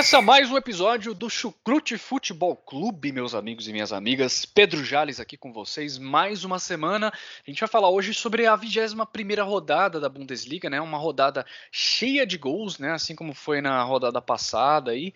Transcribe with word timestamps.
Começa 0.00 0.22
mais 0.22 0.50
um 0.50 0.56
episódio 0.56 1.12
do 1.12 1.28
Chucrute 1.28 1.98
Futebol 1.98 2.56
Clube, 2.56 3.12
meus 3.12 3.34
amigos 3.34 3.68
e 3.68 3.72
minhas 3.72 3.92
amigas. 3.92 4.46
Pedro 4.46 4.82
Jales 4.82 5.20
aqui 5.20 5.36
com 5.36 5.52
vocês, 5.52 5.98
mais 5.98 6.42
uma 6.42 6.58
semana. 6.58 7.08
A 7.08 7.50
gente 7.50 7.60
vai 7.60 7.68
falar 7.68 7.90
hoje 7.90 8.14
sobre 8.14 8.46
a 8.46 8.56
21ª 8.56 9.44
rodada 9.44 10.00
da 10.00 10.08
Bundesliga, 10.08 10.70
né? 10.70 10.80
Uma 10.80 10.96
rodada 10.96 11.44
cheia 11.70 12.26
de 12.26 12.38
gols, 12.38 12.78
né? 12.78 12.92
Assim 12.92 13.14
como 13.14 13.34
foi 13.34 13.60
na 13.60 13.82
rodada 13.82 14.22
passada 14.22 14.92
aí. 14.92 15.12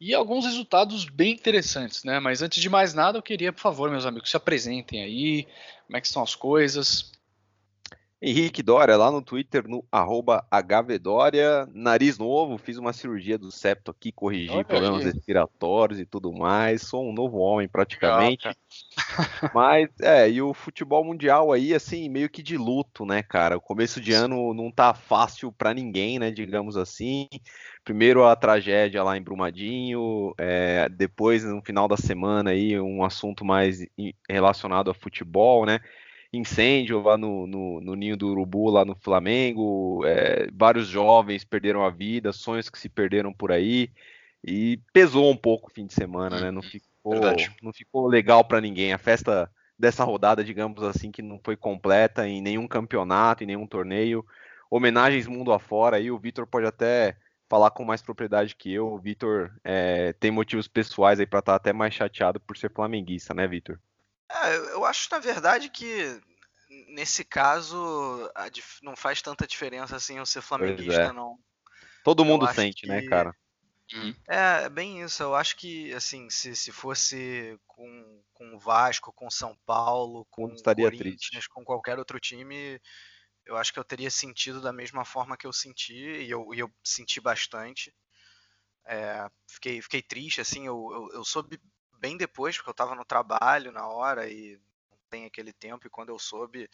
E 0.00 0.12
alguns 0.12 0.44
resultados 0.44 1.04
bem 1.04 1.34
interessantes, 1.34 2.02
né? 2.02 2.18
Mas 2.18 2.42
antes 2.42 2.60
de 2.60 2.68
mais 2.68 2.92
nada, 2.92 3.18
eu 3.18 3.22
queria, 3.22 3.52
por 3.52 3.60
favor, 3.60 3.88
meus 3.88 4.04
amigos, 4.04 4.30
se 4.30 4.36
apresentem 4.36 5.00
aí. 5.04 5.46
Como 5.86 5.96
é 5.96 6.00
que 6.00 6.08
estão 6.08 6.24
as 6.24 6.34
coisas? 6.34 7.12
Henrique 8.26 8.62
Dória, 8.62 8.96
lá 8.96 9.10
no 9.10 9.20
Twitter, 9.20 9.68
no 9.68 9.84
arroba 9.92 10.46
HVDória, 10.50 11.68
nariz 11.74 12.16
novo, 12.16 12.56
fiz 12.56 12.78
uma 12.78 12.94
cirurgia 12.94 13.36
do 13.36 13.52
septo 13.52 13.90
aqui, 13.90 14.10
corrigi 14.10 14.50
Olha 14.50 14.64
problemas 14.64 15.04
aí. 15.04 15.12
respiratórios 15.12 16.00
e 16.00 16.06
tudo 16.06 16.32
mais, 16.32 16.80
sou 16.80 17.06
um 17.06 17.12
novo 17.12 17.36
homem 17.36 17.68
praticamente. 17.68 18.48
Mas, 19.54 19.90
é, 20.00 20.30
e 20.30 20.40
o 20.40 20.54
futebol 20.54 21.04
mundial 21.04 21.52
aí, 21.52 21.74
assim, 21.74 22.08
meio 22.08 22.30
que 22.30 22.42
de 22.42 22.56
luto, 22.56 23.04
né, 23.04 23.22
cara? 23.22 23.58
O 23.58 23.60
começo 23.60 24.00
de 24.00 24.14
ano 24.14 24.54
não 24.54 24.70
tá 24.70 24.94
fácil 24.94 25.52
para 25.52 25.74
ninguém, 25.74 26.18
né, 26.18 26.30
digamos 26.30 26.78
assim. 26.78 27.28
Primeiro 27.84 28.24
a 28.24 28.34
tragédia 28.34 29.02
lá 29.02 29.18
em 29.18 29.22
Brumadinho, 29.22 30.32
é, 30.38 30.88
depois 30.88 31.44
no 31.44 31.60
final 31.62 31.86
da 31.86 31.98
semana 31.98 32.50
aí 32.50 32.80
um 32.80 33.04
assunto 33.04 33.44
mais 33.44 33.84
relacionado 34.26 34.90
a 34.90 34.94
futebol, 34.94 35.66
né? 35.66 35.80
Incêndio 36.36 37.00
lá 37.02 37.16
no, 37.16 37.46
no, 37.46 37.80
no, 37.80 37.94
ninho 37.94 38.16
do 38.16 38.28
urubu 38.28 38.70
lá 38.70 38.84
no 38.84 38.94
Flamengo, 38.94 40.02
é, 40.04 40.48
vários 40.52 40.86
jovens 40.86 41.44
perderam 41.44 41.84
a 41.84 41.90
vida, 41.90 42.32
sonhos 42.32 42.68
que 42.68 42.78
se 42.78 42.88
perderam 42.88 43.32
por 43.32 43.52
aí 43.52 43.90
e 44.42 44.78
pesou 44.92 45.30
um 45.30 45.36
pouco 45.36 45.68
o 45.68 45.72
fim 45.72 45.86
de 45.86 45.94
semana, 45.94 46.40
né? 46.40 46.50
Não 46.50 46.60
uhum. 46.60 46.68
ficou, 46.68 47.14
não 47.62 47.72
ficou 47.72 48.06
legal 48.06 48.44
para 48.44 48.60
ninguém. 48.60 48.92
A 48.92 48.98
festa 48.98 49.50
dessa 49.78 50.04
rodada, 50.04 50.44
digamos 50.44 50.82
assim, 50.82 51.10
que 51.10 51.22
não 51.22 51.40
foi 51.42 51.56
completa 51.56 52.28
em 52.28 52.40
nenhum 52.40 52.68
campeonato, 52.68 53.42
em 53.42 53.46
nenhum 53.46 53.66
torneio. 53.66 54.24
Homenagens 54.70 55.26
mundo 55.26 55.52
afora 55.52 55.96
aí, 55.96 56.10
o 56.10 56.18
Vitor 56.18 56.46
pode 56.46 56.66
até 56.66 57.16
falar 57.48 57.70
com 57.70 57.84
mais 57.84 58.02
propriedade 58.02 58.56
que 58.56 58.72
eu. 58.72 58.92
O 58.92 58.98
Vitor 58.98 59.52
é, 59.62 60.12
tem 60.14 60.30
motivos 60.30 60.68
pessoais 60.68 61.20
aí 61.20 61.26
para 61.26 61.38
estar 61.38 61.52
tá 61.52 61.56
até 61.56 61.72
mais 61.72 61.94
chateado 61.94 62.40
por 62.40 62.56
ser 62.56 62.70
flamenguista, 62.72 63.32
né, 63.32 63.46
Vitor? 63.46 63.78
É, 64.30 64.56
eu 64.72 64.84
acho, 64.84 65.08
na 65.10 65.18
verdade, 65.18 65.68
que 65.68 66.20
nesse 66.88 67.24
caso 67.24 68.30
não 68.82 68.96
faz 68.96 69.22
tanta 69.22 69.46
diferença 69.46 69.96
assim 69.96 70.18
eu 70.18 70.26
ser 70.26 70.42
flamenguista, 70.42 71.02
é. 71.02 71.12
não. 71.12 71.38
Todo 72.02 72.22
eu 72.22 72.26
mundo 72.26 72.46
sente, 72.52 72.86
né, 72.86 72.98
que... 72.98 73.04
né, 73.04 73.10
cara? 73.10 73.36
Uhum. 73.92 74.14
É, 74.28 74.64
é, 74.64 74.68
bem 74.68 75.02
isso. 75.02 75.22
Eu 75.22 75.34
acho 75.34 75.56
que, 75.56 75.92
assim, 75.92 76.28
se, 76.30 76.56
se 76.56 76.72
fosse 76.72 77.58
com, 77.66 78.22
com 78.32 78.54
o 78.54 78.58
Vasco, 78.58 79.12
com 79.12 79.30
São 79.30 79.56
Paulo, 79.66 80.26
com 80.30 80.46
o 80.46 80.62
Corinthians, 80.62 80.98
triste. 80.98 81.48
com 81.48 81.64
qualquer 81.64 81.98
outro 81.98 82.18
time, 82.18 82.80
eu 83.44 83.56
acho 83.56 83.72
que 83.72 83.78
eu 83.78 83.84
teria 83.84 84.10
sentido 84.10 84.60
da 84.60 84.72
mesma 84.72 85.04
forma 85.04 85.36
que 85.36 85.46
eu 85.46 85.52
senti, 85.52 85.94
e 85.94 86.30
eu, 86.30 86.48
e 86.54 86.58
eu 86.58 86.70
senti 86.82 87.20
bastante. 87.20 87.94
É, 88.86 89.28
fiquei, 89.48 89.80
fiquei 89.80 90.02
triste, 90.02 90.40
assim, 90.40 90.66
eu, 90.66 90.90
eu, 90.92 91.18
eu 91.18 91.24
soube 91.24 91.60
bem 91.98 92.16
depois, 92.16 92.56
porque 92.56 92.70
eu 92.70 92.72
estava 92.72 92.94
no 92.94 93.04
trabalho 93.04 93.72
na 93.72 93.86
hora 93.86 94.28
e 94.28 94.60
não 94.90 94.98
tem 95.10 95.24
aquele 95.24 95.52
tempo. 95.52 95.86
E 95.86 95.90
quando 95.90 96.10
eu 96.10 96.18
soube, 96.18 96.68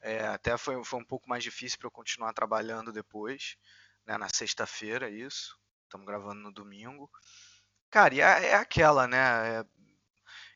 é, 0.00 0.26
até 0.26 0.56
foi, 0.56 0.82
foi 0.84 1.00
um 1.00 1.04
pouco 1.04 1.28
mais 1.28 1.42
difícil 1.42 1.78
para 1.78 1.86
eu 1.86 1.92
continuar 1.92 2.32
trabalhando 2.32 2.92
depois, 2.92 3.56
né, 4.06 4.16
na 4.18 4.28
sexta-feira, 4.28 5.08
isso. 5.08 5.58
Estamos 5.84 6.06
gravando 6.06 6.40
no 6.40 6.52
domingo. 6.52 7.10
Cara, 7.90 8.14
e 8.14 8.20
é, 8.20 8.46
é 8.46 8.54
aquela, 8.54 9.06
né? 9.06 9.60
É, 9.60 9.64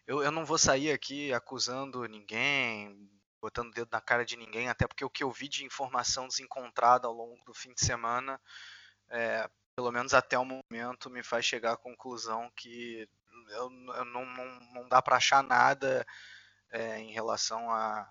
eu, 0.06 0.22
eu 0.22 0.32
não 0.32 0.44
vou 0.44 0.58
sair 0.58 0.90
aqui 0.90 1.32
acusando 1.32 2.04
ninguém, 2.06 3.08
botando 3.40 3.68
o 3.68 3.74
dedo 3.74 3.88
na 3.92 4.00
cara 4.00 4.24
de 4.24 4.36
ninguém, 4.36 4.68
até 4.68 4.86
porque 4.86 5.04
o 5.04 5.10
que 5.10 5.22
eu 5.22 5.30
vi 5.30 5.48
de 5.48 5.64
informação 5.64 6.26
desencontrada 6.26 7.06
ao 7.06 7.14
longo 7.14 7.42
do 7.44 7.54
fim 7.54 7.72
de 7.72 7.84
semana, 7.84 8.40
é, 9.10 9.48
pelo 9.76 9.92
menos 9.92 10.14
até 10.14 10.38
o 10.38 10.44
momento, 10.44 11.10
me 11.10 11.22
faz 11.22 11.44
chegar 11.44 11.72
à 11.72 11.76
conclusão 11.76 12.50
que 12.56 13.08
eu, 13.50 13.70
eu 13.96 14.04
não, 14.06 14.26
não, 14.26 14.60
não, 14.74 14.88
dá 14.88 15.00
para 15.00 15.16
achar 15.16 15.42
nada 15.42 16.06
é, 16.70 16.98
em 16.98 17.12
relação 17.12 17.70
a 17.70 18.08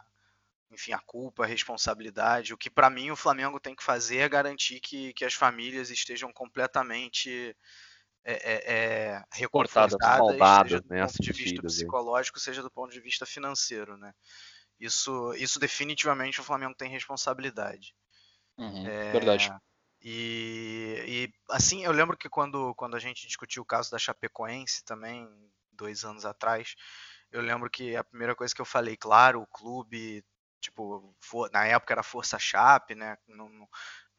enfim 0.70 0.92
a 0.92 1.00
culpa, 1.00 1.44
a 1.44 1.48
responsabilidade. 1.48 2.54
O 2.54 2.58
que 2.58 2.70
para 2.70 2.90
mim 2.90 3.10
o 3.10 3.16
Flamengo 3.16 3.60
tem 3.60 3.76
que 3.76 3.84
fazer 3.84 4.18
é 4.18 4.30
garantir 4.30 4.82
que, 4.82 5.14
que 5.14 5.24
as 5.24 5.34
famílias 5.34 5.90
estejam 5.90 6.32
completamente 6.34 7.56
é, 8.26 8.34
é, 8.34 8.74
é 8.74 9.24
reconfortadas, 9.32 9.98
seja 10.64 10.82
do 10.82 10.90
né, 10.90 11.06
ponto 11.06 11.22
de 11.22 11.32
vista 11.32 11.62
psicológico, 11.62 12.40
seja 12.40 12.62
do 12.62 12.70
ponto 12.70 12.92
de 12.92 13.00
vista 13.00 13.26
financeiro, 13.26 13.98
né? 13.98 14.12
Isso, 14.80 15.34
isso 15.36 15.60
definitivamente 15.60 16.40
o 16.40 16.44
Flamengo 16.44 16.76
tem 16.76 16.90
responsabilidade. 16.90 17.96
Uhum, 18.58 18.88
é, 18.88 19.12
verdade. 19.12 19.52
E, 20.02 21.04
e, 21.08 21.34
assim, 21.50 21.84
eu 21.84 21.92
lembro 21.92 22.18
que 22.18 22.30
quando, 22.30 22.74
quando 22.76 22.96
a 22.96 23.00
gente 23.00 23.28
discutiu 23.28 23.64
o 23.64 23.66
caso 23.66 23.92
da 23.92 23.98
Chapecoense 23.98 24.84
também, 24.84 25.28
dois 25.72 26.04
anos 26.04 26.26
atrás, 26.26 26.76
eu 27.32 27.42
lembro 27.42 27.70
que 27.70 27.96
a 27.96 28.04
primeira 28.04 28.36
coisa 28.36 28.54
que 28.54 28.62
eu 28.62 28.66
falei, 28.66 28.96
claro, 28.96 29.42
o 29.42 29.48
clube, 29.48 30.24
tipo, 30.62 31.16
for, 31.20 31.50
na 31.52 31.66
época 31.66 31.94
era 31.94 32.04
Força 32.04 32.40
Chape, 32.40 32.96
né? 32.96 33.18
Não, 33.28 33.50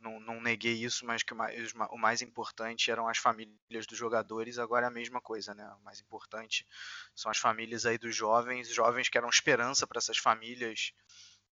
não, 0.00 0.20
não 0.20 0.40
neguei 0.40 0.74
isso, 0.74 1.04
mas 1.04 1.22
que 1.22 1.32
o 1.32 1.36
mais, 1.36 1.72
o 1.90 1.96
mais 1.96 2.22
importante 2.22 2.90
eram 2.90 3.08
as 3.08 3.18
famílias 3.18 3.86
dos 3.86 3.98
jogadores, 3.98 4.58
agora 4.58 4.86
é 4.86 4.88
a 4.88 4.92
mesma 4.92 5.20
coisa, 5.20 5.54
né? 5.54 5.68
O 5.80 5.84
mais 5.84 6.00
importante 6.00 6.66
são 7.14 7.30
as 7.30 7.38
famílias 7.38 7.84
aí 7.86 7.98
dos 7.98 8.14
jovens, 8.14 8.68
jovens 8.68 9.08
que 9.08 9.18
eram 9.18 9.28
esperança 9.28 9.86
para 9.86 9.98
essas 9.98 10.18
famílias 10.18 10.92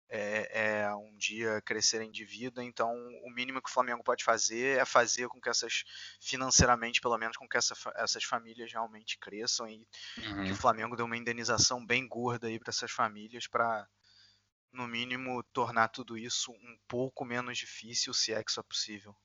é, 0.08 0.82
é, 0.82 0.94
um 0.94 1.16
dia 1.16 1.60
crescerem 1.62 2.10
de 2.10 2.24
vida. 2.24 2.62
Então, 2.62 2.92
o 3.24 3.30
mínimo 3.30 3.60
que 3.60 3.68
o 3.68 3.72
Flamengo 3.72 4.02
pode 4.04 4.24
fazer 4.24 4.78
é 4.78 4.84
fazer 4.84 5.28
com 5.28 5.40
que 5.40 5.48
essas, 5.48 5.84
financeiramente, 6.20 7.00
pelo 7.00 7.18
menos, 7.18 7.36
com 7.36 7.48
que 7.48 7.56
essa, 7.56 7.74
essas 7.96 8.24
famílias 8.24 8.72
realmente 8.72 9.18
cresçam 9.18 9.68
e 9.68 9.86
uhum. 10.18 10.44
que 10.44 10.52
o 10.52 10.56
Flamengo 10.56 10.96
dê 10.96 11.02
uma 11.02 11.16
indenização 11.16 11.84
bem 11.84 12.06
gorda 12.06 12.46
aí 12.46 12.58
para 12.58 12.70
essas 12.70 12.90
famílias 12.90 13.46
para, 13.46 13.88
no 14.72 14.86
mínimo, 14.86 15.42
tornar 15.52 15.88
tudo 15.88 16.16
isso 16.16 16.52
um 16.52 16.78
pouco 16.86 17.24
menos 17.24 17.58
difícil, 17.58 18.14
se 18.14 18.32
é 18.32 18.42
que 18.42 18.50
isso 18.50 18.60
é 18.60 18.62
possível. 18.62 19.16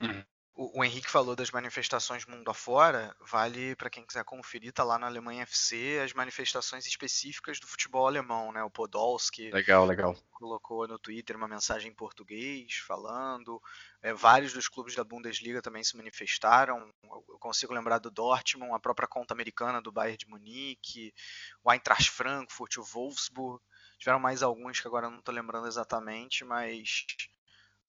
Uhum. 0.00 0.24
O, 0.54 0.80
o, 0.80 0.84
Henrique 0.84 1.10
falou 1.10 1.34
das 1.34 1.50
manifestações 1.50 2.26
mundo 2.26 2.50
afora, 2.50 3.16
vale 3.20 3.74
para 3.74 3.88
quem 3.88 4.04
quiser 4.04 4.22
conferir, 4.22 4.70
tá 4.70 4.84
lá 4.84 4.98
na 4.98 5.06
Alemanha 5.06 5.44
FC 5.44 5.98
as 6.04 6.12
manifestações 6.12 6.86
específicas 6.86 7.58
do 7.58 7.66
futebol 7.66 8.06
alemão, 8.06 8.52
né? 8.52 8.62
O 8.62 8.70
Podolski 8.70 9.50
legal, 9.50 9.86
legal. 9.86 10.14
colocou 10.30 10.86
no 10.86 10.98
Twitter 10.98 11.36
uma 11.36 11.48
mensagem 11.48 11.90
em 11.90 11.94
português 11.94 12.74
falando. 12.86 13.62
É, 14.02 14.12
vários 14.12 14.52
dos 14.52 14.68
clubes 14.68 14.94
da 14.94 15.02
Bundesliga 15.02 15.62
também 15.62 15.82
se 15.82 15.96
manifestaram. 15.96 16.92
Eu 17.02 17.38
consigo 17.38 17.72
lembrar 17.72 17.98
do 17.98 18.10
Dortmund, 18.10 18.74
a 18.74 18.80
própria 18.80 19.08
conta 19.08 19.32
americana 19.32 19.80
do 19.80 19.90
Bayern 19.90 20.18
de 20.18 20.28
Munique, 20.28 21.14
o 21.64 21.72
Eintracht 21.72 22.10
Frankfurt, 22.10 22.76
o 22.76 22.82
Wolfsburg. 22.82 23.62
Tiveram 23.98 24.20
mais 24.20 24.42
alguns 24.42 24.80
que 24.80 24.86
agora 24.86 25.08
não 25.08 25.20
estou 25.20 25.34
lembrando 25.34 25.66
exatamente, 25.66 26.44
mas 26.44 27.06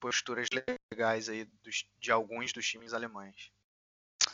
posturas 0.03 0.49
legais 0.91 1.29
aí 1.29 1.47
dos, 1.63 1.85
de 1.97 2.11
alguns 2.11 2.51
dos 2.51 2.67
times 2.67 2.93
alemães. 2.93 3.49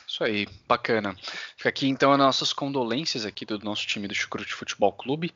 Isso 0.07 0.23
aí, 0.23 0.47
bacana. 0.67 1.15
Fica 1.55 1.69
aqui 1.69 1.87
então 1.87 2.11
as 2.11 2.17
nossas 2.17 2.51
condolências 2.51 3.23
aqui 3.23 3.45
do 3.45 3.59
nosso 3.59 3.85
time 3.85 4.07
do 4.07 4.15
Chucrute 4.15 4.51
Futebol 4.51 4.91
Clube 4.91 5.31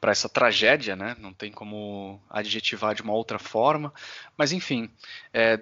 para 0.00 0.10
essa 0.10 0.26
tragédia, 0.26 0.96
né? 0.96 1.14
Não 1.18 1.34
tem 1.34 1.52
como 1.52 2.18
adjetivar 2.30 2.94
de 2.94 3.02
uma 3.02 3.12
outra 3.12 3.38
forma, 3.38 3.92
mas 4.38 4.52
enfim, 4.52 4.90
é, 5.34 5.60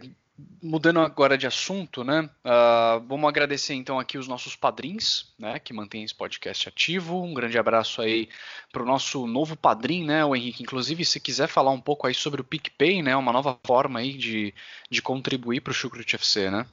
mudando 0.63 1.01
agora 1.01 1.39
de 1.39 1.47
assunto, 1.47 2.05
né? 2.05 2.29
Uh, 2.45 3.01
vamos 3.07 3.29
agradecer 3.29 3.75
então 3.75 3.99
aqui 3.99 4.19
os 4.19 4.29
nossos 4.29 4.55
padrinhos, 4.55 5.35
né? 5.39 5.59
Que 5.59 5.73
mantêm 5.73 6.05
esse 6.05 6.15
podcast 6.15 6.69
ativo. 6.69 7.23
Um 7.23 7.33
grande 7.33 7.59
abraço 7.59 8.03
aí 8.03 8.29
para 8.73 8.83
o 8.83 8.87
nosso 8.87 9.27
novo 9.27 9.57
padrinho, 9.57 10.07
né? 10.07 10.25
O 10.25 10.37
Henrique. 10.37 10.63
Inclusive, 10.63 11.05
se 11.05 11.21
quiser 11.21 11.49
falar 11.49 11.71
um 11.71 11.81
pouco 11.81 12.07
aí 12.07 12.15
sobre 12.15 12.41
o 12.41 12.45
PicPay, 12.45 13.03
né? 13.03 13.17
Uma 13.17 13.33
nova 13.33 13.59
forma 13.67 14.01
aí 14.01 14.13
de, 14.13 14.55
de 14.91 15.01
contribuir 15.01 15.61
para 15.61 15.71
o 15.71 15.75
Chucrut 15.75 16.15
FC, 16.15 16.51
né? 16.51 16.67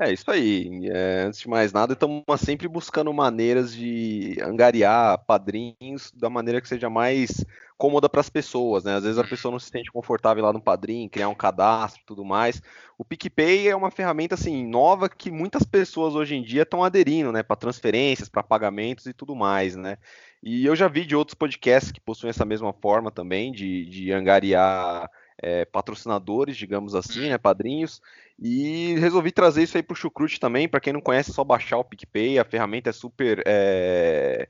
É 0.00 0.10
isso 0.10 0.30
aí. 0.30 0.88
É, 0.88 1.24
antes 1.26 1.40
de 1.40 1.48
mais 1.48 1.70
nada, 1.70 1.92
estamos 1.92 2.24
sempre 2.38 2.66
buscando 2.66 3.12
maneiras 3.12 3.74
de 3.74 4.38
angariar 4.40 5.18
padrinhos 5.26 6.10
da 6.12 6.30
maneira 6.30 6.62
que 6.62 6.68
seja 6.68 6.88
mais 6.88 7.44
cômoda 7.76 8.08
para 8.08 8.20
as 8.22 8.30
pessoas, 8.30 8.84
né? 8.84 8.94
Às 8.94 9.02
vezes 9.02 9.18
a 9.18 9.22
uhum. 9.22 9.28
pessoa 9.28 9.52
não 9.52 9.58
se 9.58 9.68
sente 9.68 9.92
confortável 9.92 10.42
lá 10.44 10.52
no 10.52 10.62
padrinho, 10.62 11.10
criar 11.10 11.28
um 11.28 11.34
cadastro 11.34 12.00
e 12.00 12.06
tudo 12.06 12.24
mais. 12.24 12.62
O 12.96 13.04
PicPay 13.04 13.68
é 13.68 13.76
uma 13.76 13.90
ferramenta 13.90 14.34
assim 14.34 14.66
nova 14.66 15.10
que 15.10 15.30
muitas 15.30 15.64
pessoas 15.64 16.14
hoje 16.14 16.36
em 16.36 16.42
dia 16.42 16.62
estão 16.62 16.82
aderindo, 16.82 17.30
né? 17.30 17.42
Para 17.42 17.56
transferências, 17.56 18.30
para 18.30 18.42
pagamentos 18.42 19.04
e 19.04 19.12
tudo 19.12 19.36
mais, 19.36 19.76
né? 19.76 19.98
E 20.42 20.64
eu 20.64 20.74
já 20.74 20.88
vi 20.88 21.04
de 21.04 21.14
outros 21.14 21.34
podcasts 21.34 21.92
que 21.92 22.00
possuem 22.00 22.30
essa 22.30 22.46
mesma 22.46 22.72
forma 22.72 23.10
também 23.10 23.52
de, 23.52 23.84
de 23.84 24.10
angariar 24.10 25.10
é, 25.42 25.64
patrocinadores, 25.64 26.56
digamos 26.56 26.94
assim, 26.94 27.28
né, 27.28 27.36
padrinhos, 27.36 28.00
e 28.42 28.94
resolvi 28.98 29.30
trazer 29.30 29.62
isso 29.62 29.76
aí 29.76 29.82
para 29.82 29.94
o 29.94 29.96
Chucrute 29.96 30.40
também. 30.40 30.68
Para 30.68 30.80
quem 30.80 30.92
não 30.92 31.00
conhece, 31.00 31.30
é 31.30 31.34
só 31.34 31.44
baixar 31.44 31.78
o 31.78 31.84
PicPay, 31.84 32.38
a 32.40 32.44
ferramenta 32.44 32.90
é 32.90 32.92
super 32.92 33.40
é, 33.46 34.48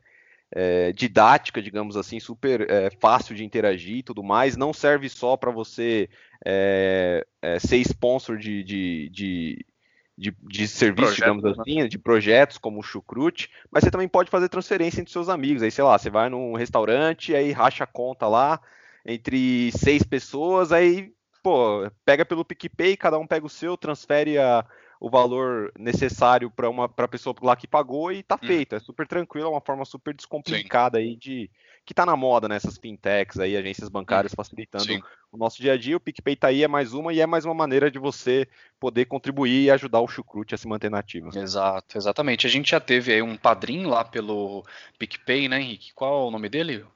é, 0.50 0.92
didática, 0.92 1.60
digamos 1.60 1.96
assim, 1.96 2.18
super 2.18 2.70
é, 2.70 2.90
fácil 3.00 3.34
de 3.34 3.44
interagir 3.44 3.98
e 3.98 4.02
tudo 4.02 4.22
mais. 4.22 4.56
Não 4.56 4.72
serve 4.72 5.10
só 5.10 5.36
para 5.36 5.50
você 5.50 6.08
é, 6.44 7.26
é, 7.42 7.58
ser 7.58 7.78
sponsor 7.78 8.38
de, 8.38 8.64
de, 8.64 9.10
de 9.10 9.66
de, 10.16 10.34
de 10.42 10.68
serviço, 10.68 11.14
digamos 11.14 11.42
né? 11.42 11.54
assim, 11.58 11.88
de 11.88 11.98
projetos 11.98 12.58
como 12.58 12.78
o 12.78 12.82
Chucrute, 12.82 13.50
mas 13.70 13.82
você 13.82 13.90
também 13.90 14.06
pode 14.06 14.30
fazer 14.30 14.48
transferência 14.48 15.00
entre 15.00 15.12
seus 15.12 15.28
amigos. 15.28 15.62
Aí, 15.62 15.70
sei 15.70 15.82
lá, 15.82 15.98
você 15.98 16.10
vai 16.10 16.28
num 16.28 16.54
restaurante, 16.54 17.34
aí 17.34 17.50
racha 17.50 17.84
a 17.84 17.86
conta 17.86 18.28
lá, 18.28 18.60
entre 19.06 19.72
seis 19.72 20.02
pessoas, 20.02 20.70
aí, 20.70 21.12
pô, 21.42 21.90
pega 22.04 22.24
pelo 22.24 22.44
PicPay, 22.44 22.96
cada 22.96 23.18
um 23.18 23.26
pega 23.26 23.44
o 23.44 23.50
seu, 23.50 23.76
transfere 23.76 24.38
a, 24.38 24.64
o 25.00 25.10
valor 25.10 25.72
necessário 25.76 26.48
para 26.48 26.70
uma 26.70 26.88
pra 26.88 27.08
pessoa 27.08 27.34
lá 27.42 27.56
que 27.56 27.66
pagou 27.66 28.12
e 28.12 28.22
tá 28.22 28.38
hum. 28.40 28.46
feito. 28.46 28.76
É 28.76 28.78
super 28.78 29.04
tranquilo, 29.04 29.48
é 29.48 29.50
uma 29.50 29.60
forma 29.60 29.84
super 29.84 30.14
descomplicada 30.14 30.98
Sim. 30.98 31.04
aí 31.04 31.16
de. 31.16 31.50
que 31.84 31.92
tá 31.92 32.06
na 32.06 32.14
moda 32.14 32.48
nessas 32.48 32.78
fintechs 32.78 33.40
aí, 33.40 33.56
agências 33.56 33.88
bancárias 33.88 34.32
hum. 34.32 34.36
facilitando 34.36 34.84
Sim. 34.84 35.02
o 35.32 35.36
nosso 35.36 35.60
dia 35.60 35.72
a 35.72 35.76
dia. 35.76 35.96
O 35.96 36.00
PicPay 36.00 36.36
tá 36.36 36.46
aí, 36.46 36.62
é 36.62 36.68
mais 36.68 36.94
uma, 36.94 37.12
e 37.12 37.20
é 37.20 37.26
mais 37.26 37.44
uma 37.44 37.54
maneira 37.54 37.90
de 37.90 37.98
você 37.98 38.46
poder 38.78 39.06
contribuir 39.06 39.64
e 39.64 39.70
ajudar 39.72 40.00
o 40.00 40.06
chucrute 40.06 40.54
a 40.54 40.58
se 40.58 40.68
manter 40.68 40.90
nativo. 40.90 41.36
Exato, 41.36 41.98
exatamente. 41.98 42.46
A 42.46 42.50
gente 42.50 42.70
já 42.70 42.78
teve 42.78 43.12
aí 43.12 43.22
um 43.22 43.36
padrinho 43.36 43.88
lá 43.88 44.04
pelo 44.04 44.64
PicPay, 45.00 45.48
né, 45.48 45.60
Henrique? 45.60 45.92
Qual 45.94 46.26
é 46.26 46.28
o 46.28 46.30
nome 46.30 46.48
dele? 46.48 46.86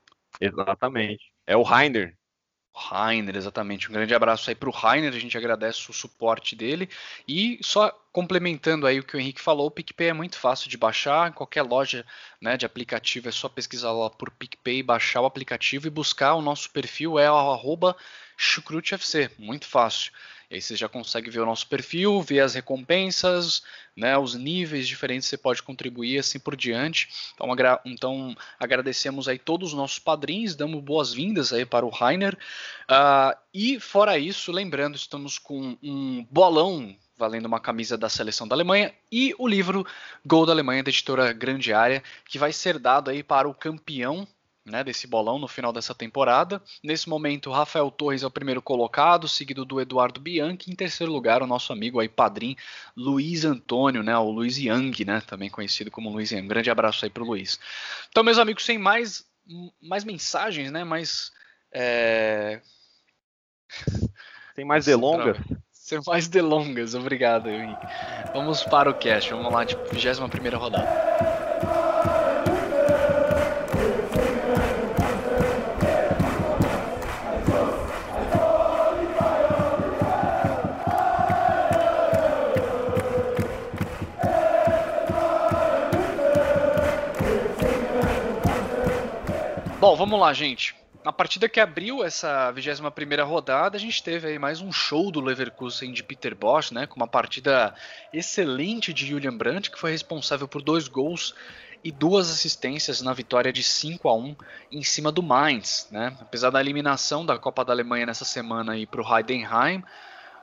Exatamente. 0.41 1.33
É 1.45 1.57
o 1.57 1.63
Rainer. 1.63 2.17
Rainer, 2.79 3.35
exatamente. 3.35 3.89
Um 3.89 3.93
grande 3.95 4.15
abraço 4.15 4.51
aí 4.51 4.55
para 4.55 4.69
o 4.69 4.73
Rainer, 4.73 5.15
a 5.15 5.19
gente 5.19 5.37
agradece 5.37 5.91
o 5.91 5.95
suporte 5.95 6.55
dele. 6.55 6.91
E 7.27 7.59
só 7.63 7.91
complementando 8.13 8.87
aí 8.87 9.01
o 9.01 9.03
que 9.03 9.17
o 9.17 9.21
Henrique 9.21 9.41
falou, 9.41 9.67
o 9.67 9.71
PicPay 9.71 10.09
é 10.09 10.13
muito 10.13 10.39
fácil 10.39 10.69
de 10.69 10.77
baixar, 10.77 11.31
em 11.31 11.33
qualquer 11.33 11.63
loja 11.63 12.05
né, 12.41 12.57
de 12.57 12.67
aplicativo 12.67 13.29
é 13.29 13.33
só 13.33 13.49
pesquisar 13.49 13.93
lá 13.93 14.11
por 14.11 14.31
PicPay, 14.31 14.83
baixar 14.83 15.23
o 15.23 15.27
aplicativo 15.27 15.87
e 15.87 15.91
buscar 15.91 16.35
o 16.35 16.43
nosso 16.43 16.71
perfil, 16.71 17.19
é 17.19 17.31
o 17.31 17.35
arroba 17.35 17.97
chucrutefc, 18.37 19.31
muito 19.39 19.67
fácil. 19.67 20.13
E 20.51 20.57
aí 20.57 20.63
você 20.63 20.77
já 20.77 20.89
consegue 20.89 21.31
ver 21.31 21.41
o 21.41 21.47
nosso 21.47 21.67
perfil, 21.67 22.23
ver 22.23 22.41
as 22.41 22.55
recompensas, 22.55 23.63
né, 23.97 24.17
os 24.17 24.35
níveis 24.35 24.87
diferentes 24.87 25.27
que 25.27 25.31
você 25.31 25.39
pode 25.39 25.63
contribuir 25.63 26.19
assim 26.19 26.39
por 26.39 26.55
diante. 26.55 27.09
Então, 27.35 27.53
agra 27.53 27.81
então 27.85 28.37
agradecemos 28.59 29.29
aí 29.29 29.39
todos 29.39 29.71
os 29.71 29.75
nossos 29.75 29.99
padrinhos, 29.99 30.55
damos 30.55 30.83
boas-vindas 30.83 31.53
aí 31.53 31.67
para 31.67 31.85
o 31.85 31.91
Rainer. 31.91 32.35
Uh, 32.89 33.37
e 33.53 33.81
fora 33.81 34.19
isso, 34.19 34.53
lembrando, 34.53 34.97
estamos 34.97 35.39
com 35.39 35.77
um 35.83 36.25
bolão 36.31 36.97
valendo 37.19 37.47
uma 37.47 37.59
camisa 37.59 37.97
da 37.97 38.09
seleção 38.09 38.47
da 38.47 38.55
Alemanha 38.55 38.95
e 39.11 39.35
o 39.39 39.49
livro 39.49 39.87
Gol 40.25 40.45
da 40.45 40.53
Alemanha 40.53 40.83
da 40.83 40.91
editora 40.91 41.33
Grande 41.33 41.73
Área, 41.73 42.03
que 42.27 42.39
vai 42.39 42.53
ser 42.53 42.79
dado 42.79 43.11
aí 43.11 43.23
para 43.23 43.49
o 43.49 43.55
campeão 43.55 44.29
né, 44.67 44.83
desse 44.83 45.07
bolão 45.07 45.39
no 45.39 45.47
final 45.47 45.73
dessa 45.73 45.95
temporada. 45.95 46.61
Nesse 46.83 47.09
momento, 47.09 47.51
Rafael 47.53 47.91
Torres 47.91 48.23
é 48.23 48.27
o 48.27 48.31
primeiro 48.31 48.61
colocado, 48.61 49.29
seguido 49.29 49.65
do 49.65 49.81
Eduardo 49.81 50.21
Bianchi. 50.21 50.71
Em 50.71 50.75
terceiro 50.75 51.13
lugar, 51.13 51.43
o 51.43 51.47
nosso 51.47 51.73
amigo 51.73 52.01
aí, 52.01 52.09
padrinho 52.09 52.57
Luiz 52.97 53.45
Antônio, 53.45 54.03
né, 54.03 54.17
o 54.19 54.31
Luiz 54.31 54.59
Yang, 54.59 55.05
né, 55.05 55.23
também 55.27 55.49
conhecido 55.49 55.91
como 55.91 56.11
Luiz 56.11 56.33
Yang. 56.33 56.45
Um 56.45 56.49
grande 56.49 56.71
abraço 56.71 57.05
aí 57.05 57.11
para 57.11 57.23
o 57.23 57.27
Luiz. 57.27 57.61
Então, 58.09 58.25
meus 58.25 58.39
amigos, 58.39 58.65
sem 58.65 58.77
mais, 58.77 59.25
mais 59.81 60.05
mensagens, 60.05 60.71
né, 60.71 60.83
mais... 60.83 61.31
É... 61.73 62.61
Sem 64.55 64.65
mais 64.65 64.85
delongas. 64.85 65.37
Sem 65.73 66.01
mais 66.05 66.27
delongas, 66.27 66.95
obrigado, 66.95 67.49
Henrique. 67.49 67.87
Vamos 68.33 68.65
para 68.65 68.91
o 68.91 68.95
cast, 68.95 69.31
vamos 69.31 69.53
lá 69.53 69.63
de 69.63 69.77
21 69.93 70.29
primeira 70.29 70.57
rodada. 70.57 71.36
Bom, 89.87 89.95
vamos 89.95 90.19
lá, 90.19 90.33
gente. 90.33 90.75
Na 91.05 91.13
partida 91.13 91.49
que 91.49 91.61
abriu 91.61 92.03
essa 92.03 92.53
21ª 92.53 93.25
rodada, 93.25 93.77
a 93.77 93.81
gente 93.81 94.03
teve 94.03 94.27
aí 94.27 94.37
mais 94.37 94.61
um 94.61 94.73
show 94.73 95.13
do 95.13 95.21
Leverkusen 95.21 95.93
de 95.93 96.03
Peter 96.03 96.35
Bosch, 96.35 96.73
né, 96.73 96.89
com 96.89 96.97
uma 96.97 97.07
partida 97.07 97.73
excelente 98.13 98.93
de 98.93 99.07
Julian 99.07 99.37
Brandt, 99.37 99.71
que 99.71 99.79
foi 99.79 99.93
responsável 99.93 100.49
por 100.49 100.61
dois 100.61 100.89
gols 100.89 101.37
e 101.85 101.93
duas 101.93 102.29
assistências 102.29 103.01
na 103.01 103.13
vitória 103.13 103.53
de 103.53 103.63
5 103.63 104.09
a 104.09 104.15
1 104.17 104.37
em 104.73 104.83
cima 104.83 105.13
do 105.13 105.23
Mainz, 105.23 105.87
né? 105.93 106.17
Apesar 106.21 106.51
da 106.51 106.61
eliminação 106.61 107.25
da 107.25 107.39
Copa 107.39 107.65
da 107.65 107.73
Alemanha 107.73 108.07
nessa 108.07 108.25
semana 108.25 108.73
aí 108.73 108.87
para 108.87 109.01
o 109.01 109.17
Heidenheim, 109.17 109.85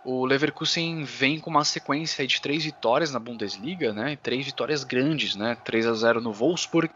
o 0.05 0.25
Leverkusen 0.25 1.03
vem 1.03 1.39
com 1.39 1.49
uma 1.49 1.63
sequência 1.63 2.27
de 2.27 2.41
três 2.41 2.63
vitórias 2.63 3.11
na 3.11 3.19
Bundesliga, 3.19 3.93
né? 3.93 4.17
Três 4.21 4.45
vitórias 4.45 4.83
grandes, 4.83 5.35
né? 5.35 5.57
3 5.63 5.87
a 5.87 5.93
0 5.93 6.21
no 6.21 6.33
Wolfsburg, 6.33 6.93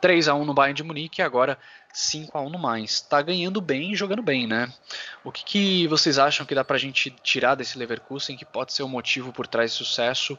3 0.00 0.28
a 0.28 0.34
1 0.34 0.44
no 0.44 0.54
Bayern 0.54 0.74
de 0.74 0.82
Munique 0.82 1.20
e 1.20 1.24
agora 1.24 1.58
5 1.92 2.36
a 2.36 2.40
1 2.40 2.48
no 2.48 2.58
Mainz. 2.58 3.02
Tá 3.02 3.20
ganhando 3.20 3.60
bem 3.60 3.92
e 3.92 3.96
jogando 3.96 4.22
bem, 4.22 4.46
né? 4.46 4.72
O 5.22 5.30
que, 5.30 5.44
que 5.44 5.86
vocês 5.88 6.18
acham 6.18 6.46
que 6.46 6.54
dá 6.54 6.64
pra 6.64 6.78
gente 6.78 7.10
tirar 7.22 7.54
desse 7.54 7.76
Leverkusen 7.78 8.36
que 8.36 8.46
pode 8.46 8.72
ser 8.72 8.82
o 8.82 8.88
motivo 8.88 9.30
por 9.30 9.46
trás 9.46 9.72
do 9.72 9.84
sucesso 9.84 10.38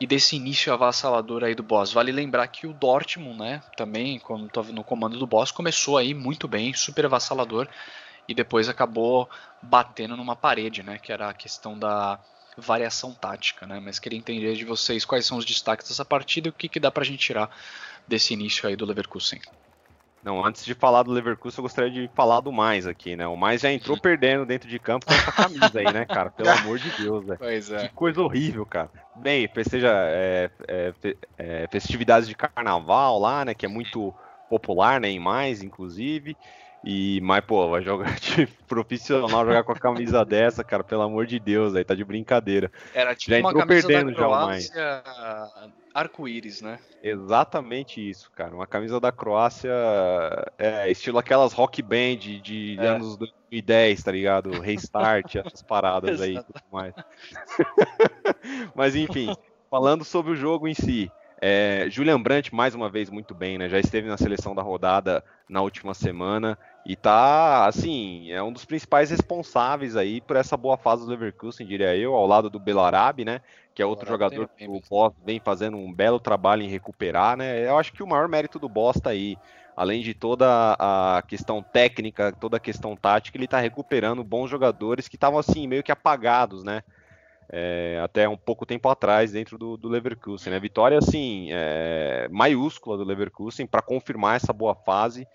e 0.00 0.06
desse 0.06 0.36
início 0.36 0.72
avassalador 0.72 1.42
aí 1.42 1.56
do 1.56 1.62
Boss? 1.64 1.92
Vale 1.92 2.12
lembrar 2.12 2.46
que 2.46 2.68
o 2.68 2.72
Dortmund, 2.72 3.36
né, 3.36 3.62
também 3.76 4.20
quando 4.20 4.46
estava 4.46 4.70
no 4.70 4.84
comando 4.84 5.18
do 5.18 5.26
Boss, 5.26 5.50
começou 5.50 5.96
aí 5.96 6.14
muito 6.14 6.46
bem, 6.46 6.72
super 6.72 7.06
avassalador 7.06 7.66
e 8.28 8.34
depois 8.34 8.68
acabou 8.68 9.28
batendo 9.62 10.16
numa 10.16 10.36
parede, 10.36 10.82
né? 10.82 10.98
Que 10.98 11.10
era 11.10 11.30
a 11.30 11.34
questão 11.34 11.78
da 11.78 12.20
variação 12.56 13.14
tática, 13.14 13.66
né? 13.66 13.80
Mas 13.82 13.98
queria 13.98 14.18
entender 14.18 14.54
de 14.54 14.64
vocês 14.64 15.04
quais 15.04 15.24
são 15.24 15.38
os 15.38 15.44
destaques 15.44 15.88
dessa 15.88 16.04
partida 16.04 16.48
e 16.48 16.50
o 16.50 16.52
que, 16.52 16.68
que 16.68 16.78
dá 16.78 16.90
pra 16.90 17.04
gente 17.04 17.18
tirar 17.18 17.50
desse 18.06 18.34
início 18.34 18.68
aí 18.68 18.76
do 18.76 18.84
Leverkusen. 18.84 19.40
Não, 20.22 20.44
antes 20.44 20.64
de 20.64 20.74
falar 20.74 21.04
do 21.04 21.12
Leverkusen, 21.12 21.58
eu 21.58 21.62
gostaria 21.62 21.90
de 21.90 22.10
falar 22.14 22.40
do 22.40 22.50
mais 22.50 22.86
aqui, 22.86 23.14
né? 23.14 23.26
O 23.26 23.36
mais 23.36 23.60
já 23.60 23.72
entrou 23.72 23.98
perdendo 23.98 24.44
dentro 24.44 24.68
de 24.68 24.78
campo 24.78 25.06
com 25.06 25.14
essa 25.14 25.30
camisa 25.30 25.78
aí, 25.78 25.92
né, 25.92 26.04
cara? 26.04 26.30
Pelo 26.30 26.50
amor 26.58 26.78
de 26.78 26.90
Deus, 26.90 27.24
velho. 27.24 27.38
Pois 27.38 27.70
é. 27.70 27.86
Que 27.86 27.94
coisa 27.94 28.20
horrível, 28.20 28.66
cara. 28.66 28.90
Bem, 29.16 29.48
seja 29.68 29.90
é, 29.90 30.50
é, 30.66 30.94
é, 31.38 31.68
festividades 31.70 32.28
de 32.28 32.34
carnaval 32.34 33.18
lá, 33.18 33.44
né? 33.44 33.54
Que 33.54 33.64
é 33.64 33.68
muito 33.68 34.12
popular, 34.50 35.00
né? 35.00 35.08
Em 35.08 35.20
mais, 35.20 35.62
inclusive. 35.62 36.36
E, 36.84 37.20
mas, 37.22 37.44
pô, 37.44 37.68
vai 37.68 37.82
jogar 37.82 38.14
de 38.20 38.46
profissional, 38.66 39.44
jogar 39.44 39.64
com 39.64 39.72
a 39.72 39.78
camisa 39.78 40.24
dessa, 40.24 40.62
cara, 40.62 40.84
pelo 40.84 41.02
amor 41.02 41.26
de 41.26 41.38
Deus, 41.38 41.74
aí 41.74 41.84
tá 41.84 41.94
de 41.94 42.04
brincadeira. 42.04 42.70
Era 42.94 43.14
tipo 43.14 43.30
já 43.32 43.40
uma 43.40 43.52
camisa 43.52 43.88
perdendo 43.88 44.10
da 44.10 44.16
Croácia, 44.16 45.02
já 45.04 45.70
arco-íris, 45.98 46.62
né? 46.62 46.78
Exatamente 47.02 48.08
isso, 48.08 48.30
cara. 48.30 48.54
Uma 48.54 48.66
camisa 48.66 49.00
da 49.00 49.10
Croácia, 49.10 49.72
é, 50.56 50.90
estilo 50.90 51.18
aquelas 51.18 51.52
rock 51.52 51.82
band 51.82 52.16
de 52.16 52.76
é. 52.78 52.86
anos 52.86 53.16
2010, 53.16 54.02
tá 54.02 54.12
ligado? 54.12 54.60
Restart, 54.60 55.34
essas 55.36 55.62
paradas 55.62 56.20
aí 56.20 56.36
e 56.36 56.42
tudo 56.42 56.62
mais. 56.72 56.94
mas, 58.74 58.94
enfim, 58.94 59.34
falando 59.70 60.04
sobre 60.04 60.32
o 60.32 60.36
jogo 60.36 60.68
em 60.68 60.74
si. 60.74 61.10
É, 61.40 61.86
Julian 61.88 62.20
Brandt, 62.20 62.52
mais 62.52 62.74
uma 62.74 62.90
vez, 62.90 63.08
muito 63.08 63.32
bem, 63.32 63.58
né? 63.58 63.68
Já 63.68 63.78
esteve 63.78 64.08
na 64.08 64.16
seleção 64.16 64.54
da 64.54 64.62
rodada 64.62 65.24
na 65.48 65.62
última 65.62 65.94
semana 65.94 66.58
e 66.84 66.96
tá, 66.96 67.66
assim, 67.66 68.30
é 68.32 68.42
um 68.42 68.52
dos 68.52 68.64
principais 68.64 69.10
responsáveis 69.10 69.94
aí 69.94 70.20
por 70.20 70.34
essa 70.34 70.56
boa 70.56 70.76
fase 70.76 71.04
do 71.04 71.10
Leverkusen, 71.10 71.66
diria 71.66 71.96
eu, 71.96 72.14
ao 72.14 72.26
lado 72.26 72.50
do 72.50 72.58
Belarabe, 72.58 73.24
né? 73.24 73.40
Que 73.72 73.80
é 73.80 73.86
outro 73.86 74.08
jogador 74.08 74.48
que 74.56 74.66
o 74.66 74.80
Boss 74.90 75.14
vem 75.24 75.38
fazendo 75.38 75.76
um 75.76 75.92
belo 75.92 76.18
trabalho 76.18 76.62
em 76.62 76.68
recuperar, 76.68 77.36
né? 77.36 77.68
Eu 77.68 77.78
acho 77.78 77.92
que 77.92 78.02
o 78.02 78.06
maior 78.06 78.26
mérito 78.26 78.58
do 78.58 78.68
Boss 78.68 79.00
tá 79.00 79.10
aí. 79.10 79.36
Além 79.76 80.02
de 80.02 80.12
toda 80.12 80.76
a 80.76 81.22
questão 81.22 81.62
técnica, 81.62 82.32
toda 82.32 82.56
a 82.56 82.60
questão 82.60 82.96
tática, 82.96 83.38
ele 83.38 83.46
tá 83.46 83.60
recuperando 83.60 84.24
bons 84.24 84.50
jogadores 84.50 85.06
que 85.06 85.14
estavam, 85.14 85.38
assim, 85.38 85.68
meio 85.68 85.84
que 85.84 85.92
apagados, 85.92 86.64
né? 86.64 86.82
É, 87.50 88.00
até 88.02 88.28
um 88.28 88.36
pouco 88.36 88.66
tempo 88.66 88.88
atrás 88.88 89.32
dentro 89.32 89.56
do, 89.56 89.76
do 89.76 89.88
Leverkusen. 89.88 90.52
Né? 90.52 90.60
Vitória, 90.60 90.98
assim, 90.98 91.48
é, 91.50 92.28
maiúscula 92.30 92.96
do 92.96 93.04
Leverkusen 93.04 93.66
para 93.66 93.82
confirmar 93.82 94.36
essa 94.36 94.52
boa 94.52 94.74
fase. 94.74 95.26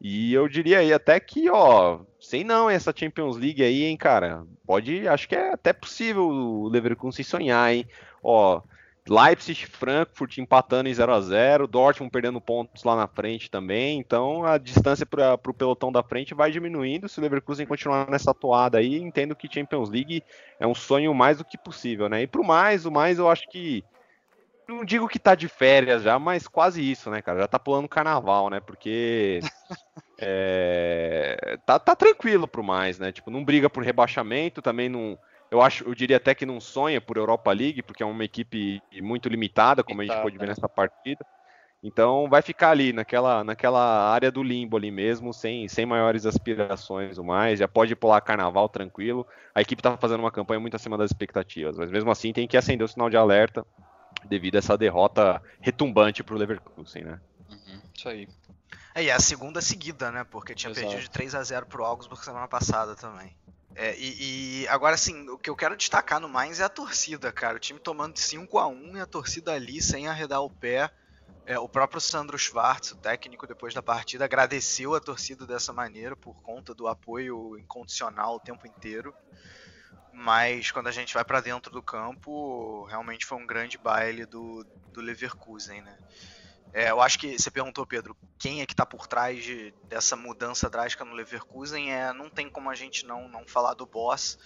E 0.00 0.34
eu 0.34 0.48
diria 0.48 0.80
aí 0.80 0.92
até 0.92 1.20
que, 1.20 1.48
ó, 1.48 2.00
sei 2.18 2.42
não, 2.42 2.68
essa 2.68 2.92
Champions 2.94 3.36
League 3.36 3.62
aí, 3.62 3.84
hein, 3.84 3.96
cara, 3.96 4.44
pode, 4.66 5.06
acho 5.06 5.28
que 5.28 5.36
é 5.36 5.52
até 5.52 5.72
possível 5.72 6.28
o 6.28 6.68
Leverkusen 6.68 7.24
sonhar, 7.24 7.72
hein. 7.72 7.86
Ó, 8.20 8.60
Leipzig, 9.08 9.66
Frankfurt 9.66 10.38
empatando 10.38 10.88
em 10.88 10.94
0 10.94 11.12
a 11.12 11.20
0 11.20 11.66
Dortmund 11.66 12.10
perdendo 12.10 12.40
pontos 12.40 12.84
lá 12.84 12.94
na 12.94 13.08
frente 13.08 13.50
também, 13.50 13.98
então 13.98 14.44
a 14.44 14.58
distância 14.58 15.04
para 15.04 15.34
o 15.34 15.54
pelotão 15.54 15.90
da 15.90 16.04
frente 16.04 16.34
vai 16.34 16.52
diminuindo. 16.52 17.08
Se 17.08 17.18
o 17.18 17.22
Leverkusen 17.22 17.66
continuar 17.66 18.08
nessa 18.08 18.32
toada 18.32 18.78
aí, 18.78 18.96
entendo 18.96 19.34
que 19.34 19.52
Champions 19.52 19.90
League 19.90 20.22
é 20.60 20.66
um 20.66 20.74
sonho 20.74 21.12
mais 21.12 21.38
do 21.38 21.44
que 21.44 21.58
possível, 21.58 22.08
né? 22.08 22.22
E 22.22 22.26
pro 22.28 22.44
mais, 22.44 22.86
o 22.86 22.92
mais 22.92 23.18
eu 23.18 23.28
acho 23.28 23.48
que 23.48 23.84
não 24.68 24.84
digo 24.84 25.08
que 25.08 25.18
tá 25.18 25.34
de 25.34 25.48
férias 25.48 26.02
já, 26.02 26.18
mas 26.18 26.46
quase 26.46 26.88
isso, 26.88 27.10
né, 27.10 27.20
cara? 27.20 27.40
Já 27.40 27.48
tá 27.48 27.58
pulando 27.58 27.88
carnaval, 27.88 28.48
né? 28.48 28.60
Porque 28.60 29.40
é, 30.18 31.58
tá, 31.66 31.78
tá 31.78 31.96
tranquilo 31.96 32.46
pro 32.46 32.62
mais, 32.62 33.00
né? 33.00 33.10
Tipo, 33.10 33.30
não 33.30 33.44
briga 33.44 33.68
por 33.68 33.82
rebaixamento, 33.82 34.62
também 34.62 34.88
não 34.88 35.18
eu 35.52 35.60
acho, 35.60 35.84
eu 35.84 35.94
diria 35.94 36.16
até 36.16 36.34
que 36.34 36.46
não 36.46 36.58
sonha 36.58 36.98
por 36.98 37.18
Europa 37.18 37.52
League, 37.52 37.82
porque 37.82 38.02
é 38.02 38.06
uma 38.06 38.24
equipe 38.24 38.82
muito 39.02 39.28
limitada, 39.28 39.84
como 39.84 40.00
a 40.00 40.04
gente 40.04 40.22
pode 40.22 40.38
ver 40.38 40.46
nessa 40.46 40.66
partida. 40.66 41.26
Então 41.82 42.26
vai 42.26 42.40
ficar 42.40 42.70
ali 42.70 42.90
naquela, 42.90 43.44
naquela 43.44 44.10
área 44.10 44.32
do 44.32 44.42
limbo 44.42 44.78
ali 44.78 44.90
mesmo, 44.90 45.30
sem, 45.34 45.68
sem 45.68 45.84
maiores 45.84 46.24
aspirações 46.24 47.18
ou 47.18 47.24
mais. 47.24 47.58
Já 47.58 47.68
pode 47.68 47.94
pular 47.94 48.18
carnaval 48.22 48.66
tranquilo. 48.66 49.26
A 49.54 49.60
equipe 49.60 49.80
está 49.80 49.94
fazendo 49.98 50.20
uma 50.20 50.32
campanha 50.32 50.58
muito 50.58 50.74
acima 50.74 50.96
das 50.96 51.10
expectativas, 51.10 51.76
mas 51.76 51.90
mesmo 51.90 52.10
assim 52.10 52.32
tem 52.32 52.48
que 52.48 52.56
acender 52.56 52.86
o 52.86 52.88
sinal 52.88 53.10
de 53.10 53.18
alerta 53.18 53.66
devido 54.24 54.54
a 54.54 54.58
essa 54.58 54.78
derrota 54.78 55.42
retumbante 55.60 56.24
para 56.24 56.34
o 56.34 56.38
Leverkusen, 56.38 57.04
né? 57.04 57.20
Uhum, 57.50 57.82
isso 57.94 58.08
aí. 58.08 58.26
É, 58.94 59.02
e 59.02 59.08
é 59.10 59.12
a 59.12 59.20
segunda 59.20 59.60
seguida, 59.60 60.10
né? 60.10 60.24
Porque 60.24 60.54
tinha 60.54 60.70
Exato. 60.70 60.86
perdido 60.86 61.02
de 61.02 61.10
3 61.10 61.34
a 61.34 61.42
0 61.42 61.66
pro 61.66 61.84
Augsburg 61.84 62.24
semana 62.24 62.48
passada 62.48 62.94
também. 62.94 63.36
É, 63.74 63.96
e, 63.96 64.62
e, 64.62 64.68
agora, 64.68 64.94
assim, 64.94 65.28
o 65.28 65.38
que 65.38 65.48
eu 65.48 65.56
quero 65.56 65.76
destacar 65.76 66.20
no 66.20 66.28
Mainz 66.28 66.60
é 66.60 66.64
a 66.64 66.68
torcida, 66.68 67.32
cara. 67.32 67.56
O 67.56 67.60
time 67.60 67.78
tomando 67.78 68.18
5 68.18 68.58
a 68.58 68.66
1 68.66 68.96
e 68.96 69.00
a 69.00 69.06
torcida 69.06 69.52
ali 69.52 69.80
sem 69.80 70.08
arredar 70.08 70.42
o 70.42 70.50
pé. 70.50 70.90
É, 71.44 71.58
o 71.58 71.68
próprio 71.68 72.00
Sandro 72.00 72.38
Schwartz, 72.38 72.92
o 72.92 72.96
técnico, 72.96 73.46
depois 73.46 73.74
da 73.74 73.82
partida, 73.82 74.24
agradeceu 74.24 74.94
a 74.94 75.00
torcida 75.00 75.46
dessa 75.46 75.72
maneira 75.72 76.14
por 76.14 76.40
conta 76.42 76.72
do 76.72 76.86
apoio 76.86 77.58
incondicional 77.58 78.36
o 78.36 78.40
tempo 78.40 78.66
inteiro. 78.66 79.14
Mas 80.12 80.70
quando 80.70 80.88
a 80.88 80.92
gente 80.92 81.14
vai 81.14 81.24
para 81.24 81.40
dentro 81.40 81.72
do 81.72 81.82
campo, 81.82 82.84
realmente 82.84 83.24
foi 83.24 83.38
um 83.38 83.46
grande 83.46 83.78
baile 83.78 84.26
do, 84.26 84.64
do 84.92 85.00
Leverkusen, 85.00 85.80
né? 85.80 85.98
É, 86.72 86.90
eu 86.90 87.02
acho 87.02 87.18
que 87.18 87.38
você 87.38 87.50
perguntou, 87.50 87.86
Pedro, 87.86 88.16
quem 88.38 88.62
é 88.62 88.66
que 88.66 88.72
está 88.72 88.86
por 88.86 89.06
trás 89.06 89.44
de, 89.44 89.74
dessa 89.84 90.16
mudança 90.16 90.70
drástica 90.70 91.04
no 91.04 91.12
Leverkusen. 91.12 91.92
É, 91.92 92.12
não 92.12 92.30
tem 92.30 92.48
como 92.48 92.70
a 92.70 92.74
gente 92.74 93.04
não, 93.04 93.28
não 93.28 93.46
falar 93.46 93.74
do 93.74 93.84
boss. 93.84 94.38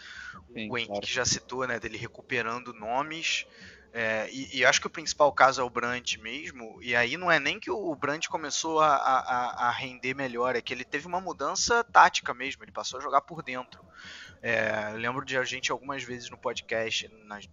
Sim, 0.52 0.68
o 0.70 0.76
Henrique 0.76 0.92
claro. 0.92 1.06
já 1.06 1.24
citou, 1.24 1.66
né, 1.66 1.78
dele 1.78 1.96
recuperando 1.96 2.72
nomes. 2.72 3.46
É, 3.92 4.28
e, 4.30 4.58
e, 4.58 4.64
acho 4.64 4.78
que 4.78 4.86
o 4.86 4.90
principal 4.90 5.32
caso 5.32 5.60
é 5.60 5.64
o 5.64 5.70
Brandt 5.70 6.20
mesmo. 6.20 6.82
E 6.82 6.94
aí 6.94 7.16
não 7.16 7.30
é 7.30 7.38
nem 7.38 7.58
que 7.58 7.70
o 7.70 7.94
Brandt 7.94 8.28
começou 8.28 8.80
a, 8.80 8.94
a, 8.94 9.68
a 9.68 9.70
render 9.70 10.12
melhor, 10.12 10.54
é 10.54 10.60
que 10.60 10.74
ele 10.74 10.84
teve 10.84 11.06
uma 11.06 11.20
mudança 11.20 11.82
tática 11.82 12.34
mesmo. 12.34 12.62
Ele 12.62 12.72
passou 12.72 12.98
a 12.98 13.02
jogar 13.02 13.22
por 13.22 13.42
dentro. 13.42 13.82
É, 14.48 14.92
eu 14.92 14.98
lembro 14.98 15.24
de 15.24 15.36
a 15.36 15.42
gente 15.42 15.72
algumas 15.72 16.04
vezes 16.04 16.30
no 16.30 16.38
podcast, 16.38 17.10
nas 17.24 17.48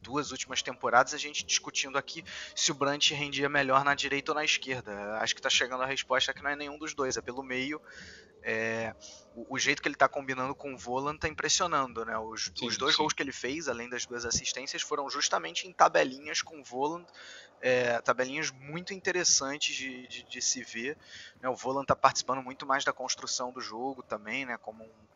duas 0.00 0.30
últimas 0.30 0.62
temporadas, 0.62 1.12
a 1.12 1.18
gente 1.18 1.44
discutindo 1.44 1.98
aqui 1.98 2.24
se 2.54 2.72
o 2.72 2.74
Brandt 2.74 3.12
rendia 3.12 3.50
melhor 3.50 3.84
na 3.84 3.94
direita 3.94 4.30
ou 4.30 4.34
na 4.34 4.42
esquerda. 4.42 5.18
Acho 5.18 5.34
que 5.34 5.40
está 5.40 5.50
chegando 5.50 5.82
a 5.82 5.86
resposta 5.86 6.32
que 6.32 6.42
não 6.42 6.48
é 6.48 6.56
nenhum 6.56 6.78
dos 6.78 6.94
dois, 6.94 7.18
é 7.18 7.20
pelo 7.20 7.42
meio. 7.42 7.82
É, 8.42 8.94
o, 9.34 9.56
o, 9.56 9.58
jeito 9.58 9.82
que 9.82 9.88
ele 9.88 9.94
está 9.94 10.08
combinando 10.08 10.54
com 10.54 10.72
o 10.72 10.78
Volan 10.78 11.16
está 11.16 11.28
impressionando, 11.28 12.02
né? 12.06 12.16
Os, 12.16 12.50
sim, 12.56 12.66
os 12.66 12.78
dois 12.78 12.94
sim. 12.94 13.02
gols 13.02 13.12
que 13.12 13.22
ele 13.22 13.32
fez, 13.32 13.68
além 13.68 13.90
das 13.90 14.06
duas 14.06 14.24
assistências, 14.24 14.80
foram 14.80 15.10
justamente 15.10 15.68
em 15.68 15.72
tabelinhas 15.72 16.40
com 16.40 16.60
o 16.60 16.64
Volan, 16.64 17.04
é, 17.60 18.00
tabelinhas 18.00 18.50
muito 18.50 18.94
interessantes 18.94 19.76
de, 19.76 20.06
de, 20.06 20.22
de 20.22 20.40
se 20.40 20.62
ver. 20.62 20.96
Né? 21.42 21.48
O 21.50 21.54
Volan 21.54 21.82
está 21.82 21.94
participando 21.94 22.42
muito 22.42 22.64
mais 22.64 22.84
da 22.84 22.92
construção 22.92 23.52
do 23.52 23.60
jogo 23.60 24.02
também, 24.02 24.46
né? 24.46 24.56
Como 24.56 24.82
um, 24.82 25.06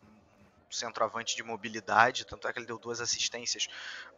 centroavante 0.71 1.37
de 1.37 1.43
mobilidade, 1.43 2.25
tanto 2.25 2.47
é 2.47 2.53
que 2.53 2.59
ele 2.59 2.67
deu 2.67 2.79
duas 2.79 3.01
assistências, 3.01 3.69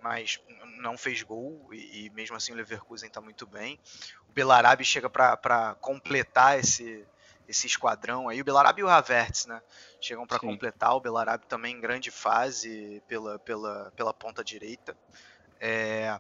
mas 0.01 0.41
não 0.79 0.97
fez 0.99 1.23
gol, 1.23 1.69
e, 1.73 2.07
e 2.07 2.11
mesmo 2.11 2.37
assim 2.37 2.53
o 2.53 2.57
Leverkusen 2.57 3.09
está 3.09 3.21
muito 3.21 3.47
bem. 3.47 3.79
O 4.29 4.33
Belarabe 4.33 4.85
chega 4.85 5.09
para 5.11 5.77
completar 5.81 6.59
esse, 6.59 7.07
esse 7.49 7.67
esquadrão 7.67 8.29
aí. 8.29 8.41
O 8.41 8.45
Belarabe 8.45 8.81
e 8.81 8.85
o 8.85 8.89
Havertz, 8.89 9.47
né? 9.47 9.61
Chegam 10.01 10.27
para 10.27 10.39
completar. 10.39 10.95
O 10.95 11.01
Belarabe 11.01 11.47
também 11.47 11.77
em 11.77 11.81
grande 11.81 12.11
fase 12.11 13.03
pela, 13.07 13.39
pela, 13.39 13.93
pela 13.97 14.15
ponta 14.15 14.43
direita. 14.43 14.97
É, 15.61 16.19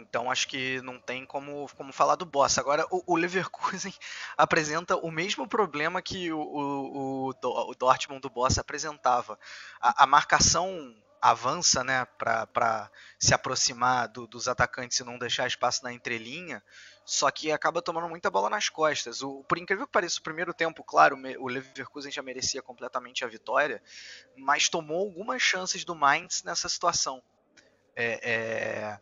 então 0.00 0.30
acho 0.30 0.48
que 0.48 0.80
não 0.82 0.98
tem 0.98 1.24
como, 1.24 1.68
como 1.76 1.92
falar 1.92 2.16
do 2.16 2.24
Boss. 2.24 2.58
Agora, 2.58 2.86
o, 2.90 3.14
o 3.14 3.16
Leverkusen 3.16 3.94
apresenta 4.36 4.96
o 4.96 5.10
mesmo 5.10 5.46
problema 5.46 6.02
que 6.02 6.32
o, 6.32 6.40
o, 6.40 7.28
o, 7.30 7.74
Dortmund 7.74 8.20
do 8.20 8.30
Boss 8.30 8.58
apresentava. 8.58 9.38
A, 9.80 10.04
a 10.04 10.06
marcação 10.06 10.94
avança 11.20 11.84
né, 11.84 12.06
para 12.16 12.90
se 13.18 13.34
aproximar 13.34 14.08
do, 14.08 14.26
dos 14.26 14.48
atacantes 14.48 14.98
e 14.98 15.04
não 15.04 15.18
deixar 15.18 15.46
espaço 15.46 15.84
na 15.84 15.92
entrelinha, 15.92 16.62
só 17.04 17.30
que 17.30 17.52
acaba 17.52 17.82
tomando 17.82 18.08
muita 18.08 18.30
bola 18.30 18.48
nas 18.48 18.68
costas. 18.68 19.22
O, 19.22 19.44
por 19.44 19.58
incrível 19.58 19.86
que 19.86 19.92
pareça, 19.92 20.18
o 20.18 20.22
primeiro 20.22 20.54
tempo, 20.54 20.82
claro, 20.82 21.18
o 21.38 21.48
Leverkusen 21.48 22.10
já 22.10 22.22
merecia 22.22 22.62
completamente 22.62 23.24
a 23.24 23.28
vitória, 23.28 23.82
mas 24.36 24.68
tomou 24.68 25.00
algumas 25.00 25.42
chances 25.42 25.84
do 25.84 25.94
Mainz 25.94 26.42
nessa 26.42 26.68
situação. 26.68 27.22
É, 27.94 28.30
é, 28.30 29.00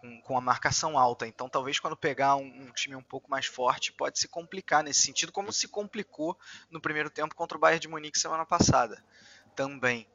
com, 0.00 0.20
com 0.22 0.38
a 0.38 0.40
marcação 0.40 0.98
alta. 0.98 1.26
Então, 1.26 1.48
talvez 1.48 1.78
quando 1.78 1.96
pegar 1.96 2.36
um, 2.36 2.46
um, 2.46 2.72
time 2.72 2.96
um 2.96 3.02
pouco 3.02 3.30
mais 3.30 3.46
forte, 3.46 3.92
pode 3.92 4.18
se 4.18 4.26
complicar 4.26 4.82
nesse 4.82 5.02
sentido, 5.02 5.30
como 5.30 5.52
se 5.52 5.68
complicou 5.68 6.36
no 6.70 6.80
primeiro 6.80 7.10
tempo 7.10 7.34
contra 7.34 7.56
o 7.56 7.60
Bayern 7.60 7.80
de 7.80 7.88
Munique 7.88 8.18
semana 8.18 8.46
passada 8.46 9.02
também. 9.54 10.06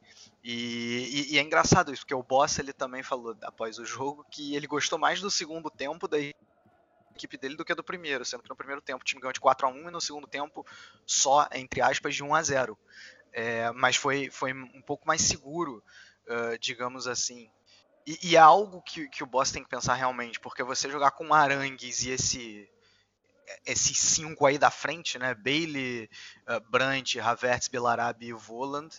E, 0.42 0.52
e, 0.52 1.34
e, 1.34 1.38
é 1.38 1.42
engraçado 1.42 1.92
isso, 1.92 2.02
porque 2.02 2.14
o 2.14 2.22
Boss 2.22 2.58
ele 2.58 2.72
também 2.72 3.02
falou 3.02 3.36
após 3.42 3.78
o 3.78 3.84
jogo 3.84 4.24
que 4.30 4.54
ele 4.54 4.66
gostou 4.66 4.98
mais 4.98 5.20
do 5.20 5.30
segundo 5.30 5.70
tempo 5.70 6.06
da 6.08 6.18
equipe 6.18 7.36
dele 7.36 7.56
do 7.56 7.64
que 7.64 7.74
do 7.74 7.82
primeiro, 7.82 8.24
sendo 8.24 8.42
que 8.42 8.48
no 8.48 8.56
primeiro 8.56 8.80
tempo 8.80 9.02
o 9.02 9.04
time 9.04 9.20
ganhou 9.20 9.32
de 9.32 9.40
4 9.40 9.66
a 9.66 9.70
1 9.70 9.88
e 9.88 9.90
no 9.90 10.00
segundo 10.00 10.26
tempo 10.26 10.64
só, 11.04 11.48
entre 11.52 11.80
aspas, 11.80 12.14
de 12.14 12.22
1 12.22 12.34
a 12.34 12.42
0 12.42 12.78
é, 13.32 13.70
Mas 13.72 13.96
foi, 13.96 14.30
foi 14.30 14.52
um 14.52 14.82
pouco 14.82 15.06
mais 15.06 15.20
seguro, 15.22 15.82
uh, 16.26 16.58
digamos 16.58 17.06
assim, 17.06 17.50
e, 18.06 18.30
e, 18.30 18.36
é 18.36 18.38
algo 18.38 18.80
que, 18.82 19.08
que 19.08 19.22
o 19.22 19.26
boss 19.26 19.50
tem 19.50 19.62
que 19.62 19.68
pensar 19.68 19.94
realmente, 19.94 20.38
porque 20.38 20.62
você 20.62 20.88
jogar 20.88 21.10
com 21.10 21.34
Arangues 21.34 22.04
e 22.04 22.10
esse 22.10 22.70
esses 23.64 23.98
cinco 23.98 24.44
aí 24.44 24.58
da 24.58 24.70
frente, 24.70 25.18
né? 25.18 25.34
Bailey, 25.34 26.10
uh, 26.48 26.60
Brandt, 26.68 27.20
Havertz, 27.20 27.68
Belarabi 27.68 28.28
e 28.28 28.32
Voland, 28.32 28.92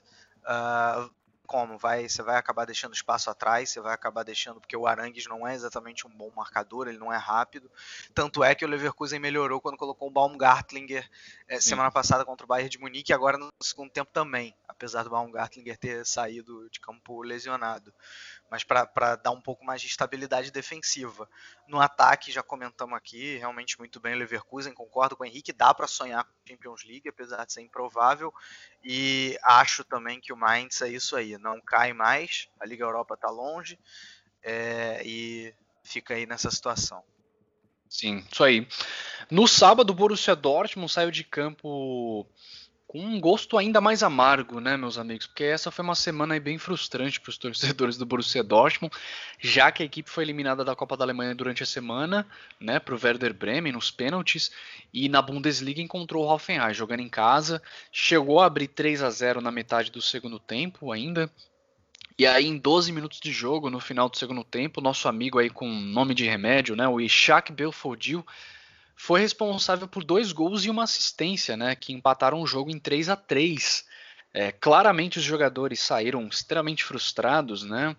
uh, 0.43 1.11
como 1.47 1.77
vai 1.77 2.07
você 2.07 2.21
vai 2.21 2.35
acabar 2.35 2.65
deixando 2.65 2.93
espaço 2.93 3.29
atrás, 3.29 3.69
você 3.69 3.79
vai 3.79 3.93
acabar 3.93 4.23
deixando 4.23 4.59
porque 4.59 4.75
o 4.75 4.85
Arangues 4.85 5.25
não 5.27 5.47
é 5.47 5.55
exatamente 5.55 6.05
um 6.05 6.09
bom 6.09 6.29
marcador, 6.35 6.87
ele 6.87 6.97
não 6.97 7.11
é 7.11 7.17
rápido. 7.17 7.71
Tanto 8.13 8.43
é 8.43 8.53
que 8.53 8.65
o 8.65 8.67
Leverkusen 8.67 9.19
melhorou 9.19 9.61
quando 9.61 9.77
colocou 9.77 10.09
o 10.09 10.11
Baumgartlinger 10.11 11.09
é, 11.47 11.59
semana 11.61 11.89
passada 11.89 12.25
contra 12.25 12.45
o 12.45 12.47
Bayern 12.47 12.69
de 12.69 12.77
Munique 12.77 13.11
e 13.11 13.15
agora 13.15 13.37
no 13.37 13.49
segundo 13.61 13.89
tempo 13.89 14.11
também, 14.11 14.53
apesar 14.67 15.03
do 15.03 15.09
Baumgartlinger 15.09 15.77
ter 15.77 16.05
saído 16.05 16.69
de 16.69 16.81
campo 16.81 17.21
lesionado 17.21 17.93
mas 18.49 18.63
para 18.63 19.15
dar 19.15 19.31
um 19.31 19.41
pouco 19.41 19.65
mais 19.65 19.81
de 19.81 19.87
estabilidade 19.87 20.51
defensiva. 20.51 21.29
No 21.67 21.81
ataque, 21.81 22.31
já 22.31 22.41
comentamos 22.41 22.97
aqui, 22.97 23.37
realmente 23.37 23.77
muito 23.77 23.99
bem 23.99 24.15
o 24.15 24.17
Leverkusen, 24.17 24.73
concordo 24.73 25.15
com 25.15 25.23
o 25.23 25.25
Henrique, 25.25 25.51
dá 25.51 25.73
para 25.73 25.87
sonhar 25.87 26.23
com 26.23 26.31
Champions 26.47 26.83
League, 26.85 27.09
apesar 27.09 27.45
de 27.45 27.53
ser 27.53 27.61
improvável, 27.61 28.33
e 28.83 29.37
acho 29.43 29.83
também 29.83 30.19
que 30.19 30.31
o 30.31 30.37
Mainz 30.37 30.81
é 30.81 30.89
isso 30.89 31.15
aí, 31.15 31.37
não 31.37 31.59
cai 31.61 31.93
mais, 31.93 32.47
a 32.59 32.65
Liga 32.65 32.83
Europa 32.83 33.15
está 33.15 33.29
longe, 33.29 33.77
é, 34.41 35.01
e 35.05 35.53
fica 35.83 36.13
aí 36.13 36.25
nessa 36.25 36.49
situação. 36.49 37.03
Sim, 37.89 38.25
isso 38.31 38.43
aí. 38.43 38.67
No 39.31 39.47
sábado, 39.47 39.91
o 39.91 39.93
Borussia 39.93 40.35
Dortmund 40.35 40.91
saiu 40.91 41.11
de 41.11 41.23
campo 41.23 42.27
com 42.87 42.99
um 43.01 43.19
gosto 43.19 43.57
ainda 43.57 43.81
mais 43.81 44.01
amargo, 44.01 44.61
né, 44.61 44.77
meus 44.77 44.97
amigos? 44.97 45.27
Porque 45.27 45.43
essa 45.43 45.69
foi 45.69 45.83
uma 45.83 45.93
semana 45.93 46.39
bem 46.39 46.57
frustrante 46.57 47.19
para 47.19 47.29
os 47.29 47.37
torcedores 47.37 47.97
do 47.97 48.05
Borussia 48.05 48.41
Dortmund, 48.41 48.95
já 49.39 49.71
que 49.71 49.83
a 49.83 49.85
equipe 49.85 50.09
foi 50.09 50.23
eliminada 50.23 50.63
da 50.63 50.73
Copa 50.73 50.95
da 50.95 51.03
Alemanha 51.03 51.35
durante 51.35 51.61
a 51.61 51.65
semana, 51.65 52.25
né, 52.59 52.79
para 52.79 52.95
o 52.95 52.99
Werder 53.01 53.33
Bremen 53.33 53.73
nos 53.73 53.91
pênaltis, 53.91 54.51
e 54.93 55.09
na 55.09 55.21
Bundesliga 55.21 55.81
encontrou 55.81 56.23
o 56.25 56.33
Hoffenheim 56.33 56.73
jogando 56.73 57.01
em 57.01 57.09
casa, 57.09 57.61
chegou 57.91 58.39
a 58.39 58.45
abrir 58.45 58.69
3 58.69 59.03
a 59.03 59.09
0 59.09 59.41
na 59.41 59.51
metade 59.51 59.91
do 59.91 60.01
segundo 60.01 60.39
tempo 60.39 60.91
ainda, 60.91 61.29
E 62.19 62.25
aí, 62.25 62.47
em 62.47 62.57
12 62.57 62.91
minutos 62.91 63.19
de 63.19 63.31
jogo, 63.31 63.69
no 63.69 63.79
final 63.79 64.09
do 64.09 64.17
segundo 64.17 64.43
tempo, 64.43 64.81
nosso 64.81 65.07
amigo 65.07 65.37
aí 65.37 65.51
com 65.51 65.69
nome 65.69 66.15
de 66.15 66.25
remédio, 66.25 66.75
né, 66.75 66.87
o 66.87 66.99
Ishak 66.99 67.51
Belfodil, 67.51 68.25
foi 68.97 69.21
responsável 69.21 69.87
por 69.87 70.03
dois 70.03 70.33
gols 70.33 70.65
e 70.65 70.69
uma 70.69 70.83
assistência, 70.83 71.55
né, 71.55 71.73
que 71.75 71.93
empataram 71.93 72.41
o 72.41 72.47
jogo 72.47 72.69
em 72.69 72.79
3 72.79 73.07
a 73.07 73.15
3 73.15 73.85
é, 74.33 74.51
claramente 74.51 75.17
os 75.17 75.23
jogadores 75.23 75.79
saíram 75.79 76.27
extremamente 76.27 76.83
frustrados, 76.83 77.63
né? 77.63 77.95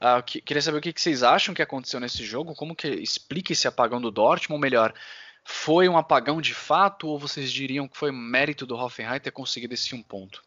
Ah, 0.00 0.22
que, 0.22 0.40
queria 0.40 0.62
saber 0.62 0.78
o 0.78 0.80
que, 0.80 0.94
que, 0.94 1.00
vocês 1.00 1.22
acham 1.22 1.54
que 1.54 1.60
aconteceu 1.60 2.00
nesse 2.00 2.24
jogo, 2.24 2.54
como 2.54 2.74
que 2.74 2.88
explica 2.88 3.52
esse 3.52 3.68
apagão 3.68 4.00
do 4.00 4.10
Dortmund, 4.10 4.54
ou 4.54 4.58
melhor, 4.58 4.94
foi 5.44 5.86
um 5.86 5.98
apagão 5.98 6.40
de 6.40 6.54
fato 6.54 7.08
ou 7.08 7.18
vocês 7.18 7.52
diriam 7.52 7.86
que 7.86 7.98
foi 7.98 8.10
mérito 8.10 8.64
do 8.64 8.76
Hoffenheim 8.76 9.20
ter 9.20 9.30
conseguido 9.30 9.74
esse 9.74 9.94
um 9.94 10.02
ponto? 10.02 10.42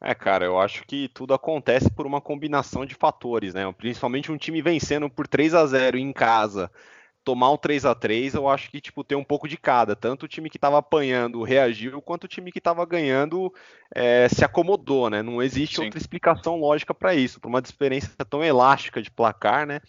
É, 0.00 0.14
cara, 0.14 0.46
eu 0.46 0.58
acho 0.58 0.84
que 0.86 1.08
tudo 1.08 1.34
acontece 1.34 1.90
por 1.90 2.06
uma 2.06 2.20
combinação 2.20 2.86
de 2.86 2.94
fatores, 2.94 3.52
né? 3.52 3.70
Principalmente 3.76 4.32
um 4.32 4.38
time 4.38 4.62
vencendo 4.62 5.10
por 5.10 5.28
3 5.28 5.54
a 5.54 5.66
0 5.66 5.98
em 5.98 6.12
casa, 6.14 6.70
tomar 7.24 7.50
um 7.50 7.56
3 7.56 7.84
a 7.84 7.94
3 7.94 8.34
eu 8.34 8.48
acho 8.48 8.70
que 8.70 8.80
tipo 8.80 9.04
tem 9.04 9.16
um 9.16 9.24
pouco 9.24 9.48
de 9.48 9.56
cada. 9.56 9.94
Tanto 9.94 10.24
o 10.24 10.28
time 10.28 10.50
que 10.50 10.56
estava 10.56 10.78
apanhando 10.78 11.42
reagiu, 11.42 12.02
quanto 12.02 12.24
o 12.24 12.28
time 12.28 12.52
que 12.52 12.58
estava 12.58 12.84
ganhando 12.84 13.52
é, 13.94 14.28
se 14.28 14.44
acomodou, 14.44 15.08
né? 15.10 15.22
Não 15.22 15.42
existe 15.42 15.76
Sim. 15.76 15.84
outra 15.84 15.98
explicação 15.98 16.56
lógica 16.56 16.94
para 16.94 17.14
isso, 17.14 17.40
para 17.40 17.48
uma 17.48 17.62
diferença 17.62 18.12
tão 18.28 18.42
elástica 18.42 19.00
de 19.00 19.10
placar, 19.10 19.66
né? 19.66 19.80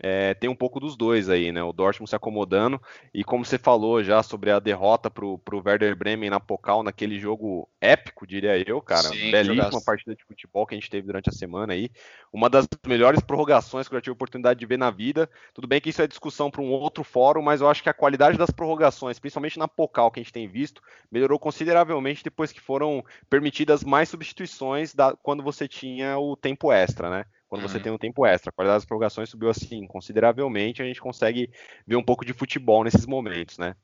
É, 0.00 0.34
tem 0.34 0.48
um 0.48 0.54
pouco 0.54 0.80
dos 0.80 0.96
dois 0.96 1.28
aí, 1.28 1.52
né? 1.52 1.62
O 1.62 1.72
Dortmund 1.72 2.08
se 2.08 2.16
acomodando 2.16 2.80
e 3.12 3.22
como 3.22 3.44
você 3.44 3.58
falou 3.58 4.02
já 4.02 4.22
sobre 4.22 4.50
a 4.50 4.58
derrota 4.58 5.10
pro, 5.10 5.38
pro 5.38 5.62
Werder 5.64 5.94
Bremen 5.94 6.30
na 6.30 6.40
Pokal, 6.40 6.82
naquele 6.82 7.18
jogo 7.18 7.68
épico, 7.80 8.26
diria 8.26 8.56
eu, 8.66 8.80
cara. 8.80 9.02
Sim, 9.02 9.30
Belíssima 9.30 9.82
partida 9.84 10.14
de 10.14 10.24
futebol 10.24 10.66
que 10.66 10.74
a 10.74 10.78
gente 10.78 10.88
teve 10.88 11.06
durante 11.06 11.28
a 11.28 11.32
semana 11.32 11.74
aí. 11.74 11.90
Uma 12.32 12.48
das 12.48 12.66
melhores 12.86 13.20
prorrogações 13.20 13.86
que 13.86 13.94
eu 13.94 13.98
já 13.98 14.02
tive 14.02 14.12
a 14.12 14.14
oportunidade 14.14 14.58
de 14.58 14.66
ver 14.66 14.78
na 14.78 14.90
vida. 14.90 15.28
Tudo 15.52 15.68
bem 15.68 15.80
que 15.80 15.90
isso 15.90 16.00
é 16.00 16.06
discussão 16.06 16.50
para 16.50 16.62
um 16.62 16.70
outro 16.70 17.04
fórum, 17.04 17.42
mas 17.42 17.60
eu 17.60 17.68
acho 17.68 17.82
que 17.82 17.88
a 17.88 17.94
qualidade 17.94 18.38
das 18.38 18.50
prorrogações, 18.50 19.18
principalmente 19.18 19.58
na 19.58 19.68
Pokal 19.68 20.10
que 20.10 20.20
a 20.20 20.22
gente 20.22 20.32
tem 20.32 20.48
visto, 20.48 20.80
melhorou 21.10 21.38
consideravelmente 21.38 22.24
depois 22.24 22.50
que 22.50 22.60
foram 22.60 23.04
permitidas 23.28 23.84
mais 23.84 24.08
substituições 24.08 24.94
da, 24.94 25.14
quando 25.22 25.42
você 25.42 25.68
tinha 25.68 26.18
o 26.18 26.34
tempo 26.34 26.72
extra, 26.72 27.10
né? 27.10 27.24
Quando 27.52 27.68
você 27.68 27.76
uhum. 27.76 27.82
tem 27.82 27.92
um 27.92 27.98
tempo 27.98 28.24
extra. 28.24 28.48
A 28.48 28.52
qualidade 28.52 28.78
das 28.78 28.86
prorrogações 28.86 29.28
subiu 29.28 29.50
assim 29.50 29.86
consideravelmente, 29.86 30.80
a 30.80 30.86
gente 30.86 31.02
consegue 31.02 31.50
ver 31.86 31.96
um 31.96 32.02
pouco 32.02 32.24
de 32.24 32.32
futebol 32.32 32.82
nesses 32.82 33.04
momentos, 33.04 33.58
né? 33.58 33.76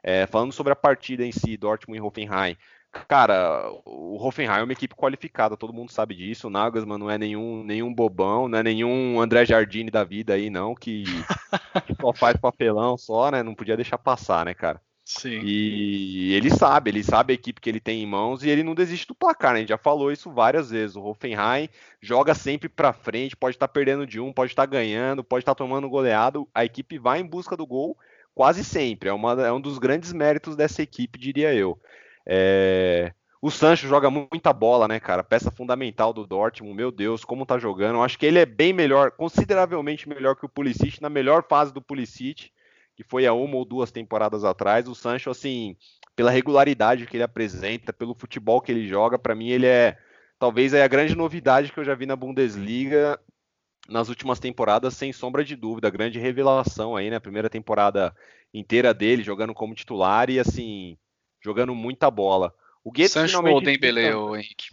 É, 0.00 0.28
falando 0.28 0.52
sobre 0.52 0.72
a 0.72 0.76
partida 0.76 1.24
em 1.24 1.32
si, 1.32 1.56
Dortmund 1.56 1.98
e 1.98 2.00
Hoffenheim, 2.00 2.56
cara, 3.08 3.68
o 3.84 4.16
Hoffenheim 4.24 4.60
é 4.60 4.62
uma 4.62 4.72
equipe 4.72 4.94
qualificada, 4.94 5.56
todo 5.56 5.72
mundo 5.72 5.90
sabe 5.90 6.14
disso. 6.14 6.46
O 6.46 6.50
Nagelsmann 6.50 6.98
não 6.98 7.10
é 7.10 7.18
nenhum, 7.18 7.64
nenhum 7.64 7.92
bobão, 7.92 8.46
não 8.46 8.60
é 8.60 8.62
nenhum 8.62 9.20
André 9.20 9.44
Jardine 9.44 9.90
da 9.90 10.04
vida 10.04 10.34
aí, 10.34 10.48
não, 10.48 10.72
que, 10.72 11.02
que 11.84 11.96
só 12.00 12.12
faz 12.12 12.36
papelão 12.36 12.96
só, 12.96 13.32
né? 13.32 13.42
Não 13.42 13.56
podia 13.56 13.74
deixar 13.74 13.98
passar, 13.98 14.44
né, 14.44 14.54
cara? 14.54 14.80
Sim. 15.06 15.40
E 15.44 16.34
ele 16.34 16.50
sabe, 16.50 16.90
ele 16.90 17.04
sabe 17.04 17.32
a 17.32 17.34
equipe 17.34 17.60
que 17.60 17.70
ele 17.70 17.78
tem 17.78 18.02
em 18.02 18.06
mãos 18.06 18.42
e 18.42 18.50
ele 18.50 18.64
não 18.64 18.74
desiste 18.74 19.06
do 19.06 19.14
placar, 19.14 19.52
né? 19.52 19.58
A 19.58 19.60
gente 19.60 19.68
já 19.68 19.78
falou 19.78 20.10
isso 20.10 20.32
várias 20.32 20.70
vezes. 20.70 20.96
O 20.96 21.04
Hoffenheim 21.04 21.68
joga 22.00 22.34
sempre 22.34 22.68
para 22.68 22.92
frente, 22.92 23.36
pode 23.36 23.54
estar 23.54 23.68
tá 23.68 23.72
perdendo 23.72 24.04
de 24.04 24.18
um, 24.18 24.32
pode 24.32 24.50
estar 24.50 24.64
tá 24.64 24.66
ganhando, 24.66 25.22
pode 25.22 25.42
estar 25.42 25.54
tá 25.54 25.58
tomando 25.58 25.88
goleado. 25.88 26.48
A 26.52 26.64
equipe 26.64 26.98
vai 26.98 27.20
em 27.20 27.24
busca 27.24 27.56
do 27.56 27.64
gol 27.64 27.96
quase 28.34 28.64
sempre. 28.64 29.08
É, 29.08 29.12
uma, 29.12 29.46
é 29.46 29.52
um 29.52 29.60
dos 29.60 29.78
grandes 29.78 30.12
méritos 30.12 30.56
dessa 30.56 30.82
equipe, 30.82 31.20
diria 31.20 31.54
eu. 31.54 31.80
É... 32.26 33.12
O 33.40 33.48
Sancho 33.48 33.86
joga 33.86 34.10
muita 34.10 34.52
bola, 34.52 34.88
né, 34.88 34.98
cara? 34.98 35.22
Peça 35.22 35.52
fundamental 35.52 36.12
do 36.12 36.26
Dortmund. 36.26 36.74
Meu 36.74 36.90
Deus, 36.90 37.24
como 37.24 37.46
tá 37.46 37.58
jogando. 37.60 38.02
Acho 38.02 38.18
que 38.18 38.26
ele 38.26 38.40
é 38.40 38.46
bem 38.46 38.72
melhor, 38.72 39.12
consideravelmente 39.12 40.08
melhor 40.08 40.34
que 40.34 40.44
o 40.44 40.48
Pulisic, 40.48 41.00
na 41.00 41.08
melhor 41.08 41.44
fase 41.48 41.72
do 41.72 41.80
Pulisic 41.80 42.50
que 42.96 43.04
foi 43.04 43.26
há 43.26 43.32
uma 43.32 43.56
ou 43.56 43.64
duas 43.64 43.92
temporadas 43.92 44.42
atrás. 44.42 44.88
O 44.88 44.94
Sancho, 44.94 45.30
assim, 45.30 45.76
pela 46.16 46.30
regularidade 46.30 47.06
que 47.06 47.16
ele 47.16 47.22
apresenta, 47.22 47.92
pelo 47.92 48.14
futebol 48.14 48.60
que 48.60 48.72
ele 48.72 48.88
joga, 48.88 49.18
para 49.18 49.34
mim 49.34 49.50
ele 49.50 49.66
é 49.66 49.98
talvez 50.38 50.72
é 50.74 50.82
a 50.82 50.88
grande 50.88 51.14
novidade 51.14 51.70
que 51.70 51.78
eu 51.78 51.84
já 51.84 51.94
vi 51.94 52.06
na 52.06 52.16
Bundesliga 52.16 53.20
nas 53.88 54.08
últimas 54.08 54.40
temporadas, 54.40 54.94
sem 54.94 55.12
sombra 55.12 55.44
de 55.44 55.54
dúvida, 55.54 55.88
grande 55.90 56.18
revelação 56.18 56.96
aí, 56.96 57.08
né? 57.08 57.20
Primeira 57.20 57.48
temporada 57.48 58.14
inteira 58.52 58.92
dele 58.92 59.22
jogando 59.22 59.54
como 59.54 59.74
titular 59.74 60.28
e 60.28 60.40
assim, 60.40 60.98
jogando 61.40 61.74
muita 61.74 62.10
bola. 62.10 62.52
O 62.82 62.90
Guedes 62.90 63.12
Sancho 63.12 63.28
finalmente 63.28 63.54
ou 63.54 63.60
Dembele, 63.60 64.00
Henrique? 64.06 64.70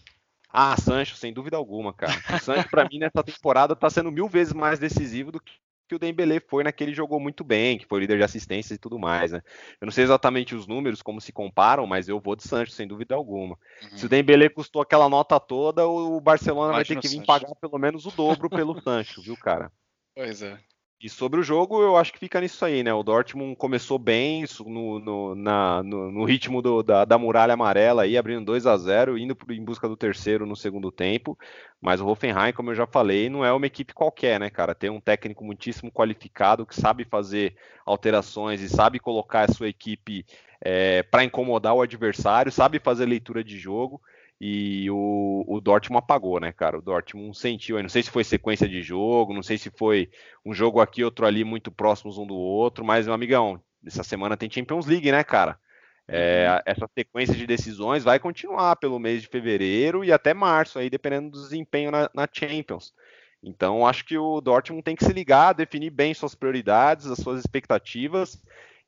Ah, 0.52 0.76
Sancho, 0.78 1.16
sem 1.16 1.34
dúvida 1.34 1.58
alguma, 1.58 1.94
cara. 1.94 2.14
O 2.32 2.40
Sancho, 2.40 2.70
para 2.70 2.88
mim, 2.88 3.00
nessa 3.00 3.24
temporada, 3.24 3.76
tá 3.76 3.90
sendo 3.90 4.12
mil 4.12 4.28
vezes 4.28 4.54
mais 4.54 4.78
decisivo 4.78 5.32
do 5.32 5.40
que 5.40 5.54
que 5.88 5.96
o 5.96 6.00
Dembele 6.00 6.40
foi 6.40 6.64
naquele 6.64 6.94
jogou 6.94 7.20
muito 7.20 7.44
bem, 7.44 7.78
que 7.78 7.86
foi 7.86 8.00
líder 8.00 8.18
de 8.18 8.24
assistências 8.24 8.76
e 8.76 8.80
tudo 8.80 8.98
mais, 8.98 9.32
né? 9.32 9.42
Eu 9.80 9.86
não 9.86 9.92
sei 9.92 10.04
exatamente 10.04 10.56
os 10.56 10.68
números, 10.68 11.02
como 11.02 11.22
se 11.22 11.32
comparam, 11.32 11.86
mas 11.86 12.08
eu 12.08 12.20
vou 12.20 12.36
de 12.36 12.44
Sancho, 12.44 12.72
sem 12.72 12.88
dúvida 12.88 13.16
alguma. 13.16 13.58
Uhum. 13.84 13.98
Se 13.98 14.06
o 14.06 14.10
Dembele 14.10 14.50
custou 14.50 14.82
aquela 14.82 15.10
nota 15.10 15.40
toda, 15.40 15.86
o 15.88 16.20
Barcelona 16.20 16.74
vai 16.74 16.86
ter 16.86 17.00
que 17.00 17.08
vir 17.08 17.18
Sancho. 17.18 17.28
pagar 17.28 17.56
pelo 17.56 17.78
menos 17.78 18.06
o 18.06 18.12
dobro 18.12 18.50
pelo 18.50 18.80
Sancho, 18.82 19.22
viu, 19.22 19.38
cara? 19.38 19.72
Pois 20.16 20.42
é. 20.42 20.60
E 21.04 21.10
sobre 21.10 21.38
o 21.38 21.44
jogo, 21.44 21.82
eu 21.82 21.98
acho 21.98 22.14
que 22.14 22.20
fica 22.20 22.40
nisso 22.40 22.64
aí, 22.64 22.82
né? 22.82 22.94
O 22.94 23.04
Dortmund 23.04 23.58
começou 23.58 24.00
bem 24.00 24.46
no, 24.66 25.00
no, 25.00 25.36
na, 25.36 25.84
no, 25.84 26.10
no 26.10 26.24
ritmo 26.24 26.62
do, 26.62 26.82
da, 26.82 27.04
da, 27.04 27.18
muralha 27.18 27.56
amarela, 27.56 28.04
aí, 28.04 28.18
abrindo 28.18 28.46
2 28.46 28.66
a 28.66 28.78
0 28.78 29.18
indo 29.18 29.36
em 29.50 29.62
busca 29.62 29.90
do 29.90 29.98
terceiro 29.98 30.46
no 30.46 30.56
segundo 30.56 30.90
tempo. 30.94 31.38
Mas 31.82 32.00
o 32.00 32.08
Hoffenheim, 32.08 32.54
como 32.54 32.72
eu 32.72 32.76
já 32.76 32.88
falei, 32.88 33.30
não 33.30 33.44
é 33.44 33.52
uma 33.52 33.68
equipe 33.68 33.94
qualquer, 33.94 34.40
né, 34.40 34.50
cara? 34.50 34.74
Tem 34.74 34.90
um 34.90 35.02
técnico 35.02 35.44
muitíssimo 35.44 35.92
qualificado 35.92 36.66
que 36.66 36.74
sabe 36.74 37.04
fazer 37.04 37.54
alterações 37.86 38.62
e 38.62 38.70
sabe 38.70 38.98
colocar 38.98 39.50
a 39.50 39.54
sua 39.54 39.68
equipe 39.68 40.26
é, 40.62 41.04
para 41.04 41.26
incomodar 41.26 41.74
o 41.74 41.82
adversário, 41.82 42.50
sabe 42.50 42.80
fazer 42.80 43.06
leitura 43.06 43.44
de 43.44 43.60
jogo 43.60 44.02
e 44.46 44.92
o, 44.92 45.46
o 45.48 45.62
Dortmund 45.62 46.04
apagou, 46.04 46.38
né, 46.38 46.52
cara? 46.52 46.78
O 46.78 46.82
Dortmund 46.82 47.38
sentiu, 47.38 47.82
não 47.82 47.88
sei 47.88 48.04
se 48.04 48.12
foi 48.12 48.26
sequência 48.26 48.68
de 48.68 48.82
jogo, 48.82 49.34
não 49.34 49.42
sei 49.42 49.58
se 49.58 49.70
foi 49.70 50.10
um 50.46 50.54
jogo 50.54 50.82
aqui, 50.82 51.02
outro 51.02 51.26
ali, 51.26 51.46
muito 51.46 51.72
próximos 51.72 52.18
um 52.18 52.28
do 52.28 52.36
outro, 52.36 52.84
mas, 52.84 53.06
meu 53.06 53.16
amigão, 53.16 53.64
essa 53.86 54.04
semana 54.04 54.36
tem 54.36 54.52
Champions 54.52 54.86
League, 54.86 55.10
né, 55.14 55.24
cara? 55.24 55.58
É, 56.10 56.46
uhum. 56.50 56.60
essa 56.66 56.90
sequência 56.94 57.34
de 57.34 57.48
decisões 57.48 58.04
vai 58.04 58.20
continuar 58.20 58.76
pelo 58.76 59.00
mês 59.00 59.22
de 59.22 59.30
fevereiro 59.30 60.04
e 60.04 60.12
até 60.12 60.34
março, 60.34 60.78
aí 60.78 60.90
dependendo 60.90 61.30
do 61.30 61.42
desempenho 61.42 61.90
na, 61.90 62.10
na 62.14 62.28
Champions. 62.30 62.94
Então, 63.42 63.88
acho 63.88 64.04
que 64.04 64.18
o 64.18 64.42
Dortmund 64.42 64.84
tem 64.84 64.98
que 64.98 65.06
se 65.06 65.14
ligar, 65.14 65.54
definir 65.54 65.90
bem 65.90 66.14
suas 66.14 66.36
prioridades, 66.36 67.06
as 67.06 67.20
suas 67.20 67.40
expectativas 67.40 68.38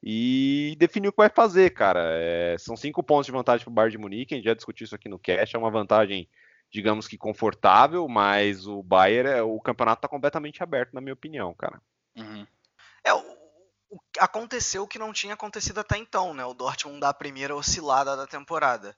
e 0.02 0.76
definir 0.78 1.08
o 1.08 1.12
que 1.12 1.18
vai 1.18 1.30
fazer, 1.30 1.72
cara. 1.72 2.02
É, 2.14 2.56
são 2.58 2.76
cinco 2.76 3.04
pontos 3.04 3.26
de 3.26 3.32
vantagem 3.32 3.64
para 3.64 3.72
o 3.72 3.74
Bayern 3.74 3.92
de 3.92 3.98
Munique, 3.98 4.34
a 4.34 4.38
gente 4.38 4.46
já 4.46 4.54
discutiu 4.54 4.86
isso 4.86 4.96
aqui 4.96 5.10
no 5.10 5.20
cast, 5.20 5.56
é 5.56 5.60
uma 5.60 5.72
vantagem, 5.72 6.30
digamos 6.72 7.08
que 7.08 7.18
confortável, 7.18 8.08
mas 8.08 8.68
o 8.68 8.84
Bayern, 8.84 9.30
é, 9.30 9.42
o 9.42 9.60
campeonato 9.60 10.00
está 10.00 10.08
completamente 10.08 10.62
aberto, 10.62 10.94
na 10.94 11.02
minha 11.02 11.14
opinião, 11.14 11.54
cara. 11.54 11.82
Uhum. 12.16 12.46
É, 13.04 13.14
o, 13.14 13.20
o, 13.90 14.00
aconteceu 14.20 14.84
o 14.84 14.88
que 14.88 15.00
não 15.00 15.12
tinha 15.14 15.34
acontecido 15.34 15.80
até 15.80 15.98
então, 15.98 16.34
né? 16.34 16.46
O 16.46 16.54
Dortmund 16.54 17.00
dá 17.00 17.10
a 17.10 17.14
primeira 17.14 17.56
oscilada 17.56 18.16
da 18.16 18.28
temporada. 18.28 18.96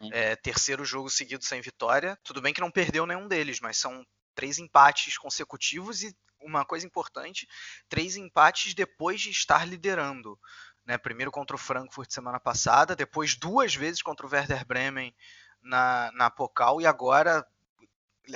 Uhum. 0.00 0.10
É, 0.12 0.34
terceiro 0.36 0.84
jogo 0.84 1.10
seguido 1.10 1.44
sem 1.44 1.60
vitória. 1.60 2.18
Tudo 2.22 2.40
bem 2.40 2.54
que 2.54 2.60
não 2.60 2.70
perdeu 2.70 3.06
nenhum 3.06 3.28
deles, 3.28 3.60
mas 3.60 3.76
são 3.76 4.04
três 4.40 4.58
empates 4.58 5.18
consecutivos 5.18 6.02
e 6.02 6.16
uma 6.40 6.64
coisa 6.64 6.86
importante, 6.86 7.46
três 7.90 8.16
empates 8.16 8.72
depois 8.72 9.20
de 9.20 9.28
estar 9.28 9.68
liderando. 9.68 10.40
Né? 10.86 10.96
Primeiro 10.96 11.30
contra 11.30 11.54
o 11.54 11.58
Frankfurt 11.58 12.10
semana 12.10 12.40
passada, 12.40 12.96
depois 12.96 13.36
duas 13.36 13.74
vezes 13.74 14.00
contra 14.00 14.26
o 14.26 14.30
Werder 14.30 14.64
Bremen 14.64 15.14
na, 15.60 16.10
na 16.14 16.30
Pokal 16.30 16.80
e 16.80 16.86
agora 16.86 17.46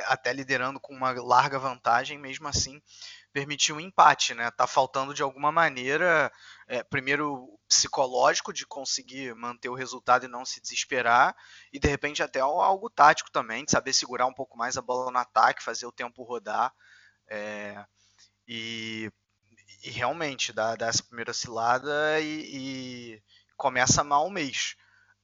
até 0.04 0.30
liderando 0.30 0.78
com 0.78 0.94
uma 0.94 1.10
larga 1.12 1.58
vantagem, 1.58 2.18
mesmo 2.18 2.46
assim 2.48 2.82
permitiu 3.34 3.76
um 3.76 3.80
empate, 3.80 4.32
né? 4.32 4.48
Tá 4.52 4.64
faltando 4.64 5.12
de 5.12 5.20
alguma 5.20 5.50
maneira, 5.50 6.32
é, 6.68 6.84
primeiro 6.84 7.58
psicológico 7.68 8.52
de 8.52 8.64
conseguir 8.64 9.34
manter 9.34 9.68
o 9.68 9.74
resultado 9.74 10.24
e 10.24 10.28
não 10.28 10.44
se 10.44 10.60
desesperar, 10.60 11.34
e 11.72 11.80
de 11.80 11.88
repente 11.88 12.22
até 12.22 12.38
algo 12.38 12.88
tático 12.88 13.32
também, 13.32 13.64
de 13.64 13.72
saber 13.72 13.92
segurar 13.92 14.26
um 14.26 14.32
pouco 14.32 14.56
mais 14.56 14.76
a 14.76 14.82
bola 14.82 15.10
no 15.10 15.18
ataque, 15.18 15.64
fazer 15.64 15.84
o 15.84 15.92
tempo 15.92 16.22
rodar. 16.22 16.72
É, 17.28 17.84
e, 18.46 19.10
e, 19.82 19.90
realmente 19.90 20.52
dá, 20.52 20.76
dá, 20.76 20.86
essa 20.86 21.02
primeira 21.02 21.32
oscilada 21.32 22.20
e, 22.20 23.16
e 23.16 23.22
começa 23.56 24.04
mal 24.04 24.28
o 24.28 24.30
mês. 24.30 24.76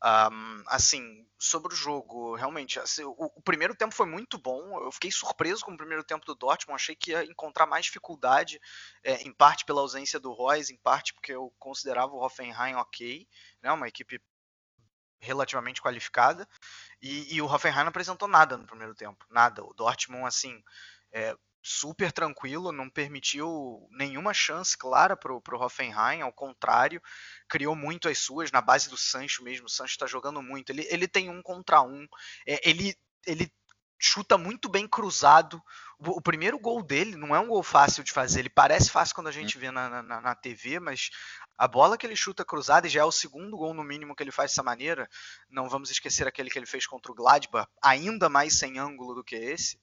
Um, 0.02 0.62
assim, 0.66 1.26
sobre 1.38 1.72
o 1.72 1.76
jogo, 1.76 2.34
realmente, 2.34 2.80
assim, 2.80 3.04
o, 3.04 3.14
o, 3.18 3.42
primeiro 3.42 3.74
tempo 3.74 3.94
foi 3.94 4.06
muito 4.06 4.38
bom. 4.38 4.82
Eu 4.82 4.90
fiquei 4.92 5.10
surpreso 5.10 5.64
com 5.64 5.72
o 5.72 5.76
primeiro 5.76 6.02
tempo 6.02 6.24
do 6.24 6.34
Dortmund. 6.34 6.80
Achei 6.80 6.94
que 6.94 7.10
ia 7.10 7.24
encontrar 7.24 7.66
mais 7.66 7.84
dificuldade, 7.84 8.60
é, 9.04 9.22
em 9.22 9.32
parte 9.32 9.64
pela 9.64 9.80
ausência 9.80 10.18
do 10.18 10.32
Royce, 10.32 10.72
em 10.72 10.78
parte 10.78 11.12
porque 11.12 11.32
eu 11.32 11.52
considerava 11.58 12.12
o 12.12 12.24
Hoffenheim 12.24 12.74
ok, 12.74 13.26
né, 13.62 13.70
uma 13.72 13.88
equipe 13.88 14.20
relativamente 15.18 15.82
qualificada. 15.82 16.48
E, 17.00 17.34
e 17.34 17.42
o 17.42 17.46
Hoffenheim 17.46 17.80
não 17.80 17.88
apresentou 17.88 18.26
nada 18.26 18.56
no 18.56 18.66
primeiro 18.66 18.94
tempo, 18.94 19.24
nada. 19.28 19.62
O 19.62 19.74
Dortmund, 19.74 20.26
assim, 20.26 20.62
é, 21.12 21.36
super 21.62 22.10
tranquilo, 22.10 22.72
não 22.72 22.88
permitiu 22.88 23.86
nenhuma 23.90 24.32
chance 24.32 24.76
clara 24.76 25.16
para 25.16 25.32
o 25.32 25.42
Hoffenheim, 25.52 26.22
ao 26.22 26.32
contrário, 26.32 27.02
criou 27.48 27.76
muito 27.76 28.08
as 28.08 28.18
suas 28.18 28.50
na 28.50 28.60
base 28.60 28.88
do 28.88 28.96
Sancho 28.96 29.42
mesmo. 29.42 29.66
O 29.66 29.70
Sancho 29.70 29.92
está 29.92 30.06
jogando 30.06 30.42
muito. 30.42 30.70
Ele, 30.70 30.86
ele 30.90 31.06
tem 31.06 31.28
um 31.28 31.42
contra 31.42 31.82
um, 31.82 32.06
é, 32.46 32.68
ele, 32.68 32.96
ele 33.26 33.52
chuta 34.00 34.38
muito 34.38 34.68
bem 34.68 34.88
cruzado. 34.88 35.62
O, 35.98 36.22
primeiro 36.22 36.58
gol 36.58 36.82
dele 36.82 37.14
não 37.14 37.36
é 37.36 37.38
um 37.38 37.48
gol 37.48 37.62
fácil 37.62 38.02
de 38.02 38.10
fazer. 38.10 38.40
Ele 38.40 38.48
parece 38.48 38.90
fácil 38.90 39.14
quando 39.14 39.28
a 39.28 39.32
gente 39.32 39.58
vê 39.58 39.70
na, 39.70 40.02
na, 40.02 40.20
na 40.20 40.34
TV, 40.34 40.80
mas 40.80 41.10
a 41.58 41.68
bola 41.68 41.98
que 41.98 42.06
ele 42.06 42.16
chuta 42.16 42.42
cruzada 42.42 42.86
e 42.86 42.90
já 42.90 43.00
é 43.00 43.04
o 43.04 43.12
segundo 43.12 43.54
gol 43.58 43.74
no 43.74 43.84
mínimo 43.84 44.16
que 44.16 44.22
ele 44.22 44.32
faz 44.32 44.50
dessa 44.50 44.62
maneira. 44.62 45.06
Não 45.50 45.68
vamos 45.68 45.90
esquecer 45.90 46.26
aquele 46.26 46.48
que 46.48 46.58
ele 46.58 46.64
fez 46.64 46.86
contra 46.86 47.12
o 47.12 47.14
Gladbach, 47.14 47.68
ainda 47.82 48.30
mais 48.30 48.58
sem 48.58 48.78
ângulo 48.78 49.14
do 49.14 49.22
que 49.22 49.36
esse. 49.36 49.78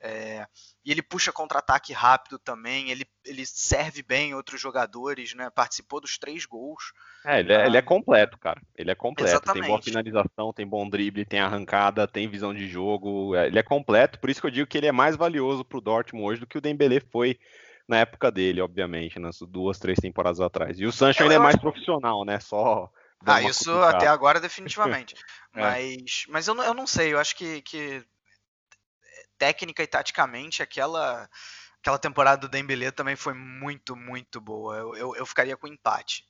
É, 0.00 0.46
e 0.84 0.90
ele 0.90 1.02
puxa 1.02 1.32
contra-ataque 1.32 1.92
rápido 1.92 2.38
também, 2.38 2.90
ele, 2.90 3.06
ele 3.24 3.46
serve 3.46 4.02
bem 4.02 4.34
outros 4.34 4.60
jogadores, 4.60 5.34
né? 5.34 5.48
Participou 5.48 6.00
dos 6.00 6.18
três 6.18 6.44
gols. 6.44 6.92
É, 7.24 7.40
ele 7.40 7.52
é, 7.52 7.62
ah, 7.62 7.66
ele 7.66 7.76
é 7.78 7.82
completo, 7.82 8.38
cara. 8.38 8.60
Ele 8.76 8.90
é 8.90 8.94
completo. 8.94 9.30
Exatamente. 9.30 9.62
Tem 9.62 9.70
boa 9.70 9.82
finalização, 9.82 10.52
tem 10.52 10.66
bom 10.66 10.88
drible, 10.88 11.24
tem 11.24 11.40
arrancada, 11.40 12.06
tem 12.06 12.28
visão 12.28 12.52
de 12.52 12.68
jogo. 12.68 13.34
É, 13.34 13.46
ele 13.46 13.58
é 13.58 13.62
completo, 13.62 14.18
por 14.18 14.28
isso 14.28 14.40
que 14.40 14.46
eu 14.46 14.50
digo 14.50 14.68
que 14.68 14.76
ele 14.76 14.86
é 14.86 14.92
mais 14.92 15.16
valioso 15.16 15.64
pro 15.64 15.80
Dortmund 15.80 16.24
hoje 16.26 16.40
do 16.40 16.46
que 16.46 16.58
o 16.58 16.60
Dembele 16.60 17.00
foi 17.00 17.38
na 17.88 17.98
época 17.98 18.30
dele, 18.30 18.60
obviamente, 18.60 19.18
nas 19.18 19.38
duas, 19.40 19.78
três 19.78 19.98
temporadas 19.98 20.40
atrás. 20.40 20.78
E 20.78 20.86
o 20.86 20.92
Sancho 20.92 21.22
ainda 21.22 21.34
é 21.34 21.38
mais 21.38 21.56
profissional, 21.56 22.24
né? 22.24 22.40
Só. 22.40 22.90
Ah, 23.26 23.40
isso 23.42 23.64
cutucada. 23.64 23.96
até 23.96 24.06
agora 24.06 24.38
definitivamente. 24.38 25.14
é. 25.56 25.60
Mas, 25.60 26.24
mas 26.28 26.48
eu, 26.48 26.54
eu 26.62 26.74
não 26.74 26.86
sei, 26.86 27.12
eu 27.12 27.18
acho 27.18 27.34
que, 27.36 27.62
que 27.62 28.04
técnica 29.44 29.82
e 29.82 29.86
taticamente, 29.86 30.62
aquela 30.62 31.28
aquela 31.78 31.98
temporada 31.98 32.40
do 32.40 32.48
Dembélé 32.48 32.90
também 32.90 33.14
foi 33.14 33.34
muito, 33.34 33.94
muito 33.94 34.40
boa. 34.40 34.74
Eu, 34.74 34.96
eu, 34.96 35.16
eu 35.16 35.26
ficaria 35.26 35.54
com 35.54 35.66
empate. 35.66 36.24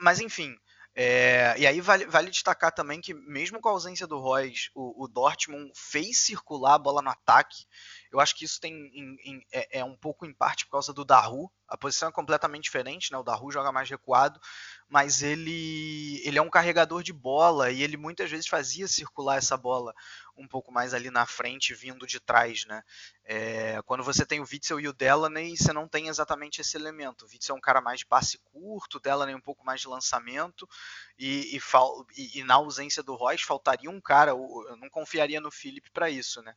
Mas 0.00 0.18
enfim, 0.18 0.56
é, 0.94 1.54
e 1.58 1.66
aí 1.66 1.80
vale, 1.80 2.04
vale, 2.04 2.30
destacar 2.30 2.70
também 2.70 3.00
que 3.00 3.14
mesmo 3.14 3.58
com 3.60 3.68
a 3.68 3.72
ausência 3.72 4.06
do 4.06 4.18
Royce, 4.18 4.70
o, 4.74 5.04
o, 5.04 5.08
Dortmund 5.08 5.72
fez 5.74 6.18
circular 6.18 6.74
a 6.74 6.78
bola 6.78 7.00
no 7.00 7.08
ataque. 7.08 7.64
Eu 8.10 8.20
acho 8.20 8.36
que 8.36 8.44
isso 8.44 8.60
tem 8.60 8.74
em, 8.74 9.16
em, 9.24 9.46
é, 9.50 9.78
é, 9.78 9.84
um 9.84 9.96
pouco 9.96 10.26
em 10.26 10.34
parte 10.34 10.66
por 10.66 10.72
causa 10.72 10.92
do 10.92 11.02
Daru. 11.02 11.50
A 11.66 11.78
posição 11.78 12.10
é 12.10 12.12
completamente 12.12 12.64
diferente, 12.64 13.10
né? 13.10 13.16
O 13.16 13.22
Daru 13.22 13.50
joga 13.50 13.72
mais 13.72 13.88
recuado, 13.88 14.38
mas 14.86 15.22
ele, 15.22 16.20
ele 16.26 16.36
é 16.36 16.42
um 16.42 16.50
carregador 16.50 17.02
de 17.02 17.12
bola 17.12 17.70
e 17.70 17.82
ele 17.82 17.96
muitas 17.96 18.30
vezes 18.30 18.46
fazia 18.46 18.86
circular 18.86 19.38
essa 19.38 19.56
bola 19.56 19.94
um 20.42 20.48
pouco 20.48 20.72
mais 20.72 20.92
ali 20.92 21.10
na 21.10 21.24
frente, 21.24 21.74
vindo 21.74 22.06
de 22.06 22.18
trás, 22.20 22.64
né? 22.64 22.82
É, 23.24 23.80
quando 23.82 24.02
você 24.02 24.26
tem 24.26 24.40
o 24.40 24.46
Witzel 24.50 24.80
e 24.80 24.88
o 24.88 24.92
Delaney, 24.92 25.56
você 25.56 25.72
não 25.72 25.88
tem 25.88 26.08
exatamente 26.08 26.60
esse 26.60 26.76
elemento. 26.76 27.24
O 27.24 27.28
Witzel 27.28 27.54
é 27.54 27.58
um 27.58 27.60
cara 27.60 27.80
mais 27.80 28.00
de 28.00 28.06
passe 28.06 28.38
curto, 28.38 28.96
o 28.96 29.00
Delaney 29.00 29.34
um 29.34 29.40
pouco 29.40 29.64
mais 29.64 29.80
de 29.80 29.88
lançamento, 29.88 30.68
e, 31.18 31.56
e, 31.56 32.38
e, 32.38 32.44
na 32.44 32.54
ausência 32.54 33.02
do 33.02 33.14
Royce 33.14 33.44
faltaria 33.44 33.90
um 33.90 34.00
cara, 34.00 34.32
eu 34.32 34.76
não 34.78 34.90
confiaria 34.90 35.40
no 35.40 35.50
Felipe 35.50 35.90
para 35.90 36.10
isso, 36.10 36.42
né? 36.42 36.54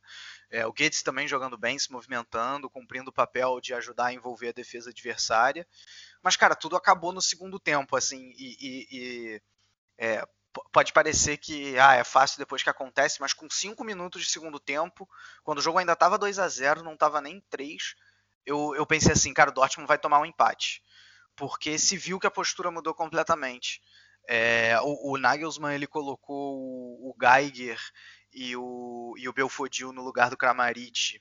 É, 0.50 0.66
o 0.66 0.72
Guedes 0.72 1.02
também 1.02 1.28
jogando 1.28 1.56
bem, 1.56 1.78
se 1.78 1.90
movimentando, 1.92 2.68
cumprindo 2.68 3.10
o 3.10 3.14
papel 3.14 3.60
de 3.60 3.72
ajudar 3.74 4.06
a 4.06 4.12
envolver 4.12 4.48
a 4.48 4.52
defesa 4.52 4.90
adversária. 4.90 5.66
Mas, 6.22 6.36
cara, 6.36 6.56
tudo 6.56 6.76
acabou 6.76 7.12
no 7.12 7.22
segundo 7.22 7.58
tempo, 7.60 7.96
assim, 7.96 8.32
e, 8.36 8.86
e 8.90 9.42
é, 9.98 10.26
pode 10.72 10.92
parecer 10.92 11.36
que 11.36 11.78
ah, 11.78 11.94
é 11.94 12.04
fácil 12.04 12.38
depois 12.38 12.62
que 12.62 12.70
acontece, 12.70 13.20
mas 13.20 13.32
com 13.32 13.48
5 13.48 13.82
minutos 13.84 14.22
de 14.22 14.30
segundo 14.30 14.58
tempo, 14.58 15.08
quando 15.42 15.58
o 15.58 15.62
jogo 15.62 15.78
ainda 15.78 15.92
estava 15.92 16.18
2 16.18 16.38
a 16.38 16.48
0 16.48 16.82
não 16.82 16.94
estava 16.94 17.20
nem 17.20 17.40
3, 17.50 17.94
eu, 18.44 18.74
eu 18.74 18.86
pensei 18.86 19.12
assim, 19.12 19.34
cara, 19.34 19.50
o 19.50 19.52
Dortmund 19.54 19.88
vai 19.88 19.98
tomar 19.98 20.20
um 20.20 20.26
empate. 20.26 20.82
Porque 21.34 21.78
se 21.78 21.96
viu 21.96 22.18
que 22.18 22.26
a 22.26 22.30
postura 22.30 22.70
mudou 22.70 22.94
completamente. 22.94 23.80
É, 24.28 24.78
o, 24.82 25.12
o, 25.12 25.18
Nagelsmann 25.18 25.74
ele 25.74 25.86
colocou 25.86 26.58
o, 26.58 27.10
o 27.10 27.14
Geiger 27.20 27.80
e 28.32 28.56
o, 28.56 29.14
e 29.16 29.28
o 29.28 29.32
Belfodil 29.32 29.92
no 29.92 30.02
lugar 30.02 30.30
do 30.30 30.36
Kramaric 30.36 31.20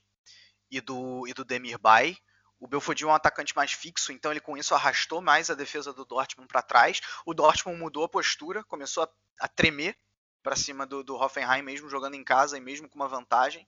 e 0.72 0.82
do, 0.82 1.28
e 1.28 1.34
do 1.34 1.46
Demir 1.46 1.78
Bay 1.78 2.18
o 2.60 2.68
Belfodil 2.68 3.10
é 3.10 3.12
um 3.12 3.16
atacante 3.16 3.56
mais 3.56 3.72
fixo, 3.72 4.12
então 4.12 4.32
ele 4.32 4.40
com 4.40 4.58
isso 4.58 4.74
arrastou 4.74 5.22
mais 5.22 5.50
a 5.50 5.56
defesa 5.56 5.94
do 5.94 6.06
Dortmund 6.06 6.48
para 6.48 6.62
trás. 6.62 7.02
O 7.26 7.34
Dortmund 7.34 7.80
mudou 7.80 8.04
a 8.04 8.10
postura, 8.10 8.64
começou 8.64 9.04
a, 9.04 9.10
a 9.40 9.48
tremer 9.48 9.98
para 10.42 10.56
cima 10.56 10.86
do, 10.86 11.04
do, 11.04 11.16
Hoffenheim, 11.16 11.62
mesmo 11.62 11.90
jogando 11.90 12.16
em 12.16 12.24
casa 12.24 12.58
e 12.58 12.62
mesmo 12.62 12.88
com 12.88 12.96
uma 12.96 13.08
vantagem. 13.08 13.68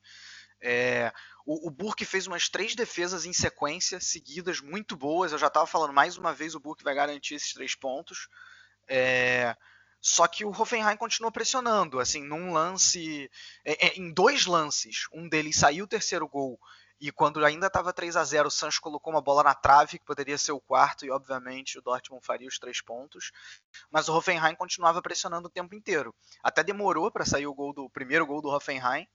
É, 0.61 1.11
o, 1.45 1.67
o 1.67 1.71
Burke 1.71 2.05
fez 2.05 2.27
umas 2.27 2.49
três 2.49 2.75
defesas 2.75 3.25
em 3.25 3.33
sequência, 3.33 3.99
seguidas, 3.99 4.61
muito 4.61 4.95
boas. 4.95 5.31
Eu 5.31 5.37
já 5.37 5.47
estava 5.47 5.65
falando 5.65 5.93
mais 5.93 6.17
uma 6.17 6.33
vez, 6.33 6.55
o 6.55 6.59
Burke 6.59 6.83
vai 6.83 6.93
garantir 6.93 7.35
esses 7.35 7.53
três 7.53 7.73
pontos. 7.75 8.27
É, 8.87 9.55
só 9.99 10.27
que 10.27 10.45
o 10.45 10.49
Hoffenheim 10.49 10.95
continuou 10.95 11.31
pressionando, 11.31 11.99
assim, 11.99 12.23
num 12.23 12.53
lance, 12.53 13.29
é, 13.65 13.87
é 13.87 13.97
em 13.97 14.11
dois 14.11 14.45
lances, 14.45 15.07
um 15.11 15.27
deles 15.27 15.57
saiu 15.57 15.85
o 15.85 15.87
terceiro 15.87 16.27
gol 16.27 16.59
e 16.99 17.11
quando 17.11 17.43
ainda 17.45 17.67
estava 17.67 17.93
3 17.93 18.15
a 18.15 18.23
0 18.23 18.47
o 18.47 18.51
Sancho 18.51 18.81
colocou 18.81 19.13
uma 19.13 19.21
bola 19.21 19.43
na 19.43 19.53
trave, 19.53 19.99
que 19.99 20.05
poderia 20.05 20.37
ser 20.37 20.51
o 20.51 20.59
quarto, 20.59 21.05
e 21.05 21.11
obviamente 21.11 21.77
o 21.77 21.81
Dortmund 21.81 22.25
faria 22.25 22.47
os 22.47 22.57
três 22.57 22.81
pontos. 22.81 23.31
Mas 23.91 24.09
o 24.09 24.15
Hoffenheim 24.15 24.55
continuava 24.55 25.01
pressionando 25.01 25.47
o 25.47 25.51
tempo 25.51 25.75
inteiro. 25.75 26.13
Até 26.43 26.63
demorou 26.63 27.11
para 27.11 27.25
sair 27.25 27.45
o 27.45 27.53
gol 27.53 27.73
do 27.73 27.85
o 27.85 27.89
primeiro 27.89 28.25
gol 28.25 28.41
do 28.41 28.49
Hoffenheim. 28.49 29.07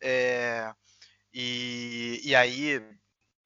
É, 0.00 0.72
e, 1.32 2.20
e 2.22 2.34
aí 2.36 2.80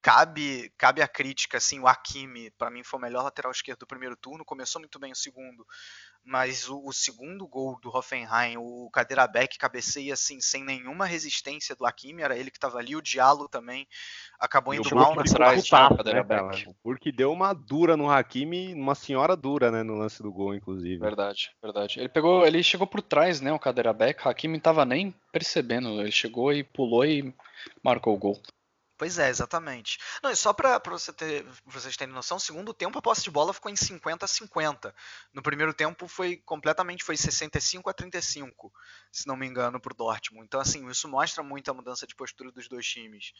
cabe, 0.01 0.71
cabe 0.77 1.01
a 1.01 1.07
crítica, 1.07 1.57
assim, 1.57 1.79
o 1.79 1.87
Hakimi, 1.87 2.51
para 2.51 2.69
mim 2.69 2.83
foi 2.83 2.99
o 2.99 3.01
melhor 3.01 3.23
lateral 3.23 3.51
esquerdo 3.51 3.79
do 3.79 3.87
primeiro 3.87 4.15
turno, 4.15 4.45
começou 4.45 4.79
muito 4.79 4.99
bem 4.99 5.11
o 5.11 5.15
segundo, 5.15 5.65
mas 6.23 6.69
o, 6.69 6.85
o, 6.85 6.93
segundo 6.93 7.47
gol 7.47 7.79
do 7.81 7.89
Hoffenheim, 7.89 8.57
o 8.57 8.89
Beck 9.31 9.57
cabeceia 9.57 10.13
assim, 10.13 10.39
sem 10.39 10.63
nenhuma 10.63 11.05
resistência 11.05 11.75
do 11.75 11.85
Hakimi, 11.85 12.21
era 12.21 12.37
ele 12.37 12.51
que 12.51 12.57
estava 12.57 12.77
ali, 12.77 12.95
o 12.95 13.01
Diallo 13.01 13.47
também 13.47 13.87
acabou 14.39 14.73
indo 14.73 14.95
mal 14.95 15.15
na 15.15 15.23
trás, 15.23 15.69
né, 16.13 16.23
Porque 16.83 17.11
deu 17.11 17.31
uma 17.31 17.53
dura 17.53 17.97
no 17.97 18.09
Hakimi, 18.09 18.73
uma 18.73 18.95
senhora 18.95 19.35
dura, 19.35 19.71
né, 19.71 19.83
no 19.83 19.95
lance 19.95 20.21
do 20.21 20.31
gol, 20.31 20.53
inclusive. 20.53 20.97
Verdade, 20.97 21.51
verdade. 21.61 21.99
Ele 21.99 22.09
pegou, 22.09 22.45
ele 22.45 22.61
chegou 22.61 22.85
por 22.85 23.01
trás, 23.01 23.41
né, 23.41 23.51
o 23.51 23.59
Beck, 23.93 24.25
o 24.25 24.29
Hakimi 24.29 24.59
tava 24.59 24.85
nem 24.85 25.13
percebendo, 25.31 25.99
ele 25.99 26.11
chegou 26.11 26.53
e 26.53 26.63
pulou 26.63 27.05
e 27.05 27.33
marcou 27.83 28.13
o 28.13 28.17
gol. 28.17 28.41
Pois 28.99 29.17
é, 29.17 29.29
exatamente. 29.29 29.97
Não, 30.21 30.29
e 30.29 30.35
só 30.35 30.51
para 30.51 30.77
você 30.85 31.13
ter, 31.13 31.45
vocês 31.65 31.95
terem 31.95 32.13
noção, 32.13 32.35
no 32.35 32.41
segundo 32.41 32.73
tempo 32.73 32.99
a 32.99 33.01
posse 33.01 33.23
de 33.23 33.31
bola 33.31 33.53
ficou 33.53 33.71
em 33.71 33.75
50 33.77 34.25
a 34.25 34.27
50. 34.27 34.93
No 35.33 35.41
primeiro 35.41 35.73
tempo 35.73 36.05
foi 36.05 36.35
completamente 36.35 37.05
foi 37.05 37.15
65 37.15 37.89
a 37.89 37.93
35, 37.93 38.73
se 39.09 39.25
não 39.25 39.37
me 39.37 39.47
engano, 39.47 39.79
para 39.79 39.93
o 39.93 39.95
Dortmund. 39.95 40.45
Então, 40.45 40.59
assim, 40.59 40.85
isso 40.89 41.07
mostra 41.07 41.41
muito 41.41 41.71
a 41.71 41.73
mudança 41.73 42.05
de 42.05 42.13
postura 42.13 42.51
dos 42.51 42.67
dois 42.67 42.85
times. 42.85 43.31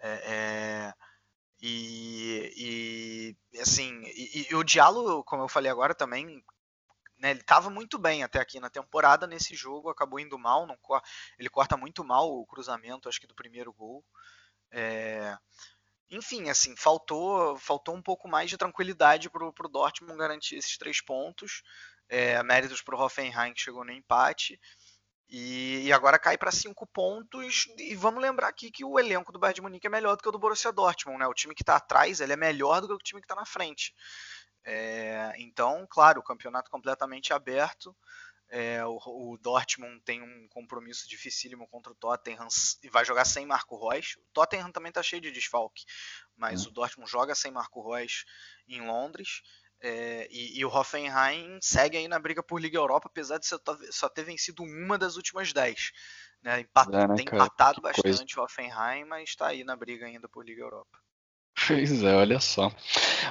É, 0.00 0.90
é, 0.90 0.94
e, 1.62 3.36
e, 3.52 3.60
assim, 3.60 4.02
e, 4.06 4.48
e, 4.50 4.54
o 4.56 4.64
Diallo, 4.64 5.22
como 5.22 5.44
eu 5.44 5.48
falei 5.48 5.70
agora 5.70 5.94
também, 5.94 6.42
né, 7.20 7.30
ele 7.30 7.42
estava 7.42 7.70
muito 7.70 7.96
bem 7.96 8.24
até 8.24 8.40
aqui 8.40 8.58
na 8.58 8.68
temporada, 8.68 9.24
nesse 9.24 9.54
jogo 9.54 9.88
acabou 9.88 10.18
indo 10.18 10.36
mal, 10.36 10.66
não, 10.66 10.76
ele 11.38 11.48
corta 11.48 11.76
muito 11.76 12.04
mal 12.04 12.28
o 12.28 12.44
cruzamento, 12.44 13.08
acho 13.08 13.20
que 13.20 13.26
do 13.28 13.36
primeiro 13.36 13.72
gol. 13.72 14.04
É, 14.78 15.34
enfim, 16.10 16.50
assim, 16.50 16.76
faltou, 16.76 17.56
faltou 17.56 17.96
um 17.96 18.02
pouco 18.02 18.28
mais 18.28 18.50
de 18.50 18.58
tranquilidade 18.58 19.30
para 19.30 19.42
o 19.42 19.68
Dortmund 19.68 20.18
garantir 20.18 20.56
esses 20.56 20.76
três 20.76 21.00
pontos. 21.00 21.62
É, 22.08 22.40
méritos 22.42 22.82
para 22.82 22.94
o 22.94 23.00
Hoffenheim 23.00 23.54
que 23.54 23.62
chegou 23.62 23.84
no 23.84 23.90
empate. 23.90 24.60
E, 25.28 25.86
e 25.86 25.92
agora 25.92 26.18
cai 26.18 26.36
para 26.36 26.52
cinco 26.52 26.86
pontos. 26.86 27.64
E 27.78 27.96
vamos 27.96 28.20
lembrar 28.20 28.48
aqui 28.48 28.70
que 28.70 28.84
o 28.84 28.98
elenco 28.98 29.32
do 29.32 29.38
Bayern 29.38 29.54
de 29.56 29.62
Munique 29.62 29.86
é 29.86 29.90
melhor 29.90 30.14
do 30.14 30.22
que 30.22 30.28
o 30.28 30.32
do 30.32 30.38
Borussia 30.38 30.70
Dortmund. 30.70 31.18
Né? 31.18 31.26
O 31.26 31.34
time 31.34 31.54
que 31.54 31.62
está 31.62 31.76
atrás 31.76 32.20
ele 32.20 32.34
é 32.34 32.36
melhor 32.36 32.82
do 32.82 32.88
que 32.88 32.94
o 32.94 32.98
time 32.98 33.20
que 33.22 33.24
está 33.24 33.34
na 33.34 33.46
frente. 33.46 33.94
É, 34.62 35.32
então, 35.38 35.86
claro, 35.88 36.20
o 36.20 36.24
campeonato 36.24 36.70
completamente 36.70 37.32
aberto. 37.32 37.96
É, 38.48 38.84
o, 38.84 38.96
o, 39.04 39.38
Dortmund 39.38 40.00
tem 40.04 40.22
um 40.22 40.46
compromisso 40.48 41.08
dificílimo 41.08 41.66
contra 41.66 41.92
o 41.92 41.96
Tottenham 41.96 42.46
e 42.82 42.88
vai 42.88 43.04
jogar 43.04 43.24
sem 43.24 43.44
Marco 43.44 43.76
Reus. 43.88 44.16
O 44.16 44.32
Tottenham 44.32 44.70
também 44.70 44.90
está 44.90 45.02
cheio 45.02 45.20
de 45.20 45.32
desfalque, 45.32 45.84
mas 46.36 46.64
hum. 46.64 46.68
o 46.68 46.72
Dortmund 46.72 47.10
joga 47.10 47.34
sem 47.34 47.50
Marco 47.50 47.92
Reus 47.92 48.24
em 48.68 48.80
Londres. 48.82 49.42
É, 49.80 50.26
e, 50.30 50.58
e, 50.58 50.64
o 50.64 50.68
Hoffenheim 50.68 51.58
segue 51.60 51.98
aí 51.98 52.08
na 52.08 52.18
briga 52.18 52.42
por 52.42 52.60
Liga 52.60 52.78
Europa, 52.78 53.08
apesar 53.08 53.38
de 53.38 53.46
só 53.46 54.08
ter 54.08 54.24
vencido 54.24 54.62
uma 54.62 54.96
das 54.96 55.16
últimas 55.16 55.52
dez. 55.52 55.92
Né? 56.42 56.60
Empat, 56.60 56.88
é, 56.88 57.06
né, 57.06 57.14
tem 57.14 57.26
empatado 57.26 57.80
bastante 57.82 58.34
coisa. 58.34 58.40
o 58.40 58.42
Hoffenheim, 58.44 59.04
mas 59.04 59.30
está 59.30 59.48
aí 59.48 59.64
na 59.64 59.76
briga 59.76 60.06
ainda 60.06 60.28
por 60.28 60.46
Liga 60.46 60.62
Europa. 60.62 60.98
Pois 61.66 62.02
é, 62.02 62.14
olha 62.14 62.38
só. 62.38 62.70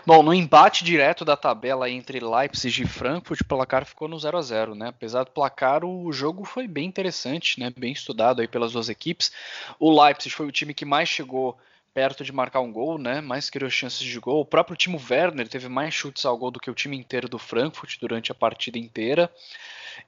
Bom, 0.05 0.21
no 0.21 0.33
embate 0.33 0.83
direto 0.83 1.23
da 1.23 1.37
tabela 1.37 1.89
entre 1.89 2.19
Leipzig 2.19 2.83
e 2.83 2.87
Frankfurt, 2.87 3.41
o 3.41 3.45
placar 3.45 3.85
ficou 3.85 4.07
no 4.07 4.19
0 4.19 4.37
a 4.37 4.41
0 4.41 4.75
né? 4.75 4.89
Apesar 4.89 5.23
do 5.23 5.31
placar, 5.31 5.85
o 5.85 6.11
jogo 6.11 6.43
foi 6.43 6.67
bem 6.67 6.85
interessante, 6.85 7.59
né? 7.59 7.71
Bem 7.75 7.93
estudado 7.93 8.41
aí 8.41 8.47
pelas 8.47 8.73
duas 8.73 8.89
equipes. 8.89 9.31
O 9.79 10.03
Leipzig 10.03 10.33
foi 10.33 10.45
o 10.45 10.51
time 10.51 10.73
que 10.73 10.85
mais 10.85 11.07
chegou 11.07 11.57
perto 11.93 12.25
de 12.25 12.31
marcar 12.33 12.59
um 12.59 12.73
gol, 12.73 12.97
né? 12.97 13.21
Mais 13.21 13.49
criou 13.49 13.69
chances 13.69 14.05
de 14.05 14.19
gol. 14.19 14.41
O 14.41 14.45
próprio 14.45 14.75
Timo 14.75 15.01
Werner 15.09 15.47
teve 15.47 15.69
mais 15.69 15.93
chutes 15.93 16.25
ao 16.25 16.37
gol 16.37 16.51
do 16.51 16.59
que 16.59 16.69
o 16.69 16.75
time 16.75 16.97
inteiro 16.97 17.29
do 17.29 17.39
Frankfurt 17.39 17.97
durante 18.01 18.33
a 18.33 18.35
partida 18.35 18.77
inteira. 18.77 19.31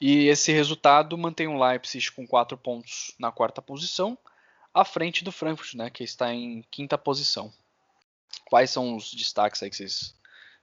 E 0.01 0.27
esse 0.27 0.51
resultado 0.51 1.17
mantém 1.17 1.47
o 1.47 1.57
Leipzig 1.57 2.11
com 2.11 2.27
quatro 2.27 2.57
pontos 2.57 3.15
na 3.17 3.31
quarta 3.31 3.61
posição, 3.61 4.17
à 4.73 4.83
frente 4.83 5.23
do 5.23 5.31
Frankfurt, 5.31 5.75
né? 5.75 5.89
Que 5.89 6.03
está 6.03 6.33
em 6.33 6.61
quinta 6.69 6.97
posição. 6.97 7.53
Quais 8.45 8.69
são 8.69 8.95
os 8.95 9.11
destaques 9.13 9.61
aí 9.61 9.69
que 9.69 9.75
vocês 9.75 10.15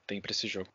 têm 0.07 0.21
para 0.21 0.33
esse 0.33 0.47
jogo? 0.47 0.71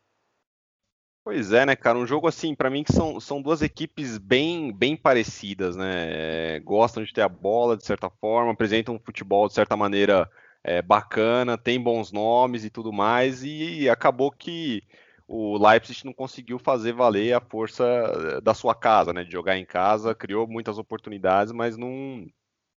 Pois 1.23 1.51
é, 1.51 1.65
né, 1.65 1.75
cara? 1.75 1.97
Um 1.97 2.07
jogo 2.07 2.27
assim, 2.27 2.55
para 2.55 2.69
mim 2.69 2.83
que 2.83 2.93
são, 2.93 3.19
são 3.19 3.41
duas 3.41 3.61
equipes 3.61 4.17
bem 4.17 4.71
bem 4.71 4.95
parecidas, 4.95 5.75
né? 5.75 6.55
É, 6.55 6.59
gostam 6.59 7.03
de 7.03 7.13
ter 7.13 7.21
a 7.21 7.29
bola 7.29 7.77
de 7.77 7.85
certa 7.85 8.09
forma, 8.09 8.51
apresentam 8.51 8.95
um 8.95 8.99
futebol 8.99 9.47
de 9.47 9.53
certa 9.53 9.75
maneira 9.75 10.29
é, 10.63 10.81
bacana, 10.81 11.57
tem 11.57 11.79
bons 11.79 12.11
nomes 12.11 12.65
e 12.65 12.69
tudo 12.69 12.91
mais, 12.91 13.43
e 13.43 13.89
acabou 13.89 14.31
que 14.31 14.81
o 15.27 15.57
Leipzig 15.57 16.03
não 16.05 16.13
conseguiu 16.13 16.57
fazer 16.57 16.93
valer 16.93 17.33
a 17.33 17.39
força 17.39 17.83
eh, 17.85 18.41
da 18.41 18.55
sua 18.55 18.73
casa, 18.73 19.13
né? 19.13 19.23
De 19.23 19.31
jogar 19.31 19.57
em 19.57 19.65
casa, 19.65 20.15
criou 20.15 20.47
muitas 20.47 20.79
oportunidades, 20.79 21.53
mas 21.53 21.77
não, 21.77 22.25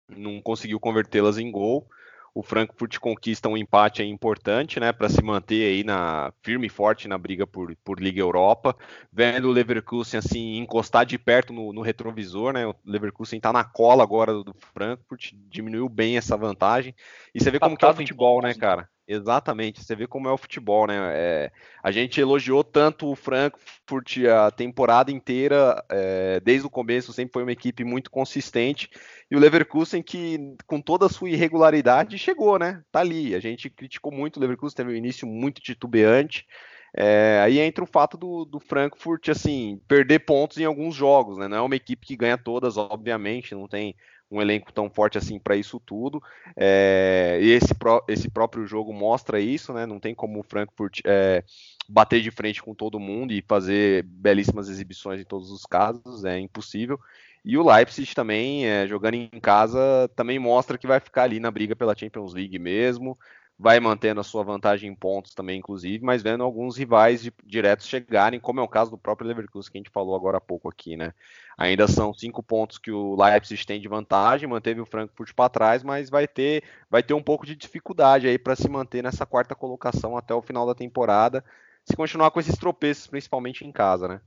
não 0.10 0.42
conseguiu 0.42 0.80
convertê-las 0.80 1.38
em 1.38 1.50
gol 1.50 1.88
o 2.34 2.42
Frankfurt 2.42 2.98
conquista 3.00 3.50
um 3.50 3.58
empate 3.58 4.04
importante, 4.04 4.80
né, 4.80 4.92
para 4.92 5.10
se 5.10 5.22
manter 5.22 5.66
aí 5.66 5.84
na 5.84 6.32
firme 6.42 6.68
e 6.68 6.70
forte 6.70 7.08
na 7.08 7.18
briga 7.18 7.46
por, 7.46 7.76
por 7.84 8.00
Liga 8.00 8.22
Europa, 8.22 8.76
vendo 9.12 9.50
o 9.50 9.52
Leverkusen 9.52 10.18
assim 10.18 10.58
encostar 10.58 11.06
de 11.06 11.18
perto 11.18 11.52
no, 11.52 11.74
no 11.74 11.82
retrovisor, 11.82 12.54
né, 12.54 12.66
o 12.66 12.76
Leverkusen 12.86 13.38
está 13.38 13.52
na 13.52 13.64
cola 13.64 14.04
agora 14.04 14.34
do 14.34 14.56
Frankfurt, 14.74 15.34
diminuiu 15.50 15.90
bem 15.90 16.18
essa 16.18 16.38
vantagem, 16.38 16.96
e 17.36 17.42
você 17.42 17.52
vê 17.52 17.60
como 17.60 17.78
que 17.78 17.84
é 17.84 17.90
o 17.90 17.94
futebol, 17.94 18.42
né, 18.42 18.54
cara? 18.54 18.90
Exatamente, 19.08 19.84
você 19.84 19.96
vê 19.96 20.08
como 20.08 20.28
é 20.30 20.32
o 20.32 20.38
futebol, 20.38 20.88
né? 20.88 20.96
É, 21.14 21.52
a 21.84 21.92
gente 21.92 22.22
elogiou 22.22 22.64
tanto 22.64 23.12
o 23.12 23.16
Frankfurt 23.16 24.20
a 24.26 24.52
temporada 24.52 25.12
inteira, 25.12 25.84
é, 25.90 26.40
desde 26.40 26.68
o 26.68 26.70
começo, 26.70 27.12
sempre 27.12 27.34
foi 27.34 27.44
uma 27.44 27.52
equipe 27.52 27.84
muito 27.84 28.10
consistente. 28.12 28.90
E 29.30 29.36
o 29.36 29.40
Leverkusen, 29.40 30.02
que 30.02 30.56
com 30.66 30.80
toda 30.80 31.08
a 31.08 31.10
sua 31.10 31.30
irregularidade, 31.30 32.18
chegou, 32.18 32.60
né? 32.60 32.84
Tá 32.92 33.00
ali. 33.00 33.36
A 33.36 33.40
gente 33.40 33.70
criticou 33.70 34.12
muito 34.14 34.38
o 34.38 34.40
Leverkusen, 34.40 34.76
teve 34.76 34.92
um 34.92 34.96
início 34.96 35.28
muito 35.28 35.62
titubeante. 35.62 36.46
É, 36.94 37.40
aí 37.44 37.60
entra 37.60 37.84
o 37.84 37.88
fato 37.88 38.18
do, 38.18 38.46
do, 38.46 38.60
Frankfurt, 38.60 39.30
assim, 39.30 39.82
perder 39.88 40.20
pontos 40.20 40.58
em 40.58 40.66
alguns 40.66 40.94
jogos, 40.94 41.38
né? 41.38 41.48
Não 41.48 41.58
é 41.58 41.62
uma 41.62 41.76
equipe 41.76 42.06
que 42.06 42.18
ganha 42.18 42.38
todas, 42.38 42.78
obviamente, 42.78 43.56
não 43.56 43.68
tem 43.68 43.96
um 44.32 44.42
elenco 44.42 44.72
tão 44.72 44.90
forte 44.90 45.18
assim 45.18 45.38
para 45.38 45.56
isso 45.56 45.80
tudo. 45.80 46.24
É, 46.56 47.38
e 47.42 47.52
esse, 47.52 47.74
esse 48.08 48.30
próprio 48.30 48.66
jogo 48.66 48.94
mostra 48.94 49.40
isso, 49.40 49.74
né? 49.74 49.86
Não 49.86 50.00
tem 50.00 50.16
como 50.16 50.40
o 50.40 50.44
Frankfurt 50.44 51.02
é, 51.06 51.44
bater 51.88 52.22
de 52.22 52.32
frente 52.32 52.64
com 52.64 52.74
todo 52.74 53.00
mundo 53.00 53.34
e 53.34 53.44
fazer 53.46 54.04
belíssimas 54.04 54.70
exibições 54.70 55.20
em 55.20 55.26
todos 55.26 55.52
os 55.52 55.66
casos, 55.66 56.24
é 56.24 56.40
impossível. 56.40 57.00
E 57.44 57.58
o 57.58 57.68
Leipzig 57.68 58.14
também, 58.14 58.68
é, 58.68 58.88
jogando 58.88 59.16
em 59.16 59.28
casa, 59.42 60.10
também 60.16 60.38
mostra 60.40 60.78
que 60.78 60.88
vai 60.88 61.00
ficar 61.00 61.24
ali 61.24 61.40
na 61.40 61.52
briga 61.52 61.76
pela 61.76 61.98
Champions 61.98 62.34
League 62.34 62.58
mesmo 62.60 63.18
vai 63.62 63.80
mantendo 63.80 64.20
a 64.20 64.24
sua 64.24 64.44
vantagem 64.44 64.90
em 64.90 64.96
pontos 64.96 65.36
também, 65.36 65.60
inclusive, 65.60 66.04
mas 66.04 66.24
vendo 66.24 66.44
alguns 66.44 66.76
rivais 66.76 67.22
de, 67.22 67.32
diretos 67.46 67.86
chegarem, 67.86 68.40
como 68.40 68.60
é 68.60 68.64
o 68.64 68.68
caso 68.68 68.90
do 68.90 68.98
próprio 68.98 69.28
Leverkusen 69.28 69.72
que 69.72 69.78
a 69.78 69.82
gente 69.82 69.92
falou 69.92 70.16
agora 70.16 70.38
há 70.38 70.42
pouco 70.42 70.68
aqui, 70.68 70.98
né? 70.98 71.14
Ainda 71.56 71.88
são 71.88 72.12
cinco 72.12 72.42
pontos 72.42 72.80
que 72.80 72.92
o 72.92 73.16
Leipzig 73.16 73.64
tem 73.64 73.80
de 73.80 73.88
vantagem, 73.88 74.50
manteve 74.50 74.82
o 74.82 74.86
Frankfurt 74.86 75.36
para 75.36 75.48
trás, 75.48 75.84
mas 75.84 76.10
vai 76.10 76.28
ter, 76.28 76.64
vai 76.90 77.04
ter 77.04 77.14
um 77.14 77.22
pouco 77.22 77.46
de 77.46 77.56
dificuldade 77.56 78.28
aí 78.28 78.40
para 78.40 78.56
se 78.56 78.68
manter 78.68 79.04
nessa 79.04 79.28
quarta 79.28 79.54
colocação 79.54 80.18
até 80.18 80.34
o 80.34 80.42
final 80.42 80.66
da 80.66 80.74
temporada, 80.74 81.46
se 81.86 81.96
continuar 81.96 82.32
com 82.32 82.40
esses 82.40 82.58
tropeços, 82.58 83.06
principalmente 83.06 83.64
em 83.64 83.72
casa, 83.72 84.08
né? 84.08 84.22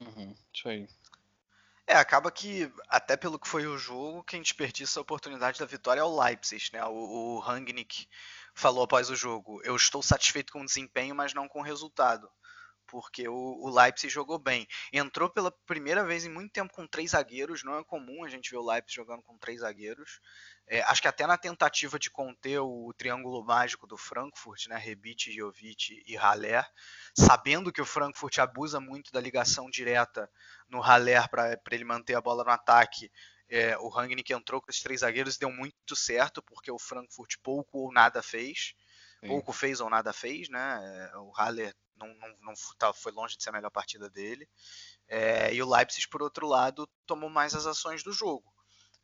Uhum, 0.00 0.34
isso 0.50 0.66
aí. 0.66 0.86
É, 1.86 1.96
acaba 1.96 2.30
que, 2.30 2.72
até 2.88 3.18
pelo 3.18 3.38
que 3.38 3.46
foi 3.46 3.66
o 3.66 3.76
jogo, 3.76 4.24
quem 4.24 4.40
desperdiça 4.40 4.98
a 4.98 5.02
oportunidade 5.02 5.58
da 5.58 5.66
vitória 5.66 6.00
é 6.00 6.04
o 6.04 6.22
Leipzig, 6.22 6.70
né? 6.72 6.82
O, 6.86 7.36
o 7.36 7.38
Rangnick 7.40 8.06
falou 8.54 8.84
após 8.84 9.10
o 9.10 9.16
jogo: 9.16 9.60
Eu 9.64 9.76
estou 9.76 10.02
satisfeito 10.02 10.52
com 10.52 10.62
o 10.62 10.66
desempenho, 10.66 11.14
mas 11.14 11.34
não 11.34 11.48
com 11.48 11.60
o 11.60 11.64
resultado. 11.64 12.28
Porque 12.86 13.26
o, 13.26 13.34
o 13.34 13.70
Leipzig 13.70 14.12
jogou 14.12 14.38
bem. 14.38 14.66
Entrou 14.92 15.30
pela 15.30 15.50
primeira 15.66 16.04
vez 16.04 16.26
em 16.26 16.28
muito 16.28 16.52
tempo 16.52 16.74
com 16.74 16.86
três 16.86 17.12
zagueiros. 17.12 17.64
Não 17.64 17.78
é 17.78 17.84
comum 17.84 18.22
a 18.22 18.28
gente 18.28 18.50
ver 18.50 18.58
o 18.58 18.66
Leipzig 18.66 18.96
jogando 18.96 19.22
com 19.22 19.38
três 19.38 19.60
zagueiros. 19.60 20.20
É, 20.68 20.82
acho 20.82 21.00
que 21.00 21.08
até 21.08 21.26
na 21.26 21.38
tentativa 21.38 21.98
de 21.98 22.10
conter 22.10 22.58
o 22.60 22.92
triângulo 22.96 23.44
mágico 23.44 23.86
do 23.86 23.96
Frankfurt, 23.96 24.66
né, 24.66 24.76
Rebic, 24.76 25.32
Jovic 25.32 26.02
e 26.06 26.16
Haller, 26.16 26.66
sabendo 27.16 27.72
que 27.72 27.80
o 27.80 27.86
Frankfurt 27.86 28.38
abusa 28.38 28.78
muito 28.78 29.10
da 29.10 29.20
ligação 29.20 29.70
direta 29.70 30.30
no 30.68 30.80
Haller 30.80 31.28
para 31.30 31.58
ele 31.70 31.84
manter 31.84 32.14
a 32.14 32.20
bola 32.20 32.44
no 32.44 32.50
ataque, 32.50 33.10
é, 33.52 33.76
o 33.76 33.88
Rangnick 33.88 34.32
entrou 34.32 34.62
com 34.62 34.70
esses 34.70 34.82
três 34.82 35.00
zagueiros 35.00 35.36
e 35.36 35.40
deu 35.40 35.52
muito 35.52 35.94
certo, 35.94 36.40
porque 36.40 36.70
o 36.70 36.78
Frankfurt 36.78 37.34
pouco 37.42 37.80
ou 37.80 37.92
nada 37.92 38.22
fez. 38.22 38.74
Sim. 39.20 39.28
Pouco 39.28 39.52
fez 39.52 39.78
ou 39.78 39.90
nada 39.90 40.10
fez, 40.10 40.48
né? 40.48 41.10
É, 41.12 41.18
o 41.18 41.30
Haller 41.32 41.74
não, 41.94 42.08
não, 42.14 42.36
não 42.40 42.54
tá, 42.78 42.94
foi 42.94 43.12
longe 43.12 43.36
de 43.36 43.42
ser 43.42 43.50
a 43.50 43.52
melhor 43.52 43.70
partida 43.70 44.08
dele. 44.08 44.48
É, 45.06 45.52
e 45.52 45.62
o 45.62 45.68
Leipzig, 45.68 46.08
por 46.08 46.22
outro 46.22 46.46
lado, 46.46 46.88
tomou 47.06 47.28
mais 47.28 47.54
as 47.54 47.66
ações 47.66 48.02
do 48.02 48.10
jogo. 48.10 48.50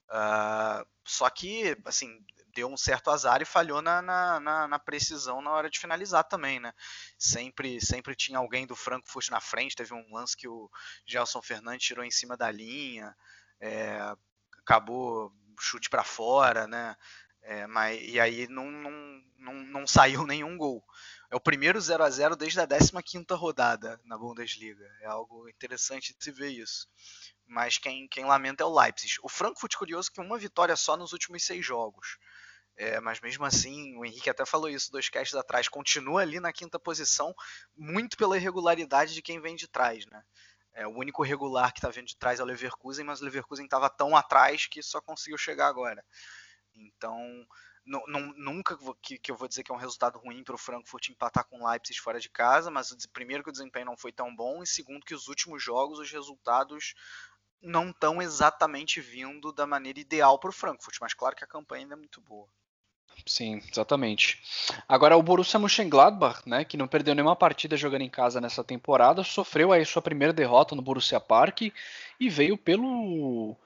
Uh, 0.09 0.83
só 1.05 1.29
que, 1.29 1.77
assim, 1.85 2.25
deu 2.55 2.69
um 2.69 2.77
certo 2.79 3.11
azar 3.11 3.43
e 3.43 3.45
falhou 3.45 3.83
na, 3.83 4.01
na, 4.01 4.41
na, 4.41 4.67
na, 4.67 4.79
precisão 4.79 5.43
na 5.43 5.51
hora 5.51 5.69
de 5.69 5.79
finalizar 5.79 6.25
também, 6.25 6.59
né? 6.59 6.73
Sempre, 7.19 7.79
sempre 7.83 8.17
tinha 8.17 8.39
alguém 8.39 8.67
do 8.67 8.75
Frankfurt 8.75 9.29
na 9.29 9.41
frente. 9.43 9.77
Teve 9.77 9.93
um 9.93 10.15
lance 10.15 10.35
que 10.35 10.49
o 10.49 10.71
Gelson 11.05 11.43
Fernandes 11.43 11.87
tirou 11.87 12.03
em 12.03 12.11
cima 12.11 12.35
da 12.35 12.51
linha. 12.51 13.15
É, 13.61 14.17
acabou 14.69 15.33
chute 15.59 15.89
para 15.89 16.05
fora, 16.05 16.67
né? 16.67 16.95
É, 17.43 17.67
mas, 17.67 17.99
e 18.03 18.21
aí 18.21 18.47
não, 18.49 18.71
não, 18.71 19.23
não, 19.39 19.55
não, 19.55 19.87
saiu 19.89 20.27
nenhum 20.27 20.59
gol. 20.59 20.85
É 21.31 21.37
o 21.37 21.41
primeiro 21.41 21.81
0 21.81 22.05
a 22.05 22.11
0 22.11 22.37
desde 22.37 22.61
a 22.61 22.67
15 22.67 23.25
rodada 23.31 23.99
na 24.05 24.19
Bundesliga. 24.19 24.85
É 25.01 25.07
algo 25.07 25.49
interessante 25.49 26.15
de 26.17 26.23
se 26.23 26.31
ver 26.31 26.51
isso. 26.51 26.87
Mas 27.47 27.79
quem, 27.79 28.07
quem 28.09 28.27
lamenta 28.27 28.63
é 28.63 28.67
o 28.67 28.79
Leipzig. 28.79 29.15
O 29.23 29.29
Frankfurt, 29.29 29.75
curioso, 29.77 30.13
que 30.13 30.21
uma 30.21 30.39
vitória 30.39 30.77
só 30.77 30.97
nos 30.97 31.13
últimos 31.13 31.43
seis 31.45 31.65
jogos. 31.65 32.19
É, 32.77 33.01
mas 33.01 33.21
mesmo 33.21 33.45
assim, 33.45 33.97
o 33.97 34.05
Henrique 34.05 34.31
até 34.31 34.47
falou 34.47 34.69
isso 34.69 34.93
dois 34.93 35.09
castes 35.09 35.35
atrás, 35.35 35.69
continua 35.69 36.21
ali 36.23 36.39
na 36.39 36.53
quinta 36.53 36.79
posição, 36.79 37.35
muito 37.77 38.17
pela 38.17 38.37
irregularidade 38.37 39.15
de 39.15 39.21
quem 39.21 39.41
vem 39.41 39.57
de 39.57 39.67
trás, 39.67 40.07
né? 40.07 40.23
É, 40.79 40.87
o 40.87 40.97
único 40.97 41.25
regular 41.25 41.73
que 41.73 41.81
está 41.81 41.91
vindo 41.91 42.07
de 42.07 42.17
trás 42.17 42.39
é 42.39 42.43
o 42.43 42.47
Leverkusen, 42.47 43.05
mas 43.05 43.21
o 43.21 43.25
Leverkusen 43.25 43.65
estava 43.65 43.91
tão 43.91 44.17
atrás 44.17 44.67
que 44.69 44.81
só 44.81 45.01
conseguiu 45.01 45.37
chegar 45.37 45.67
agora. 45.67 46.05
Então, 46.73 47.45
nunca 48.37 48.79
que, 49.03 49.19
que, 49.19 49.33
eu 49.33 49.35
vou 49.35 49.49
dizer 49.49 49.65
que 49.65 49.73
é 49.73 49.75
um 49.75 49.79
resultado 49.79 50.21
ruim 50.21 50.45
para 50.45 50.55
o 50.55 50.59
Frankfurt 50.59 51.09
empatar 51.09 51.45
com 51.47 51.61
o 51.61 51.69
Leipzig 51.69 52.01
fora 52.01 52.21
de 52.21 52.31
casa, 52.31 52.71
mas 52.71 52.95
primeiro 53.13 53.43
que 53.43 53.51
o 53.51 53.53
desempenho 53.53 53.87
não 53.87 53.97
foi 53.97 54.13
tão 54.13 54.33
bom, 54.33 54.63
e 54.63 54.69
segundo 54.69 55.05
que 55.05 55.15
os 55.17 55.27
últimos 55.27 55.61
jogos, 55.61 55.99
os 55.99 56.13
resultados 56.13 56.95
não 57.61 57.91
estão 57.91 58.23
exatamente 58.23 59.01
vindo 59.01 59.53
da 59.53 59.67
maneira 59.67 59.99
ideal 59.99 60.39
para 60.39 60.51
o 60.51 60.53
Frankfurt, 60.53 60.99
mas 61.01 61.13
claro 61.13 61.35
que 61.35 61.43
a 61.43 61.49
campanha 61.49 61.83
ainda 61.83 61.95
é 61.95 61.99
muito 61.99 62.21
boa. 62.21 62.49
Sim, 63.27 63.61
exatamente. 63.71 64.41
Agora 64.89 65.17
o 65.17 65.23
Borussia 65.23 65.59
Mönchengladbach, 65.59 66.43
né, 66.47 66.65
que 66.65 66.77
não 66.77 66.89
perdeu 66.89 67.15
nenhuma 67.15 67.37
partida 67.37 67.77
jogando 67.77 68.03
em 68.03 68.09
casa 68.09 68.41
nessa 68.41 68.65
temporada, 68.65 69.23
sofreu 69.23 69.73
aí 69.73 69.85
sua 69.85 70.01
primeira 70.01 70.33
derrota 70.33 70.75
no 70.75 70.83
Borussia 70.83 71.21
Park 71.21 71.63
e 72.19 72.29
veio 72.31 72.57
pelo 72.57 73.57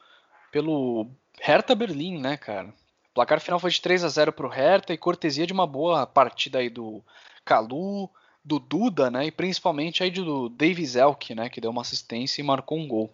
pelo 0.51 1.09
Hertha 1.41 1.75
Berlim, 1.75 2.19
né, 2.19 2.37
cara? 2.37 2.69
O 3.11 3.15
placar 3.15 3.41
final 3.41 3.59
foi 3.59 3.71
de 3.71 3.81
3 3.81 4.05
a 4.05 4.09
0 4.09 4.33
para 4.33 4.47
o 4.47 4.51
Hertha 4.51 4.93
e 4.93 4.99
cortesia 4.99 5.47
de 5.47 5.53
uma 5.53 5.67
boa 5.67 6.07
partida 6.07 6.59
aí 6.59 6.69
do 6.69 7.03
Kalu, 7.45 8.11
do 8.45 8.59
Duda, 8.59 9.11
né, 9.11 9.27
e 9.27 9.31
principalmente 9.31 10.03
aí 10.03 10.11
do 10.11 10.49
Davis 10.49 10.97
Elk, 10.97 11.35
né, 11.35 11.49
que 11.49 11.61
deu 11.61 11.71
uma 11.71 11.83
assistência 11.83 12.41
e 12.41 12.45
marcou 12.45 12.79
um 12.79 12.89
gol. 12.89 13.13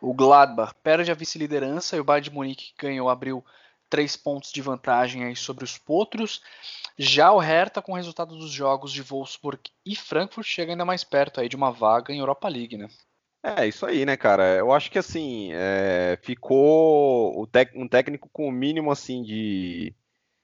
O 0.00 0.14
Gladbach 0.14 0.74
perde 0.82 1.10
a 1.10 1.14
vice-liderança 1.14 1.96
e 1.96 2.00
o 2.00 2.04
Bayern 2.04 2.30
de 2.30 2.34
Munique 2.34 2.72
ganhou, 2.78 3.10
abriu 3.10 3.44
três 3.90 4.16
pontos 4.16 4.52
de 4.52 4.62
vantagem 4.62 5.24
aí 5.24 5.36
sobre 5.36 5.64
os 5.64 5.76
potros. 5.76 6.40
Já 6.96 7.32
o 7.32 7.38
Hertha, 7.38 7.82
com 7.82 7.92
o 7.92 7.96
resultado 7.96 8.36
dos 8.36 8.50
jogos 8.50 8.92
de 8.92 9.02
Wolfsburg 9.02 9.60
e 9.84 9.96
Frankfurt, 9.96 10.46
chega 10.46 10.72
ainda 10.72 10.84
mais 10.84 11.02
perto 11.02 11.40
aí 11.40 11.48
de 11.48 11.56
uma 11.56 11.72
vaga 11.72 12.12
em 12.12 12.20
Europa 12.20 12.48
League, 12.48 12.76
né? 12.76 12.88
É, 13.42 13.66
isso 13.66 13.86
aí, 13.86 14.04
né, 14.04 14.16
cara? 14.16 14.56
Eu 14.56 14.70
acho 14.70 14.90
que 14.90 14.98
assim, 14.98 15.50
é, 15.52 16.18
ficou 16.22 17.42
um 17.74 17.88
técnico 17.88 18.28
com 18.30 18.46
o 18.46 18.52
mínimo 18.52 18.90
assim 18.90 19.22
de, 19.22 19.94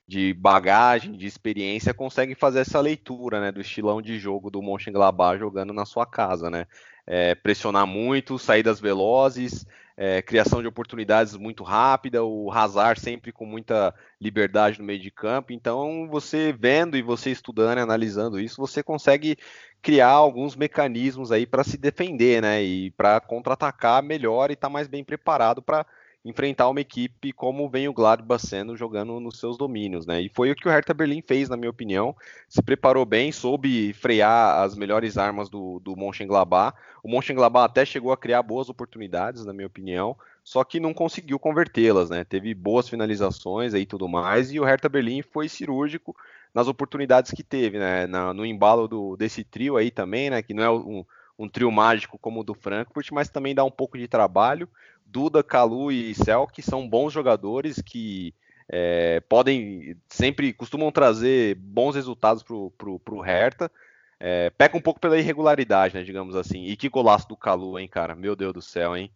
de 0.08 0.32
bagagem, 0.32 1.12
de 1.12 1.26
experiência, 1.26 1.92
conseguem 1.92 2.34
fazer 2.34 2.60
essa 2.60 2.80
leitura, 2.80 3.38
né, 3.38 3.52
do 3.52 3.60
estilão 3.60 4.00
de 4.00 4.18
jogo 4.18 4.50
do 4.50 4.62
Mönchengladbach 4.62 5.38
jogando 5.38 5.74
na 5.74 5.84
sua 5.84 6.06
casa, 6.06 6.48
né? 6.48 6.66
É, 7.06 7.34
pressionar 7.34 7.86
muito, 7.86 8.38
saídas 8.38 8.80
velozes, 8.80 9.66
é, 9.96 10.20
criação 10.20 10.60
de 10.60 10.68
oportunidades 10.68 11.36
muito 11.36 11.64
rápida, 11.64 12.22
o 12.22 12.52
Hazard 12.52 13.00
sempre 13.00 13.32
com 13.32 13.46
muita 13.46 13.94
liberdade 14.20 14.78
no 14.78 14.84
meio 14.84 15.00
de 15.00 15.10
campo. 15.10 15.52
Então, 15.52 16.06
você 16.10 16.52
vendo 16.52 16.96
e 16.96 17.02
você 17.02 17.30
estudando 17.30 17.78
e 17.78 17.80
analisando 17.80 18.38
isso, 18.38 18.60
você 18.60 18.82
consegue 18.82 19.36
criar 19.80 20.10
alguns 20.10 20.54
mecanismos 20.54 21.32
aí 21.32 21.46
para 21.46 21.64
se 21.64 21.78
defender, 21.78 22.42
né? 22.42 22.62
E 22.62 22.90
para 22.90 23.20
contra-atacar 23.20 24.02
melhor 24.02 24.50
e 24.50 24.54
estar 24.54 24.68
tá 24.68 24.72
mais 24.72 24.86
bem 24.86 25.02
preparado 25.02 25.62
para 25.62 25.86
enfrentar 26.28 26.68
uma 26.68 26.80
equipe 26.80 27.32
como 27.32 27.68
vem 27.68 27.86
o 27.86 27.92
Gladbach 27.92 28.44
sendo 28.44 28.76
jogando 28.76 29.20
nos 29.20 29.38
seus 29.38 29.56
domínios, 29.56 30.06
né? 30.06 30.20
E 30.20 30.28
foi 30.28 30.50
o 30.50 30.56
que 30.56 30.66
o 30.66 30.70
Hertha 30.70 30.92
Berlim 30.92 31.22
fez, 31.22 31.48
na 31.48 31.56
minha 31.56 31.70
opinião. 31.70 32.16
Se 32.48 32.60
preparou 32.60 33.06
bem, 33.06 33.30
soube 33.30 33.92
frear 33.92 34.60
as 34.62 34.74
melhores 34.74 35.16
armas 35.16 35.48
do, 35.48 35.78
do 35.78 35.94
Mönchengladbach. 35.94 36.76
O 37.00 37.08
Mönchengladbach 37.08 37.66
até 37.66 37.84
chegou 37.84 38.10
a 38.10 38.16
criar 38.16 38.42
boas 38.42 38.68
oportunidades, 38.68 39.44
na 39.44 39.52
minha 39.52 39.68
opinião, 39.68 40.16
só 40.42 40.64
que 40.64 40.80
não 40.80 40.92
conseguiu 40.92 41.38
convertê-las, 41.38 42.10
né? 42.10 42.24
Teve 42.24 42.52
boas 42.54 42.88
finalizações 42.88 43.72
aí 43.72 43.86
tudo 43.86 44.08
mais, 44.08 44.50
e 44.50 44.58
o 44.58 44.64
Hertha 44.64 44.88
Berlim 44.88 45.22
foi 45.22 45.48
cirúrgico 45.48 46.16
nas 46.52 46.66
oportunidades 46.66 47.30
que 47.30 47.44
teve, 47.44 47.78
né? 47.78 48.08
Na, 48.08 48.34
no 48.34 48.44
embalo 48.44 48.88
do, 48.88 49.16
desse 49.16 49.44
trio 49.44 49.76
aí 49.76 49.92
também, 49.92 50.28
né? 50.28 50.42
Que 50.42 50.52
não 50.52 50.62
é 50.64 50.70
um, 50.70 51.04
um 51.38 51.48
trio 51.48 51.70
mágico 51.70 52.18
como 52.18 52.40
o 52.40 52.44
do 52.44 52.54
Frankfurt, 52.54 53.10
mas 53.12 53.28
também 53.28 53.54
dá 53.54 53.62
um 53.62 53.70
pouco 53.70 53.96
de 53.96 54.08
trabalho. 54.08 54.68
Duda, 55.06 55.42
Calu 55.42 55.90
e 55.90 56.14
Selk 56.14 56.60
são 56.62 56.88
bons 56.88 57.12
jogadores 57.12 57.80
que 57.80 58.34
é, 58.68 59.20
podem 59.28 59.96
sempre 60.08 60.52
costumam 60.52 60.90
trazer 60.90 61.54
bons 61.54 61.94
resultados 61.94 62.42
pro, 62.42 62.70
pro, 62.72 62.98
pro 62.98 63.20
Hertha. 63.20 63.70
É, 64.18 64.50
peca 64.50 64.76
um 64.76 64.80
pouco 64.80 64.98
pela 64.98 65.18
irregularidade, 65.18 65.94
né, 65.94 66.02
digamos 66.02 66.34
assim. 66.34 66.64
E 66.64 66.76
que 66.76 66.88
golaço 66.88 67.28
do 67.28 67.36
Calu, 67.36 67.78
hein, 67.78 67.88
cara? 67.88 68.14
Meu 68.14 68.34
Deus 68.34 68.52
do 68.52 68.62
céu, 68.62 68.96
hein? 68.96 69.10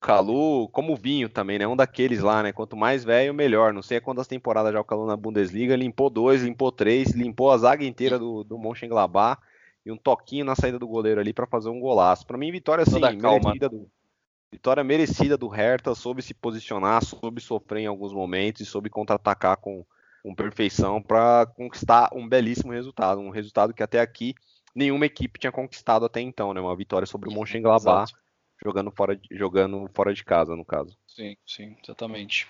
Calu, 0.00 0.66
como 0.70 0.94
o 0.94 0.96
Vinho 0.96 1.28
também, 1.28 1.58
né? 1.58 1.66
Um 1.66 1.76
daqueles 1.76 2.20
lá, 2.20 2.42
né? 2.42 2.52
Quanto 2.52 2.74
mais 2.74 3.04
velho, 3.04 3.34
melhor. 3.34 3.72
Não 3.72 3.82
sei 3.82 3.98
há 3.98 4.00
quantas 4.00 4.26
temporadas 4.26 4.72
já 4.72 4.80
o 4.80 4.84
Calu 4.84 5.06
na 5.06 5.16
Bundesliga. 5.16 5.76
Limpou 5.76 6.08
dois, 6.08 6.42
limpou 6.42 6.72
três, 6.72 7.10
limpou 7.10 7.50
a 7.50 7.58
zaga 7.58 7.84
inteira 7.84 8.18
do, 8.18 8.42
do 8.42 8.58
Mönchengladbach 8.58 9.42
e 9.84 9.92
um 9.92 9.96
toquinho 9.98 10.44
na 10.44 10.56
saída 10.56 10.78
do 10.78 10.88
goleiro 10.88 11.20
ali 11.20 11.34
para 11.34 11.46
fazer 11.46 11.68
um 11.68 11.78
golaço. 11.78 12.26
Para 12.26 12.38
mim, 12.38 12.50
vitória 12.50 12.82
assim, 12.82 12.98
merecida 12.98 13.68
do, 13.68 13.90
vitória 14.50 14.82
merecida 14.82 15.36
do 15.36 15.48
Hertha, 15.48 15.94
soube 15.94 16.22
se 16.22 16.34
posicionar, 16.34 17.04
soube 17.04 17.40
sofrer 17.40 17.82
em 17.82 17.86
alguns 17.86 18.12
momentos 18.12 18.60
e 18.62 18.66
soube 18.66 18.90
contra-atacar 18.90 19.56
com, 19.56 19.84
com 20.22 20.34
perfeição 20.34 21.00
para 21.00 21.46
conquistar 21.46 22.10
um 22.12 22.28
belíssimo 22.28 22.72
resultado, 22.72 23.20
um 23.20 23.30
resultado 23.30 23.72
que 23.72 23.82
até 23.82 24.00
aqui 24.00 24.34
nenhuma 24.74 25.06
equipe 25.06 25.38
tinha 25.38 25.52
conquistado 25.52 26.04
até 26.04 26.20
então, 26.20 26.52
né? 26.52 26.60
Uma 26.60 26.76
vitória 26.76 27.06
sobre 27.06 27.28
o 27.28 27.32
Mönchengladbach, 27.32 28.12
jogando 28.62 28.90
fora, 28.90 29.16
de, 29.16 29.28
jogando 29.36 29.88
fora 29.94 30.12
de 30.12 30.24
casa, 30.24 30.56
no 30.56 30.64
caso. 30.64 30.96
Sim, 31.06 31.36
sim, 31.46 31.76
exatamente. 31.82 32.48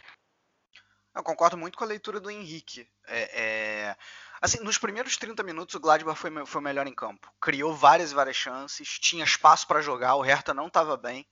Eu 1.14 1.22
concordo 1.22 1.56
muito 1.56 1.76
com 1.76 1.84
a 1.84 1.88
leitura 1.88 2.20
do 2.20 2.30
Henrique. 2.30 2.86
É, 3.06 3.40
é... 3.42 3.96
Assim, 4.40 4.58
nos 4.60 4.78
primeiros 4.78 5.16
30 5.18 5.42
minutos 5.42 5.74
o 5.74 5.80
Gladbach 5.80 6.18
foi, 6.18 6.30
foi 6.46 6.60
melhor 6.62 6.86
em 6.86 6.94
campo. 6.94 7.30
Criou 7.40 7.74
várias 7.74 8.10
e 8.10 8.14
várias 8.14 8.36
chances, 8.36 8.98
tinha 8.98 9.24
espaço 9.24 9.66
para 9.66 9.82
jogar, 9.82 10.14
o 10.14 10.22
Hertha 10.22 10.54
não 10.54 10.68
estava 10.68 10.96
bem. 10.96 11.26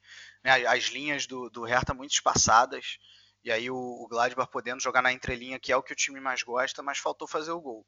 Né? 0.44 0.66
As 0.66 0.84
linhas 0.84 1.26
do, 1.26 1.48
do 1.48 1.64
Hertha 1.64 1.94
muito 1.94 2.12
espaçadas. 2.12 2.98
E 3.42 3.50
aí 3.50 3.70
o, 3.70 3.76
o 3.76 4.06
Gladbach 4.08 4.50
podendo 4.50 4.82
jogar 4.82 5.00
na 5.00 5.12
entrelinha, 5.12 5.58
que 5.58 5.72
é 5.72 5.76
o 5.76 5.82
que 5.82 5.92
o 5.92 5.96
time 5.96 6.20
mais 6.20 6.42
gosta, 6.42 6.82
mas 6.82 6.98
faltou 6.98 7.26
fazer 7.26 7.52
o 7.52 7.60
gol. 7.60 7.86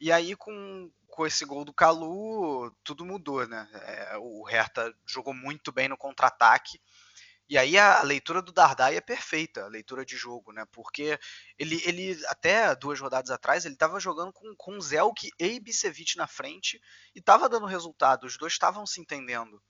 E 0.00 0.12
aí, 0.12 0.36
com, 0.36 0.90
com 1.08 1.26
esse 1.26 1.44
gol 1.44 1.64
do 1.64 1.72
Calu, 1.72 2.70
tudo 2.84 3.04
mudou, 3.04 3.46
né? 3.46 3.68
É, 3.72 4.16
o 4.18 4.42
Hertha 4.44 4.94
jogou 5.06 5.32
muito 5.32 5.72
bem 5.72 5.88
no 5.88 5.96
contra-ataque 5.96 6.80
e 7.48 7.56
aí 7.56 7.78
a 7.78 8.02
leitura 8.02 8.42
do 8.42 8.52
Dardai 8.52 8.96
é 8.96 9.00
perfeita, 9.00 9.64
a 9.64 9.68
leitura 9.68 10.04
de 10.04 10.16
jogo, 10.16 10.52
né? 10.52 10.64
Porque 10.72 11.18
ele, 11.56 11.80
ele 11.84 12.18
até 12.26 12.74
duas 12.74 12.98
rodadas 12.98 13.30
atrás, 13.30 13.64
ele 13.64 13.74
estava 13.74 14.00
jogando 14.00 14.32
com, 14.32 14.54
com 14.56 14.80
Zelk 14.80 15.30
e 15.38 15.46
Ibisevic 15.46 16.16
na 16.16 16.26
frente 16.26 16.80
e 17.14 17.20
estava 17.20 17.48
dando 17.48 17.66
resultado, 17.66 18.26
os 18.26 18.36
dois 18.36 18.52
estavam 18.52 18.84
se 18.84 19.00
entendendo. 19.00 19.62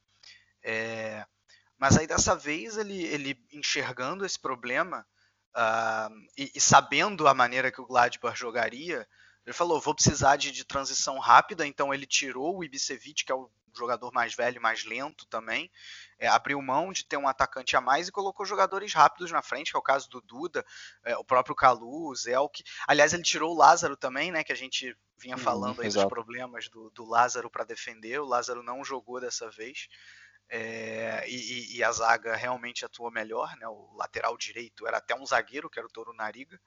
É, 0.62 1.24
mas 1.78 1.98
aí 1.98 2.06
dessa 2.06 2.34
vez 2.34 2.78
ele, 2.78 3.04
ele 3.04 3.38
enxergando 3.52 4.24
esse 4.24 4.38
problema 4.38 5.06
uh, 5.54 6.14
e, 6.36 6.52
e, 6.54 6.60
sabendo 6.60 7.28
a 7.28 7.34
maneira 7.34 7.70
que 7.70 7.80
o 7.80 7.86
Gladbach 7.86 8.38
jogaria, 8.38 9.06
ele 9.44 9.52
falou: 9.52 9.80
vou 9.80 9.94
precisar 9.94 10.36
de, 10.36 10.50
de 10.50 10.64
transição 10.64 11.18
rápida, 11.18 11.66
então 11.66 11.92
ele 11.92 12.06
tirou 12.06 12.56
o 12.56 12.64
Ibisevic, 12.64 13.24
que 13.24 13.32
é 13.32 13.34
o 13.34 13.50
jogador 13.78 14.12
mais 14.12 14.34
velho, 14.34 14.60
mais 14.60 14.84
lento 14.84 15.26
também, 15.26 15.70
é, 16.18 16.28
abriu 16.28 16.60
mão 16.60 16.92
de 16.92 17.04
ter 17.04 17.16
um 17.16 17.28
atacante 17.28 17.76
a 17.76 17.80
mais 17.80 18.08
e 18.08 18.12
colocou 18.12 18.46
jogadores 18.46 18.92
rápidos 18.92 19.30
na 19.30 19.42
frente, 19.42 19.70
que 19.70 19.76
é 19.76 19.78
o 19.78 19.82
caso 19.82 20.08
do 20.08 20.20
Duda, 20.20 20.64
é, 21.04 21.16
o 21.16 21.24
próprio 21.24 21.54
Calu, 21.54 22.08
o 22.08 22.14
Zelk. 22.14 22.62
Aliás, 22.86 23.12
ele 23.12 23.22
tirou 23.22 23.52
o 23.52 23.58
Lázaro 23.58 23.96
também, 23.96 24.30
né? 24.30 24.42
Que 24.42 24.52
a 24.52 24.56
gente 24.56 24.96
vinha 25.18 25.36
uhum, 25.36 25.42
falando 25.42 25.78
hum, 25.78 25.82
aí 25.82 25.86
exato. 25.86 26.06
dos 26.06 26.12
problemas 26.12 26.68
do, 26.68 26.90
do 26.90 27.04
Lázaro 27.04 27.50
para 27.50 27.64
defender. 27.64 28.20
O 28.20 28.26
Lázaro 28.26 28.62
não 28.62 28.84
jogou 28.84 29.20
dessa 29.20 29.50
vez. 29.50 29.88
É, 30.48 31.24
e, 31.28 31.76
e, 31.76 31.82
a 31.82 31.90
zaga 31.90 32.36
realmente 32.36 32.84
atuou 32.84 33.10
melhor, 33.10 33.56
né? 33.56 33.66
O 33.66 33.94
lateral 33.96 34.36
direito 34.36 34.86
era 34.86 34.98
até 34.98 35.14
um 35.14 35.26
zagueiro, 35.26 35.68
que 35.68 35.78
era 35.78 35.86
o 35.86 35.90
Toro 35.90 36.12
Nariga, 36.12 36.60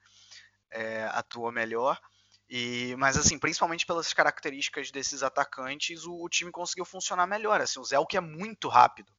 é, 0.70 1.04
atuou 1.12 1.50
melhor. 1.50 1.98
E, 2.50 2.96
mas 2.98 3.16
assim, 3.16 3.38
principalmente 3.38 3.86
pelas 3.86 4.12
características 4.12 4.90
desses 4.90 5.22
atacantes, 5.22 6.04
o, 6.04 6.24
o 6.24 6.28
time 6.28 6.50
conseguiu 6.50 6.84
funcionar 6.84 7.24
melhor. 7.24 7.60
Assim, 7.60 7.78
o 7.78 7.84
Zelk 7.84 8.16
é 8.16 8.20
muito 8.20 8.68
rápido. 8.68 9.12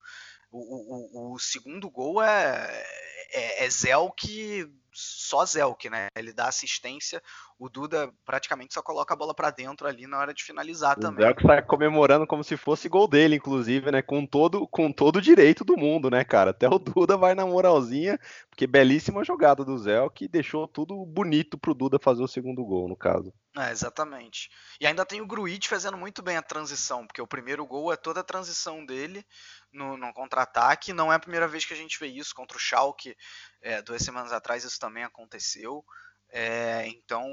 O, 0.51 1.29
o, 1.29 1.33
o 1.33 1.39
segundo 1.39 1.89
gol 1.89 2.21
é, 2.21 2.85
é, 3.31 3.65
é 3.65 3.69
Zelk, 3.69 4.69
só 4.93 5.45
Zelk, 5.45 5.89
né? 5.89 6.07
Ele 6.15 6.33
dá 6.33 6.47
assistência, 6.47 7.21
o 7.57 7.69
Duda 7.69 8.11
praticamente 8.25 8.73
só 8.73 8.81
coloca 8.81 9.13
a 9.13 9.17
bola 9.17 9.33
para 9.33 9.51
dentro 9.51 9.87
ali 9.87 10.07
na 10.07 10.19
hora 10.19 10.33
de 10.33 10.43
finalizar 10.43 10.97
o 10.97 10.99
também. 10.99 11.25
O 11.25 11.27
Zelk 11.27 11.41
sai 11.43 11.61
comemorando 11.61 12.27
como 12.27 12.43
se 12.43 12.57
fosse 12.57 12.89
gol 12.89 13.07
dele, 13.07 13.35
inclusive, 13.35 13.91
né? 13.91 14.01
Com 14.01 14.25
todo 14.25 14.67
com 14.67 14.91
todo 14.91 15.17
o 15.17 15.21
direito 15.21 15.63
do 15.63 15.77
mundo, 15.77 16.09
né, 16.09 16.23
cara? 16.23 16.51
Até 16.51 16.67
o 16.67 16.79
Duda 16.79 17.15
vai 17.17 17.33
na 17.35 17.45
moralzinha, 17.45 18.19
porque 18.49 18.67
belíssima 18.67 19.23
jogada 19.23 19.63
do 19.63 19.77
Zelk 19.77 20.27
deixou 20.27 20.67
tudo 20.67 21.05
bonito 21.05 21.57
pro 21.57 21.73
Duda 21.73 21.99
fazer 21.99 22.23
o 22.23 22.27
segundo 22.27 22.63
gol, 22.63 22.87
no 22.87 22.95
caso. 22.95 23.33
É, 23.57 23.69
exatamente. 23.69 24.49
E 24.79 24.87
ainda 24.87 25.05
tem 25.05 25.19
o 25.19 25.27
Gruitch 25.27 25.67
fazendo 25.67 25.97
muito 25.97 26.21
bem 26.21 26.37
a 26.37 26.41
transição, 26.41 27.05
porque 27.05 27.21
o 27.21 27.27
primeiro 27.27 27.65
gol 27.65 27.91
é 27.91 27.97
toda 27.97 28.21
a 28.21 28.23
transição 28.23 28.85
dele 28.85 29.25
no, 29.73 29.97
no 29.97 30.13
contra-ataque. 30.13 30.93
Não 30.93 31.11
é 31.11 31.15
a 31.15 31.19
primeira 31.19 31.49
vez 31.49 31.65
que 31.65 31.73
a 31.73 31.77
gente 31.77 31.99
vê 31.99 32.07
isso 32.07 32.33
contra 32.33 32.55
o 32.55 32.59
Schalke. 32.59 33.15
É, 33.61 33.81
duas 33.81 34.01
semanas 34.01 34.31
atrás 34.31 34.63
isso 34.63 34.79
também 34.79 35.03
aconteceu. 35.03 35.85
É, 36.29 36.87
então, 36.87 37.27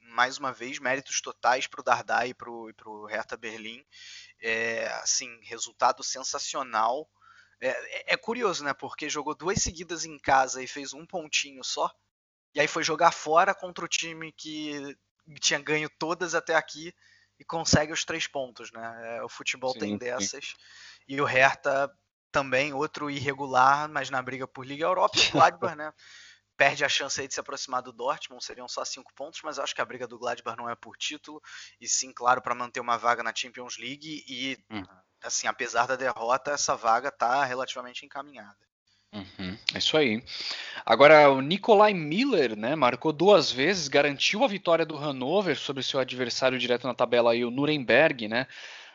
mais 0.00 0.38
uma 0.38 0.52
vez, 0.52 0.78
méritos 0.78 1.20
totais 1.20 1.66
para 1.66 1.80
o 1.80 1.84
Dardai 1.84 2.30
e 2.30 2.34
para 2.34 2.50
o 2.50 3.06
Hertha 3.06 3.36
Berlim. 3.36 3.84
É, 4.40 4.86
assim, 5.02 5.28
resultado 5.42 6.02
sensacional. 6.02 7.08
É, 7.60 7.68
é, 7.68 8.14
é, 8.14 8.16
curioso, 8.16 8.64
né? 8.64 8.72
Porque 8.72 9.08
jogou 9.08 9.34
duas 9.34 9.62
seguidas 9.62 10.04
em 10.04 10.18
casa 10.18 10.62
e 10.62 10.66
fez 10.66 10.92
um 10.92 11.06
pontinho 11.06 11.62
só. 11.62 11.90
E 12.54 12.60
aí 12.60 12.66
foi 12.66 12.82
jogar 12.82 13.12
fora 13.12 13.54
contra 13.54 13.84
o 13.84 13.88
time 13.88 14.32
que 14.32 14.96
tinha 15.40 15.60
ganho 15.60 15.88
todas 15.98 16.34
até 16.34 16.54
aqui 16.54 16.92
e 17.38 17.44
consegue 17.44 17.92
os 17.92 18.04
três 18.04 18.26
pontos, 18.26 18.72
né? 18.72 19.16
É, 19.16 19.22
o 19.22 19.28
futebol 19.28 19.72
sim, 19.72 19.78
tem 19.78 19.98
dessas. 19.98 20.46
Sim. 20.46 20.54
E 21.08 21.20
o 21.20 21.24
Hertha 21.24 21.90
também, 22.30 22.72
outro 22.72 23.10
irregular, 23.10 23.88
mas 23.88 24.10
na 24.10 24.22
briga 24.22 24.46
por 24.46 24.66
Liga 24.66 24.84
Europa. 24.84 25.18
O 25.18 25.32
Gladbach, 25.32 25.76
né? 25.76 25.92
Perde 26.56 26.84
a 26.84 26.88
chance 26.90 27.18
aí 27.18 27.26
de 27.26 27.32
se 27.32 27.40
aproximar 27.40 27.80
do 27.80 27.90
Dortmund, 27.90 28.44
seriam 28.44 28.68
só 28.68 28.84
cinco 28.84 29.10
pontos, 29.14 29.40
mas 29.42 29.56
eu 29.56 29.64
acho 29.64 29.74
que 29.74 29.80
a 29.80 29.84
briga 29.84 30.06
do 30.06 30.18
Gladbach 30.18 30.58
não 30.58 30.68
é 30.68 30.74
por 30.74 30.94
título, 30.94 31.40
e 31.80 31.88
sim, 31.88 32.12
claro, 32.12 32.42
para 32.42 32.54
manter 32.54 32.80
uma 32.80 32.98
vaga 32.98 33.22
na 33.22 33.34
Champions 33.34 33.78
League. 33.78 34.22
E, 34.28 34.58
uhum. 34.70 34.84
assim, 35.22 35.46
apesar 35.46 35.86
da 35.86 35.96
derrota, 35.96 36.50
essa 36.50 36.76
vaga 36.76 37.08
está 37.08 37.44
relativamente 37.44 38.04
encaminhada. 38.04 38.58
Uhum, 39.12 39.58
é 39.74 39.78
isso 39.78 39.96
aí. 39.96 40.22
Agora, 40.86 41.30
o 41.30 41.40
Nikolai 41.40 41.92
Miller, 41.92 42.56
né, 42.56 42.76
marcou 42.76 43.12
duas 43.12 43.50
vezes, 43.50 43.88
garantiu 43.88 44.44
a 44.44 44.48
vitória 44.48 44.86
do 44.86 44.96
Hannover 44.96 45.58
sobre 45.58 45.82
seu 45.82 45.98
adversário 45.98 46.58
direto 46.58 46.86
na 46.86 46.94
tabela 46.94 47.32
aí, 47.32 47.44
o 47.44 47.50
Nuremberg, 47.50 48.28
né? 48.28 48.46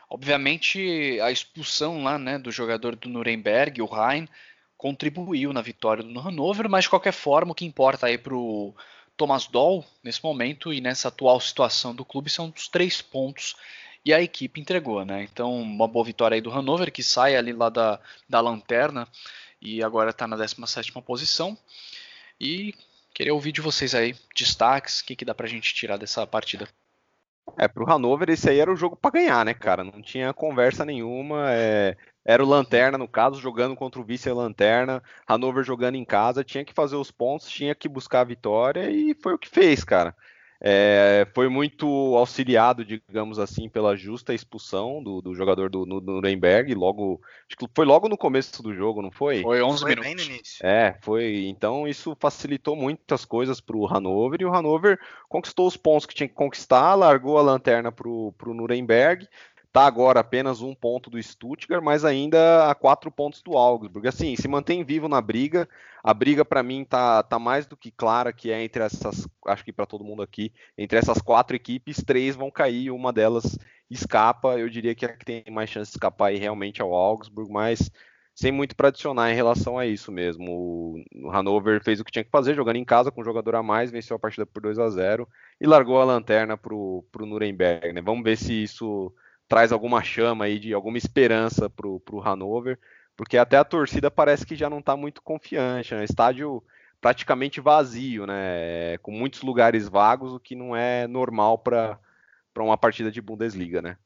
Obviamente, 0.08 1.18
a 1.20 1.30
expulsão 1.30 2.02
lá, 2.02 2.18
né, 2.18 2.38
do 2.38 2.50
jogador 2.50 2.94
do 2.94 3.08
Nuremberg, 3.08 3.82
o 3.82 3.86
Rhein, 3.86 4.28
contribuiu 4.76 5.52
na 5.52 5.60
vitória 5.60 6.02
do 6.02 6.20
Hannover, 6.20 6.68
mas 6.68 6.84
de 6.84 6.90
qualquer 6.90 7.12
forma, 7.12 7.52
o 7.52 7.54
que 7.54 7.64
importa 7.64 8.06
aí 8.06 8.16
pro 8.16 8.74
Thomas 9.16 9.46
Doll 9.46 9.84
nesse 10.04 10.22
momento 10.22 10.72
e 10.72 10.80
nessa 10.80 11.08
atual 11.08 11.40
situação 11.40 11.94
do 11.94 12.04
clube 12.04 12.30
são 12.30 12.52
os 12.54 12.68
três 12.68 13.02
pontos 13.02 13.56
e 14.04 14.12
a 14.14 14.20
equipe 14.22 14.60
entregou, 14.60 15.04
né? 15.04 15.24
Então, 15.24 15.60
uma 15.60 15.88
boa 15.88 16.04
vitória 16.04 16.36
aí 16.36 16.40
do 16.40 16.50
Hannover, 16.50 16.92
que 16.92 17.02
sai 17.02 17.34
ali 17.34 17.52
lá 17.52 17.68
da, 17.68 17.98
da 18.28 18.40
lanterna 18.40 19.08
e 19.60 19.82
agora 19.82 20.10
está 20.10 20.26
na 20.28 20.36
17 20.36 20.92
posição. 21.02 21.58
E 22.38 22.74
Queria 23.16 23.32
ouvir 23.32 23.50
de 23.50 23.62
vocês 23.62 23.94
aí, 23.94 24.14
destaques, 24.36 25.00
o 25.00 25.04
que, 25.06 25.16
que 25.16 25.24
dá 25.24 25.34
pra 25.34 25.46
gente 25.46 25.72
tirar 25.72 25.96
dessa 25.96 26.26
partida. 26.26 26.68
É, 27.58 27.68
pro 27.68 27.86
Hannover 27.86 28.28
esse 28.28 28.50
aí 28.50 28.58
era 28.58 28.72
o 28.72 28.76
jogo 28.76 28.96
para 28.96 29.12
ganhar, 29.12 29.44
né, 29.44 29.54
cara? 29.54 29.84
Não 29.84 30.02
tinha 30.02 30.32
conversa 30.32 30.84
nenhuma. 30.84 31.52
É... 31.52 31.96
Era 32.24 32.42
o 32.42 32.46
Lanterna, 32.48 32.98
no 32.98 33.06
caso, 33.06 33.40
jogando 33.40 33.76
contra 33.76 34.00
o 34.00 34.04
vice-lanterna. 34.04 35.02
Hannover 35.28 35.62
jogando 35.64 35.94
em 35.94 36.04
casa, 36.04 36.42
tinha 36.42 36.64
que 36.64 36.74
fazer 36.74 36.96
os 36.96 37.10
pontos, 37.10 37.48
tinha 37.48 37.74
que 37.74 37.88
buscar 37.88 38.22
a 38.22 38.24
vitória 38.24 38.90
e 38.90 39.14
foi 39.14 39.34
o 39.34 39.38
que 39.38 39.48
fez, 39.48 39.84
cara. 39.84 40.14
É, 40.60 41.26
foi 41.34 41.48
muito 41.48 41.86
auxiliado, 42.16 42.84
digamos 42.84 43.38
assim, 43.38 43.68
pela 43.68 43.96
justa 43.96 44.32
expulsão 44.32 45.02
do, 45.02 45.20
do 45.20 45.34
jogador 45.34 45.68
do, 45.68 45.84
do 45.84 46.00
Nuremberg, 46.00 46.74
logo, 46.74 47.20
foi 47.74 47.84
logo 47.84 48.08
no 48.08 48.16
começo 48.16 48.62
do 48.62 48.74
jogo, 48.74 49.02
não 49.02 49.10
foi? 49.10 49.42
Foi 49.42 49.62
11 49.62 49.80
foi 49.82 49.94
minutos. 49.94 50.58
É, 50.62 50.96
foi, 51.02 51.46
então 51.46 51.86
isso 51.86 52.16
facilitou 52.18 52.74
muitas 52.74 53.24
coisas 53.24 53.60
para 53.60 53.76
o 53.76 53.86
Hannover, 53.86 54.40
e 54.40 54.44
o 54.44 54.50
Hannover 54.50 54.98
conquistou 55.28 55.66
os 55.66 55.76
pontos 55.76 56.06
que 56.06 56.14
tinha 56.14 56.28
que 56.28 56.34
conquistar, 56.34 56.94
largou 56.94 57.38
a 57.38 57.42
lanterna 57.42 57.92
para 57.92 58.08
o 58.08 58.34
Nuremberg, 58.46 59.28
Está 59.76 59.86
agora 59.86 60.20
apenas 60.20 60.62
um 60.62 60.74
ponto 60.74 61.10
do 61.10 61.22
Stuttgart, 61.22 61.84
mas 61.84 62.02
ainda 62.02 62.70
a 62.70 62.74
quatro 62.74 63.10
pontos 63.10 63.42
do 63.42 63.58
Augsburg. 63.58 64.08
Assim, 64.08 64.34
se 64.34 64.48
mantém 64.48 64.82
vivo 64.82 65.06
na 65.06 65.20
briga. 65.20 65.68
A 66.02 66.14
briga 66.14 66.46
para 66.46 66.62
mim 66.62 66.82
tá, 66.82 67.22
tá 67.22 67.38
mais 67.38 67.66
do 67.66 67.76
que 67.76 67.90
clara 67.90 68.32
que 68.32 68.50
é 68.50 68.64
entre 68.64 68.82
essas, 68.82 69.28
acho 69.46 69.62
que 69.62 69.74
para 69.74 69.84
todo 69.84 70.02
mundo 70.02 70.22
aqui, 70.22 70.50
entre 70.78 70.98
essas 70.98 71.20
quatro 71.20 71.54
equipes, 71.54 72.02
três 72.02 72.34
vão 72.34 72.50
cair, 72.50 72.90
uma 72.90 73.12
delas 73.12 73.58
escapa. 73.90 74.58
Eu 74.58 74.70
diria 74.70 74.94
que 74.94 75.04
a 75.04 75.14
que 75.14 75.26
tem 75.26 75.44
mais 75.50 75.68
chance 75.68 75.90
de 75.90 75.98
escapar 75.98 76.28
aí 76.28 76.38
realmente 76.38 76.80
é 76.80 76.84
o 76.86 76.94
Augsburg, 76.94 77.52
mas 77.52 77.90
sem 78.34 78.50
muito 78.50 78.74
para 78.74 78.88
adicionar 78.88 79.30
em 79.30 79.34
relação 79.34 79.78
a 79.78 79.84
isso 79.84 80.10
mesmo. 80.10 81.04
O 81.14 81.30
Hannover 81.30 81.84
fez 81.84 82.00
o 82.00 82.04
que 82.04 82.12
tinha 82.12 82.24
que 82.24 82.30
fazer, 82.30 82.54
jogando 82.54 82.76
em 82.76 82.84
casa 82.84 83.10
com 83.10 83.20
um 83.20 83.24
jogador 83.24 83.56
a 83.56 83.62
mais, 83.62 83.90
venceu 83.90 84.16
a 84.16 84.18
partida 84.18 84.46
por 84.46 84.62
2 84.62 84.78
a 84.78 84.88
0 84.88 85.28
e 85.60 85.66
largou 85.66 86.00
a 86.00 86.04
lanterna 86.06 86.56
para 86.56 86.74
o 86.74 87.04
Nuremberg. 87.18 87.92
Né? 87.92 88.00
Vamos 88.00 88.24
ver 88.24 88.38
se 88.38 88.62
isso 88.62 89.12
traz 89.48 89.72
alguma 89.72 90.02
chama 90.02 90.46
aí 90.46 90.58
de 90.58 90.72
alguma 90.72 90.98
esperança 90.98 91.70
para 91.70 91.86
o 91.86 92.20
Hannover, 92.20 92.78
porque 93.16 93.38
até 93.38 93.56
a 93.56 93.64
torcida 93.64 94.10
parece 94.10 94.44
que 94.44 94.56
já 94.56 94.68
não 94.68 94.80
está 94.80 94.96
muito 94.96 95.22
confiante, 95.22 95.94
né? 95.94 96.04
Estádio 96.04 96.62
praticamente 97.00 97.60
vazio, 97.60 98.26
né? 98.26 98.98
Com 98.98 99.10
muitos 99.12 99.42
lugares 99.42 99.88
vagos, 99.88 100.32
o 100.32 100.40
que 100.40 100.54
não 100.54 100.74
é 100.74 101.06
normal 101.06 101.58
para 101.58 101.98
uma 102.58 102.76
partida 102.76 103.10
de 103.10 103.20
Bundesliga, 103.20 103.80
né? 103.80 103.96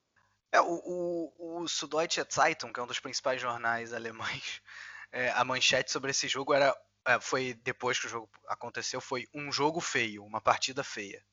É, 0.52 0.60
o, 0.60 0.80
o, 0.84 1.62
o 1.62 1.68
Süddeutsche 1.68 2.24
Zeitung, 2.30 2.72
que 2.72 2.80
é 2.80 2.82
um 2.82 2.86
dos 2.86 3.00
principais 3.00 3.40
jornais 3.40 3.92
alemães, 3.92 4.60
é, 5.12 5.30
a 5.30 5.44
manchete 5.44 5.90
sobre 5.90 6.10
esse 6.10 6.28
jogo 6.28 6.52
era 6.52 6.76
é, 7.06 7.18
foi 7.18 7.54
depois 7.64 7.98
que 7.98 8.06
o 8.06 8.10
jogo 8.10 8.28
aconteceu 8.46 9.00
foi 9.00 9.26
um 9.34 9.50
jogo 9.50 9.80
feio, 9.80 10.24
uma 10.24 10.40
partida 10.40 10.84
feia. 10.84 11.24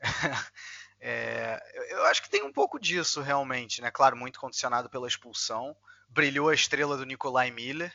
É, 1.00 1.60
eu 1.90 2.04
acho 2.06 2.22
que 2.22 2.30
tem 2.30 2.42
um 2.42 2.52
pouco 2.52 2.78
disso 2.78 3.20
realmente, 3.20 3.80
né? 3.80 3.90
Claro, 3.90 4.16
muito 4.16 4.40
condicionado 4.40 4.90
pela 4.90 5.06
expulsão. 5.06 5.76
Brilhou 6.08 6.48
a 6.48 6.54
estrela 6.54 6.96
do 6.96 7.04
Nikolai 7.04 7.50
Miller. 7.50 7.92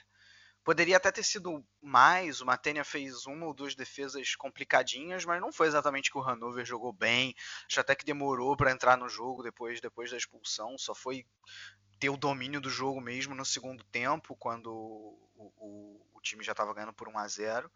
Poderia 0.64 0.96
até 0.96 1.12
ter 1.12 1.24
sido 1.24 1.64
mais. 1.82 2.40
O 2.40 2.46
Matenia 2.46 2.86
fez 2.86 3.26
uma 3.26 3.46
ou 3.46 3.54
duas 3.54 3.76
defesas 3.76 4.34
complicadinhas, 4.36 5.26
mas 5.26 5.42
não 5.42 5.52
foi 5.52 5.68
exatamente 5.68 6.10
que 6.10 6.18
o 6.18 6.22
Hannover 6.22 6.66
jogou 6.66 6.94
bem. 6.94 7.36
Acho 7.70 7.82
até 7.82 7.94
que 7.94 8.06
demorou 8.06 8.56
para 8.56 8.72
entrar 8.72 8.98
no 8.98 9.10
jogo 9.10 9.44
depois, 9.44 9.82
depois 9.82 10.10
da 10.10 10.18
expulsão. 10.18 10.78
Só 10.78 10.96
foi 10.96 11.26
ter 12.00 12.10
o 12.10 12.18
domínio 12.18 12.62
do 12.62 12.70
jogo 12.70 13.02
mesmo 13.02 13.36
no 13.36 13.44
segundo 13.44 13.84
tempo, 13.86 14.38
quando 14.38 14.68
o, 14.72 15.54
o, 15.58 16.08
o 16.14 16.22
time 16.22 16.44
já 16.44 16.54
estava 16.54 16.74
ganhando 16.74 16.94
por 16.94 17.10
1 17.10 17.18
a 17.18 17.28
0 17.28 17.72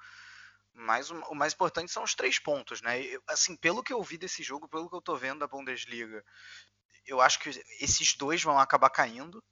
mas 0.78 1.10
o, 1.10 1.34
mais 1.34 1.54
importante 1.54 1.92
são 1.92 2.04
os 2.04 2.14
três 2.14 2.38
pontos, 2.38 2.84
né? 2.84 3.02
Eu, 3.02 3.22
assim, 3.28 3.56
pelo 3.56 3.82
que 3.82 3.92
eu 3.92 4.02
vi 4.04 4.16
desse 4.16 4.44
jogo, 4.44 4.68
pelo 4.68 4.88
que 4.88 4.96
eu 4.96 5.02
tô 5.02 5.16
vendo 5.16 5.40
da 5.40 5.48
Bundesliga, 5.48 6.24
eu 7.06 7.20
acho 7.20 7.40
que 7.40 7.50
esses 7.80 8.16
dois 8.16 8.44
vão 8.44 8.60
acabar 8.60 8.92
caindo, 8.92 9.44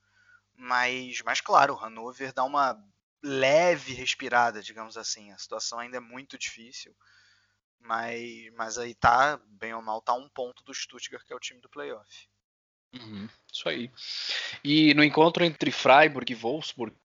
mas, 0.53 1.23
mas 1.23 1.41
claro, 1.41 1.73
o 1.73 1.77
Hannover 1.77 2.31
dá 2.31 2.43
uma 2.43 2.77
leve 3.23 3.93
respirada, 3.93 4.61
digamos 4.61 4.97
assim. 4.97 5.31
A 5.31 5.37
situação 5.39 5.79
ainda 5.79 5.97
é 5.97 5.99
muito 5.99 6.37
difícil, 6.37 6.95
mas, 7.79 8.53
mas 8.53 8.77
aí 8.77 8.93
tá, 8.93 9.39
bem 9.47 9.73
ou 9.73 9.81
mal, 9.81 10.01
tá 10.01 10.13
um 10.13 10.29
ponto 10.29 10.63
do 10.63 10.75
Stuttgart, 10.75 11.25
que 11.25 11.33
é 11.33 11.35
o 11.35 11.39
time 11.39 11.59
do 11.59 11.69
playoff. 11.69 12.29
Uhum, 12.93 13.27
isso 13.51 13.67
aí. 13.67 13.91
E 14.63 14.93
no 14.93 15.03
encontro 15.03 15.43
entre 15.43 15.71
Freiburg 15.71 16.31
e 16.31 16.35
Wolfsburg, 16.35 16.95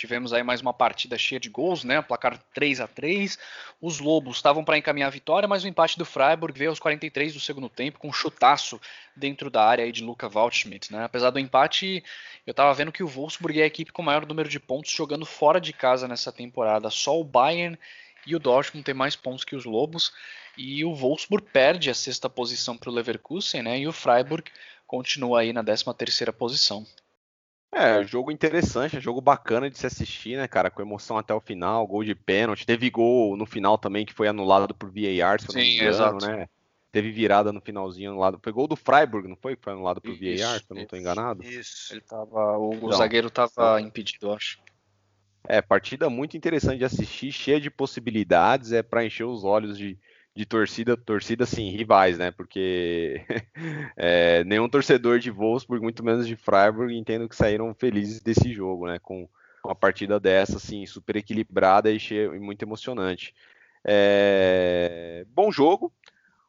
Tivemos 0.00 0.32
aí 0.32 0.42
mais 0.42 0.62
uma 0.62 0.72
partida 0.72 1.18
cheia 1.18 1.38
de 1.38 1.50
gols, 1.50 1.84
né? 1.84 2.00
Placar 2.00 2.42
3 2.54 2.80
a 2.80 2.86
3 2.86 3.38
Os 3.82 4.00
Lobos 4.00 4.36
estavam 4.36 4.64
para 4.64 4.78
encaminhar 4.78 5.08
a 5.08 5.10
vitória, 5.10 5.46
mas 5.46 5.62
o 5.62 5.68
empate 5.68 5.98
do 5.98 6.06
Freiburg 6.06 6.58
veio 6.58 6.70
aos 6.70 6.78
43 6.78 7.34
do 7.34 7.38
segundo 7.38 7.68
tempo, 7.68 7.98
com 7.98 8.08
um 8.08 8.12
chutaço 8.12 8.80
dentro 9.14 9.50
da 9.50 9.62
área 9.62 9.84
aí 9.84 9.92
de 9.92 10.02
Luca 10.02 10.26
Waldschmidt, 10.26 10.90
né? 10.90 11.04
Apesar 11.04 11.28
do 11.28 11.38
empate, 11.38 12.02
eu 12.46 12.52
estava 12.52 12.72
vendo 12.72 12.90
que 12.90 13.02
o 13.02 13.06
Wolfsburg 13.06 13.60
é 13.60 13.64
a 13.64 13.66
equipe 13.66 13.92
com 13.92 14.00
o 14.00 14.04
maior 14.06 14.24
número 14.24 14.48
de 14.48 14.58
pontos 14.58 14.90
jogando 14.90 15.26
fora 15.26 15.60
de 15.60 15.74
casa 15.74 16.08
nessa 16.08 16.32
temporada. 16.32 16.88
Só 16.88 17.20
o 17.20 17.22
Bayern 17.22 17.78
e 18.26 18.34
o 18.34 18.38
Dortmund 18.38 18.82
tem 18.82 18.94
mais 18.94 19.14
pontos 19.14 19.44
que 19.44 19.54
os 19.54 19.66
Lobos. 19.66 20.14
E 20.56 20.82
o 20.82 20.94
Wolfsburg 20.94 21.46
perde 21.52 21.90
a 21.90 21.94
sexta 21.94 22.30
posição 22.30 22.74
para 22.74 22.88
o 22.88 22.92
Leverkusen, 22.94 23.60
né? 23.60 23.78
E 23.78 23.86
o 23.86 23.92
Freiburg 23.92 24.50
continua 24.86 25.40
aí 25.40 25.52
na 25.52 25.62
13 25.62 25.84
terceira 25.94 26.32
posição. 26.32 26.86
É, 27.72 28.02
jogo 28.02 28.32
interessante, 28.32 28.98
jogo 28.98 29.20
bacana 29.20 29.70
de 29.70 29.78
se 29.78 29.86
assistir, 29.86 30.36
né, 30.36 30.48
cara, 30.48 30.70
com 30.70 30.82
emoção 30.82 31.16
até 31.16 31.32
o 31.32 31.40
final, 31.40 31.86
gol 31.86 32.02
de 32.02 32.16
pênalti, 32.16 32.66
teve 32.66 32.90
gol 32.90 33.36
no 33.36 33.46
final 33.46 33.78
também 33.78 34.04
que 34.04 34.12
foi 34.12 34.26
anulado 34.26 34.74
por 34.74 34.88
VAR, 34.90 35.40
se 35.40 35.48
eu 35.48 35.54
não 35.54 35.60
me 35.60 35.74
engano, 35.74 35.90
exato. 35.90 36.26
né? 36.26 36.48
Teve 36.90 37.12
virada 37.12 37.52
no 37.52 37.60
finalzinho 37.60 38.10
anulado. 38.10 38.40
Foi 38.42 38.52
gol 38.52 38.66
do 38.66 38.74
Freiburg, 38.74 39.28
não 39.28 39.36
foi? 39.36 39.54
Que 39.54 39.62
foi 39.62 39.72
anulado 39.72 40.00
por 40.00 40.10
isso, 40.10 40.42
VAR, 40.42 40.58
se 40.58 40.66
eu 40.68 40.74
não 40.74 40.82
estou 40.82 40.98
enganado. 40.98 41.44
Isso. 41.44 41.94
Ele 41.94 42.00
tava, 42.00 42.58
o, 42.58 42.74
então, 42.74 42.92
zagueiro 42.92 43.28
estava 43.28 43.80
impedido, 43.80 44.32
acho. 44.32 44.58
É, 45.48 45.62
partida 45.62 46.10
muito 46.10 46.36
interessante 46.36 46.78
de 46.78 46.84
assistir, 46.84 47.30
cheia 47.30 47.60
de 47.60 47.70
possibilidades, 47.70 48.72
é 48.72 48.82
para 48.82 49.04
encher 49.04 49.24
os 49.24 49.44
olhos 49.44 49.78
de, 49.78 49.96
de 50.34 50.46
torcida, 50.46 50.96
torcida 50.96 51.44
sim, 51.44 51.70
rivais, 51.70 52.18
né? 52.18 52.30
Porque 52.30 53.24
é, 53.96 54.44
nenhum 54.44 54.68
torcedor 54.68 55.18
de 55.18 55.30
Wolfsburg, 55.30 55.82
muito 55.82 56.04
menos 56.04 56.26
de 56.26 56.36
Freiburg, 56.36 56.96
entendo 56.96 57.28
que 57.28 57.36
saíram 57.36 57.74
felizes 57.74 58.20
desse 58.20 58.52
jogo, 58.52 58.86
né? 58.86 58.98
Com 58.98 59.28
uma 59.64 59.74
partida 59.74 60.18
dessa, 60.18 60.56
assim, 60.56 60.86
super 60.86 61.16
equilibrada 61.16 61.90
e, 61.90 61.98
cheia, 61.98 62.34
e 62.34 62.38
muito 62.38 62.62
emocionante. 62.62 63.34
É, 63.84 65.24
bom 65.28 65.50
jogo. 65.50 65.92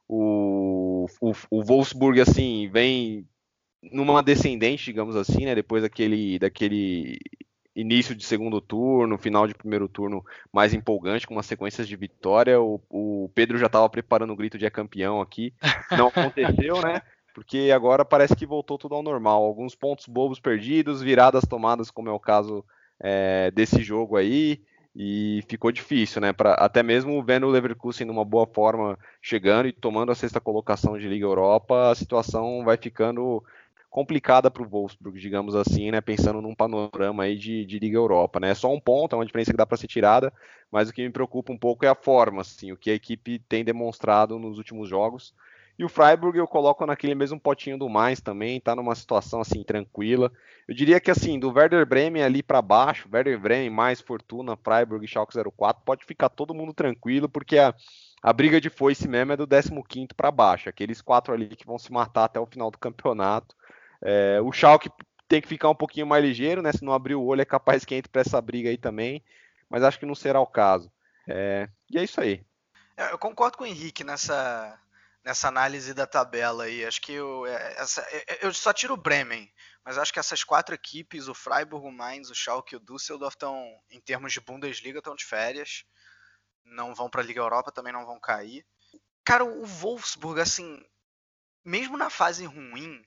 O, 0.08 1.08
o, 1.20 1.32
o 1.50 1.64
Wolfsburg, 1.64 2.22
assim, 2.22 2.70
vem 2.72 3.28
numa 3.82 4.22
descendente, 4.22 4.86
digamos 4.86 5.16
assim, 5.16 5.46
né? 5.46 5.56
Depois 5.56 5.82
daquele, 5.84 6.38
daquele 6.38 7.18
início 7.76 8.14
de 8.16 8.26
segundo 8.26 8.60
turno, 8.60 9.18
final 9.18 9.48
de 9.48 9.56
primeiro 9.56 9.88
turno 9.88 10.24
mais 10.52 10.74
empolgante, 10.74 11.26
com 11.26 11.36
uma 11.36 11.44
sequência 11.44 11.84
de 11.84 11.96
vitória. 11.96 12.60
O, 12.62 12.82
o 12.90 13.32
Pedro 13.34 13.58
já 13.58 13.68
estava 13.68 13.90
preparando 13.90 14.34
o 14.34 14.36
grito 14.36 14.58
de 14.58 14.66
é 14.66 14.70
campeão 14.70 15.22
aqui. 15.22 15.54
Não 15.92 16.08
aconteceu, 16.10 16.82
né? 16.82 17.02
Porque 17.34 17.72
agora 17.74 18.04
parece 18.04 18.36
que 18.36 18.46
voltou 18.46 18.78
tudo 18.78 18.96
ao 18.96 19.04
normal. 19.04 19.44
Alguns 19.44 19.74
pontos 19.74 20.06
bobos 20.08 20.40
perdidos, 20.40 21.02
viradas 21.02 21.46
tomadas, 21.48 21.90
como 21.90 22.10
é 22.10 22.12
o 22.12 22.20
caso 22.20 22.64
é, 23.00 23.52
desse 23.52 23.82
jogo 23.82 24.18
aí. 24.18 24.62
E 24.94 25.42
ficou 25.48 25.72
difícil, 25.72 26.20
né? 26.20 26.34
Pra, 26.34 26.54
até 26.56 26.84
mesmo 26.84 27.24
vendo 27.24 27.48
o 27.48 27.50
Leverkusen 27.50 28.06
numa 28.06 28.26
boa 28.26 28.46
forma, 28.46 29.00
chegando 29.22 29.68
e 29.68 29.72
tomando 29.72 30.12
a 30.12 30.16
sexta 30.16 30.42
colocação 30.42 30.98
de 30.98 31.08
Liga 31.08 31.26
Europa, 31.26 31.92
a 31.92 31.96
situação 31.96 32.66
vai 32.66 32.76
ficando 32.76 33.42
complicada 33.92 34.50
para 34.50 34.64
o 34.64 34.68
Wolfsburg, 34.68 35.20
digamos 35.20 35.54
assim, 35.54 35.92
né? 35.92 36.00
Pensando 36.00 36.42
num 36.42 36.56
panorama 36.56 37.24
aí 37.24 37.38
de, 37.38 37.66
de 37.66 37.78
Liga 37.78 37.98
Europa, 37.98 38.40
né? 38.40 38.52
É 38.52 38.56
só 38.56 38.74
um 38.74 38.80
ponto, 38.80 39.14
é 39.14 39.20
uma 39.20 39.26
diferença 39.26 39.52
que 39.52 39.58
dá 39.58 39.66
para 39.66 39.78
ser 39.78 39.88
tirada, 39.88 40.34
mas 40.72 40.90
o 40.90 40.94
que 40.94 41.04
me 41.04 41.12
preocupa 41.12 41.52
um 41.52 41.58
pouco 41.58 41.86
é 41.86 41.90
a 41.90 41.94
forma, 41.94 42.42
assim, 42.42 42.72
o 42.72 42.78
que 42.78 42.90
a 42.90 42.94
equipe 42.96 43.38
tem 43.38 43.66
demonstrado 43.66 44.40
nos 44.40 44.58
últimos 44.58 44.90
jogos. 44.90 45.36
E 45.78 45.84
o 45.84 45.90
Freiburg 45.90 46.38
eu 46.38 46.48
coloco 46.48 46.86
naquele 46.86 47.16
mesmo 47.16 47.40
potinho 47.40 47.78
do 47.78 47.90
mais 47.90 48.22
também, 48.22 48.62
tá 48.62 48.76
numa 48.76 48.96
situação 48.96 49.42
assim 49.42 49.62
tranquila. 49.62 50.32
Eu 50.68 50.74
diria 50.74 51.00
que 51.00 51.12
assim, 51.12 51.38
do 51.38 51.52
Werder 51.52 51.86
Bremen 51.86 52.24
ali 52.24 52.42
para 52.42 52.62
baixo, 52.62 53.10
Werder 53.12 53.40
Bremen 53.40 53.70
mais 53.70 54.00
Fortuna, 54.00 54.56
Freiburg 54.56 55.04
e 55.04 55.08
Schalke 55.08 55.34
04, 55.36 55.84
pode 55.84 56.06
ficar 56.06 56.30
todo 56.30 56.54
mundo 56.54 56.74
tranquilo, 56.74 57.28
porque 57.28 57.58
a 57.58 57.74
a 58.24 58.32
briga 58.32 58.62
de 58.62 58.70
foice 58.70 59.08
mesmo 59.08 59.32
é 59.32 59.38
do 59.38 59.48
15 59.48 60.10
para 60.16 60.30
baixo, 60.30 60.70
aqueles 60.70 61.02
quatro 61.02 61.34
ali 61.34 61.48
que 61.48 61.66
vão 61.66 61.80
se 61.80 61.92
matar 61.92 62.26
até 62.26 62.40
o 62.40 62.46
final 62.46 62.70
do 62.70 62.78
campeonato. 62.78 63.56
É, 64.04 64.40
o 64.42 64.52
Schalke 64.52 64.90
tem 65.28 65.42
que 65.42 65.48
ficar 65.48 65.70
um 65.70 65.76
pouquinho 65.76 66.08
mais 66.08 66.24
ligeiro, 66.24 66.62
né? 66.62 66.72
Se 66.72 66.84
não 66.84 66.94
abrir 66.94 67.16
o 67.16 67.24
olho, 67.24 67.42
é 67.42 67.46
capaz 67.46 67.86
que 67.86 67.96
entre 67.96 68.12
para 68.12 68.22
essa 68.22 68.42
briga 68.42 68.70
aí 68.70 68.78
também. 68.78 69.24
Mas 69.70 69.84
acho 69.84 70.00
que 70.00 70.06
não 70.06 70.16
será 70.16 70.40
o 70.42 70.48
caso. 70.48 70.92
É, 71.28 71.70
e 71.90 71.98
é 71.98 72.04
isso 72.04 72.20
aí. 72.20 72.46
É, 72.98 73.12
eu 73.12 73.18
concordo 73.18 73.58
com 73.58 73.64
o 73.64 73.68
Henrique 73.68 74.04
nessa, 74.04 74.78
nessa 75.24 75.48
análise 75.48 75.94
da 75.94 76.06
tabela 76.06 76.66
aí. 76.66 76.86
Acho 76.86 77.02
que 77.02 77.14
eu, 77.14 77.46
é, 77.46 77.76
essa, 77.78 78.02
é, 78.12 78.46
eu 78.46 78.54
só 78.54 78.74
tiro 78.74 78.94
o 78.96 78.98
Bremen, 78.98 79.52
mas 79.86 79.98
acho 79.98 80.12
que 80.12 80.20
essas 80.20 80.44
quatro 80.44 80.76
equipes, 80.76 81.28
o 81.28 81.34
Freiburg, 81.34 81.86
o 81.86 81.92
Mainz, 81.92 82.30
o 82.30 82.36
Schalke 82.36 82.76
e 82.76 82.78
o 82.78 82.82
Düsseldorf, 82.82 83.36
estão, 83.36 83.66
em 83.90 84.02
termos 84.02 84.34
de 84.34 84.42
Bundesliga, 84.42 85.00
estão 85.00 85.16
de 85.16 85.26
férias. 85.26 85.86
não 86.66 86.94
vão 86.94 87.10
para 87.10 87.22
a 87.22 87.26
Liga 87.26 87.40
Europa, 87.40 87.72
também 87.72 87.94
não 87.94 88.06
vão 88.06 88.20
cair. 88.20 88.66
Cara, 89.24 89.46
o 89.46 89.66
Wolfsburg, 89.66 90.42
assim, 90.42 90.84
mesmo 91.64 91.98
na 91.98 92.10
fase 92.10 92.46
ruim, 92.46 93.04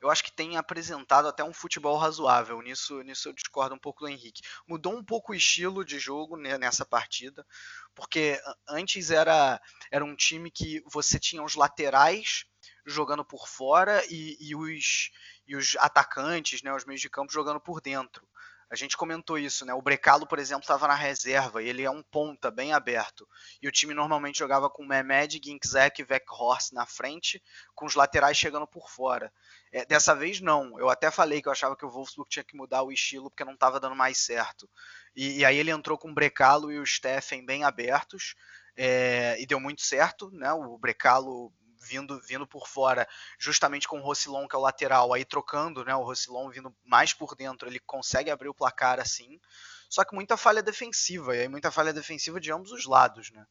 eu 0.00 0.10
acho 0.10 0.22
que 0.22 0.32
tem 0.32 0.56
apresentado 0.56 1.28
até 1.28 1.42
um 1.42 1.52
futebol 1.52 1.96
razoável. 1.96 2.60
Nisso, 2.60 3.02
nisso 3.02 3.28
eu 3.28 3.32
discordo 3.32 3.74
um 3.74 3.78
pouco 3.78 4.00
do 4.00 4.08
Henrique. 4.08 4.42
Mudou 4.66 4.94
um 4.94 5.04
pouco 5.04 5.32
o 5.32 5.34
estilo 5.34 5.84
de 5.84 5.98
jogo 5.98 6.36
nessa 6.36 6.84
partida, 6.84 7.46
porque 7.94 8.40
antes 8.68 9.10
era, 9.10 9.60
era 9.90 10.04
um 10.04 10.14
time 10.14 10.50
que 10.50 10.82
você 10.86 11.18
tinha 11.18 11.42
os 11.42 11.54
laterais 11.54 12.44
jogando 12.84 13.24
por 13.24 13.48
fora 13.48 14.04
e, 14.08 14.36
e, 14.40 14.54
os, 14.54 15.10
e 15.46 15.56
os 15.56 15.76
atacantes, 15.78 16.62
né, 16.62 16.72
os 16.74 16.84
meios 16.84 17.00
de 17.00 17.10
campo 17.10 17.32
jogando 17.32 17.60
por 17.60 17.80
dentro. 17.80 18.26
A 18.68 18.74
gente 18.74 18.96
comentou 18.96 19.38
isso, 19.38 19.64
né? 19.64 19.72
O 19.72 19.80
Brecalo, 19.80 20.26
por 20.26 20.40
exemplo, 20.40 20.62
estava 20.62 20.88
na 20.88 20.94
reserva 20.94 21.62
e 21.62 21.68
ele 21.68 21.84
é 21.84 21.90
um 21.90 22.02
ponta 22.02 22.50
bem 22.50 22.72
aberto. 22.72 23.26
E 23.62 23.68
o 23.68 23.72
time 23.72 23.94
normalmente 23.94 24.40
jogava 24.40 24.68
com 24.68 24.84
Mehmed, 24.84 25.40
Ginczek 25.42 26.02
e 26.02 26.06
Weghorst 26.08 26.72
na 26.72 26.84
frente, 26.84 27.40
com 27.74 27.86
os 27.86 27.94
laterais 27.94 28.36
chegando 28.36 28.66
por 28.66 28.90
fora. 28.90 29.32
É, 29.70 29.84
dessa 29.84 30.16
vez 30.16 30.40
não. 30.40 30.78
Eu 30.80 30.90
até 30.90 31.12
falei 31.12 31.40
que 31.40 31.46
eu 31.46 31.52
achava 31.52 31.76
que 31.76 31.86
o 31.86 31.90
Wolfsburg 31.90 32.28
tinha 32.28 32.44
que 32.44 32.56
mudar 32.56 32.82
o 32.82 32.90
estilo 32.90 33.30
porque 33.30 33.44
não 33.44 33.54
estava 33.54 33.78
dando 33.78 33.94
mais 33.94 34.18
certo. 34.18 34.68
E, 35.14 35.38
e, 35.38 35.44
aí 35.44 35.56
ele 35.56 35.70
entrou 35.70 35.96
com 35.96 36.10
o 36.10 36.14
Brecalo 36.14 36.72
e 36.72 36.78
o 36.78 36.86
Steffen 36.86 37.46
bem 37.46 37.62
abertos. 37.62 38.34
É, 38.76 39.40
e 39.40 39.46
deu 39.46 39.60
muito 39.60 39.80
certo, 39.82 40.30
né? 40.32 40.52
O 40.52 40.76
Brecalo 40.76 41.52
vindo, 41.86 42.20
vindo 42.20 42.46
por 42.46 42.66
fora, 42.66 43.08
justamente 43.38 43.86
com 43.86 43.98
o 43.98 44.02
Rossilon, 44.02 44.46
que 44.48 44.56
é 44.56 44.58
o 44.58 44.62
lateral, 44.62 45.12
aí 45.12 45.24
trocando, 45.24 45.84
né? 45.84 45.94
O 45.94 46.02
Rossilon 46.02 46.50
vindo 46.50 46.74
mais 46.84 47.12
por 47.12 47.34
dentro, 47.34 47.68
ele 47.68 47.78
consegue 47.80 48.30
abrir 48.30 48.48
o 48.48 48.54
placar 48.54 49.00
assim. 49.00 49.40
Só 49.88 50.04
que 50.04 50.14
muita 50.14 50.36
falha 50.36 50.62
defensiva, 50.62 51.36
e 51.36 51.42
aí 51.42 51.48
muita 51.48 51.70
falha 51.70 51.92
defensiva 51.92 52.40
de 52.40 52.52
ambos 52.52 52.72
os 52.72 52.86
lados, 52.86 53.30
né? 53.30 53.46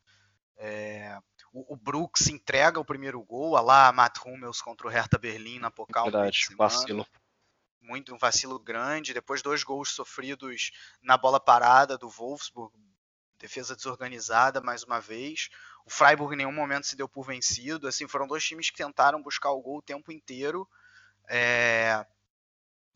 É, 0.58 1.18
o, 1.52 1.74
o, 1.74 1.76
Brooks 1.76 2.28
entrega 2.28 2.80
o 2.80 2.86
primeiro 2.86 3.22
gol, 3.22 3.58
a 3.58 3.62
lá 3.62 3.92
Matt 3.92 4.20
Hummels 4.26 4.62
contra 4.62 4.88
o 4.88 4.90
Hertha 4.90 5.18
Berlim 5.18 5.60
na 5.60 5.70
Pokal. 5.70 6.06
Verdade, 6.06 6.48
vacilo. 6.58 7.06
Muito 7.82 8.16
um 8.16 8.18
vacilo 8.18 8.58
grande. 8.58 9.14
Depois 9.14 9.42
dois 9.42 9.64
gols 9.64 9.94
sofridos 9.94 10.72
na 11.02 11.18
bola 11.18 11.40
parada 11.40 11.98
do 11.98 12.10
Wolfsburg, 12.10 12.74
defesa 13.40 13.76
desorganizada 13.76 14.62
mais 14.62 14.84
uma 14.84 15.00
vez. 15.00 15.50
O 15.86 15.90
Freiburg 15.90 16.34
em 16.34 16.38
nenhum 16.38 16.52
momento 16.52 16.88
se 16.88 16.96
deu 16.96 17.08
por 17.08 17.26
vencido. 17.26 17.88
Assim, 17.88 18.08
foram 18.08 18.28
dois 18.28 18.44
times 18.44 18.70
que 18.70 18.78
tentaram 18.78 19.22
buscar 19.22 19.52
o 19.52 19.62
gol 19.62 19.78
o 19.78 19.82
tempo 19.82 20.12
inteiro. 20.12 20.68
É... 21.28 22.06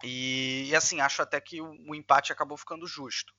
E, 0.04 0.74
assim, 0.76 1.02
acho 1.02 1.22
até 1.22 1.42
que 1.42 1.62
o, 1.62 1.72
o 1.88 1.94
empate 1.94 2.32
acabou 2.32 2.58
ficando 2.58 2.88
justo. 2.88 3.34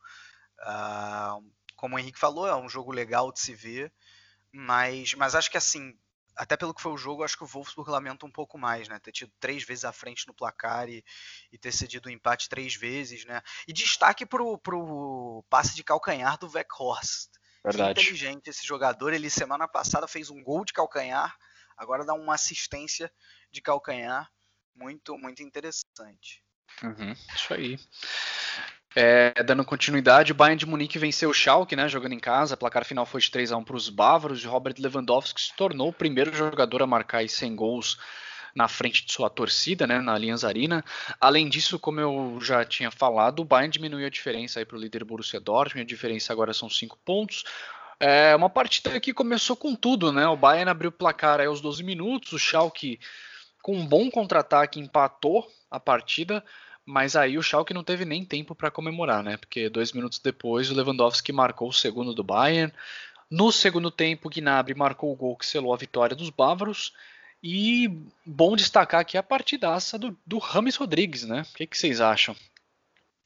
Uh, 0.61 1.51
como 1.75 1.97
o 1.97 1.99
Henrique 1.99 2.19
falou, 2.19 2.47
é 2.47 2.55
um 2.55 2.69
jogo 2.69 2.93
legal 2.93 3.33
de 3.33 3.41
se 3.41 3.55
ver, 3.55 3.91
mas, 4.53 5.15
mas 5.15 5.35
acho 5.35 5.51
que 5.51 5.57
assim, 5.57 5.99
até 6.37 6.57
pelo 6.57 6.75
que 6.75 6.81
foi 6.81 6.93
o 6.93 6.97
jogo, 6.97 7.23
acho 7.23 7.37
que 7.37 7.45
o 7.45 7.47
Wolfsburg 7.47 7.91
lamenta 7.91 8.27
um 8.27 8.31
pouco 8.31 8.59
mais, 8.59 8.89
né? 8.89 8.99
Ter 8.99 9.13
tido 9.13 9.33
três 9.39 9.63
vezes 9.63 9.85
à 9.85 9.93
frente 9.93 10.27
no 10.27 10.35
placar 10.35 10.89
e, 10.89 11.05
e 11.53 11.59
ter 11.59 11.73
cedido 11.73 12.09
o 12.09 12.13
empate 12.13 12.49
três 12.49 12.75
vezes, 12.75 13.25
né? 13.25 13.43
E 13.67 13.73
destaque 13.73 14.25
pro, 14.25 14.59
pro 14.59 15.45
passe 15.49 15.75
de 15.75 15.85
calcanhar 15.85 16.39
do 16.39 16.51
Weghorst. 16.51 17.31
Verdade. 17.65 17.95
Que 17.95 18.01
inteligente 18.01 18.49
esse 18.49 18.67
jogador. 18.67 19.13
Ele 19.13 19.29
semana 19.29 19.69
passada 19.69 20.09
fez 20.09 20.31
um 20.31 20.43
gol 20.43 20.65
de 20.65 20.73
calcanhar, 20.73 21.37
agora 21.77 22.05
dá 22.05 22.15
uma 22.15 22.35
assistência 22.35 23.13
de 23.51 23.61
calcanhar. 23.61 24.31
Muito, 24.75 25.19
muito 25.19 25.43
interessante. 25.43 26.43
Uhum, 26.83 27.13
isso 27.35 27.53
aí. 27.53 27.79
É, 28.95 29.43
dando 29.45 29.65
continuidade, 29.65 30.33
o 30.33 30.35
Bayern 30.35 30.59
de 30.59 30.67
Munique 30.67 30.99
venceu 30.99 31.31
o 31.31 31.35
Schalke, 31.35 31.77
né, 31.77 31.89
jogando 31.89 32.13
em 32.13 32.19
casa. 32.19 32.55
O 32.55 32.59
placar 32.59 32.85
final 32.85 33.07
foi 33.07 33.21
de 33.21 33.31
3 33.31 33.53
a 33.53 33.57
1 33.57 33.65
para 33.65 33.77
os 33.77 33.89
bávaros 33.89 34.43
e 34.43 34.47
Robert 34.47 34.75
Lewandowski 34.79 35.41
se 35.41 35.55
tornou 35.55 35.89
o 35.89 35.93
primeiro 35.93 36.35
jogador 36.35 36.83
a 36.83 36.87
marcar 36.87 37.29
100 37.29 37.55
gols 37.55 37.99
na 38.53 38.67
frente 38.67 39.07
de 39.07 39.13
sua 39.13 39.31
torcida, 39.31 39.87
né, 39.87 40.01
na 40.01 40.15
Allianz 40.15 40.43
Arena. 40.43 40.85
Além 41.21 41.49
disso, 41.49 41.79
como 41.79 42.01
eu 42.01 42.39
já 42.41 42.65
tinha 42.65 42.91
falado, 42.91 43.41
o 43.41 43.45
Bayern 43.45 43.73
diminuiu 43.73 44.07
a 44.07 44.11
diferença 44.11 44.65
para 44.67 44.77
o 44.77 44.81
líder 44.81 45.05
Borussia 45.05 45.39
Dortmund. 45.39 45.83
A 45.83 45.87
diferença 45.87 46.33
agora 46.33 46.53
são 46.53 46.69
5 46.69 46.99
pontos. 47.05 47.45
É 48.01 48.35
uma 48.35 48.51
partida 48.51 48.99
que 48.99 49.13
começou 49.13 49.55
com 49.55 49.77
tudo, 49.77 50.11
né? 50.11 50.27
O 50.27 50.37
Bayern 50.37 50.71
abriu 50.71 50.89
o 50.89 50.93
placar 50.93 51.39
aí 51.39 51.47
aos 51.47 51.61
12 51.61 51.85
minutos, 51.85 52.33
o 52.33 52.39
Schalke 52.39 52.99
com 53.63 53.77
um 53.77 53.87
bom 53.87 54.11
contra-ataque 54.11 54.81
empatou 54.81 55.47
a 55.71 55.79
partida. 55.79 56.43
Mas 56.91 57.15
aí 57.15 57.39
o 57.39 57.43
Schalke 57.43 57.73
não 57.73 57.85
teve 57.85 58.05
nem 58.05 58.25
tempo 58.25 58.53
para 58.53 58.71
comemorar, 58.71 59.23
né? 59.23 59.37
Porque 59.37 59.69
dois 59.69 59.93
minutos 59.93 60.19
depois 60.19 60.71
o 60.71 60.75
Lewandowski 60.75 61.33
marcou 61.33 61.69
o 61.69 61.73
segundo 61.73 62.13
do 62.13 62.25
Bayern. 62.25 62.73
No 63.31 63.53
segundo 63.53 63.93
tempo, 63.93 64.27
o 64.27 64.31
Gnabry 64.31 64.75
marcou 64.75 65.13
o 65.13 65.17
gol 65.17 65.37
que 65.37 65.47
selou 65.47 65.73
a 65.73 65.77
vitória 65.77 66.17
dos 66.17 66.31
bávaros. 66.31 66.93
E 67.41 67.89
bom 68.27 68.57
destacar 68.57 69.01
aqui 69.01 69.17
a 69.17 69.23
partidaça 69.23 69.97
do, 69.97 70.19
do 70.27 70.39
Rames 70.39 70.75
Rodrigues, 70.75 71.25
né? 71.25 71.43
O 71.43 71.55
que, 71.57 71.67
que 71.67 71.79
vocês 71.79 72.01
acham? 72.01 72.35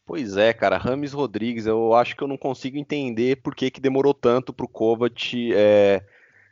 Pois 0.07 0.37
é, 0.37 0.53
cara, 0.53 0.77
Rames 0.77 1.15
Rodrigues, 1.15 1.65
eu 1.65 1.95
acho 1.95 2.15
que 2.15 2.23
eu 2.23 2.29
não 2.29 2.37
consigo 2.37 2.77
entender 2.77 3.37
por 3.37 3.55
que, 3.55 3.71
que 3.71 3.81
demorou 3.81 4.13
tanto 4.13 4.53
pro 4.53 4.69
Kovac 4.69 5.51
é, 5.55 6.05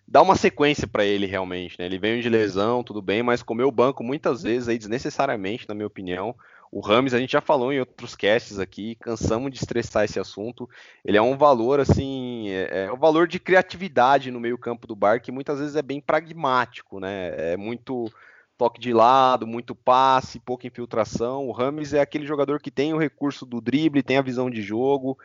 dar 0.08 0.22
uma 0.22 0.34
sequência 0.34 0.88
para 0.88 1.04
ele 1.04 1.26
realmente, 1.26 1.78
né? 1.78 1.84
Ele 1.84 1.98
veio 1.98 2.22
de 2.22 2.30
lesão, 2.30 2.82
tudo 2.82 3.02
bem, 3.02 3.22
mas 3.22 3.42
comeu 3.42 3.68
o 3.68 3.72
banco 3.72 4.02
muitas 4.02 4.42
vezes 4.42 4.68
aí 4.68 4.78
desnecessariamente, 4.78 5.68
na 5.68 5.74
minha 5.74 5.86
opinião. 5.86 6.34
O 6.72 6.80
Rames, 6.80 7.12
a 7.12 7.18
gente 7.18 7.32
já 7.32 7.42
falou 7.42 7.70
em 7.70 7.80
outros 7.80 8.16
casts 8.16 8.58
aqui, 8.58 8.94
cansamos 8.94 9.52
de 9.52 9.58
estressar 9.58 10.04
esse 10.04 10.18
assunto. 10.18 10.66
Ele 11.04 11.18
é 11.18 11.22
um 11.22 11.36
valor, 11.36 11.78
assim, 11.78 12.48
é, 12.48 12.86
é 12.86 12.92
um 12.92 12.96
valor 12.96 13.28
de 13.28 13.38
criatividade 13.38 14.30
no 14.30 14.40
meio-campo 14.40 14.86
do 14.86 14.96
bar 14.96 15.20
que 15.20 15.30
muitas 15.30 15.60
vezes 15.60 15.76
é 15.76 15.82
bem 15.82 16.00
pragmático, 16.00 16.98
né? 16.98 17.52
É 17.52 17.56
muito 17.58 18.10
toque 18.56 18.80
de 18.80 18.90
lado, 18.90 19.46
muito 19.46 19.74
passe, 19.74 20.40
pouca 20.40 20.66
infiltração. 20.66 21.46
O 21.46 21.52
Rames 21.52 21.92
é 21.92 22.00
aquele 22.00 22.24
jogador 22.24 22.58
que 22.58 22.70
tem 22.70 22.94
o 22.94 22.98
recurso 22.98 23.44
do 23.44 23.60
drible, 23.60 24.02
tem 24.02 24.16
a 24.16 24.22
visão 24.22 24.48
de 24.48 24.62
jogo, 24.62 25.18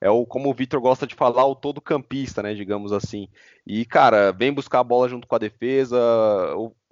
é 0.00 0.08
o 0.08 0.24
como 0.24 0.50
o 0.50 0.54
Vitor 0.54 0.80
gosta 0.80 1.04
de 1.04 1.16
falar, 1.16 1.44
o 1.46 1.56
todo 1.56 1.80
campista, 1.80 2.44
né, 2.44 2.54
digamos 2.54 2.92
assim. 2.92 3.28
E 3.66 3.84
cara, 3.84 4.30
vem 4.30 4.52
buscar 4.52 4.78
a 4.78 4.84
bola 4.84 5.08
junto 5.08 5.26
com 5.26 5.34
a 5.34 5.38
defesa, 5.38 5.98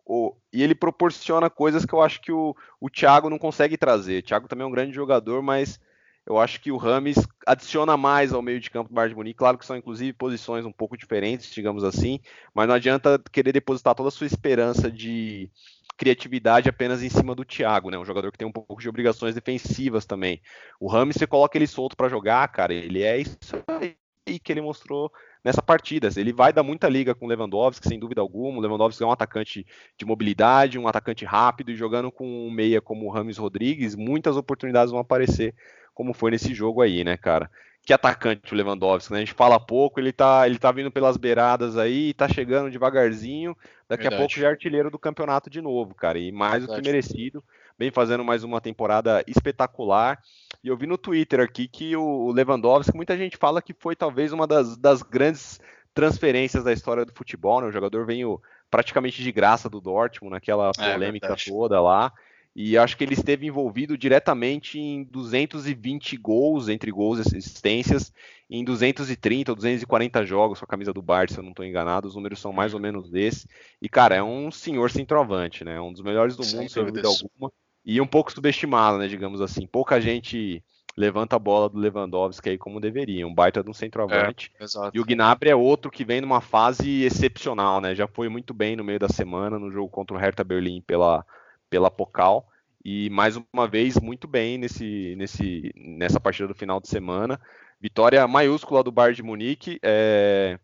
o, 0.04 0.34
e 0.52 0.62
ele 0.62 0.74
proporciona 0.74 1.50
coisas 1.50 1.84
que 1.84 1.92
eu 1.92 2.00
acho 2.00 2.20
que 2.20 2.32
o, 2.32 2.54
o 2.80 2.90
Thiago 2.90 3.30
não 3.30 3.38
consegue 3.38 3.76
trazer. 3.76 4.18
O 4.18 4.22
Thiago 4.22 4.48
também 4.48 4.64
é 4.64 4.68
um 4.68 4.72
grande 4.72 4.92
jogador, 4.92 5.42
mas 5.42 5.80
eu 6.26 6.38
acho 6.38 6.60
que 6.60 6.70
o 6.70 6.76
Rames 6.76 7.16
adiciona 7.46 7.96
mais 7.96 8.32
ao 8.32 8.42
meio 8.42 8.60
de 8.60 8.70
campo 8.70 8.88
do 8.88 8.94
Bayern 8.94 9.14
de 9.14 9.16
Munique. 9.16 9.38
Claro 9.38 9.58
que 9.58 9.66
são 9.66 9.76
inclusive 9.76 10.12
posições 10.12 10.64
um 10.64 10.72
pouco 10.72 10.96
diferentes, 10.96 11.50
digamos 11.50 11.82
assim, 11.84 12.20
mas 12.54 12.68
não 12.68 12.74
adianta 12.74 13.20
querer 13.32 13.52
depositar 13.52 13.94
toda 13.94 14.08
a 14.08 14.12
sua 14.12 14.26
esperança 14.26 14.90
de 14.90 15.50
criatividade 15.96 16.68
apenas 16.68 17.02
em 17.02 17.10
cima 17.10 17.34
do 17.34 17.44
Thiago, 17.44 17.90
né? 17.90 17.98
Um 17.98 18.04
jogador 18.04 18.32
que 18.32 18.38
tem 18.38 18.48
um 18.48 18.52
pouco 18.52 18.80
de 18.80 18.88
obrigações 18.88 19.34
defensivas 19.34 20.06
também. 20.06 20.40
O 20.78 20.88
Rames, 20.88 21.16
você 21.16 21.26
coloca 21.26 21.58
ele 21.58 21.66
solto 21.66 21.96
para 21.96 22.08
jogar, 22.08 22.48
cara, 22.48 22.72
ele 22.72 23.02
é 23.02 23.18
isso 23.18 23.36
aí 23.76 24.38
que 24.38 24.52
ele 24.52 24.62
mostrou 24.62 25.12
nessa 25.44 25.62
partida. 25.62 26.08
Ele 26.16 26.32
vai 26.32 26.52
dar 26.52 26.62
muita 26.62 26.88
liga 26.88 27.14
com 27.14 27.26
o 27.26 27.28
Lewandowski, 27.28 27.88
sem 27.88 27.98
dúvida 27.98 28.20
alguma. 28.20 28.58
O 28.58 28.60
Lewandowski 28.60 29.02
é 29.02 29.06
um 29.06 29.12
atacante 29.12 29.66
de 29.96 30.04
mobilidade, 30.04 30.78
um 30.78 30.88
atacante 30.88 31.24
rápido, 31.24 31.70
e 31.70 31.76
jogando 31.76 32.10
com 32.10 32.46
um 32.46 32.50
meia 32.50 32.80
como 32.80 33.06
o 33.06 33.10
Rames 33.10 33.38
Rodrigues, 33.38 33.94
muitas 33.94 34.36
oportunidades 34.36 34.90
vão 34.90 35.00
aparecer, 35.00 35.54
como 35.94 36.12
foi 36.12 36.30
nesse 36.30 36.54
jogo 36.54 36.82
aí, 36.82 37.04
né, 37.04 37.16
cara? 37.16 37.50
Que 37.82 37.94
atacante 37.94 38.52
o 38.52 38.56
Lewandowski, 38.56 39.12
né? 39.12 39.18
A 39.18 39.24
gente 39.24 39.32
fala 39.32 39.58
pouco, 39.58 39.98
ele 39.98 40.12
tá, 40.12 40.46
ele 40.46 40.58
tá 40.58 40.70
vindo 40.70 40.90
pelas 40.90 41.16
beiradas 41.16 41.78
aí, 41.78 42.12
tá 42.12 42.28
chegando 42.28 42.70
devagarzinho, 42.70 43.56
daqui 43.88 44.02
Verdade. 44.02 44.14
a 44.14 44.18
pouco 44.18 44.38
já 44.38 44.48
é 44.48 44.50
artilheiro 44.50 44.90
do 44.90 44.98
campeonato 44.98 45.48
de 45.48 45.62
novo, 45.62 45.94
cara, 45.94 46.18
e 46.18 46.30
mais 46.30 46.64
Verdade. 46.64 46.80
do 46.80 46.82
que 46.82 46.90
merecido 46.90 47.44
vem 47.80 47.90
fazendo 47.90 48.22
mais 48.22 48.44
uma 48.44 48.60
temporada 48.60 49.24
espetacular. 49.26 50.20
E 50.62 50.68
eu 50.68 50.76
vi 50.76 50.86
no 50.86 50.98
Twitter 50.98 51.40
aqui 51.40 51.66
que 51.66 51.96
o 51.96 52.30
Lewandowski, 52.32 52.94
muita 52.94 53.16
gente 53.16 53.36
fala 53.36 53.62
que 53.62 53.72
foi 53.72 53.96
talvez 53.96 54.32
uma 54.32 54.46
das, 54.46 54.76
das 54.76 55.02
grandes 55.02 55.58
transferências 55.94 56.62
da 56.62 56.72
história 56.72 57.04
do 57.04 57.14
futebol, 57.14 57.60
né? 57.60 57.66
O 57.66 57.72
jogador 57.72 58.04
veio 58.04 58.40
praticamente 58.70 59.22
de 59.22 59.32
graça 59.32 59.68
do 59.68 59.80
Dortmund, 59.80 60.34
naquela 60.34 60.70
é, 60.78 60.92
polêmica 60.92 61.32
é 61.32 61.50
toda 61.50 61.80
lá. 61.80 62.12
E 62.54 62.76
acho 62.76 62.96
que 62.96 63.04
ele 63.04 63.14
esteve 63.14 63.46
envolvido 63.46 63.96
diretamente 63.96 64.78
em 64.78 65.04
220 65.04 66.16
gols, 66.16 66.68
entre 66.68 66.90
gols 66.90 67.18
e 67.18 67.22
assistências, 67.22 68.12
em 68.50 68.64
230 68.64 69.52
ou 69.52 69.56
240 69.56 70.26
jogos 70.26 70.58
com 70.58 70.64
a 70.64 70.68
camisa 70.68 70.92
do 70.92 71.00
Barça, 71.00 71.34
se 71.34 71.40
eu 71.40 71.44
não 71.44 71.50
estou 71.50 71.64
enganado. 71.64 72.08
Os 72.08 72.16
números 72.16 72.40
são 72.40 72.52
mais 72.52 72.74
ou 72.74 72.80
menos 72.80 73.08
desse. 73.08 73.48
E, 73.80 73.88
cara, 73.88 74.16
é 74.16 74.22
um 74.22 74.50
senhor 74.50 74.90
centroavante, 74.90 75.64
né? 75.64 75.80
Um 75.80 75.92
dos 75.92 76.02
melhores 76.02 76.36
do 76.36 76.44
mundo, 76.44 76.68
sem 76.68 76.84
dúvida 76.84 77.08
alguma 77.08 77.52
e 77.84 78.00
um 78.00 78.06
pouco 78.06 78.32
subestimado, 78.32 78.98
né, 78.98 79.08
digamos 79.08 79.40
assim. 79.40 79.66
Pouca 79.66 80.00
gente 80.00 80.62
levanta 80.96 81.36
a 81.36 81.38
bola 81.38 81.68
do 81.68 81.78
Lewandowski 81.78 82.50
aí 82.50 82.58
como 82.58 82.80
deveria, 82.80 83.26
um 83.26 83.34
baita 83.34 83.62
de 83.62 83.70
um 83.70 83.74
centroavante. 83.74 84.52
É, 84.60 84.64
e 84.92 85.00
o 85.00 85.04
Gnabry 85.04 85.50
é 85.50 85.56
outro 85.56 85.90
que 85.90 86.04
vem 86.04 86.20
numa 86.20 86.40
fase 86.40 87.02
excepcional, 87.04 87.80
né? 87.80 87.94
Já 87.94 88.06
foi 88.06 88.28
muito 88.28 88.52
bem 88.52 88.76
no 88.76 88.84
meio 88.84 88.98
da 88.98 89.08
semana 89.08 89.58
no 89.58 89.70
jogo 89.70 89.88
contra 89.88 90.16
o 90.16 90.18
Hertha 90.18 90.44
Berlim 90.44 90.80
pela 90.80 91.24
pela 91.68 91.90
Pokal 91.90 92.48
e 92.84 93.10
mais 93.10 93.36
uma 93.52 93.68
vez 93.68 93.98
muito 93.98 94.26
bem 94.26 94.58
nesse, 94.58 95.14
nesse 95.16 95.72
nessa 95.76 96.18
partida 96.18 96.48
do 96.48 96.54
final 96.54 96.80
de 96.80 96.88
semana. 96.88 97.40
Vitória 97.80 98.26
maiúscula 98.26 98.82
do 98.82 98.92
Bayern 98.92 99.16
de 99.16 99.22
Munique. 99.22 99.78
É... 99.82 100.58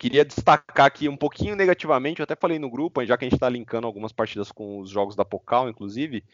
queria 0.00 0.24
destacar 0.24 0.86
aqui 0.86 1.10
um 1.10 1.16
pouquinho 1.16 1.54
negativamente, 1.54 2.20
eu 2.20 2.24
até 2.24 2.34
falei 2.34 2.58
no 2.58 2.70
grupo, 2.70 3.04
já 3.04 3.18
que 3.18 3.24
a 3.26 3.28
gente 3.28 3.34
está 3.34 3.50
linkando 3.50 3.86
algumas 3.86 4.12
partidas 4.12 4.50
com 4.50 4.78
os 4.80 4.88
jogos 4.88 5.14
da 5.14 5.26
Pokal, 5.26 5.68
inclusive, 5.68 6.24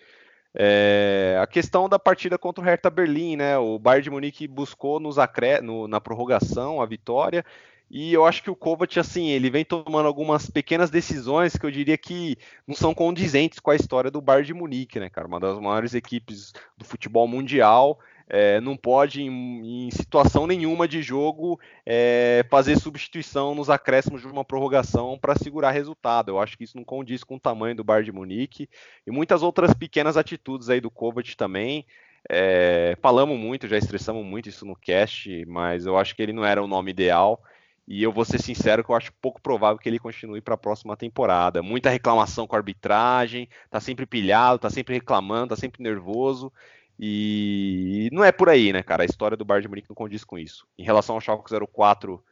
é, 0.55 1.37
a 1.43 1.47
questão 1.49 1.89
da 1.89 1.99
partida 1.99 2.39
contra 2.39 2.63
o 2.63 2.65
Hertha 2.65 2.89
Berlim, 2.89 3.35
né? 3.35 3.59
O 3.59 3.77
Bayern 3.77 4.05
de 4.05 4.11
Munique 4.11 4.47
buscou 4.47 5.01
nos 5.01 5.19
acre... 5.19 5.61
no, 5.61 5.89
na 5.89 6.01
prorrogação 6.01 6.81
a 6.81 6.87
vitória 6.87 7.45
e 7.91 8.13
eu 8.13 8.25
acho 8.25 8.43
que 8.43 8.51
o 8.51 8.57
Kovac, 8.57 8.99
assim, 8.99 9.29
ele 9.29 9.49
vem 9.49 9.65
tomando 9.65 10.07
algumas 10.07 10.51
pequenas 10.51 10.91
decisões 10.91 11.57
que 11.57 11.65
eu 11.65 11.71
diria 11.71 11.97
que 11.97 12.37
não 12.67 12.75
são 12.75 12.93
condizentes 12.93 13.61
com 13.61 13.71
a 13.71 13.77
história 13.77 14.11
do 14.11 14.21
Bayern 14.21 14.47
de 14.47 14.55
Munique, 14.55 14.99
né, 14.99 15.09
cara? 15.09 15.29
Uma 15.29 15.39
das 15.39 15.59
maiores 15.61 15.95
equipes 15.95 16.53
do 16.77 16.85
futebol 16.85 17.29
mundial. 17.29 17.99
É, 18.29 18.61
não 18.61 18.77
pode, 18.77 19.23
em, 19.23 19.87
em, 19.87 19.91
situação 19.91 20.47
nenhuma 20.47 20.89
de 20.89 21.01
jogo, 21.01 21.61
é, 21.85 22.45
fazer 22.51 22.77
substituição 22.77 23.55
nos 23.55 23.71
acréscimos 23.71 24.21
de 24.21 24.27
uma 24.27 24.45
prorrogação 24.45 25.17
para 25.17 25.37
segurar 25.37 25.71
resultado. 25.71 26.31
Eu 26.31 26.41
acho 26.41 26.59
que 26.59 26.65
isso 26.65 26.77
não 26.77 26.85
condiz 26.85 27.23
com 27.23 27.37
o 27.37 27.41
tamanho 27.41 27.77
do 27.77 27.85
Bayern 27.85 28.07
de 28.07 28.13
Munique 28.13 28.69
e 29.07 29.11
muitas 29.11 29.43
outras 29.43 29.73
pequenas 29.75 30.17
atitudes 30.17 30.69
aí 30.69 30.81
do 30.81 30.91
Kovac 30.91 31.37
também. 31.37 31.87
É, 32.29 32.97
falamos 33.01 33.39
muito, 33.39 33.69
já 33.69 33.79
estressamos 33.79 34.27
muito 34.27 34.49
isso 34.49 34.67
no 34.67 34.75
cast, 34.75 35.45
mas 35.47 35.87
eu 35.87 35.97
acho 35.97 36.17
que 36.17 36.23
ele 36.23 36.33
não 36.33 36.45
era 36.45 36.63
o 36.63 36.67
nome 36.67 36.91
ideal. 36.91 37.41
E 37.89 38.03
eu 38.03 38.11
vou 38.11 38.25
ser 38.25 38.41
sincero 38.41 38.83
que 38.83 38.91
eu 38.91 38.97
acho 38.97 39.13
pouco 39.23 39.41
provável 39.41 39.79
que 39.79 39.89
ele 39.89 40.01
continue 40.01 40.41
para 40.41 40.55
a 40.55 40.59
próxima 40.59 40.97
temporada. 40.97 41.63
Muita 41.63 41.89
reclamação 41.89 42.45
com 42.45 42.57
a 42.57 42.59
arbitragem, 42.59 43.49
tá 43.71 43.79
sempre 43.79 44.05
pilhado, 44.05 44.59
tá 44.59 44.69
sempre 44.69 44.95
reclamando, 44.95 45.51
tá 45.51 45.57
sempre 45.57 45.81
nervoso. 45.85 46.53
E 46.99 48.09
não 48.13 48.25
é 48.25 48.33
por 48.33 48.49
aí, 48.49 48.73
né, 48.73 48.83
cara? 48.83 49.03
A 49.03 49.07
história 49.07 49.37
do 49.37 49.45
Bayern 49.45 49.63
de 49.63 49.69
Munique 49.69 49.89
não 49.89 49.97
condiz 49.97 50.25
com 50.25 50.39
isso. 50.39 50.67
Em 50.79 50.83
relação 50.83 51.15
ao 51.15 51.21
Schalke 51.21 51.53
04, 51.73 52.23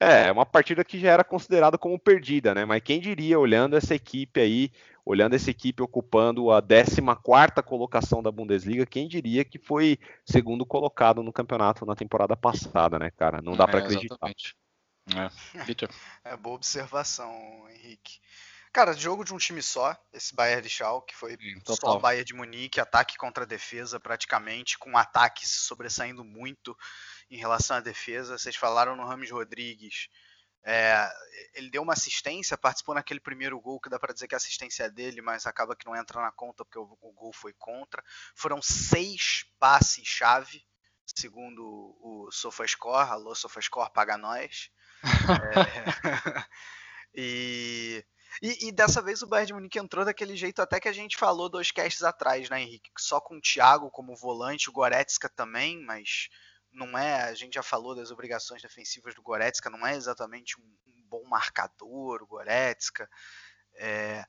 é 0.00 0.30
uma 0.30 0.46
partida 0.46 0.84
que 0.84 0.98
já 0.98 1.10
era 1.10 1.24
considerada 1.24 1.78
como 1.78 1.98
perdida, 1.98 2.54
né? 2.54 2.64
Mas 2.64 2.82
quem 2.82 3.00
diria, 3.00 3.38
olhando 3.38 3.76
essa 3.76 3.94
equipe 3.94 4.40
aí, 4.40 4.70
olhando 5.04 5.34
essa 5.34 5.50
equipe 5.50 5.82
ocupando 5.82 6.50
a 6.50 6.60
14ª 6.60 7.62
colocação 7.62 8.22
da 8.22 8.30
Bundesliga, 8.30 8.84
quem 8.86 9.06
diria 9.06 9.44
que 9.44 9.58
foi 9.58 9.98
segundo 10.24 10.66
colocado 10.66 11.22
no 11.22 11.32
campeonato 11.32 11.86
na 11.86 11.94
temporada 11.94 12.36
passada, 12.36 12.98
né, 12.98 13.10
cara? 13.10 13.40
Não 13.40 13.56
dá 13.56 13.64
é, 13.64 13.66
para 13.66 13.78
acreditar. 13.80 14.14
Exatamente. 14.14 14.56
É, 15.14 15.30
é 16.32 16.36
boa 16.36 16.56
observação, 16.56 17.30
Henrique. 17.70 18.18
Cara, 18.76 18.92
jogo 18.92 19.24
de 19.24 19.32
um 19.32 19.38
time 19.38 19.62
só, 19.62 19.96
esse 20.12 20.34
Bayern 20.34 20.60
de 20.60 20.68
Schalke, 20.68 21.14
que 21.14 21.18
foi 21.18 21.34
Sim, 21.38 21.62
só 21.64 21.98
Bayern 21.98 22.26
de 22.26 22.34
Munique, 22.34 22.78
ataque 22.78 23.16
contra 23.16 23.46
defesa 23.46 23.98
praticamente, 23.98 24.76
com 24.76 24.98
ataque 24.98 25.48
se 25.48 25.60
sobressaindo 25.60 26.22
muito 26.22 26.76
em 27.30 27.38
relação 27.38 27.78
à 27.78 27.80
defesa. 27.80 28.36
Vocês 28.36 28.54
falaram 28.54 28.94
no 28.94 29.06
Rames 29.06 29.30
Rodrigues, 29.30 30.10
é, 30.62 31.10
ele 31.54 31.70
deu 31.70 31.80
uma 31.80 31.94
assistência, 31.94 32.58
participou 32.58 32.94
naquele 32.94 33.18
primeiro 33.18 33.58
gol, 33.58 33.80
que 33.80 33.88
dá 33.88 33.98
para 33.98 34.12
dizer 34.12 34.28
que 34.28 34.34
a 34.34 34.36
assistência 34.36 34.84
é 34.84 34.90
dele, 34.90 35.22
mas 35.22 35.46
acaba 35.46 35.74
que 35.74 35.86
não 35.86 35.96
entra 35.96 36.20
na 36.20 36.30
conta 36.30 36.62
porque 36.62 36.78
o, 36.78 36.98
o 37.00 37.12
gol 37.14 37.32
foi 37.32 37.54
contra. 37.54 38.04
Foram 38.34 38.60
seis 38.60 39.46
passes-chave, 39.58 40.62
segundo 41.16 41.62
o 41.98 42.28
SofaScore, 42.30 43.08
alô 43.08 43.34
SofaScore, 43.34 43.90
paga 43.90 44.18
nós. 44.18 44.70
É, 45.56 46.44
e, 47.14 48.04
e, 48.42 48.68
e, 48.68 48.72
dessa 48.72 49.00
vez 49.00 49.22
o 49.22 49.26
Bayern 49.26 49.46
de 49.46 49.54
Munique 49.54 49.78
entrou 49.78 50.04
daquele 50.04 50.36
jeito 50.36 50.60
até 50.60 50.78
que 50.78 50.88
a 50.88 50.92
gente 50.92 51.16
falou 51.16 51.48
dois 51.48 51.70
casts 51.70 52.02
atrás, 52.02 52.48
né, 52.50 52.62
Henrique? 52.62 52.90
Só 52.98 53.20
com 53.20 53.36
o 53.36 53.40
Thiago 53.40 53.90
como 53.90 54.14
volante, 54.16 54.68
o 54.68 54.72
Goretzka 54.72 55.28
também, 55.28 55.82
mas 55.84 56.28
não 56.72 56.96
é. 56.98 57.22
A 57.22 57.34
gente 57.34 57.54
já 57.54 57.62
falou 57.62 57.94
das 57.94 58.10
obrigações 58.10 58.62
defensivas 58.62 59.14
do 59.14 59.22
Goretzka, 59.22 59.70
não 59.70 59.86
é 59.86 59.96
exatamente 59.96 60.60
um, 60.60 60.64
um 60.64 61.08
bom 61.08 61.24
marcador, 61.24 62.22
o 62.22 62.26
Goretzka. 62.26 63.08
É, 63.74 64.24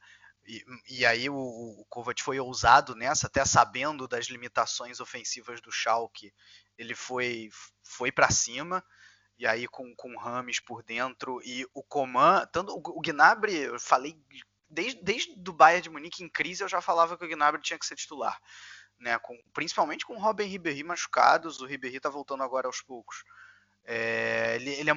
e, 0.45 0.63
e, 0.89 1.05
aí 1.05 1.29
o, 1.29 1.35
o 1.35 1.85
Kovac 1.89 2.23
foi 2.23 2.39
ousado 2.39 2.95
nessa, 2.95 3.27
até 3.27 3.43
sabendo 3.43 4.07
das 4.07 4.27
limitações 4.27 4.99
ofensivas 4.99 5.59
do 5.59 5.71
Schalke, 5.71 6.33
ele 6.77 6.95
foi, 6.95 7.49
foi 7.83 8.11
para 8.11 8.29
cima 8.29 8.83
e 9.37 9.45
aí 9.45 9.67
com, 9.67 9.95
com 9.95 10.17
Rames 10.17 10.59
por 10.59 10.83
dentro 10.83 11.39
e 11.43 11.65
o 11.73 11.83
Coman, 11.83 12.45
tanto 12.51 12.73
o, 12.73 12.81
o 12.97 13.01
Gnabry, 13.01 13.55
eu 13.55 13.79
falei 13.79 14.19
desde, 14.69 15.01
desde 15.01 15.49
o 15.49 15.53
Bayern 15.53 15.81
de 15.81 15.89
Munique 15.89 16.23
em 16.23 16.29
crise 16.29 16.63
eu 16.63 16.67
já 16.67 16.81
falava 16.81 17.17
que 17.17 17.25
o 17.25 17.27
Gnabry 17.27 17.61
tinha 17.61 17.79
que 17.79 17.85
ser 17.85 17.95
titular, 17.95 18.39
né, 18.99 19.17
com, 19.19 19.37
principalmente 19.53 20.05
com 20.05 20.15
o 20.15 20.19
Robin 20.19 20.45
Ribéry 20.45 20.83
machucados, 20.83 21.59
o 21.59 21.65
Ribéry 21.65 21.99
tá 21.99 22.09
voltando 22.09 22.43
agora 22.43 22.67
aos 22.67 22.81
poucos. 22.81 23.23
É, 23.89 24.55
ele, 24.55 24.71
ele, 24.71 24.89
é 24.89 24.93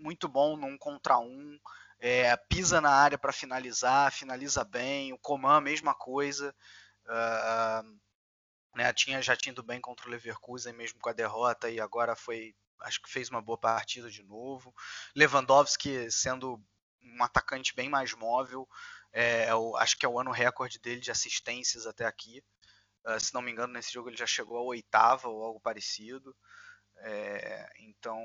muito 0.00 0.28
bom 0.28 0.56
num 0.56 0.78
contra 0.78 1.18
um, 1.18 1.58
é, 1.98 2.36
pisa 2.48 2.80
na 2.80 2.90
área 2.90 3.18
para 3.18 3.32
finalizar, 3.32 4.12
finaliza 4.12 4.64
bem. 4.64 5.12
O 5.12 5.18
Coman, 5.18 5.60
mesma 5.60 5.92
coisa. 5.92 6.54
Uh, 7.04 7.98
né, 8.76 8.92
tinha 8.92 9.20
já 9.20 9.34
tido 9.34 9.62
bem 9.62 9.80
contra 9.80 10.06
o 10.06 10.10
Leverkusen, 10.10 10.72
mesmo 10.72 11.00
com 11.00 11.08
a 11.08 11.12
derrota, 11.12 11.68
e 11.68 11.80
agora 11.80 12.14
foi 12.14 12.54
acho 12.80 13.00
que 13.02 13.10
fez 13.10 13.28
uma 13.30 13.42
boa 13.42 13.58
partida 13.58 14.10
de 14.10 14.22
novo. 14.22 14.74
Lewandowski 15.14 16.10
sendo 16.10 16.62
um 17.02 17.22
atacante 17.22 17.74
bem 17.74 17.88
mais 17.88 18.14
móvel, 18.14 18.68
é, 19.12 19.44
é 19.44 19.50
acho 19.78 19.96
que 19.96 20.04
é 20.04 20.08
o 20.08 20.18
ano 20.18 20.30
recorde 20.30 20.78
dele 20.78 21.00
de 21.00 21.10
assistências 21.10 21.86
até 21.86 22.04
aqui. 22.04 22.42
Uh, 23.06 23.18
se 23.18 23.32
não 23.32 23.40
me 23.40 23.50
engano, 23.50 23.72
nesse 23.72 23.92
jogo 23.92 24.08
ele 24.08 24.16
já 24.16 24.26
chegou 24.26 24.58
à 24.58 24.62
oitava 24.62 25.28
ou 25.28 25.42
algo 25.42 25.60
parecido. 25.60 26.36
É, 26.98 27.70
então, 27.78 28.20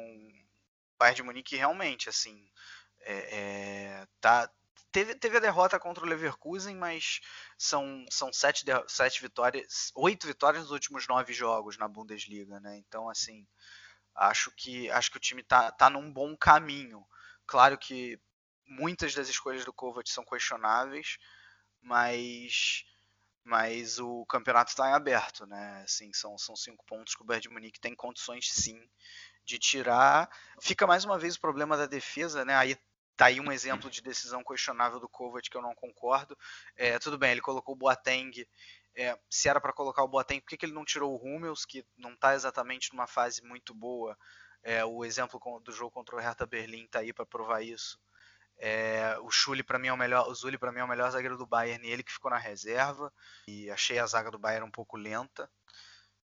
Bayern 0.98 1.16
de 1.16 1.24
Munique 1.24 1.56
realmente, 1.56 2.10
assim, 2.10 2.50
é, 3.02 3.38
é, 3.40 4.08
tá, 4.20 4.50
teve, 4.92 5.16
teve 5.16 5.38
a 5.38 5.40
derrota 5.40 5.80
contra 5.80 6.04
o 6.04 6.08
Leverkusen, 6.08 6.76
mas 6.76 7.20
são, 7.58 8.06
são 8.10 8.32
sete, 8.32 8.66
sete 8.88 9.22
vitórias, 9.22 9.92
oito 9.96 10.26
vitórias 10.26 10.64
nos 10.64 10.72
últimos 10.72 11.08
nove 11.08 11.34
jogos 11.34 11.78
na 11.78 11.88
Bundesliga, 11.88 12.60
né? 12.60 12.78
Então, 12.78 13.10
assim, 13.10 13.46
Acho 14.16 14.52
que, 14.52 14.90
acho 14.92 15.12
que 15.12 15.18
o 15.18 15.20
time 15.20 15.42
está 15.42 15.72
tá 15.72 15.90
num 15.90 16.12
bom 16.12 16.36
caminho. 16.38 17.06
Claro 17.46 17.78
que 17.78 18.20
muitas 18.66 19.14
das 19.14 19.30
escolhas 19.30 19.66
do 19.66 19.74
Kovac 19.74 20.10
são 20.10 20.24
questionáveis, 20.26 21.18
mas 21.82 22.86
mas 23.46 24.00
o 24.00 24.26
campeonato 24.26 24.72
está 24.72 24.90
em 24.90 24.94
aberto, 24.94 25.46
né? 25.46 25.82
Assim, 25.84 26.14
são, 26.14 26.38
são 26.38 26.56
cinco 26.56 26.86
pontos 26.86 27.14
que 27.14 27.22
o 27.22 27.26
Bayern 27.26 27.42
de 27.42 27.50
Munique 27.50 27.80
tem 27.80 27.94
condições 27.94 28.50
sim 28.50 28.80
de 29.44 29.60
tirar. 29.60 30.30
Fica 30.62 30.88
mais 30.88 31.04
uma 31.04 31.20
vez 31.20 31.36
o 31.36 31.42
problema 31.42 31.76
da 31.76 31.86
defesa, 31.86 32.46
né? 32.46 32.56
Aí 32.56 32.78
tá 33.18 33.26
aí 33.26 33.40
um 33.42 33.52
exemplo 33.52 33.90
de 33.90 34.02
decisão 34.02 34.44
questionável 34.44 35.00
do 35.00 35.10
Kovac 35.10 35.50
que 35.50 35.58
eu 35.58 35.62
não 35.62 35.76
concordo. 35.76 36.38
É, 36.78 36.98
tudo 37.00 37.18
bem, 37.18 37.32
ele 37.32 37.42
colocou 37.42 37.76
o 37.76 37.78
Boateng 37.78 38.48
é, 38.96 39.18
se 39.30 39.50
era 39.50 39.60
para 39.60 39.74
colocar 39.74 40.04
o 40.04 40.08
Boateng, 40.08 40.42
por 40.42 40.50
que, 40.50 40.58
que 40.58 40.66
ele 40.66 40.74
não 40.74 40.86
tirou 40.86 41.14
o 41.14 41.24
Hummels, 41.24 41.66
que 41.66 41.86
não 41.98 42.14
está 42.14 42.36
exatamente 42.36 42.92
numa 42.94 43.08
fase 43.08 43.44
muito 43.44 43.74
boa? 43.74 44.18
É, 44.62 44.86
o 44.86 45.04
exemplo 45.04 45.40
do 45.60 45.72
jogo 45.72 45.92
contra 45.92 46.16
o 46.16 46.20
Hertha 46.20 46.46
Berlim 46.46 46.86
está 46.86 47.00
aí 47.00 47.12
para 47.12 47.26
provar 47.26 47.62
isso. 47.62 48.00
É, 48.58 49.18
o 49.22 49.32
Schulli 49.32 49.64
para 49.64 49.80
mim 49.80 49.88
é 49.88 49.94
o 49.94 49.98
melhor, 49.98 50.32
o 50.32 50.60
para 50.60 50.72
mim 50.72 50.80
é 50.80 50.84
o 50.84 50.88
melhor 50.88 51.10
zagueiro 51.12 51.38
do 51.38 51.46
Bayern, 51.46 51.86
e 51.86 51.92
ele 51.92 52.04
que 52.04 52.14
ficou 52.14 52.32
na 52.32 52.38
reserva. 52.38 53.12
E 53.48 53.70
achei 53.70 54.00
a 54.00 54.06
zaga 54.06 54.32
do 54.32 54.40
Bayern 54.40 54.66
um 54.66 54.72
pouco 54.72 54.96
lenta. 54.96 55.50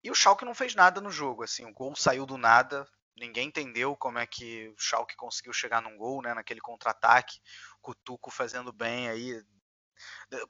E 0.02 0.10
o 0.10 0.14
Schalke 0.14 0.44
não 0.44 0.54
fez 0.54 0.74
nada 0.74 1.00
no 1.00 1.10
jogo, 1.10 1.42
assim, 1.42 1.64
o 1.64 1.72
gol 1.72 1.94
saiu 1.96 2.24
do 2.24 2.36
nada. 2.36 2.86
Ninguém 3.16 3.48
entendeu 3.48 3.96
como 3.96 4.18
é 4.18 4.26
que 4.26 4.68
o 4.68 4.78
Schalke 4.78 5.16
conseguiu 5.16 5.52
chegar 5.52 5.80
num 5.80 5.96
gol, 5.96 6.20
né, 6.22 6.34
naquele 6.34 6.60
contra-ataque. 6.60 7.40
O 7.82 7.94
Tuco 7.94 8.30
fazendo 8.30 8.72
bem 8.72 9.08
aí, 9.08 9.42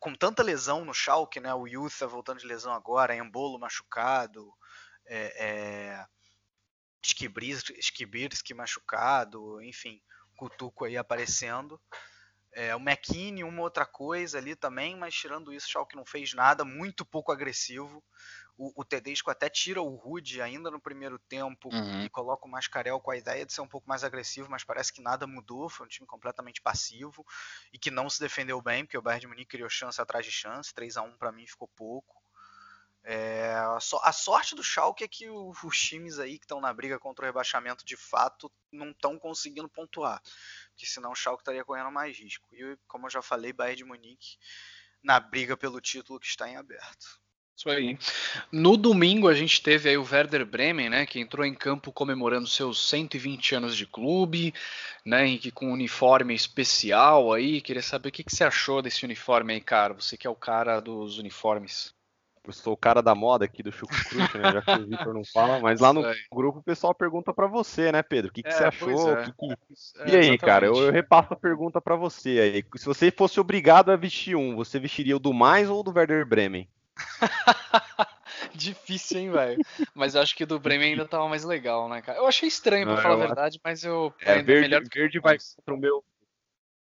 com 0.00 0.14
tanta 0.14 0.42
lesão 0.42 0.84
no 0.84 0.94
Schalke, 0.94 1.40
né? 1.40 1.52
O 1.54 1.66
Youth 1.66 1.98
tá 1.98 2.06
voltando 2.06 2.40
de 2.40 2.46
lesão 2.46 2.72
agora, 2.72 3.14
Embolo 3.14 3.58
machucado, 3.58 4.52
é, 5.06 5.44
é, 5.44 6.06
Skibirski 7.02 8.54
machucado, 8.54 9.60
enfim, 9.62 10.00
Cutuco 10.36 10.84
aí 10.84 10.96
aparecendo. 10.96 11.80
É, 12.52 12.74
o 12.76 12.78
McKinney, 12.78 13.42
uma 13.42 13.62
outra 13.62 13.84
coisa 13.84 14.38
ali 14.38 14.54
também, 14.54 14.96
mas 14.96 15.14
tirando 15.14 15.52
isso, 15.52 15.66
o 15.66 15.70
Schalke 15.70 15.96
não 15.96 16.06
fez 16.06 16.32
nada, 16.34 16.64
muito 16.64 17.04
pouco 17.04 17.32
agressivo. 17.32 18.02
O, 18.56 18.82
o 18.82 18.84
Tedesco 18.84 19.30
até 19.30 19.48
tira 19.48 19.82
o 19.82 19.96
Rude 19.96 20.40
ainda 20.40 20.70
no 20.70 20.80
primeiro 20.80 21.18
tempo 21.18 21.68
uhum. 21.72 22.04
e 22.04 22.08
coloca 22.08 22.46
o 22.46 22.50
Mascarel 22.50 23.00
com 23.00 23.10
a 23.10 23.16
ideia 23.16 23.44
de 23.44 23.52
ser 23.52 23.60
um 23.60 23.68
pouco 23.68 23.88
mais 23.88 24.04
agressivo, 24.04 24.48
mas 24.50 24.62
parece 24.62 24.92
que 24.92 25.02
nada 25.02 25.26
mudou. 25.26 25.68
Foi 25.68 25.86
um 25.86 25.88
time 25.88 26.06
completamente 26.06 26.62
passivo 26.62 27.26
e 27.72 27.78
que 27.78 27.90
não 27.90 28.08
se 28.08 28.20
defendeu 28.20 28.62
bem, 28.62 28.84
porque 28.84 28.98
o 28.98 29.02
Bayern 29.02 29.22
de 29.22 29.26
Munique 29.26 29.50
criou 29.50 29.68
chance 29.68 30.00
atrás 30.00 30.24
de 30.24 30.32
chance. 30.32 30.72
3 30.72 30.96
a 30.96 31.02
1 31.02 31.16
para 31.16 31.32
mim 31.32 31.46
ficou 31.46 31.68
pouco. 31.68 32.22
É, 33.06 33.54
a 34.02 34.12
sorte 34.12 34.54
do 34.54 34.64
Schalke 34.64 35.04
é 35.04 35.08
que 35.08 35.28
os 35.28 35.78
times 35.78 36.18
aí 36.18 36.38
que 36.38 36.46
estão 36.46 36.58
na 36.58 36.72
briga 36.72 36.98
contra 36.98 37.24
o 37.24 37.26
rebaixamento 37.26 37.84
de 37.84 37.98
fato 37.98 38.50
não 38.72 38.92
estão 38.92 39.18
conseguindo 39.18 39.68
pontuar, 39.68 40.22
porque 40.70 40.86
senão 40.86 41.12
o 41.12 41.14
Schalke 41.14 41.42
estaria 41.42 41.62
correndo 41.66 41.92
mais 41.92 42.18
risco. 42.18 42.48
E 42.54 42.78
como 42.88 43.04
eu 43.04 43.10
já 43.10 43.20
falei, 43.20 43.52
Bayern 43.52 43.76
de 43.76 43.84
Munique 43.84 44.38
na 45.02 45.20
briga 45.20 45.54
pelo 45.54 45.82
título 45.82 46.18
que 46.18 46.26
está 46.26 46.48
em 46.48 46.56
aberto. 46.56 47.20
Isso 47.56 47.70
aí. 47.70 47.96
No 48.50 48.76
domingo 48.76 49.28
a 49.28 49.34
gente 49.34 49.62
teve 49.62 49.88
aí 49.88 49.96
o 49.96 50.02
Werder 50.02 50.44
Bremen, 50.44 50.90
né, 50.90 51.06
que 51.06 51.20
entrou 51.20 51.46
em 51.46 51.54
campo 51.54 51.92
comemorando 51.92 52.48
seus 52.48 52.88
120 52.88 53.54
anos 53.54 53.76
de 53.76 53.86
clube, 53.86 54.52
né, 55.04 55.26
e 55.26 55.38
que 55.38 55.52
com 55.52 55.68
um 55.68 55.72
uniforme 55.72 56.34
especial 56.34 57.32
aí. 57.32 57.60
Queria 57.60 57.82
saber 57.82 58.08
o 58.08 58.12
que, 58.12 58.24
que 58.24 58.34
você 58.34 58.42
achou 58.42 58.82
desse 58.82 59.04
uniforme 59.04 59.52
aí, 59.54 59.60
cara. 59.60 59.94
Você 59.94 60.16
que 60.16 60.26
é 60.26 60.30
o 60.30 60.34
cara 60.34 60.80
dos 60.80 61.18
uniformes. 61.18 61.94
Eu 62.46 62.52
sou 62.52 62.74
o 62.74 62.76
cara 62.76 63.00
da 63.00 63.14
moda 63.14 63.46
aqui 63.46 63.62
do 63.62 63.72
Chucrute, 63.72 64.36
né? 64.36 64.52
Já 64.52 64.60
que 64.60 64.72
o 64.72 64.86
Vitor 64.86 65.14
não 65.14 65.24
fala, 65.24 65.60
mas 65.60 65.80
lá 65.80 65.94
no 65.94 66.02
grupo 66.30 66.58
o 66.58 66.62
pessoal 66.62 66.94
pergunta 66.94 67.32
para 67.32 67.46
você, 67.46 67.90
né, 67.90 68.02
Pedro? 68.02 68.30
O 68.30 68.34
que, 68.34 68.42
que 68.42 68.50
é, 68.50 68.52
você 68.52 68.64
achou? 68.64 69.16
É. 69.16 69.24
Que 69.24 69.32
que... 69.32 69.46
É, 70.00 70.10
e 70.10 70.16
aí, 70.16 70.36
cara, 70.36 70.66
eu, 70.66 70.76
eu, 70.76 70.92
repasso 70.92 71.32
a 71.32 71.36
pergunta 71.36 71.80
para 71.80 71.96
você 71.96 72.40
aí. 72.40 72.64
Se 72.76 72.84
você 72.84 73.10
fosse 73.10 73.40
obrigado 73.40 73.90
a 73.90 73.96
vestir 73.96 74.36
um, 74.36 74.56
você 74.56 74.78
vestiria 74.78 75.16
o 75.16 75.20
do 75.20 75.32
mais 75.32 75.70
ou 75.70 75.82
do 75.82 75.90
Werder 75.90 76.26
Bremen? 76.26 76.68
Difícil, 78.54 79.18
hein, 79.18 79.30
velho? 79.30 79.62
Mas 79.94 80.14
eu 80.14 80.22
acho 80.22 80.34
que 80.36 80.46
do 80.46 80.58
Bremen 80.58 80.92
ainda 80.92 81.06
tava 81.06 81.28
mais 81.28 81.44
legal, 81.44 81.88
né, 81.88 82.00
cara? 82.02 82.18
Eu 82.18 82.26
achei 82.26 82.48
estranho, 82.48 82.86
pra 82.86 82.94
não, 82.96 83.02
falar 83.02 83.14
a 83.14 83.26
verdade, 83.26 83.60
mas 83.62 83.84
eu. 83.84 84.12
É, 84.20 84.42
verde, 84.42 84.68
melhor 84.68 84.82
verde 84.92 85.18
vai 85.18 85.38
contra 85.38 85.74
o 85.74 85.78
meu. 85.78 86.04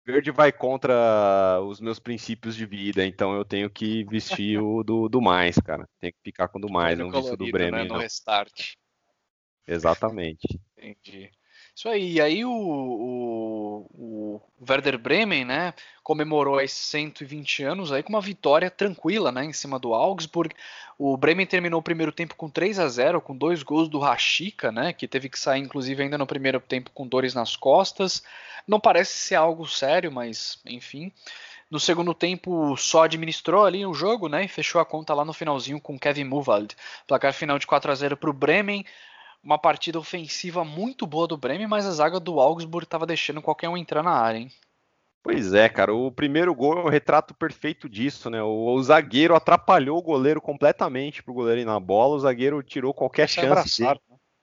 Verde 0.05 0.31
vai 0.31 0.51
contra 0.51 1.61
os 1.63 1.81
meus 1.81 1.99
princípios 1.99 2.57
de 2.57 2.67
vida, 2.67 3.05
então 3.05 3.35
eu 3.35 3.45
tenho 3.45 3.71
que 3.71 4.03
vestir 4.05 4.59
o 4.59 4.83
do, 4.83 5.09
do 5.09 5.21
mais, 5.21 5.57
cara. 5.57 5.89
Tenho 6.01 6.13
que 6.13 6.21
ficar 6.25 6.49
com 6.49 6.59
o 6.59 6.63
do 6.63 6.73
mais, 6.73 6.99
não 6.99 7.11
visto 7.11 7.37
do 7.37 7.51
Bremen. 7.51 7.83
Né, 7.83 7.83
no 7.85 7.95
não. 7.95 8.01
restart. 8.01 8.75
Exatamente. 9.69 10.61
Entendi. 10.77 11.31
Isso 11.75 11.89
aí, 11.89 12.13
e 12.13 12.21
aí 12.21 12.45
o, 12.45 12.51
o, 12.51 13.87
o, 13.95 14.41
Werder 14.69 14.99
Bremen, 14.99 15.45
né, 15.45 15.73
comemorou 16.03 16.61
esses 16.61 16.79
120 16.79 17.63
anos 17.63 17.93
aí 17.93 18.03
com 18.03 18.11
uma 18.11 18.21
vitória 18.21 18.71
tranquila, 18.71 19.33
né, 19.33 19.45
em 19.45 19.53
cima 19.53 19.79
do 19.79 19.95
Augsburg. 19.95 20.55
O 20.99 21.17
Bremen 21.17 21.47
terminou 21.47 21.81
o 21.81 21.83
primeiro 21.83 22.13
tempo 22.13 22.35
com 22.35 22.51
3 22.51 22.79
a 22.79 22.89
0, 22.89 23.21
com 23.21 23.37
dois 23.37 23.63
gols 23.63 23.89
do 23.89 23.99
Rashica, 23.99 24.71
né, 24.71 24.93
que 24.93 25.09
teve 25.09 25.29
que 25.29 25.39
sair 25.39 25.61
inclusive 25.61 26.03
ainda 26.03 26.19
no 26.19 26.27
primeiro 26.27 26.61
tempo 26.61 26.91
com 26.93 27.07
dores 27.07 27.35
nas 27.35 27.57
costas. 27.57 28.23
Não 28.67 28.79
parece 28.79 29.15
ser 29.15 29.37
algo 29.37 29.67
sério, 29.67 30.13
mas 30.13 30.59
enfim. 30.67 31.13
No 31.71 31.79
segundo 31.79 32.13
tempo, 32.13 32.77
só 32.77 33.05
administrou 33.05 33.65
ali 33.65 33.87
o 33.87 33.95
jogo, 33.95 34.29
né? 34.29 34.45
E 34.45 34.49
fechou 34.49 34.81
a 34.81 34.85
conta 34.85 35.15
lá 35.15 35.25
no 35.25 35.33
finalzinho 35.33 35.81
com 35.81 35.97
Kevin 35.97 36.25
Muvald. 36.25 36.75
Placar 37.07 37.33
final 37.33 37.61
de 37.61 37.67
4 37.67 37.93
a 37.93 37.95
0 37.95 38.17
para 38.17 38.29
o 38.29 38.33
Bremen 38.33 38.85
uma 39.43 39.59
partida 39.59 39.99
ofensiva 39.99 40.65
muito 40.65 41.07
boa 41.07 41.27
do 41.27 41.37
Bremen, 41.37 41.67
mas 41.67 41.87
a 41.87 41.93
zaga 41.93 42.21
do 42.21 42.41
Augsburg 42.41 42.85
estava 42.85 43.07
deixando 43.07 43.43
qualquer 43.43 43.69
um 43.69 43.77
entrar 43.77 44.03
na 44.03 44.13
área, 44.13 44.39
hein? 44.39 44.51
Pois 45.23 45.53
é, 45.53 45.69
cara, 45.69 45.95
o 45.95 46.11
primeiro 46.11 46.55
gol 46.55 46.79
é 46.79 46.83
o 46.83 46.89
retrato 46.89 47.35
perfeito 47.35 47.89
disso, 47.89 48.31
né? 48.31 48.43
O, 48.43 48.73
o 48.73 48.83
zagueiro 48.83 49.35
atrapalhou 49.35 49.99
o 49.99 50.03
goleiro 50.03 50.41
completamente 50.41 51.23
pro 51.23 51.35
goleiro 51.35 51.61
ir 51.61 51.67
na 51.67 51.79
bola, 51.79 52.17
o 52.17 52.21
zagueiro 52.21 52.63
tirou 52.63 52.95
qualquer 52.95 53.27
Deixa 53.27 53.43
chance. 53.43 53.83
Né? 53.83 53.95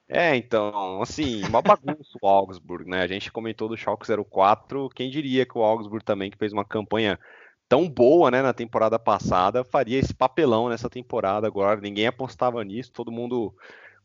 É, 0.10 0.36
então, 0.36 1.02
assim, 1.02 1.44
uma 1.46 1.62
bagunça 1.62 2.18
o 2.22 2.28
Augsburg, 2.28 2.90
né? 2.90 3.02
A 3.02 3.08
gente 3.08 3.32
comentou 3.32 3.68
do 3.68 3.76
Schalke 3.76 4.06
04, 4.30 4.90
quem 4.90 5.10
diria 5.10 5.46
que 5.46 5.58
o 5.58 5.64
Augsburg 5.64 6.06
também, 6.06 6.30
que 6.30 6.38
fez 6.38 6.54
uma 6.54 6.64
campanha 6.64 7.20
tão 7.68 7.90
boa, 7.90 8.32
né, 8.32 8.42
na 8.42 8.54
temporada 8.54 8.98
passada, 8.98 9.64
faria 9.66 10.00
esse 10.00 10.14
papelão 10.14 10.70
nessa 10.70 10.90
temporada 10.90 11.48
agora. 11.48 11.82
Ninguém 11.82 12.08
apostava 12.08 12.64
nisso, 12.64 12.94
todo 12.94 13.12
mundo 13.12 13.54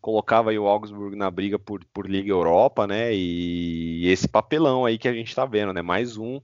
colocava 0.03 0.53
o 0.53 0.67
Augsburg 0.67 1.17
na 1.17 1.31
briga 1.31 1.59
por, 1.59 1.83
por 1.95 2.11
Liga 2.11 2.31
Europa, 2.31 2.87
né? 2.87 3.15
E 3.15 4.07
esse 4.09 4.29
papelão 4.29 4.85
aí 4.85 4.99
que 4.99 5.09
a 5.09 5.13
gente 5.13 5.29
está 5.29 5.47
vendo, 5.47 5.73
né? 5.73 5.81
Mais 5.81 6.19
um. 6.19 6.41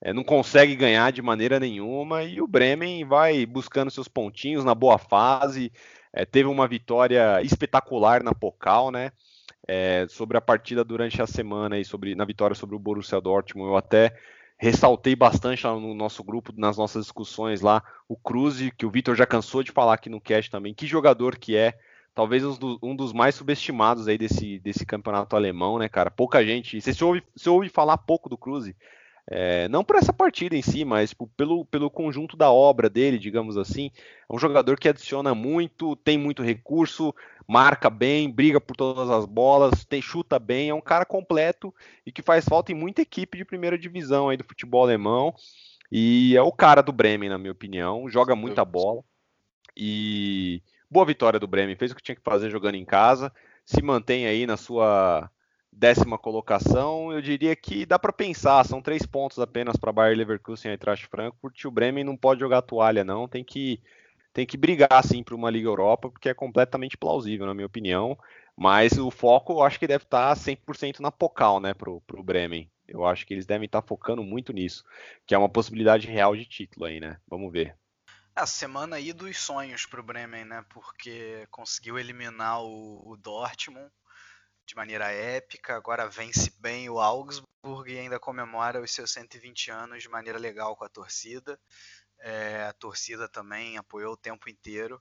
É, 0.00 0.12
não 0.12 0.24
consegue 0.24 0.74
ganhar 0.74 1.12
de 1.12 1.22
maneira 1.22 1.60
nenhuma 1.60 2.24
e 2.24 2.40
o 2.40 2.46
Bremen 2.48 3.04
vai 3.04 3.46
buscando 3.46 3.90
seus 3.90 4.08
pontinhos 4.08 4.64
na 4.64 4.74
boa 4.74 4.98
fase. 4.98 5.70
É, 6.12 6.24
teve 6.24 6.48
uma 6.48 6.66
vitória 6.66 7.40
espetacular 7.42 8.22
na 8.22 8.34
Pokal, 8.34 8.90
né? 8.90 9.12
É, 9.68 10.06
sobre 10.08 10.36
a 10.36 10.40
partida 10.40 10.82
durante 10.82 11.20
a 11.22 11.26
semana 11.26 11.78
e 11.78 11.84
sobre 11.84 12.14
na 12.14 12.24
vitória 12.24 12.56
sobre 12.56 12.74
o 12.74 12.78
Borussia 12.78 13.20
Dortmund, 13.20 13.70
eu 13.70 13.76
até 13.76 14.14
ressaltei 14.58 15.16
bastante 15.16 15.66
lá 15.66 15.74
no 15.74 15.94
nosso 15.94 16.22
grupo, 16.22 16.52
nas 16.56 16.76
nossas 16.76 17.04
discussões 17.04 17.60
lá, 17.60 17.82
o 18.08 18.16
Cruz, 18.16 18.60
que 18.76 18.86
o 18.86 18.90
Vitor 18.90 19.14
já 19.16 19.26
cansou 19.26 19.62
de 19.62 19.72
falar 19.72 19.94
aqui 19.94 20.08
no 20.08 20.20
cast 20.20 20.50
também, 20.50 20.74
que 20.74 20.86
jogador 20.86 21.36
que 21.36 21.56
é, 21.56 21.74
talvez 22.14 22.44
um, 22.44 22.56
do, 22.56 22.78
um 22.82 22.94
dos 22.94 23.12
mais 23.12 23.34
subestimados 23.34 24.06
aí 24.06 24.16
desse, 24.16 24.58
desse 24.60 24.86
campeonato 24.86 25.34
alemão, 25.34 25.78
né, 25.78 25.88
cara? 25.88 26.10
Pouca 26.10 26.44
gente. 26.44 26.80
Você 26.80 27.04
ouve, 27.04 27.22
você 27.34 27.48
ouve 27.48 27.68
falar 27.68 27.98
pouco 27.98 28.28
do 28.28 28.38
Cruze. 28.38 28.76
É, 29.26 29.66
não 29.68 29.82
por 29.82 29.96
essa 29.96 30.12
partida 30.12 30.54
em 30.54 30.60
si, 30.60 30.84
mas 30.84 31.14
pelo, 31.36 31.64
pelo 31.64 31.90
conjunto 31.90 32.36
da 32.36 32.52
obra 32.52 32.90
dele, 32.90 33.18
digamos 33.18 33.56
assim. 33.56 33.90
É 34.30 34.34
um 34.34 34.38
jogador 34.38 34.78
que 34.78 34.88
adiciona 34.88 35.34
muito, 35.34 35.96
tem 35.96 36.18
muito 36.18 36.42
recurso, 36.42 37.14
marca 37.48 37.88
bem, 37.88 38.30
briga 38.30 38.60
por 38.60 38.76
todas 38.76 39.08
as 39.10 39.24
bolas, 39.24 39.84
tem, 39.86 40.02
chuta 40.02 40.38
bem, 40.38 40.68
é 40.68 40.74
um 40.74 40.80
cara 40.80 41.06
completo 41.06 41.74
e 42.04 42.12
que 42.12 42.20
faz 42.20 42.44
falta 42.44 42.70
em 42.70 42.74
muita 42.74 43.00
equipe 43.00 43.38
de 43.38 43.46
primeira 43.46 43.78
divisão 43.78 44.28
aí 44.28 44.36
do 44.36 44.44
futebol 44.44 44.82
alemão. 44.82 45.34
E 45.90 46.36
é 46.36 46.42
o 46.42 46.52
cara 46.52 46.82
do 46.82 46.92
Bremen, 46.92 47.30
na 47.30 47.38
minha 47.38 47.52
opinião, 47.52 48.08
joga 48.08 48.36
muita 48.36 48.64
bola. 48.64 49.02
E 49.76 50.62
Boa 50.94 51.04
vitória 51.06 51.40
do 51.40 51.48
Bremen, 51.48 51.74
fez 51.74 51.90
o 51.90 51.96
que 51.96 52.02
tinha 52.04 52.14
que 52.14 52.22
fazer 52.22 52.48
jogando 52.50 52.76
em 52.76 52.84
casa, 52.84 53.32
se 53.64 53.82
mantém 53.82 54.28
aí 54.28 54.46
na 54.46 54.56
sua 54.56 55.28
décima 55.72 56.16
colocação. 56.16 57.12
Eu 57.12 57.20
diria 57.20 57.56
que 57.56 57.84
dá 57.84 57.98
para 57.98 58.12
pensar, 58.12 58.64
são 58.64 58.80
três 58.80 59.04
pontos 59.04 59.40
apenas 59.40 59.76
para 59.76 59.90
Bayer 59.90 60.16
Leverkusen 60.16 60.70
e 60.70 60.74
Eintracht 60.74 61.08
Frankfurt. 61.08 61.64
O 61.64 61.70
Bremen 61.72 62.04
não 62.04 62.16
pode 62.16 62.38
jogar 62.38 62.62
toalha, 62.62 63.02
não, 63.02 63.26
tem 63.26 63.42
que 63.42 63.80
tem 64.32 64.46
que 64.46 64.56
brigar 64.56 65.02
sim 65.04 65.24
para 65.24 65.34
uma 65.34 65.50
Liga 65.50 65.66
Europa, 65.66 66.08
porque 66.08 66.28
é 66.28 66.34
completamente 66.34 66.96
plausível, 66.96 67.44
na 67.44 67.54
minha 67.54 67.66
opinião. 67.66 68.16
Mas 68.56 68.96
o 68.96 69.10
foco 69.10 69.54
eu 69.54 69.62
acho 69.62 69.80
que 69.80 69.88
deve 69.88 70.04
estar 70.04 70.32
100% 70.36 71.00
na 71.00 71.10
Pokal, 71.10 71.58
né, 71.58 71.74
para 71.74 71.90
o 71.90 72.22
Bremen. 72.22 72.70
Eu 72.86 73.04
acho 73.04 73.26
que 73.26 73.34
eles 73.34 73.46
devem 73.46 73.66
estar 73.66 73.82
focando 73.82 74.22
muito 74.22 74.52
nisso, 74.52 74.84
que 75.26 75.34
é 75.34 75.38
uma 75.38 75.48
possibilidade 75.48 76.06
real 76.06 76.36
de 76.36 76.44
título 76.44 76.86
aí, 76.86 77.00
né? 77.00 77.18
Vamos 77.28 77.52
ver. 77.52 77.74
A 78.36 78.46
semana 78.46 78.96
aí 78.96 79.12
dos 79.12 79.38
sonhos 79.38 79.86
para 79.86 80.00
o 80.00 80.02
Bremen, 80.02 80.44
né? 80.44 80.64
Porque 80.70 81.46
conseguiu 81.52 81.96
eliminar 81.96 82.60
o, 82.62 83.12
o, 83.12 83.16
Dortmund 83.16 83.92
de 84.66 84.74
maneira 84.74 85.12
épica, 85.12 85.76
agora 85.76 86.08
vence 86.08 86.50
bem 86.58 86.90
o 86.90 86.98
Augsburg 86.98 87.92
e 87.92 87.96
ainda 87.96 88.18
comemora 88.18 88.80
os 88.82 88.90
seus 88.90 89.12
120 89.12 89.70
anos 89.70 90.02
de 90.02 90.08
maneira 90.08 90.36
legal 90.36 90.76
com 90.76 90.84
a 90.84 90.88
torcida. 90.88 91.60
É, 92.18 92.64
a 92.64 92.72
torcida 92.72 93.28
também 93.28 93.78
apoiou 93.78 94.14
o 94.14 94.16
tempo 94.16 94.50
inteiro. 94.50 95.00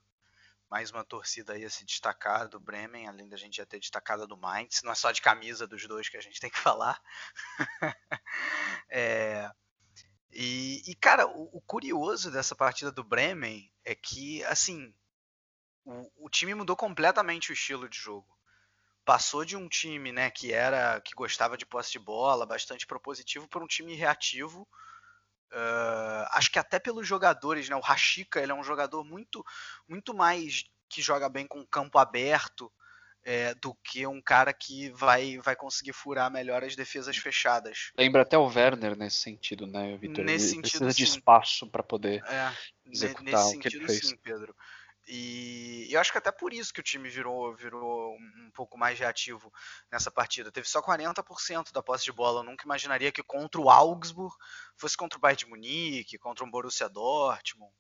Mais 0.70 0.92
uma 0.92 1.04
torcida 1.04 1.54
aí 1.54 1.66
a 1.66 1.70
se 1.72 1.84
destacar 1.86 2.48
do 2.48 2.60
Bremen, 2.60 3.08
além 3.08 3.28
da 3.28 3.38
gente 3.38 3.58
já 3.58 3.66
ter 3.66 3.80
destacado 3.80 4.28
do 4.28 4.38
Mainz. 4.38 4.84
Não 4.84 4.92
é 4.92 4.96
só 4.96 5.12
de 5.12 5.24
camisa 5.24 5.66
dos 5.66 5.88
dois 5.88 6.08
que 6.08 6.18
a 6.18 6.22
gente 6.22 6.40
tem 6.40 6.52
que 6.52 6.60
falar. 6.60 7.02
é, 8.92 9.50
e, 10.36 10.82
e 10.88 10.96
cara, 10.96 11.28
o, 11.28 11.58
o, 11.58 11.62
curioso 11.62 12.32
dessa 12.32 12.56
partida 12.56 12.92
do 12.92 13.04
Bremen 13.04 13.72
é 13.86 13.94
que, 13.94 14.44
assim, 14.46 14.94
o, 15.86 16.26
o, 16.26 16.30
time 16.30 16.56
mudou 16.56 16.76
completamente 16.76 17.52
o 17.52 17.54
estilo 17.54 17.88
de 17.88 17.98
jogo. 17.98 18.28
Passou 19.06 19.46
de 19.46 19.56
um 19.56 19.68
time, 19.68 20.12
né, 20.12 20.32
que 20.32 20.54
era 20.54 21.00
que 21.02 21.14
gostava 21.14 21.58
de 21.58 21.66
posse 21.66 21.92
de 21.92 22.00
bola, 22.00 22.46
bastante 22.46 22.88
propositivo, 22.88 23.48
para 23.48 23.64
um 23.64 23.68
time 23.68 23.94
reativo. 23.96 24.68
Uh, 25.52 26.26
acho 26.32 26.50
que 26.50 26.58
até 26.58 26.80
pelos 26.80 27.08
jogadores, 27.08 27.70
né? 27.70 27.76
O 27.76 27.82
Rashica, 27.82 28.42
ele 28.42 28.52
é 28.52 28.56
um 28.56 28.64
jogador 28.64 29.04
muito, 29.04 29.46
muito 29.88 30.14
mais 30.14 30.64
que 30.90 31.02
joga 31.02 31.30
bem 31.30 31.46
com 31.46 31.66
campo 31.66 32.00
aberto 32.00 32.72
é, 33.24 33.54
do 33.56 33.74
que 33.76 34.06
um 34.06 34.22
cara 34.22 34.54
que 34.54 34.90
vai, 34.92 35.38
vai 35.38 35.56
conseguir 35.56 35.94
furar 35.94 36.30
melhor 36.32 36.64
as 36.64 36.76
defesas 36.76 37.18
fechadas. 37.18 37.92
Lembra 37.98 38.24
até 38.24 38.38
o 38.38 38.46
Werner 38.46 38.98
nesse 38.98 39.18
sentido, 39.18 39.66
né, 39.66 39.96
Vitor? 39.98 40.26
Nesse 40.26 40.46
Ele 40.46 40.56
sentido, 40.56 40.80
precisa 40.80 40.94
de 40.94 41.04
espaço 41.04 41.70
para 41.70 41.84
poder 41.84 42.24
é, 42.26 42.52
executar 42.86 43.24
nesse 43.24 43.58
o 43.58 43.60
que 43.60 43.70
sentido, 43.70 43.82
ele 43.82 43.88
fez. 43.88 44.08
sim, 44.08 44.18
Pedro. 44.18 44.56
E 45.06 45.88
eu 45.92 46.00
acho 46.00 46.12
que 46.12 46.18
até 46.18 46.32
por 46.32 46.54
isso 46.54 46.74
que 46.74 46.80
o 46.80 46.84
time 46.84 47.10
virou, 47.10 47.54
virou 47.56 48.16
um 48.16 48.52
pouco 48.54 48.78
mais 48.78 48.98
reativo 48.98 49.52
nessa 49.92 50.10
partida. 50.10 50.52
Teve 50.52 50.68
só 50.68 50.82
40% 50.82 51.74
da 51.74 51.84
posse 51.84 52.06
de 52.06 52.12
bola. 52.14 52.40
Eu 52.40 52.46
nunca 52.46 52.64
imaginaria 52.64 53.12
que 53.12 53.22
contra 53.22 53.60
o 53.60 53.70
Augsburg 53.70 54.34
fosse 54.78 54.96
contra 54.96 55.18
o 55.18 55.22
Bayern 55.22 55.40
de 55.40 55.50
Munique, 55.50 56.18
contra 56.18 56.46
um 56.46 56.50
Borussia 56.50 56.88
Dortmund, 56.88 57.74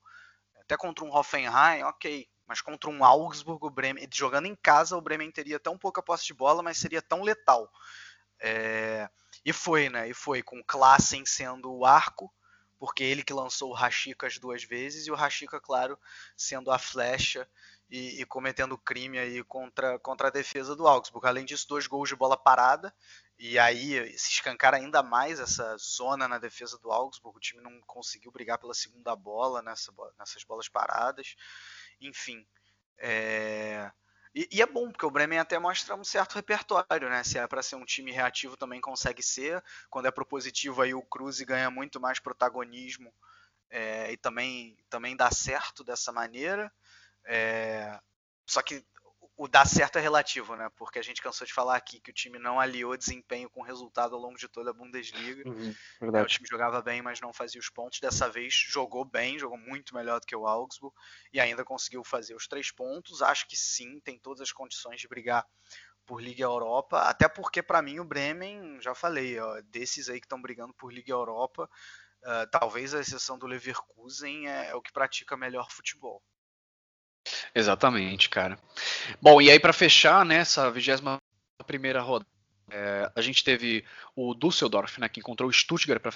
até 0.60 0.76
contra 0.76 1.06
um 1.06 1.16
Hoffenheim, 1.16 1.84
ok. 1.84 2.28
Mas 2.54 2.62
contra 2.62 2.88
um 2.88 3.04
Augsburg, 3.04 3.66
o 3.66 3.70
Bremen, 3.72 4.08
jogando 4.14 4.46
em 4.46 4.56
casa, 4.56 4.96
o 4.96 5.02
Bremen 5.02 5.32
teria 5.32 5.60
tão 5.60 5.76
pouca 5.76 6.04
posse 6.04 6.28
de 6.28 6.36
bola, 6.36 6.62
mas 6.62 6.78
seria 6.78 7.02
tão 7.02 7.24
letal. 7.24 7.68
É, 8.40 9.10
e 9.44 9.52
foi, 9.52 9.90
né? 9.90 10.08
E 10.08 10.14
foi 10.14 10.44
com 10.44 10.64
Klassen 10.64 11.26
sendo 11.26 11.74
o 11.74 11.84
arco, 11.84 12.32
porque 12.78 13.04
ele 13.04 13.24
que 13.24 13.34
lançou 13.34 13.72
o 13.72 13.74
Rashica 13.74 14.28
as 14.28 14.38
duas 14.38 14.64
vezes, 14.64 15.08
e 15.08 15.12
o 15.12 15.16
Rashica, 15.16 15.60
claro, 15.60 15.98
sendo 16.38 16.70
a 16.70 16.78
flecha 16.78 17.50
e, 17.90 18.22
e, 18.22 18.26
cometendo 18.28 18.78
crime 18.78 19.18
aí 19.18 19.44
contra, 19.44 19.98
contra 19.98 20.28
a 20.28 20.32
defesa 20.32 20.76
do 20.76 20.88
Augsburg. 20.88 21.26
Além 21.26 21.46
disso, 21.46 21.68
dois 21.68 21.88
gols 21.88 22.10
de 22.10 22.16
bola 22.16 22.38
parada, 22.38 22.94
e 23.40 23.58
aí 23.58 24.16
se 24.16 24.32
escancar 24.32 24.76
ainda 24.76 25.02
mais 25.02 25.40
essa 25.40 25.76
zona 25.78 26.28
na 26.28 26.38
defesa 26.38 26.78
do 26.78 26.92
Augsburg. 26.92 27.36
O 27.36 27.42
time 27.42 27.64
não 27.64 27.82
conseguiu 27.88 28.32
brigar 28.32 28.60
pela 28.60 28.76
segunda 28.76 29.16
bola 29.16 29.64
nessa, 29.64 29.92
nessas 30.20 30.44
bolas 30.44 30.70
paradas. 30.70 31.36
Enfim. 32.08 32.46
É... 32.98 33.92
E, 34.36 34.50
e, 34.52 34.62
é 34.62 34.66
bom, 34.66 34.90
porque 34.92 35.06
o 35.06 35.12
Bremen 35.12 35.38
até 35.38 35.60
mostra 35.60 35.96
um 35.96 36.04
certo 36.04 36.34
repertório, 36.34 37.10
né? 37.10 37.24
Se 37.24 37.38
é 37.38 37.46
para 37.48 37.62
ser 37.62 37.76
um 37.76 37.86
time 37.86 38.12
reativo, 38.12 38.58
também 38.58 38.82
consegue 38.82 39.22
ser. 39.22 39.64
Quando 39.90 40.08
é 40.08 40.12
propositivo, 40.12 40.82
aí 40.82 40.94
o 40.94 41.04
Cruz 41.04 41.40
ganha 41.42 41.70
muito 41.70 42.00
mais 42.00 42.20
protagonismo 42.20 43.14
é, 43.70 44.12
e 44.12 44.18
também, 44.18 44.76
também 44.90 45.16
dá 45.16 45.30
certo 45.30 45.84
dessa 45.84 46.12
maneira. 46.12 46.72
É, 47.26 48.00
só 48.46 48.62
que 48.62 48.84
o 49.36 49.48
dar 49.48 49.66
certo 49.66 49.98
é 49.98 50.02
relativo, 50.02 50.56
né? 50.56 50.70
Porque 50.76 51.00
a 51.00 51.02
gente 51.02 51.22
cansou 51.22 51.46
de 51.46 51.54
falar 51.54 51.76
aqui 51.76 52.00
que 52.00 52.12
o 52.12 52.14
time 52.14 52.38
não 52.38 52.60
aliou 52.60 52.96
desempenho 52.96 53.50
com 53.50 53.64
resultado 53.64 54.16
ao 54.16 54.22
longo 54.22 54.38
de 54.38 54.48
toda 54.48 54.70
a 54.70 54.74
Bundesliga. 54.74 55.50
Uhum, 55.50 55.74
é, 56.14 56.22
o 56.22 56.26
time 56.28 56.48
jogava 56.48 56.82
bem, 56.82 57.02
mas 57.02 57.20
não 57.20 57.34
fazia 57.34 57.60
os 57.60 57.70
pontos. 57.70 58.00
Dessa 58.00 58.30
vez 58.30 58.54
jogou 58.54 59.04
bem, 59.04 59.40
jogou 59.40 59.58
muito 59.58 59.96
melhor 59.96 60.20
do 60.20 60.28
que 60.28 60.36
o 60.36 60.46
Augsburg 60.46 60.96
e 61.32 61.40
ainda 61.40 61.66
conseguiu 61.66 62.04
fazer 62.04 62.36
os 62.36 62.48
três 62.48 62.72
pontos. 62.72 63.22
Acho 63.24 63.48
que 63.48 63.58
sim, 63.58 64.00
tem 64.02 64.20
todas 64.20 64.42
as 64.42 64.52
condições 64.52 65.02
de 65.02 65.08
brigar 65.08 65.46
por 66.06 66.22
Liga 66.22 66.44
Europa, 66.44 67.00
até 67.00 67.28
porque 67.30 67.64
para 67.64 67.82
mim 67.82 68.00
o 68.00 68.06
Bremen, 68.06 68.80
já 68.82 68.94
falei, 68.94 69.40
ó, 69.40 69.62
desses 69.62 70.10
aí 70.10 70.20
que 70.20 70.26
estão 70.26 70.42
brigando 70.42 70.74
por 70.74 70.92
Liga 70.92 71.14
Europa, 71.14 71.70
uh, 72.24 72.50
talvez 72.52 72.94
a 72.94 73.00
exceção 73.00 73.38
do 73.38 73.48
Leverkusen 73.48 74.50
é, 74.50 74.70
é 74.70 74.76
o 74.76 74.82
que 74.82 74.92
pratica 74.92 75.38
melhor 75.38 75.72
futebol. 75.72 76.22
Exatamente, 77.54 78.30
cara. 78.30 78.58
Bom, 79.22 79.42
e 79.42 79.50
aí 79.50 79.60
para 79.60 79.74
fechar, 79.74 80.26
né, 80.26 80.38
essa 80.38 80.70
21 80.70 81.18
primeira 81.66 82.02
rodada, 82.02 82.30
é, 82.70 83.12
a 83.16 83.22
gente 83.22 83.44
teve 83.44 83.86
o 84.16 84.34
Düsseldorf, 84.34 85.00
né, 85.00 85.08
que 85.08 85.20
encontrou 85.20 85.50
o 85.50 85.54
Stuttgart 85.54 86.02
para 86.02 86.14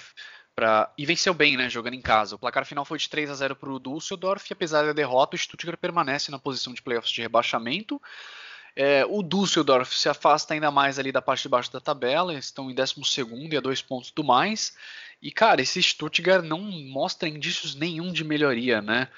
pra, 0.58 0.92
e 0.98 1.06
venceu 1.06 1.36
bem, 1.36 1.56
né, 1.56 1.70
jogando 1.70 1.94
em 1.94 2.02
casa. 2.02 2.36
O 2.36 2.40
placar 2.40 2.66
final 2.66 2.84
foi 2.84 2.98
de 2.98 3.08
3 3.08 3.30
a 3.30 3.36
0 3.36 3.56
para 3.56 3.70
o 3.70 3.80
Düsseldorf 3.80 4.50
e 4.50 4.54
apesar 4.54 4.84
da 4.84 4.92
derrota, 4.92 5.36
o 5.36 5.40
Stuttgart 5.40 5.80
permanece 5.80 6.32
na 6.32 6.40
posição 6.40 6.74
de 6.74 6.82
playoffs 6.82 7.12
de 7.12 7.22
rebaixamento. 7.22 8.02
É, 8.76 9.06
o 9.06 9.22
Düsseldorf 9.22 9.96
se 9.96 10.10
afasta 10.10 10.56
ainda 10.56 10.72
mais 10.72 10.98
ali 10.98 11.12
da 11.12 11.22
parte 11.22 11.44
de 11.44 11.50
baixo 11.50 11.72
da 11.72 11.80
tabela, 11.80 12.34
estão 12.34 12.72
em 12.72 12.76
12 12.76 12.96
e 13.52 13.58
a 13.58 13.60
dois 13.60 13.82
pontos 13.82 14.12
do 14.12 14.24
mais. 14.24 14.76
E 15.22 15.32
cara, 15.32 15.62
esse 15.62 15.82
Stuttgart 15.82 16.44
não 16.44 16.60
mostra 16.60 17.30
indícios 17.30 17.76
nenhum 17.76 18.12
de 18.12 18.24
melhoria, 18.24 18.82
né? 18.82 19.10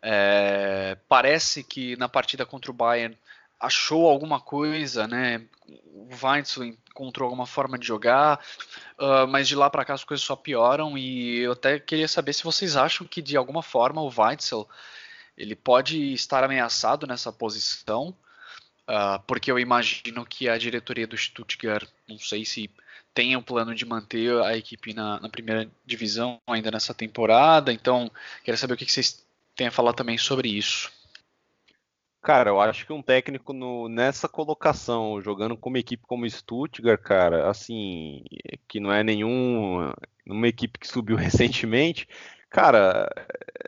É, 0.00 0.96
parece 1.08 1.64
que 1.64 1.96
na 1.96 2.08
partida 2.08 2.46
contra 2.46 2.70
o 2.70 2.74
Bayern 2.74 3.16
achou 3.58 4.08
alguma 4.08 4.40
coisa, 4.40 5.06
né? 5.06 5.44
O 5.92 6.08
Weitzel 6.22 6.64
encontrou 6.64 7.26
alguma 7.26 7.46
forma 7.46 7.78
de 7.78 7.86
jogar, 7.86 8.40
uh, 8.98 9.26
mas 9.28 9.48
de 9.48 9.56
lá 9.56 9.68
para 9.68 9.84
cá 9.84 9.94
as 9.94 10.04
coisas 10.04 10.24
só 10.24 10.36
pioram 10.36 10.96
e 10.96 11.38
eu 11.40 11.52
até 11.52 11.78
queria 11.78 12.08
saber 12.08 12.32
se 12.32 12.44
vocês 12.44 12.76
acham 12.76 13.06
que 13.06 13.20
de 13.20 13.36
alguma 13.36 13.62
forma 13.62 14.00
o 14.00 14.12
Weitzel 14.16 14.68
ele 15.36 15.54
pode 15.54 16.12
estar 16.12 16.42
ameaçado 16.44 17.06
nessa 17.06 17.32
posição, 17.32 18.14
uh, 18.88 19.20
porque 19.26 19.50
eu 19.50 19.58
imagino 19.58 20.24
que 20.24 20.48
a 20.48 20.56
diretoria 20.58 21.06
do 21.06 21.16
Stuttgart, 21.16 21.88
não 22.08 22.18
sei 22.18 22.44
se 22.44 22.70
tem 23.12 23.36
o 23.36 23.42
plano 23.42 23.74
de 23.74 23.84
manter 23.84 24.32
a 24.42 24.56
equipe 24.56 24.94
na, 24.94 25.18
na 25.20 25.28
primeira 25.28 25.68
divisão 25.84 26.40
ainda 26.46 26.70
nessa 26.70 26.94
temporada, 26.94 27.72
então 27.72 28.10
queria 28.44 28.56
saber 28.56 28.74
o 28.74 28.76
que, 28.76 28.86
que 28.86 28.92
vocês 28.92 29.26
tenha 29.58 29.72
falado 29.72 29.96
também 29.96 30.16
sobre 30.16 30.48
isso. 30.48 30.90
Cara, 32.22 32.50
eu 32.50 32.60
acho 32.60 32.86
que 32.86 32.92
um 32.92 33.02
técnico 33.02 33.52
no, 33.52 33.88
nessa 33.88 34.28
colocação, 34.28 35.20
jogando 35.20 35.56
com 35.56 35.68
uma 35.68 35.78
equipe 35.78 36.04
como 36.06 36.28
Stuttgart, 36.28 37.00
cara, 37.02 37.50
assim, 37.50 38.22
que 38.68 38.78
não 38.78 38.92
é 38.92 39.02
nenhum 39.02 39.92
uma 40.26 40.46
equipe 40.46 40.78
que 40.78 40.86
subiu 40.86 41.16
recentemente, 41.18 42.06
cara, 42.48 43.08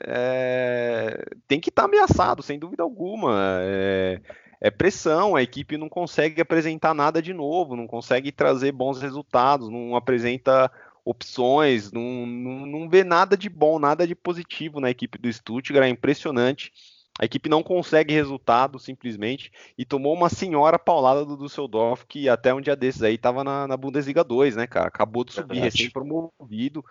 é, 0.06 1.24
tem 1.48 1.58
que 1.58 1.70
estar 1.70 1.82
tá 1.82 1.88
ameaçado, 1.88 2.42
sem 2.42 2.58
dúvida 2.58 2.82
alguma. 2.82 3.60
É, 3.62 4.20
é, 4.60 4.70
pressão, 4.70 5.34
a 5.34 5.42
equipe 5.42 5.76
não 5.76 5.88
consegue 5.88 6.40
apresentar 6.40 6.94
nada 6.94 7.22
de 7.22 7.32
novo, 7.32 7.74
não 7.74 7.86
consegue 7.86 8.30
trazer 8.30 8.72
bons 8.72 9.00
resultados, 9.00 9.70
não 9.70 9.96
apresenta 9.96 10.70
opções, 11.04 11.92
não, 11.92 12.26
não, 12.26 12.66
não 12.66 12.88
vê 12.88 13.04
nada 13.04 13.36
de 13.36 13.48
bom, 13.48 13.78
nada 13.78 14.06
de 14.06 14.14
positivo 14.14 14.80
na 14.80 14.90
equipe 14.90 15.18
do 15.18 15.32
Stuttgart, 15.32 15.86
é 15.86 15.88
impressionante. 15.88 16.72
A 17.18 17.24
equipe 17.24 17.48
não 17.48 17.62
consegue 17.62 18.14
resultado, 18.14 18.78
simplesmente, 18.78 19.52
e 19.76 19.84
tomou 19.84 20.14
uma 20.14 20.30
senhora 20.30 20.78
paulada 20.78 21.24
do 21.24 21.36
Düsseldorf, 21.36 22.06
que 22.06 22.28
até 22.28 22.54
um 22.54 22.60
dia 22.60 22.74
desses 22.74 23.02
aí 23.02 23.14
estava 23.14 23.44
na, 23.44 23.66
na, 23.66 23.76
Bundesliga 23.76 24.24
2, 24.24 24.56
né, 24.56 24.66
cara? 24.66 24.88
Acabou 24.88 25.24
de 25.24 25.32
subir, 25.32 25.58
recém-promovido, 25.58 26.82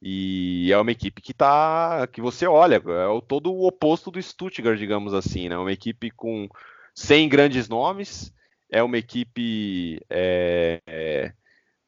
e 0.00 0.70
é 0.72 0.78
uma 0.78 0.90
equipe 0.90 1.22
que 1.22 1.32
tá, 1.34 2.06
que 2.12 2.20
você 2.20 2.46
olha, 2.46 2.82
é 2.84 3.06
o, 3.06 3.20
todo 3.20 3.52
o 3.52 3.66
oposto 3.66 4.10
do 4.10 4.22
Stuttgart, 4.22 4.78
digamos 4.78 5.14
assim, 5.14 5.48
né? 5.48 5.56
Uma 5.56 5.72
equipe 5.72 6.10
com 6.10 6.48
sem 6.94 7.28
grandes 7.28 7.68
nomes, 7.68 8.32
é 8.70 8.82
uma 8.82 8.98
equipe 8.98 10.00
é, 10.08 10.80
é, 10.86 11.32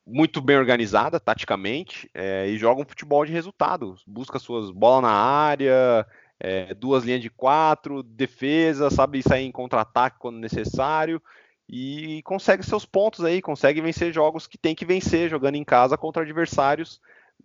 muito 0.06 0.40
bem 0.40 0.56
organizada 0.56 1.18
taticamente 1.18 2.10
é, 2.12 2.46
e 2.48 2.58
joga 2.58 2.82
um 2.82 2.84
futebol 2.84 3.24
de 3.24 3.32
resultado. 3.32 3.96
Busca 4.06 4.38
suas 4.38 4.70
bolas 4.70 5.02
na 5.02 5.12
área, 5.12 6.06
é, 6.38 6.74
duas 6.74 7.04
linhas 7.04 7.22
de 7.22 7.30
quatro, 7.30 8.02
defesa, 8.02 8.90
sabe 8.90 9.22
sair 9.22 9.44
em 9.44 9.52
contra-ataque 9.52 10.18
quando 10.18 10.38
necessário 10.38 11.20
e 11.68 12.20
consegue 12.24 12.62
seus 12.62 12.84
pontos 12.84 13.24
aí, 13.24 13.40
consegue 13.40 13.80
vencer 13.80 14.12
jogos 14.12 14.46
que 14.46 14.58
tem 14.58 14.74
que 14.74 14.84
vencer 14.84 15.30
jogando 15.30 15.54
em 15.54 15.64
casa 15.64 15.96
contra 15.96 16.22
adversários 16.22 17.00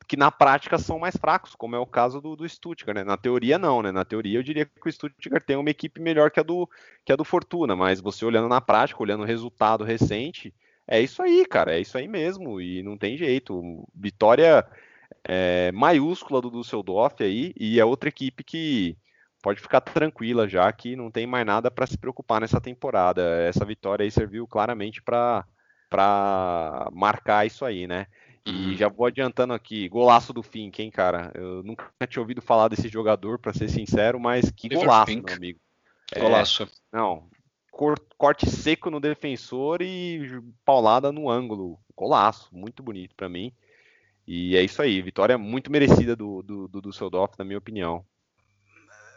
que 0.07 0.17
na 0.17 0.31
prática 0.31 0.77
são 0.77 0.99
mais 0.99 1.15
fracos, 1.15 1.55
como 1.55 1.75
é 1.75 1.79
o 1.79 1.85
caso 1.85 2.21
do, 2.21 2.35
do 2.35 2.47
Stuttgart, 2.47 2.95
né? 2.95 3.03
Na 3.03 3.17
teoria 3.17 3.57
não, 3.57 3.81
né? 3.81 3.91
Na 3.91 4.05
teoria 4.05 4.39
eu 4.39 4.43
diria 4.43 4.65
que 4.65 4.87
o 4.87 4.91
Stuttgart 4.91 5.43
tem 5.43 5.55
uma 5.55 5.69
equipe 5.69 5.99
melhor 5.99 6.31
que 6.31 6.39
a 6.39 6.43
do 6.43 6.69
que 7.03 7.11
a 7.11 7.15
do 7.15 7.23
Fortuna, 7.23 7.75
mas 7.75 7.99
você 7.99 8.25
olhando 8.25 8.47
na 8.47 8.61
prática, 8.61 9.01
olhando 9.01 9.21
o 9.21 9.27
resultado 9.27 9.83
recente, 9.83 10.53
é 10.89 10.99
isso 10.99 11.21
aí, 11.21 11.45
cara, 11.45 11.75
é 11.75 11.79
isso 11.79 11.97
aí 11.97 12.07
mesmo, 12.07 12.59
e 12.59 12.81
não 12.81 12.97
tem 12.97 13.15
jeito. 13.15 13.87
Vitória 13.93 14.65
é, 15.23 15.71
maiúscula 15.71 16.41
do 16.41 16.49
Düsseldorf 16.49 17.21
aí, 17.23 17.53
e 17.57 17.79
é 17.79 17.85
outra 17.85 18.09
equipe 18.09 18.43
que 18.43 18.97
pode 19.41 19.61
ficar 19.61 19.81
tranquila 19.81 20.49
já 20.49 20.71
que 20.71 20.95
não 20.95 21.11
tem 21.11 21.25
mais 21.25 21.45
nada 21.45 21.69
para 21.69 21.87
se 21.87 21.97
preocupar 21.97 22.41
nessa 22.41 22.59
temporada. 22.59 23.21
Essa 23.41 23.63
vitória 23.63 24.03
aí 24.03 24.11
serviu 24.11 24.47
claramente 24.47 25.01
para 25.01 25.45
marcar 26.91 27.45
isso 27.45 27.63
aí, 27.63 27.87
né? 27.87 28.07
E 28.45 28.51
uhum. 28.51 28.73
já 28.75 28.87
vou 28.89 29.05
adiantando 29.05 29.53
aqui, 29.53 29.87
golaço 29.87 30.33
do 30.33 30.41
Fink, 30.41 30.81
hein, 30.81 30.89
cara? 30.89 31.31
Eu 31.35 31.61
nunca 31.61 31.85
tinha 32.07 32.21
ouvido 32.21 32.41
falar 32.41 32.67
desse 32.67 32.87
jogador, 32.87 33.37
para 33.37 33.53
ser 33.53 33.69
sincero, 33.69 34.19
mas 34.19 34.49
que 34.49 34.69
golaço, 34.69 35.11
meu 35.11 35.35
amigo. 35.35 35.59
É, 36.11 36.19
golaço. 36.19 36.67
Não, 36.91 37.29
corte 38.17 38.49
seco 38.49 38.89
no 38.89 38.99
defensor 38.99 39.81
e 39.81 40.41
paulada 40.65 41.11
no 41.11 41.29
ângulo. 41.29 41.79
Golaço, 41.95 42.49
muito 42.53 42.83
bonito 42.83 43.15
para 43.15 43.29
mim. 43.29 43.55
E 44.27 44.55
é 44.55 44.61
isso 44.61 44.81
aí, 44.81 45.01
vitória 45.01 45.37
muito 45.37 45.71
merecida 45.71 46.15
do, 46.15 46.43
do, 46.43 46.67
do 46.67 46.81
Düsseldorf, 46.81 47.33
na 47.37 47.45
minha 47.45 47.57
opinião. 47.57 48.05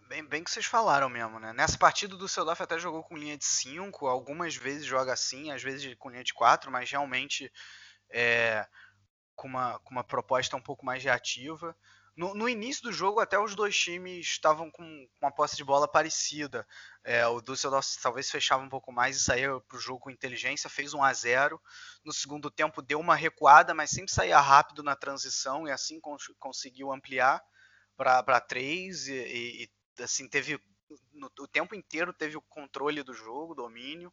Bem, 0.09 0.25
bem 0.25 0.45
que 0.45 0.51
vocês 0.51 0.67
falaram 0.67 1.09
mesmo, 1.09 1.39
né? 1.39 1.53
Nessa 1.53 1.77
partida 1.77 2.15
o 2.15 2.19
Düsseldorf 2.19 2.63
até 2.63 2.79
jogou 2.79 3.03
com 3.03 3.17
linha 3.17 3.37
de 3.37 3.45
5, 3.45 4.07
algumas 4.07 4.57
vezes 4.57 4.85
joga 4.85 5.13
assim, 5.13 5.51
às 5.51 5.63
vezes 5.63 5.95
com 5.97 6.11
linha 6.11 6.25
de 6.25 6.35
4, 6.35 6.71
mas 6.71 6.91
realmente 6.91 7.51
é, 8.11 8.67
com, 9.35 9.49
uma, 9.49 9.79
com 9.81 9.91
uma 9.91 10.05
proposta 10.05 10.57
um 10.57 10.61
pouco 10.61 10.85
mais 10.85 11.03
reativa. 11.03 11.77
No, 12.15 12.35
no, 12.35 12.47
início 12.47 12.83
do 12.83 12.93
jogo, 12.93 13.21
até 13.21 13.39
os 13.39 13.55
dois 13.55 13.77
times 13.77 14.27
estavam 14.27 14.71
com 14.71 15.09
uma 15.21 15.33
posse 15.33 15.57
de 15.57 15.65
bola 15.65 15.89
parecida. 15.89 16.67
É, 17.03 17.27
o 17.27 17.41
Düsseldorf 17.41 17.97
talvez 18.03 18.31
fechava 18.31 18.63
um 18.63 18.69
pouco 18.69 18.93
mais 18.93 19.17
e 19.17 19.21
saía 19.21 19.59
para 19.61 19.77
o 19.77 19.81
jogo 19.81 20.01
com 20.01 20.11
inteligência, 20.11 20.69
fez 20.69 20.93
1 20.93 21.03
a 21.03 21.13
0 21.13 21.61
No 22.05 22.13
segundo 22.13 22.51
tempo, 22.51 22.83
deu 22.83 23.01
uma 23.01 23.15
recuada, 23.15 23.73
mas 23.73 23.91
sempre 23.91 24.13
saía 24.13 24.39
rápido 24.39 24.83
na 24.83 24.95
transição 24.95 25.67
e 25.67 25.71
assim 25.71 25.99
cons 26.01 26.25
conseguiu 26.39 26.93
ampliar 26.93 27.43
para 27.97 28.41
3. 28.41 29.09
E, 29.09 29.13
e, 29.13 29.65
e, 29.65 30.03
assim, 30.03 30.29
teve 30.29 30.61
no, 31.15 31.31
o 31.39 31.49
tempo 31.49 31.75
inteiro 31.75 32.13
teve 32.13 32.37
o 32.37 32.43
controle 32.43 33.03
do 33.03 33.15
jogo, 33.15 33.55
domínio, 33.55 34.13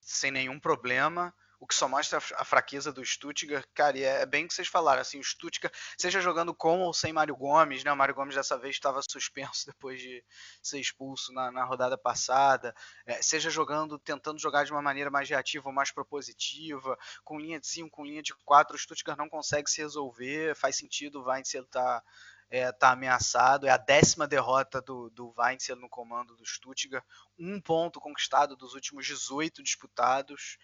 sem 0.00 0.30
nenhum 0.30 0.58
problema 0.58 1.34
o 1.58 1.66
que 1.66 1.74
só 1.74 1.88
mostra 1.88 2.18
a 2.18 2.44
fraqueza 2.44 2.92
do 2.92 3.04
Stuttgart, 3.04 3.66
cara, 3.74 3.98
e 3.98 4.02
é 4.02 4.26
bem 4.26 4.44
o 4.44 4.48
que 4.48 4.54
vocês 4.54 4.68
falaram, 4.68 5.00
assim, 5.00 5.18
o 5.18 5.24
Stuttgart, 5.24 5.74
seja 5.96 6.20
jogando 6.20 6.54
com 6.54 6.80
ou 6.80 6.92
sem 6.92 7.12
Mário 7.12 7.34
Gomes, 7.34 7.82
né, 7.82 7.92
o 7.92 7.96
Mário 7.96 8.14
Gomes 8.14 8.34
dessa 8.34 8.58
vez 8.58 8.76
estava 8.76 9.00
suspenso 9.02 9.66
depois 9.66 10.00
de 10.00 10.22
ser 10.62 10.78
expulso 10.78 11.32
na, 11.32 11.50
na 11.50 11.64
rodada 11.64 11.96
passada, 11.96 12.74
é, 13.06 13.22
seja 13.22 13.48
jogando, 13.50 13.98
tentando 13.98 14.38
jogar 14.38 14.64
de 14.64 14.72
uma 14.72 14.82
maneira 14.82 15.10
mais 15.10 15.28
reativa 15.28 15.68
ou 15.68 15.74
mais 15.74 15.90
propositiva, 15.90 16.98
com 17.24 17.40
linha 17.40 17.58
de 17.58 17.66
5, 17.66 17.90
com 17.90 18.04
linha 18.04 18.22
de 18.22 18.34
4, 18.44 18.76
o 18.76 18.78
Stuttgart 18.78 19.18
não 19.18 19.28
consegue 19.28 19.70
se 19.70 19.80
resolver, 19.80 20.54
faz 20.54 20.76
sentido 20.76 21.24
Weinzel 21.24 21.64
tá 21.66 22.02
é, 22.48 22.70
tá 22.72 22.92
ameaçado. 22.92 23.66
É 23.66 23.70
a 23.70 23.76
décima 23.76 24.26
derrota 24.26 24.80
do, 24.80 25.10
do 25.10 25.34
Weinzel 25.36 25.76
no 25.76 25.88
comando 25.88 26.36
do 26.36 26.46
Stuttgart. 26.46 27.04
Um 27.38 27.60
ponto 27.60 28.00
conquistado 28.00 28.56
dos 28.56 28.74
últimos 28.74 29.06
18 29.06 29.62
disputados. 29.62 30.58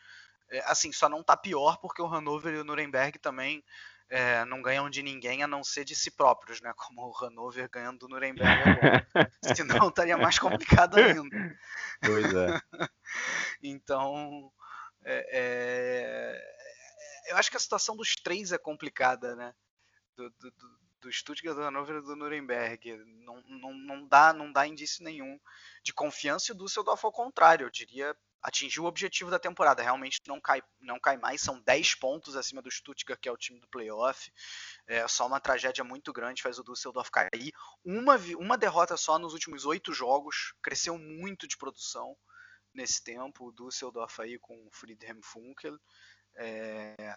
É, 0.53 0.63
assim, 0.67 0.93
só 0.93 1.09
não 1.09 1.23
tá 1.23 1.37
pior 1.37 1.79
porque 1.79 2.03
o 2.03 2.07
Hannover 2.07 2.55
e 2.55 2.59
o 2.59 2.65
Nuremberg 2.65 3.19
também 3.19 3.65
é, 4.11 4.45
não 4.45 4.61
ganham 4.61 4.91
de 4.91 5.03
ninguém 5.03 5.43
a 5.43 5.47
não 5.47 5.65
ser 5.65 5.87
de 5.87 5.97
si 5.97 6.11
próprios, 6.11 6.61
né? 6.61 6.71
Como 6.77 7.01
o 7.01 7.17
Hannover 7.17 7.71
ganhando 7.71 8.01
do 8.01 8.09
Nuremberg 8.09 8.69
agora. 8.69 9.07
Senão 9.57 9.89
estaria 9.89 10.19
mais 10.19 10.39
complicado 10.39 10.99
ainda. 10.99 11.59
Pois 12.03 12.35
é. 12.35 12.61
então, 13.63 14.53
é, 15.03 15.27
é, 15.33 17.31
eu 17.33 17.39
acho 17.39 17.51
que 17.51 17.57
a 17.57 17.61
situação 17.61 17.97
dos 17.97 18.15
três 18.15 18.53
é 18.53 18.59
complicada, 18.59 19.35
né? 19.35 19.55
Do, 20.15 20.29
do, 20.29 20.53
do 21.01 21.11
Stuttgart, 21.11 21.57
do 21.57 21.63
Hannover 21.63 21.97
e 21.97 22.03
do 22.03 22.15
Nuremberg. 22.15 22.95
Não, 23.25 23.43
não, 23.49 23.73
não, 23.73 24.07
dá, 24.07 24.35
não 24.35 24.53
dá 24.53 24.67
indício 24.67 25.03
nenhum 25.03 25.41
de 25.83 25.95
confiança 25.95 26.53
e 26.53 26.55
o 26.55 26.59
Düsseldorf 26.59 27.03
ao 27.03 27.11
contrário. 27.11 27.65
Eu 27.65 27.71
diria 27.71 28.15
atingiu 28.43 28.85
o 28.85 28.87
objetivo 28.87 29.31
da 29.31 29.39
temporada. 29.39 29.83
Realmente 29.83 30.21
não 30.27 30.41
cai, 30.41 30.63
não 30.81 30.99
cai 30.99 31.17
mais, 31.17 31.41
são 31.41 31.61
10 31.61 31.95
pontos 31.95 32.37
acima 32.37 32.61
do 32.61 32.71
Stuttgart, 32.71 33.21
que 33.21 33.29
é 33.29 33.33
o 33.33 33.37
time 33.37 33.61
do 33.61 33.69
playoff. 33.69 34.33
É 34.87 35.07
só 35.07 35.27
uma 35.27 35.41
tragédia 35.41 35.85
muito 35.85 36.13
grande 36.13 36.43
faz 36.43 36.59
o 36.59 36.65
Düsseldorf 36.65 37.11
cair. 37.11 37.53
Uma, 37.85 38.17
uma 38.37 38.59
derrota 38.59 38.97
só 38.97 39.19
nos 39.19 39.33
últimos 39.33 39.65
oito 39.65 39.93
jogos, 39.93 40.55
cresceu 40.63 40.99
muito 40.99 41.47
de 41.47 41.57
produção 41.57 42.17
nesse 42.75 43.03
tempo. 43.03 43.47
O 43.47 43.53
Düsseldorf 43.53 44.21
aí 44.21 44.39
com 44.39 44.67
o 44.67 44.71
Friedhelm 44.73 45.21
Funkel. 45.23 45.79
É, 46.35 47.17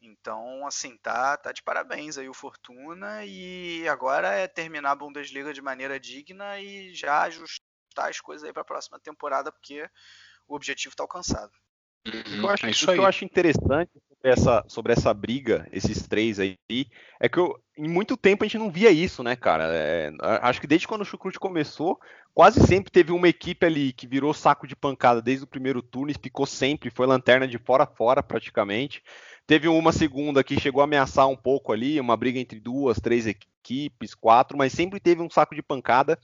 então, 0.00 0.66
assim, 0.66 0.96
tá, 0.98 1.36
tá 1.36 1.52
de 1.52 1.62
parabéns 1.62 2.18
aí 2.18 2.28
o 2.28 2.34
Fortuna 2.34 3.24
e 3.24 3.88
agora 3.88 4.28
é 4.28 4.46
terminar 4.46 4.92
a 4.92 4.96
Bundesliga 4.96 5.52
de 5.52 5.62
maneira 5.62 5.98
digna 5.98 6.60
e 6.60 6.94
já 6.94 7.22
ajustar 7.22 7.64
as 8.08 8.20
coisas 8.20 8.44
aí 8.46 8.52
para 8.52 8.62
a 8.62 8.66
próxima 8.66 9.00
temporada, 9.00 9.50
porque 9.50 9.88
o 10.48 10.54
objetivo 10.54 10.92
está 10.92 11.02
alcançado. 11.02 11.52
Uhum, 12.06 12.42
eu 12.42 12.48
acho, 12.50 12.66
é 12.66 12.70
isso 12.70 12.84
o 12.84 12.92
que 12.92 13.00
eu 13.00 13.06
acho 13.06 13.24
interessante 13.24 13.90
sobre 14.08 14.30
essa, 14.30 14.64
sobre 14.68 14.92
essa 14.92 15.14
briga, 15.14 15.66
esses 15.72 16.06
três 16.06 16.38
aí, 16.38 16.58
é 17.18 17.28
que 17.30 17.38
eu, 17.38 17.58
em 17.78 17.88
muito 17.88 18.14
tempo 18.14 18.44
a 18.44 18.46
gente 18.46 18.58
não 18.58 18.70
via 18.70 18.90
isso, 18.90 19.22
né, 19.22 19.34
cara? 19.34 19.64
É, 19.72 20.12
acho 20.42 20.60
que 20.60 20.66
desde 20.66 20.86
quando 20.86 21.00
o 21.00 21.04
Chucrute 21.04 21.38
começou, 21.38 21.98
quase 22.34 22.60
sempre 22.66 22.92
teve 22.92 23.10
uma 23.10 23.28
equipe 23.28 23.64
ali 23.64 23.92
que 23.92 24.06
virou 24.06 24.34
saco 24.34 24.66
de 24.66 24.76
pancada 24.76 25.22
desde 25.22 25.44
o 25.44 25.48
primeiro 25.48 25.80
turno, 25.80 26.10
e 26.10 26.14
ficou 26.14 26.44
sempre, 26.44 26.90
foi 26.90 27.06
lanterna 27.06 27.48
de 27.48 27.56
fora 27.56 27.84
a 27.84 27.86
fora 27.86 28.22
praticamente. 28.22 29.02
Teve 29.46 29.66
uma 29.68 29.92
segunda 29.92 30.44
que 30.44 30.60
chegou 30.60 30.82
a 30.82 30.84
ameaçar 30.84 31.26
um 31.28 31.36
pouco 31.36 31.72
ali, 31.72 31.98
uma 31.98 32.16
briga 32.16 32.38
entre 32.38 32.60
duas, 32.60 33.00
três 33.00 33.26
equipes, 33.26 34.14
quatro, 34.14 34.58
mas 34.58 34.74
sempre 34.74 35.00
teve 35.00 35.22
um 35.22 35.30
saco 35.30 35.54
de 35.54 35.62
pancada 35.62 36.18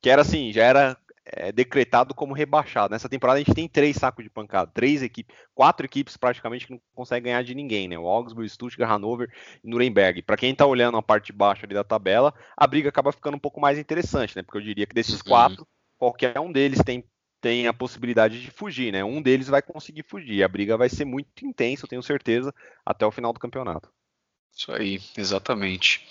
que 0.00 0.08
era 0.08 0.22
assim, 0.22 0.52
já 0.52 0.64
era 0.64 0.96
é, 1.32 1.52
decretado 1.52 2.14
como 2.14 2.34
rebaixado. 2.34 2.92
Nessa 2.92 3.08
temporada 3.08 3.38
a 3.38 3.42
gente 3.42 3.54
tem 3.54 3.68
três 3.68 3.96
sacos 3.96 4.24
de 4.24 4.30
pancada, 4.30 4.70
três 4.72 5.02
equipes, 5.02 5.36
quatro 5.54 5.84
equipes 5.84 6.16
praticamente 6.16 6.66
que 6.66 6.72
não 6.72 6.80
conseguem 6.94 7.24
ganhar 7.24 7.42
de 7.42 7.54
ninguém, 7.54 7.88
né? 7.88 7.98
O 7.98 8.06
Augsburg, 8.06 8.48
Stuttgart, 8.48 8.90
Hannover 8.90 9.30
e 9.62 9.68
Nuremberg. 9.68 10.22
Para 10.22 10.36
quem 10.36 10.52
está 10.52 10.66
olhando 10.66 10.96
a 10.96 11.02
parte 11.02 11.26
de 11.26 11.32
baixo 11.32 11.64
ali 11.64 11.74
da 11.74 11.84
tabela, 11.84 12.34
a 12.56 12.66
briga 12.66 12.88
acaba 12.88 13.12
ficando 13.12 13.36
um 13.36 13.40
pouco 13.40 13.60
mais 13.60 13.78
interessante, 13.78 14.36
né? 14.36 14.42
Porque 14.42 14.58
eu 14.58 14.62
diria 14.62 14.86
que 14.86 14.94
desses 14.94 15.20
uhum. 15.20 15.26
quatro, 15.26 15.68
qualquer 15.98 16.38
um 16.40 16.52
deles 16.52 16.80
tem 16.84 17.04
tem 17.40 17.68
a 17.68 17.72
possibilidade 17.72 18.40
de 18.40 18.50
fugir, 18.50 18.92
né? 18.92 19.04
Um 19.04 19.22
deles 19.22 19.46
vai 19.46 19.62
conseguir 19.62 20.02
fugir. 20.02 20.42
A 20.42 20.48
briga 20.48 20.76
vai 20.76 20.88
ser 20.88 21.04
muito 21.04 21.46
intensa, 21.46 21.84
eu 21.84 21.88
tenho 21.88 22.02
certeza, 22.02 22.52
até 22.84 23.06
o 23.06 23.12
final 23.12 23.32
do 23.32 23.38
campeonato. 23.38 23.88
Isso 24.58 24.72
aí, 24.72 25.00
exatamente. 25.16 26.04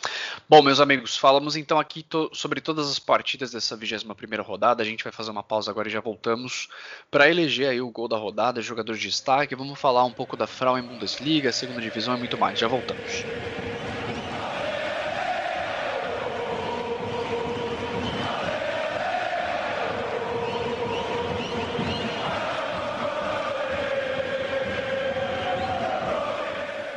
Bom, 0.48 0.62
meus 0.62 0.80
amigos, 0.80 1.18
falamos 1.18 1.58
então 1.58 1.78
aqui 1.78 2.02
to 2.02 2.30
sobre 2.32 2.62
todas 2.62 2.90
as 2.90 2.98
partidas 2.98 3.52
dessa 3.52 3.76
21 3.76 4.16
primeira 4.16 4.42
rodada. 4.42 4.82
A 4.82 4.86
gente 4.86 5.04
vai 5.04 5.12
fazer 5.12 5.32
uma 5.32 5.44
pausa 5.44 5.70
agora 5.70 5.90
e 5.90 5.92
já 5.92 6.00
voltamos 6.00 6.70
para 7.12 7.30
eleger 7.30 7.68
aí 7.68 7.82
o 7.82 7.92
gol 7.92 8.08
da 8.08 8.16
rodada, 8.16 8.62
jogador 8.62 8.96
de 8.96 9.02
destaque. 9.02 9.54
Vamos 9.54 9.78
falar 9.78 10.06
um 10.06 10.14
pouco 10.14 10.38
da 10.38 10.48
Frauen 10.48 10.84
Bundesliga, 10.84 11.52
segunda 11.52 11.82
divisão 11.82 12.16
e 12.16 12.20
muito 12.20 12.38
mais. 12.38 12.58
Já 12.58 12.70
voltamos. 12.70 13.26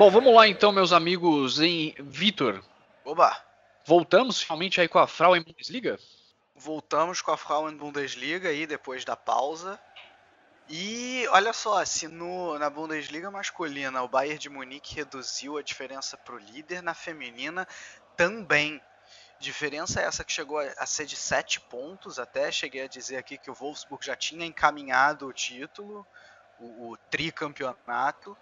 Bom, 0.00 0.10
vamos 0.10 0.34
lá 0.34 0.48
então, 0.48 0.72
meus 0.72 0.94
amigos, 0.94 1.60
em 1.60 1.94
Vitor. 1.98 2.64
Oba! 3.04 3.36
Voltamos 3.84 4.40
finalmente 4.40 4.80
aí 4.80 4.88
com 4.88 4.98
a 4.98 5.06
Frauen 5.06 5.42
Bundesliga? 5.42 5.98
Voltamos 6.54 7.20
com 7.20 7.30
a 7.32 7.36
Frauen 7.36 7.76
Bundesliga 7.76 8.48
aí 8.48 8.66
depois 8.66 9.04
da 9.04 9.14
pausa. 9.14 9.78
E 10.70 11.26
olha 11.32 11.52
só, 11.52 11.84
se 11.84 12.08
no, 12.08 12.58
na 12.58 12.70
Bundesliga 12.70 13.30
masculina 13.30 14.02
o 14.02 14.08
Bayern 14.08 14.38
de 14.38 14.48
Munique 14.48 14.94
reduziu 14.94 15.58
a 15.58 15.62
diferença 15.62 16.16
para 16.16 16.34
o 16.34 16.38
líder, 16.38 16.82
na 16.82 16.94
feminina 16.94 17.68
também. 18.16 18.80
Diferença 19.38 20.00
é 20.00 20.04
essa 20.04 20.24
que 20.24 20.32
chegou 20.32 20.60
a 20.60 20.86
ser 20.86 21.04
de 21.04 21.14
7 21.16 21.60
pontos, 21.60 22.18
até 22.18 22.50
cheguei 22.50 22.84
a 22.84 22.88
dizer 22.88 23.18
aqui 23.18 23.36
que 23.36 23.50
o 23.50 23.54
Wolfsburg 23.54 24.02
já 24.02 24.16
tinha 24.16 24.46
encaminhado 24.46 25.26
o 25.26 25.32
título, 25.34 26.06
o, 26.58 26.92
o 26.92 26.96
tricampeonato. 27.10 28.34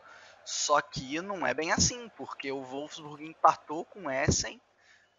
Só 0.49 0.80
que 0.80 1.20
não 1.20 1.46
é 1.46 1.53
bem 1.53 1.72
assim, 1.72 2.09
porque 2.16 2.51
o 2.51 2.62
Wolfsburg 2.62 3.22
empatou 3.22 3.84
com 3.84 4.11
Essen 4.11 4.59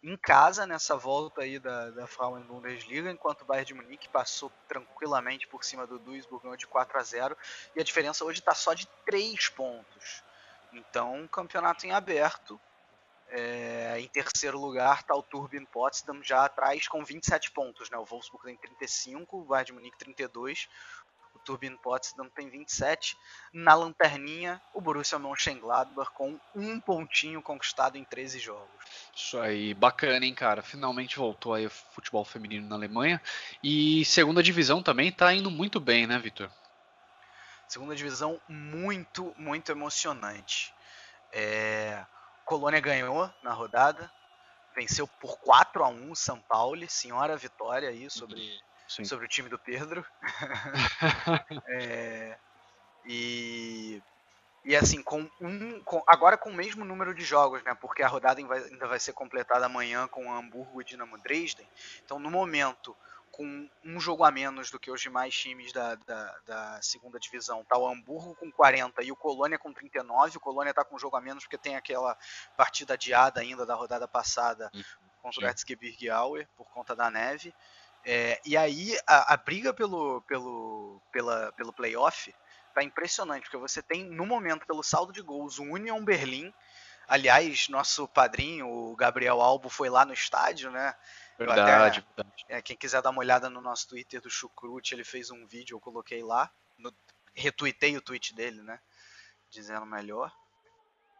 em 0.02 0.16
casa 0.16 0.66
nessa 0.66 0.96
volta 0.96 1.42
aí 1.42 1.56
da, 1.60 1.88
da 1.90 2.04
Frauen 2.08 2.42
Bundesliga, 2.42 3.12
enquanto 3.12 3.42
o 3.42 3.44
Bayern 3.44 3.66
de 3.66 3.74
Munique 3.74 4.08
passou 4.08 4.50
tranquilamente 4.66 5.46
por 5.46 5.62
cima 5.62 5.86
do 5.86 6.00
Duisburg, 6.00 6.56
de 6.56 6.66
4 6.66 6.98
a 6.98 7.02
0 7.04 7.38
e 7.76 7.80
a 7.80 7.84
diferença 7.84 8.24
hoje 8.24 8.40
está 8.40 8.56
só 8.56 8.74
de 8.74 8.88
3 9.06 9.50
pontos. 9.50 10.24
Então, 10.72 11.28
campeonato 11.28 11.86
em 11.86 11.92
aberto. 11.92 12.60
É, 13.32 14.00
em 14.00 14.08
terceiro 14.08 14.58
lugar 14.58 14.98
está 14.98 15.14
o 15.14 15.22
Turbin 15.22 15.64
Potsdam 15.64 16.20
já 16.24 16.46
atrás 16.46 16.88
com 16.88 17.04
27 17.04 17.52
pontos. 17.52 17.88
Né? 17.88 17.96
O 17.96 18.04
Wolfsburg 18.04 18.44
tem 18.44 18.56
35, 18.56 19.38
o 19.38 19.44
Bayern 19.44 19.66
de 19.66 19.72
Munique 19.74 19.98
32, 19.98 20.68
Turbine 21.44 21.76
Potsdam 21.78 22.28
tem 22.28 22.48
27. 22.48 23.16
Na 23.52 23.74
lanterninha, 23.74 24.60
o 24.74 24.80
Borussia 24.80 25.18
Mönchengladbach 25.18 26.10
com 26.12 26.38
um 26.54 26.80
pontinho 26.80 27.42
conquistado 27.42 27.96
em 27.96 28.04
13 28.04 28.38
jogos. 28.38 28.68
Isso 29.14 29.38
aí, 29.38 29.74
bacana, 29.74 30.24
hein, 30.24 30.34
cara? 30.34 30.62
Finalmente 30.62 31.16
voltou 31.16 31.54
aí 31.54 31.66
o 31.66 31.70
futebol 31.70 32.24
feminino 32.24 32.68
na 32.68 32.76
Alemanha. 32.76 33.20
E 33.62 34.04
segunda 34.04 34.42
divisão 34.42 34.82
também 34.82 35.10
tá 35.10 35.32
indo 35.34 35.50
muito 35.50 35.80
bem, 35.80 36.06
né, 36.06 36.18
Vitor? 36.18 36.50
Segunda 37.68 37.94
divisão 37.94 38.40
muito, 38.48 39.34
muito 39.38 39.70
emocionante. 39.70 40.74
É... 41.32 42.04
Colônia 42.44 42.80
ganhou 42.80 43.32
na 43.44 43.52
rodada, 43.52 44.10
venceu 44.74 45.06
por 45.06 45.38
4 45.38 45.84
a 45.84 45.88
1 45.88 46.10
o 46.10 46.16
São 46.16 46.40
Paulo, 46.40 46.88
senhora 46.88 47.36
vitória 47.36 47.88
aí 47.88 48.10
sobre 48.10 48.60
Sim. 48.90 49.04
sobre 49.04 49.24
o 49.24 49.28
time 49.28 49.48
do 49.48 49.56
Pedro. 49.56 50.04
é, 51.68 52.36
e, 53.06 54.02
e 54.64 54.74
assim, 54.74 55.00
com 55.00 55.30
um. 55.40 55.80
Com, 55.84 56.02
agora 56.08 56.36
com 56.36 56.50
o 56.50 56.54
mesmo 56.54 56.84
número 56.84 57.14
de 57.14 57.24
jogos, 57.24 57.62
né? 57.62 57.72
Porque 57.74 58.02
a 58.02 58.08
rodada 58.08 58.40
ainda 58.40 58.88
vai 58.88 58.98
ser 58.98 59.12
completada 59.12 59.66
amanhã 59.66 60.08
com 60.08 60.26
o 60.26 60.32
Hamburgo 60.32 60.82
e 60.82 60.84
Dinamo 60.84 61.16
Dresden. 61.18 61.68
Então, 62.04 62.18
no 62.18 62.32
momento, 62.32 62.96
com 63.30 63.70
um 63.84 64.00
jogo 64.00 64.24
a 64.24 64.30
menos 64.32 64.72
do 64.72 64.78
que 64.80 64.90
os 64.90 65.00
demais 65.00 65.32
times 65.32 65.72
da, 65.72 65.94
da, 65.94 66.38
da, 66.44 66.82
segunda 66.82 67.20
divisão. 67.20 67.64
Tá 67.64 67.78
o 67.78 67.86
Hamburgo 67.86 68.34
com 68.34 68.50
40 68.50 69.04
e 69.04 69.12
o 69.12 69.16
Colônia 69.16 69.56
com 69.56 69.72
39. 69.72 70.36
O 70.36 70.40
Colônia 70.40 70.74
tá 70.74 70.84
com 70.84 70.96
um 70.96 70.98
jogo 70.98 71.16
a 71.16 71.20
menos 71.20 71.44
porque 71.44 71.56
tem 71.56 71.76
aquela 71.76 72.18
partida 72.56 72.94
adiada 72.94 73.40
ainda 73.40 73.64
da 73.64 73.76
rodada 73.76 74.08
passada 74.08 74.68
uhum. 74.74 74.82
contra 75.22 75.46
o 75.46 75.48
Erzgebirge 75.48 76.10
Aue 76.10 76.44
por 76.56 76.68
conta 76.70 76.96
da 76.96 77.08
neve. 77.08 77.54
É, 78.04 78.40
e 78.44 78.56
aí 78.56 78.98
a, 79.06 79.34
a, 79.34 79.36
briga 79.36 79.74
pelo, 79.74 80.22
pelo, 80.22 81.02
pela, 81.12 81.52
pelo 81.52 81.72
playoff 81.72 82.34
tá 82.74 82.82
impressionante, 82.82 83.42
porque 83.42 83.56
você 83.56 83.82
tem, 83.82 84.04
no 84.04 84.24
momento, 84.24 84.66
pelo 84.66 84.82
saldo 84.82 85.12
de 85.12 85.20
gols, 85.20 85.58
o 85.58 85.64
Union 85.64 86.02
Berlim. 86.04 86.52
Aliás, 87.06 87.68
nosso 87.68 88.06
padrinho, 88.06 88.68
o 88.68 88.94
Gabriel 88.94 89.40
Albo, 89.40 89.68
foi 89.68 89.90
lá 89.90 90.04
no 90.04 90.12
estádio, 90.12 90.70
né? 90.70 90.94
Verdade, 91.36 91.60
até, 91.60 91.78
verdade. 91.78 92.06
É, 92.48 92.62
quem 92.62 92.76
quiser 92.76 93.02
dar 93.02 93.10
uma 93.10 93.20
olhada 93.20 93.50
no 93.50 93.60
nosso 93.60 93.88
Twitter 93.88 94.20
do 94.20 94.30
Chucrute, 94.30 94.94
ele 94.94 95.02
fez 95.02 95.30
um 95.30 95.44
vídeo, 95.44 95.74
eu 95.74 95.80
coloquei 95.80 96.22
lá. 96.22 96.48
No, 96.78 96.94
retuitei 97.34 97.96
o 97.96 98.00
tweet 98.00 98.34
dele, 98.34 98.62
né? 98.62 98.78
Dizendo 99.50 99.84
melhor. 99.84 100.32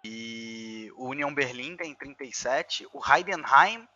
E 0.05 0.91
o 0.95 1.09
Union 1.09 1.35
Berlim 1.35 1.77
tem 1.77 1.95
37, 1.95 2.87
o 2.93 3.01
Heidenheim 3.05 3.87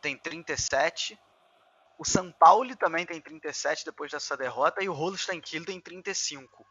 tem 0.00 0.16
37, 0.16 1.18
o 1.98 2.04
São 2.04 2.30
Paulo 2.32 2.74
também 2.76 3.06
tem 3.06 3.20
37 3.20 3.84
depois 3.84 4.10
dessa 4.10 4.36
derrota 4.36 4.82
e 4.82 4.88
o 4.88 4.92
Holstein 4.92 5.40
Kiel 5.40 5.64
tem 5.64 5.80
35. 5.80 6.66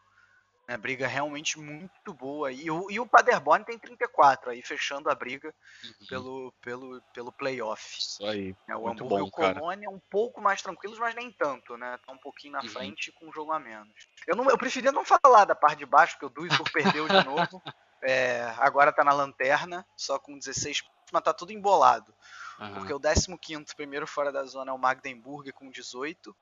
É, 0.65 0.77
briga 0.77 1.05
realmente 1.07 1.59
muito 1.59 2.13
boa. 2.13 2.49
E 2.51 2.71
o, 2.71 2.89
e 2.89 2.97
o 2.97 3.05
Paderborn 3.05 3.65
tem 3.65 3.77
34, 3.77 4.49
aí 4.49 4.61
fechando 4.61 5.09
a 5.09 5.15
briga 5.15 5.53
uhum. 5.83 6.07
pelo, 6.07 6.53
pelo, 6.61 7.01
pelo 7.13 7.31
playoff. 7.33 7.99
Isso 7.99 8.25
aí. 8.25 8.55
É, 8.69 8.75
o 8.75 8.83
muito 8.83 9.03
Hamburgo 9.03 9.29
bom, 9.29 9.43
e 9.43 9.51
o 9.51 9.53
Colônia 9.55 9.89
um 9.89 9.99
pouco 10.09 10.41
mais 10.41 10.61
tranquilos, 10.61 10.97
mas 10.97 11.13
nem 11.15 11.29
tanto, 11.31 11.75
né? 11.75 11.99
Tá 12.05 12.13
um 12.13 12.17
pouquinho 12.17 12.53
na 12.53 12.61
uhum. 12.61 12.69
frente 12.69 13.11
com 13.11 13.27
um 13.27 13.33
jogo 13.33 13.51
a 13.51 13.59
menos. 13.59 13.93
Eu, 14.25 14.37
não, 14.37 14.49
eu 14.49 14.57
preferia 14.57 14.91
não 14.91 15.03
falar 15.03 15.43
da 15.43 15.55
parte 15.55 15.79
de 15.79 15.85
baixo, 15.85 16.13
porque 16.13 16.27
o 16.27 16.29
Duisburg 16.29 16.71
perdeu 16.71 17.09
de 17.09 17.25
novo. 17.25 17.61
é, 18.01 18.43
agora 18.57 18.91
está 18.91 19.03
na 19.03 19.11
lanterna, 19.11 19.85
só 19.97 20.17
com 20.17 20.37
16 20.37 20.81
pontos, 20.81 21.11
mas 21.11 21.23
tá 21.23 21.33
tudo 21.33 21.51
embolado. 21.51 22.13
Uhum. 22.59 22.73
Porque 22.73 22.93
o 22.93 23.37
15 23.37 23.75
primeiro 23.75 24.05
fora 24.07 24.31
da 24.31 24.43
zona 24.43 24.71
é 24.71 24.73
o 24.73 24.77
Magdeburg 24.77 25.51
com 25.51 25.69
18. 25.69 26.35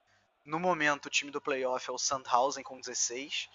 No 0.45 0.59
momento, 0.59 1.05
o 1.05 1.09
time 1.09 1.31
do 1.31 1.41
playoff 1.41 1.89
é 1.89 1.93
o 1.93 1.97
Sandhausen 1.97 2.63
com 2.63 2.79
16. 2.79 3.49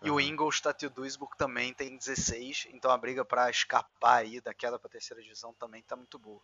Uhum. 0.00 0.08
E 0.08 0.10
o 0.10 0.20
Ingolstadt 0.20 0.82
e 0.84 0.86
o 0.86 0.90
Duisburg 0.90 1.36
também 1.36 1.72
tem 1.72 1.96
16. 1.96 2.68
Então 2.72 2.90
a 2.90 2.96
briga 2.96 3.24
para 3.24 3.50
escapar 3.50 4.22
aí 4.22 4.40
da 4.40 4.54
queda 4.54 4.78
para 4.78 4.88
a 4.88 4.92
terceira 4.92 5.22
divisão 5.22 5.52
também 5.54 5.80
está 5.80 5.96
muito 5.96 6.18
boa. 6.18 6.40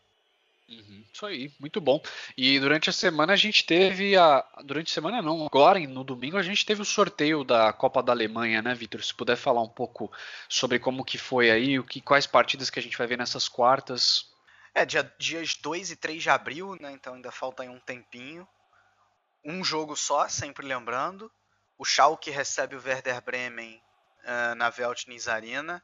Uhum, 0.68 1.04
isso 1.12 1.24
aí, 1.24 1.52
muito 1.60 1.80
bom. 1.80 2.02
E 2.36 2.58
durante 2.58 2.90
a 2.90 2.92
semana 2.92 3.32
a 3.34 3.36
gente 3.36 3.64
teve 3.64 4.16
a. 4.16 4.44
Durante 4.64 4.90
a 4.90 4.94
semana 4.94 5.22
não, 5.22 5.46
agora 5.46 5.78
no 5.78 6.02
domingo 6.02 6.36
a 6.36 6.42
gente 6.42 6.66
teve 6.66 6.82
o 6.82 6.84
sorteio 6.84 7.44
da 7.44 7.72
Copa 7.72 8.02
da 8.02 8.12
Alemanha, 8.12 8.60
né, 8.60 8.74
Vitor? 8.74 9.02
Se 9.02 9.14
puder 9.14 9.36
falar 9.36 9.62
um 9.62 9.68
pouco 9.68 10.10
sobre 10.48 10.80
como 10.80 11.04
que 11.04 11.18
foi 11.18 11.50
aí, 11.50 11.78
o 11.78 11.84
que, 11.84 12.00
quais 12.00 12.26
partidas 12.26 12.68
que 12.68 12.80
a 12.80 12.82
gente 12.82 12.98
vai 12.98 13.06
ver 13.06 13.16
nessas 13.16 13.48
quartas. 13.48 14.26
É, 14.76 14.84
dia, 14.84 15.10
dias 15.18 15.54
2 15.54 15.92
e 15.92 15.96
3 15.96 16.22
de 16.22 16.28
abril, 16.28 16.76
né? 16.78 16.92
Então 16.92 17.14
ainda 17.14 17.32
falta 17.32 17.62
aí 17.62 17.68
um 17.70 17.80
tempinho. 17.80 18.46
Um 19.42 19.64
jogo 19.64 19.96
só, 19.96 20.28
sempre 20.28 20.66
lembrando. 20.66 21.32
O 21.78 21.84
Schalke 21.84 22.30
recebe 22.30 22.76
o 22.76 22.82
Werder 22.84 23.22
Bremen 23.22 23.82
uh, 24.22 24.54
na 24.54 24.68
Veltins 24.68 25.28
Arena. 25.28 25.82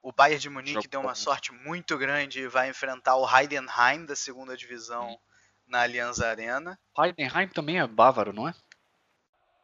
O 0.00 0.10
Bayern 0.10 0.40
de 0.40 0.48
Munique 0.48 0.88
deu 0.88 1.02
uma 1.02 1.14
sorte 1.14 1.52
muito 1.52 1.98
grande 1.98 2.40
e 2.40 2.48
vai 2.48 2.70
enfrentar 2.70 3.16
o 3.16 3.28
Heidenheim 3.28 4.06
da 4.06 4.16
segunda 4.16 4.56
divisão 4.56 5.10
hum. 5.10 5.18
na 5.66 5.82
Allianz 5.82 6.22
Arena. 6.22 6.80
Heidenheim 6.98 7.48
também 7.48 7.78
é 7.78 7.86
bávaro, 7.86 8.32
não 8.32 8.48
é? 8.48 8.54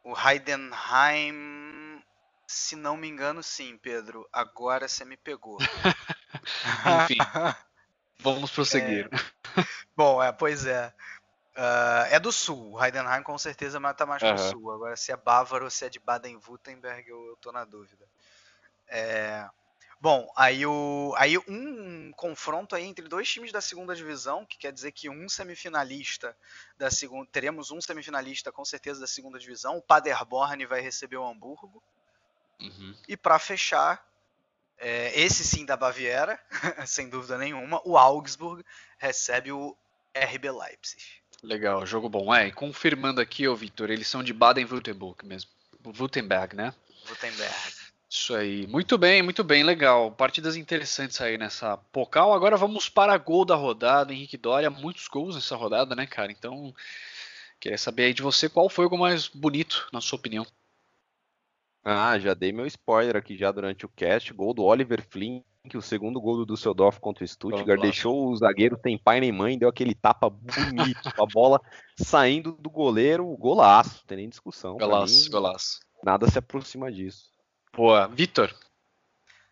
O 0.05 0.15
Heidenheim, 0.15 2.05
se 2.47 2.77
não 2.77 2.99
me 2.99 3.09
engano, 3.09 3.43
sim, 3.43 3.79
Pedro. 3.79 4.29
Agora 4.31 4.87
você 4.87 5.03
me 5.07 5.17
pegou. 5.17 5.57
Enfim, 7.09 7.17
vamos 8.23 8.51
prosseguir. 8.51 9.09
É... 9.13 9.65
Bom, 9.97 10.23
é, 10.23 10.33
pois 10.33 10.67
é. 10.67 10.93
Uh, 11.57 12.07
é 12.11 12.21
do 12.21 12.33
sul. 12.33 12.83
Heidenheim 12.83 13.23
com 13.23 13.37
certeza 13.37 13.81
tá 13.95 14.07
mais 14.07 14.23
uhum. 14.23 14.35
pro 14.35 14.49
sul. 14.49 14.73
Agora, 14.73 14.97
se 14.97 15.13
é 15.13 15.17
bávaro 15.17 15.65
ou 15.65 15.71
se 15.71 15.85
é 15.85 15.89
de 15.89 15.99
Baden-Württemberg, 15.99 17.09
eu, 17.09 17.27
eu 17.27 17.37
tô 17.37 17.53
na 17.53 17.65
dúvida. 17.65 18.07
É... 18.89 19.49
Bom, 20.01 20.33
aí, 20.35 20.65
o, 20.65 21.13
aí 21.19 21.37
um 21.37 22.11
confronto 22.17 22.75
aí 22.75 22.85
entre 22.85 23.07
dois 23.07 23.31
times 23.31 23.53
da 23.53 23.61
segunda 23.61 23.95
divisão, 23.95 24.47
que 24.47 24.57
quer 24.57 24.73
dizer 24.73 24.93
que 24.93 25.11
um 25.11 25.29
semifinalista 25.29 26.35
da 26.79 26.91
segunda. 26.91 27.29
Teremos 27.31 27.71
um 27.71 27.83
semifinalista 27.83 28.51
com 28.51 28.65
certeza 28.65 29.01
da 29.01 29.07
segunda 29.07 29.39
divisão. 29.39 29.77
O 29.77 29.83
Paderborn 29.83 30.65
vai 30.65 30.81
receber 30.81 31.19
o 31.19 31.27
Hamburgo. 31.27 31.83
Uhum. 32.59 32.95
E 33.07 33.15
para 33.15 33.39
fechar, 33.39 34.03
é, 34.81 35.21
esse 35.21 35.45
sim 35.45 35.65
da 35.67 35.77
Baviera, 35.77 36.41
sem 36.87 37.09
dúvida 37.09 37.37
nenhuma, 37.37 37.81
o 37.85 37.99
Augsburg 37.99 38.65
recebe 38.99 39.53
o 39.53 39.77
RB 40.15 40.51
Leipzig. 40.51 41.03
Legal, 41.43 41.87
jogo 41.87 42.09
bom. 42.09 42.35
É, 42.35 42.49
e 42.49 42.53
confirmando 42.53 43.21
aqui, 43.21 43.47
ô 43.47 43.55
Vitor, 43.55 43.91
eles 43.91 44.09
são 44.09 44.23
de 44.23 44.33
Baden-Württemberg 44.33 45.25
mesmo. 45.25 45.51
Württemberg, 45.85 46.57
né? 46.57 46.75
Württemberg. 47.07 47.55
Isso 48.09 48.35
aí. 48.35 48.67
Muito 48.67 48.99
bem, 48.99 49.23
muito 49.23 49.45
bem, 49.45 49.63
legal. 49.63 50.11
Partidas 50.11 50.57
interessantes 50.57 51.21
aí 51.21 51.39
nessa 51.39 51.77
Pocal. 51.77 52.33
Agora 52.33 52.57
vamos 52.57 52.89
para 52.89 53.17
gol 53.17 53.45
da 53.45 53.55
rodada. 53.55 54.13
Henrique 54.13 54.37
Dória, 54.37 54.69
muitos 54.69 55.07
gols 55.07 55.37
nessa 55.37 55.55
rodada, 55.55 55.95
né, 55.95 56.07
cara? 56.07 56.33
Então, 56.33 56.75
queria 57.61 57.79
saber 57.79 58.07
aí 58.07 58.15
de 58.15 58.21
você 58.21 58.49
qual 58.49 58.69
foi 58.69 58.85
o 58.87 58.89
gol 58.89 58.99
mais 58.99 59.29
bonito, 59.29 59.89
na 59.93 60.01
sua 60.01 60.19
opinião. 60.19 60.45
Ah, 61.85 62.19
já 62.19 62.35
dei 62.35 62.53
meu 62.53 62.67
spoiler 62.67 63.17
aqui 63.17 63.37
já 63.37 63.51
durante 63.51 63.87
o 63.87 63.89
cast. 63.89 64.33
Gol 64.35 64.53
do 64.53 64.65
Oliver 64.65 65.05
Flynn, 65.09 65.43
que 65.69 65.79
o 65.79 65.83
segundo 65.83 66.21
gol 66.21 66.37
do 66.37 66.47
Düsseldorf 66.47 66.99
contra 67.01 67.25
o 67.25 67.29
Stuttgart 67.29 67.81
deixou 67.81 68.29
o 68.29 68.37
zagueiro 68.37 68.79
sem 68.83 68.99
pai 68.99 69.21
nem 69.21 69.33
mãe, 69.33 69.59
deu 69.59 69.69
aquele 69.69 69.95
tapa 69.95 70.29
bonito, 70.29 71.09
a 71.19 71.27
bola 71.27 71.61
saindo 71.97 72.53
do 72.53 72.71
goleiro, 72.71 73.27
golaço, 73.37 73.99
não 73.99 74.07
tem 74.07 74.19
nem 74.19 74.29
discussão. 74.29 74.77
Golaço, 74.77 75.25
mim, 75.25 75.31
golaço. 75.31 75.81
Nada 76.05 76.31
se 76.31 76.39
aproxima 76.39 76.91
disso. 76.93 77.31
Boa. 77.75 78.09
Vitor? 78.09 78.55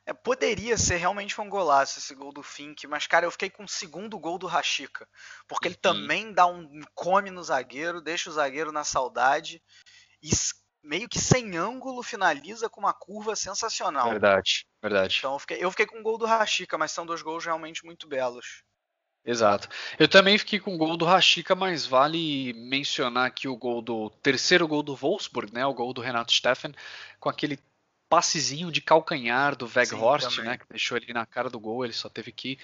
É, 0.09 0.13
poderia 0.15 0.79
ser 0.79 0.97
realmente 0.97 1.39
um 1.39 1.51
golaço 1.51 1.99
esse 1.99 2.15
gol 2.15 2.33
do 2.33 2.43
Fink, 2.43 2.87
mas 2.87 3.07
cara, 3.07 3.27
eu 3.27 3.31
fiquei 3.31 3.51
com 3.51 3.65
o 3.65 3.69
segundo 3.69 4.19
gol 4.19 4.39
do 4.39 4.47
Rashica, 4.47 5.07
porque 5.47 5.69
ele 5.69 5.75
uhum. 5.75 5.81
também 5.83 6.33
dá 6.33 6.47
um 6.47 6.81
come 6.95 7.31
no 7.31 7.45
zagueiro, 7.45 8.01
deixa 8.01 8.31
o 8.31 8.33
zagueiro 8.33 8.73
na 8.73 8.85
saudade 8.85 9.63
e 10.23 10.31
meio 10.83 11.09
que 11.09 11.19
sem 11.19 11.57
ângulo 11.57 12.03
finaliza 12.03 12.69
com 12.69 12.81
uma 12.81 12.93
curva 12.93 13.35
sensacional. 13.37 14.11
Verdade, 14.11 14.67
verdade. 14.83 15.17
Então 15.19 15.33
eu 15.35 15.39
fiquei, 15.39 15.65
eu 15.65 15.71
fiquei 15.71 15.87
com 15.87 16.01
o 16.01 16.03
gol 16.03 16.19
do 16.19 16.27
Rashica, 16.27 16.79
mas 16.79 16.93
são 16.93 17.05
dois 17.05 17.23
gols 17.23 17.45
realmente 17.45 17.85
muito 17.85 18.07
belos. 18.07 18.63
Exato. 19.25 19.69
Eu 19.99 20.09
também 20.09 20.39
fiquei 20.39 20.59
com 20.59 20.75
o 20.75 20.79
gol 20.79 20.97
do 20.97 21.05
Rashica, 21.05 21.55
mas 21.55 21.85
vale 21.85 22.55
mencionar 22.55 23.27
aqui 23.27 23.47
o 23.47 23.57
gol 23.57 23.83
do 23.83 24.09
terceiro 24.23 24.67
gol 24.67 24.83
do 24.83 24.97
Wolfsburg, 24.97 25.53
né? 25.53 25.67
O 25.67 25.75
gol 25.75 25.93
do 25.93 26.01
Renato 26.01 26.33
Steffen, 26.33 26.75
com 27.21 27.29
aquele 27.29 27.59
passezinho 28.09 28.73
de 28.73 28.81
calcanhar 28.81 29.55
do 29.55 29.67
Weghorst, 29.67 30.39
né? 30.39 30.57
Que 30.57 30.65
deixou 30.71 30.97
ele 30.97 31.13
na 31.13 31.27
cara 31.27 31.51
do 31.51 31.61
gol, 31.61 31.85
ele 31.85 31.93
só 31.93 32.09
teve 32.09 32.33
que 32.33 32.59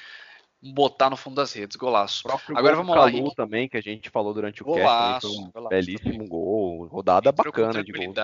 botar 0.73 1.11
no 1.11 1.17
fundo 1.17 1.37
das 1.37 1.53
redes, 1.53 1.77
golaço. 1.77 2.27
Agora 2.55 2.77
vamos 2.77 2.97
lá. 2.97 3.11
Calu 3.11 3.35
também, 3.35 3.69
que 3.69 3.77
a 3.77 3.83
gente 3.83 4.09
falou 4.09 4.33
durante 4.33 4.63
o 4.63 4.65
golaço, 4.65 5.29
cast, 5.29 5.53
foi 5.53 5.63
um 5.63 5.69
belíssimo 5.69 6.13
também. 6.13 6.29
gol, 6.29 6.87
rodada 6.87 7.31
Entrou 7.31 7.53
bacana 7.53 7.85
de 7.85 7.93
gol. 7.93 8.15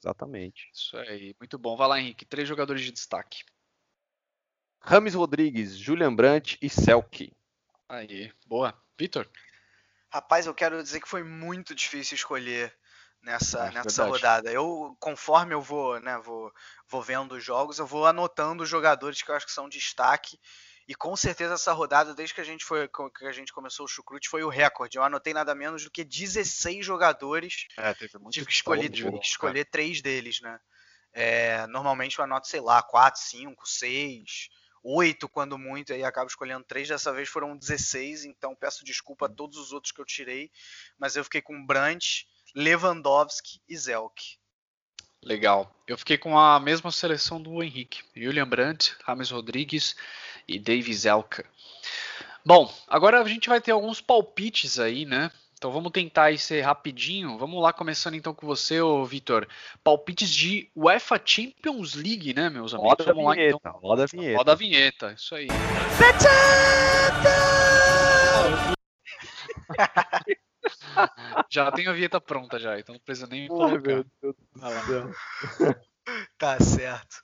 Exatamente. 0.00 0.70
Isso 0.72 0.96
aí, 0.96 1.34
muito 1.40 1.58
bom. 1.58 1.76
Vai 1.76 1.88
lá, 1.88 2.00
Henrique, 2.00 2.24
três 2.24 2.46
jogadores 2.46 2.82
de 2.82 2.92
destaque. 2.92 3.44
Rames 4.80 5.14
Rodrigues, 5.14 5.76
Julian 5.76 6.14
Brandt 6.14 6.58
e 6.62 6.68
Selke. 6.68 7.32
Aí, 7.88 8.32
boa. 8.46 8.74
Vitor? 8.98 9.28
Rapaz, 10.10 10.46
eu 10.46 10.54
quero 10.54 10.82
dizer 10.82 11.00
que 11.00 11.08
foi 11.08 11.22
muito 11.22 11.74
difícil 11.74 12.14
escolher 12.14 12.74
nessa, 13.22 13.66
é, 13.66 13.70
nessa 13.72 14.06
rodada. 14.06 14.50
Eu, 14.50 14.96
conforme 15.00 15.54
eu 15.54 15.60
vou, 15.60 16.00
né, 16.00 16.18
vou, 16.18 16.52
vou 16.88 17.02
vendo 17.02 17.32
os 17.32 17.44
jogos, 17.44 17.78
eu 17.78 17.86
vou 17.86 18.06
anotando 18.06 18.62
os 18.62 18.68
jogadores 18.68 19.22
que 19.22 19.30
eu 19.30 19.34
acho 19.34 19.46
que 19.46 19.52
são 19.52 19.68
destaque. 19.68 20.38
E 20.88 20.94
com 20.94 21.14
certeza 21.14 21.52
essa 21.52 21.70
rodada, 21.74 22.14
desde 22.14 22.34
que 22.34 22.40
a 22.40 22.44
gente 22.44 22.64
foi 22.64 22.88
que 22.88 23.26
a 23.26 23.32
gente 23.32 23.52
começou 23.52 23.84
o 23.84 23.88
chucrute, 23.88 24.26
foi 24.26 24.42
o 24.42 24.48
recorde. 24.48 24.96
Eu 24.96 25.02
anotei 25.02 25.34
nada 25.34 25.54
menos 25.54 25.84
do 25.84 25.90
que 25.90 26.02
16 26.02 26.84
jogadores. 26.84 27.66
É, 27.76 27.92
teve 27.92 28.18
muito 28.18 28.32
tive 28.32 28.46
que 28.46 28.52
escolher, 28.52 28.88
tive 28.88 29.12
que 29.18 29.26
escolher 29.26 29.66
três 29.66 30.00
deles, 30.00 30.40
né? 30.40 30.58
É, 31.12 31.66
normalmente 31.66 32.18
eu 32.18 32.24
anoto, 32.24 32.48
sei 32.48 32.60
lá, 32.60 32.82
4, 32.82 33.20
5, 33.20 33.68
6, 33.68 34.48
8 34.82 35.28
quando 35.28 35.58
muito, 35.58 35.92
aí 35.92 36.02
acabo 36.02 36.28
escolhendo 36.28 36.64
três. 36.64 36.88
Dessa 36.88 37.12
vez 37.12 37.28
foram 37.28 37.54
16, 37.54 38.24
então 38.24 38.56
peço 38.56 38.82
desculpa 38.82 39.26
a 39.26 39.28
todos 39.28 39.58
os 39.58 39.72
outros 39.72 39.92
que 39.92 40.00
eu 40.00 40.06
tirei. 40.06 40.50
Mas 40.98 41.16
eu 41.16 41.24
fiquei 41.24 41.42
com 41.42 41.66
Brandt, 41.66 42.26
Lewandowski 42.54 43.60
e 43.68 43.76
Zelk. 43.76 44.38
Legal. 45.22 45.74
Eu 45.86 45.98
fiquei 45.98 46.16
com 46.16 46.38
a 46.38 46.60
mesma 46.60 46.90
seleção 46.90 47.40
do 47.40 47.62
Henrique. 47.62 48.02
Julian 48.14 48.46
Brandt, 48.46 48.94
Rames 49.04 49.30
Rodrigues 49.30 49.96
e 50.46 50.58
Dave 50.58 50.92
Zelka. 50.94 51.44
Bom, 52.44 52.72
agora 52.86 53.20
a 53.20 53.28
gente 53.28 53.48
vai 53.48 53.60
ter 53.60 53.72
alguns 53.72 54.00
palpites 54.00 54.78
aí, 54.78 55.04
né? 55.04 55.30
Então 55.58 55.72
vamos 55.72 55.90
tentar 55.90 56.36
ser 56.38 56.60
rapidinho. 56.60 57.36
Vamos 57.36 57.60
lá, 57.60 57.72
começando 57.72 58.14
então 58.14 58.32
com 58.32 58.46
você, 58.46 58.80
ô 58.80 59.04
Vitor. 59.04 59.46
Palpites 59.82 60.30
de 60.30 60.70
UEFA 60.74 61.20
Champions 61.24 61.94
League, 61.94 62.32
né, 62.32 62.48
meus 62.48 62.72
amigos? 62.72 62.90
Roda 62.90 63.12
vamos 63.12 63.30
a 63.30 63.34
vinheta, 63.34 63.58
lá 63.64 63.70
então. 63.70 63.80
Roda 63.80 64.04
a 64.04 64.06
vinheta. 64.06 64.38
Roda 64.38 64.52
a 64.52 64.54
vinheta, 64.54 65.14
isso 65.16 65.34
aí. 65.34 65.48
já 71.50 71.70
tenho 71.72 71.90
a 71.90 71.94
vinheta 71.94 72.20
pronta 72.20 72.58
já, 72.58 72.78
então 72.78 72.94
não 72.94 73.00
precisa 73.00 73.26
nem 73.26 73.42
me 73.42 73.48
colocar. 73.48 73.80
Meu 73.80 74.04
Deus 74.22 74.34
do 74.36 74.86
céu. 74.86 75.10
tá 76.38 76.58
certo. 76.60 77.16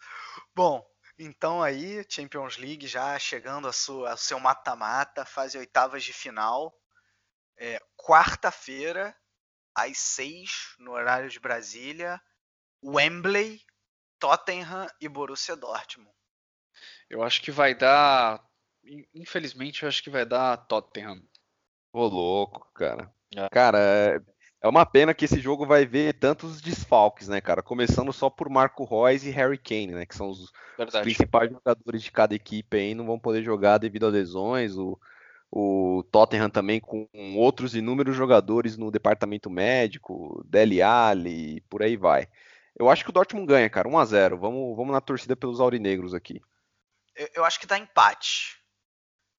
Bom, 0.55 0.85
então 1.19 1.63
aí, 1.63 2.05
Champions 2.09 2.57
League 2.57 2.87
já 2.87 3.19
chegando 3.19 3.69
a 3.69 3.73
sua, 3.73 4.13
ao 4.13 4.17
seu 4.17 4.41
mata-mata, 4.41 5.25
fase 5.25 5.57
oitavas 5.59 6.03
de 6.03 6.13
final. 6.13 6.77
É, 7.57 7.81
Quarta-feira, 7.97 9.17
às 9.75 9.99
seis, 9.99 10.75
no 10.79 10.93
horário 10.93 11.31
de 11.31 11.39
Brasília, 11.39 12.21
Wembley, 12.83 13.61
Tottenham 14.19 14.87
e 15.01 15.09
Borussia 15.09 15.57
Dortmund. 15.57 16.11
Eu 17.09 17.23
acho 17.23 17.43
que 17.43 17.51
vai 17.51 17.75
dar. 17.75 18.45
Infelizmente, 19.15 19.83
eu 19.83 19.89
acho 19.89 20.03
que 20.03 20.11
vai 20.11 20.27
dar 20.27 20.57
Tottenham. 20.67 21.23
Ô, 21.93 22.07
louco, 22.07 22.71
cara. 22.75 23.15
É. 23.37 23.49
Cara, 23.49 23.79
é, 23.79 24.21
é 24.63 24.69
uma 24.69 24.87
pena 24.87 25.13
que 25.13 25.25
esse 25.25 25.41
jogo 25.41 25.67
vai 25.67 25.85
ver 25.85 26.15
tantos 26.15 26.61
desfalques, 26.61 27.29
né, 27.29 27.41
cara? 27.41 27.63
Começando 27.63 28.13
só 28.13 28.31
por 28.31 28.49
Marco 28.49 28.85
Reus 28.85 29.23
e 29.25 29.31
Harry 29.31 29.59
Kane, 29.59 29.89
né? 29.89 30.07
Que 30.07 30.15
são 30.15 30.29
os, 30.29 30.53
os, 30.79 31.01
principais 31.03 31.51
jogadores 31.51 32.03
de 32.03 32.11
cada 32.11 32.35
equipe 32.35 32.77
aí, 32.77 32.95
não 32.95 33.05
vão 33.07 33.19
poder 33.19 33.43
jogar 33.43 33.79
devido 33.79 34.07
a 34.07 34.11
lesões. 34.11 34.77
O, 34.77 34.99
o 35.51 36.03
Tottenham 36.11 36.51
também 36.51 36.81
com 36.81 37.07
outros 37.37 37.75
inúmeros 37.75 38.17
jogadores 38.17 38.77
no 38.77 38.91
departamento 38.91 39.51
médico, 39.51 40.43
Dele 40.47 40.81
Alli, 40.81 41.61
por 41.69 41.83
aí 41.83 41.97
vai. 41.97 42.27
Eu 42.77 42.89
acho 42.89 43.05
que 43.05 43.11
o 43.11 43.13
Dortmund 43.13 43.47
ganha, 43.47 43.71
cara, 43.71 43.89
1 43.89 43.99
a 43.99 44.05
0 44.05 44.39
Vamos, 44.39 44.77
vamos 44.77 44.93
na 44.93 45.01
torcida 45.01 45.37
pelos 45.37 45.61
aurinegros 45.61 46.13
aqui. 46.13 46.41
Eu, 47.15 47.29
eu 47.35 47.45
acho 47.45 47.61
que 47.61 47.67
dá 47.67 47.79
empate. 47.79 48.59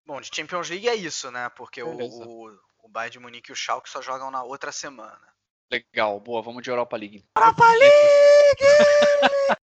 Bom, 0.05 0.21
de 0.21 0.29
Champions 0.33 0.69
League 0.69 0.87
é 0.87 0.95
isso, 0.95 1.31
né? 1.31 1.49
Porque 1.49 1.81
o, 1.81 1.89
o, 1.89 2.57
o 2.85 2.87
Bayern 2.87 3.13
de 3.13 3.19
Munique 3.19 3.49
e 3.49 3.53
o 3.53 3.55
Schalke 3.55 3.89
só 3.89 3.99
jogam 3.99 4.29
na 4.29 4.43
outra 4.43 4.71
semana. 4.71 5.33
Legal, 5.71 6.19
boa, 6.19 6.43
vamos 6.43 6.61
de 6.61 6.69
Europa 6.69 6.95
League. 6.95 7.25
Europa 7.35 7.67
League! 7.73 8.59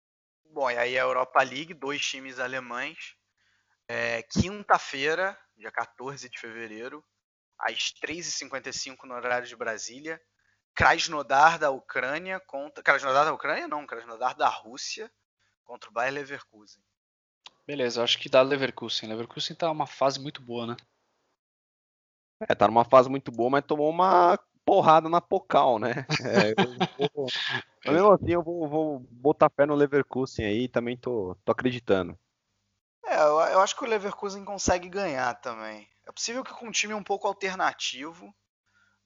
Bom, 0.50 0.68
e 0.68 0.76
aí 0.76 0.98
a 0.98 1.02
Europa 1.02 1.40
League, 1.40 1.72
dois 1.72 2.04
times 2.04 2.40
alemães. 2.40 3.14
É, 3.86 4.22
Quinta-feira, 4.24 5.38
dia 5.56 5.70
14 5.70 6.28
de 6.28 6.38
fevereiro, 6.38 7.04
às 7.56 7.94
3h55 8.04 9.04
no 9.04 9.14
horário 9.14 9.46
de 9.46 9.54
Brasília. 9.54 10.20
Krasnodar 10.74 11.60
da 11.60 11.70
Ucrânia 11.70 12.40
contra. 12.40 12.82
Krasnodar 12.82 13.24
da 13.24 13.32
Ucrânia? 13.32 13.68
Não, 13.68 13.86
Krasnodar 13.86 14.34
da 14.34 14.48
Rússia 14.48 15.10
contra 15.62 15.88
o 15.88 15.92
Bayer 15.92 16.12
Leverkusen. 16.12 16.82
Beleza, 17.64 18.02
acho 18.02 18.18
que 18.18 18.28
dá 18.28 18.42
Leverkusen. 18.42 19.08
Leverkusen 19.08 19.54
tá 19.54 19.70
uma 19.70 19.86
fase 19.86 20.18
muito 20.18 20.42
boa, 20.42 20.66
né? 20.66 20.76
É, 22.48 22.54
tá 22.54 22.66
numa 22.66 22.84
fase 22.84 23.08
muito 23.08 23.30
boa, 23.30 23.50
mas 23.50 23.64
tomou 23.64 23.88
uma 23.90 24.38
porrada 24.64 25.08
na 25.08 25.20
Pocal, 25.20 25.78
né? 25.78 26.06
É, 26.24 26.50
eu 27.02 27.10
vou... 27.14 27.26
mas 27.84 27.94
mesmo 27.94 28.12
assim, 28.12 28.32
eu 28.32 28.42
vou, 28.42 28.68
vou, 28.68 28.98
botar 29.10 29.50
fé 29.50 29.66
no 29.66 29.74
Leverkusen 29.74 30.44
aí, 30.46 30.68
também 30.68 30.96
tô, 30.96 31.36
tô 31.44 31.52
acreditando. 31.52 32.18
É, 33.04 33.16
eu, 33.16 33.40
eu, 33.40 33.60
acho 33.60 33.76
que 33.76 33.84
o 33.84 33.88
Leverkusen 33.88 34.44
consegue 34.44 34.88
ganhar 34.88 35.34
também. 35.40 35.88
É 36.06 36.12
possível 36.12 36.44
que 36.44 36.52
com 36.52 36.66
um 36.66 36.70
time 36.70 36.94
um 36.94 37.02
pouco 37.02 37.26
alternativo, 37.26 38.34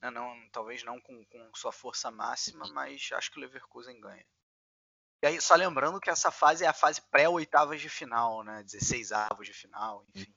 né, 0.01 0.11
não, 0.11 0.35
talvez 0.53 0.85
não 0.85 1.01
com, 1.01 1.25
com, 1.25 1.51
sua 1.55 1.73
força 1.73 2.11
máxima, 2.11 2.67
mas 2.73 3.09
acho 3.13 3.31
que 3.31 3.39
o 3.39 3.41
Leverkusen 3.41 4.01
ganha. 4.01 4.25
E 5.23 5.27
aí, 5.27 5.41
só 5.41 5.55
lembrando 5.55 5.99
que 5.99 6.11
essa 6.11 6.31
fase 6.31 6.65
é 6.65 6.69
a 6.69 6.75
fase 6.75 7.01
pré-oitavas 7.11 7.81
de 7.81 7.89
final, 7.89 8.45
né? 8.45 8.63
16 8.63 9.13
avos 9.13 9.47
de 9.47 9.55
final, 9.55 10.05
enfim. 10.15 10.33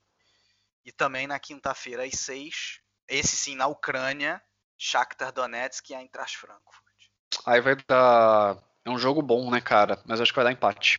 E 0.84 0.90
também 0.90 1.26
na 1.26 1.38
quinta-feira, 1.38 2.04
às 2.04 2.18
6, 2.18 2.80
esse 3.10 3.36
sim 3.36 3.56
na 3.56 3.66
Ucrânia, 3.66 4.40
Shakhtar 4.78 5.32
Donetsk 5.32 5.90
e 5.90 5.94
Eintracht 5.94 6.38
Frankfurt. 6.38 7.08
Aí 7.44 7.60
vai 7.60 7.76
dar. 7.86 8.56
É 8.84 8.90
um 8.90 8.98
jogo 8.98 9.20
bom, 9.20 9.50
né, 9.50 9.60
cara? 9.60 10.02
Mas 10.06 10.20
acho 10.20 10.32
que 10.32 10.36
vai 10.36 10.44
dar 10.44 10.52
empate. 10.52 10.98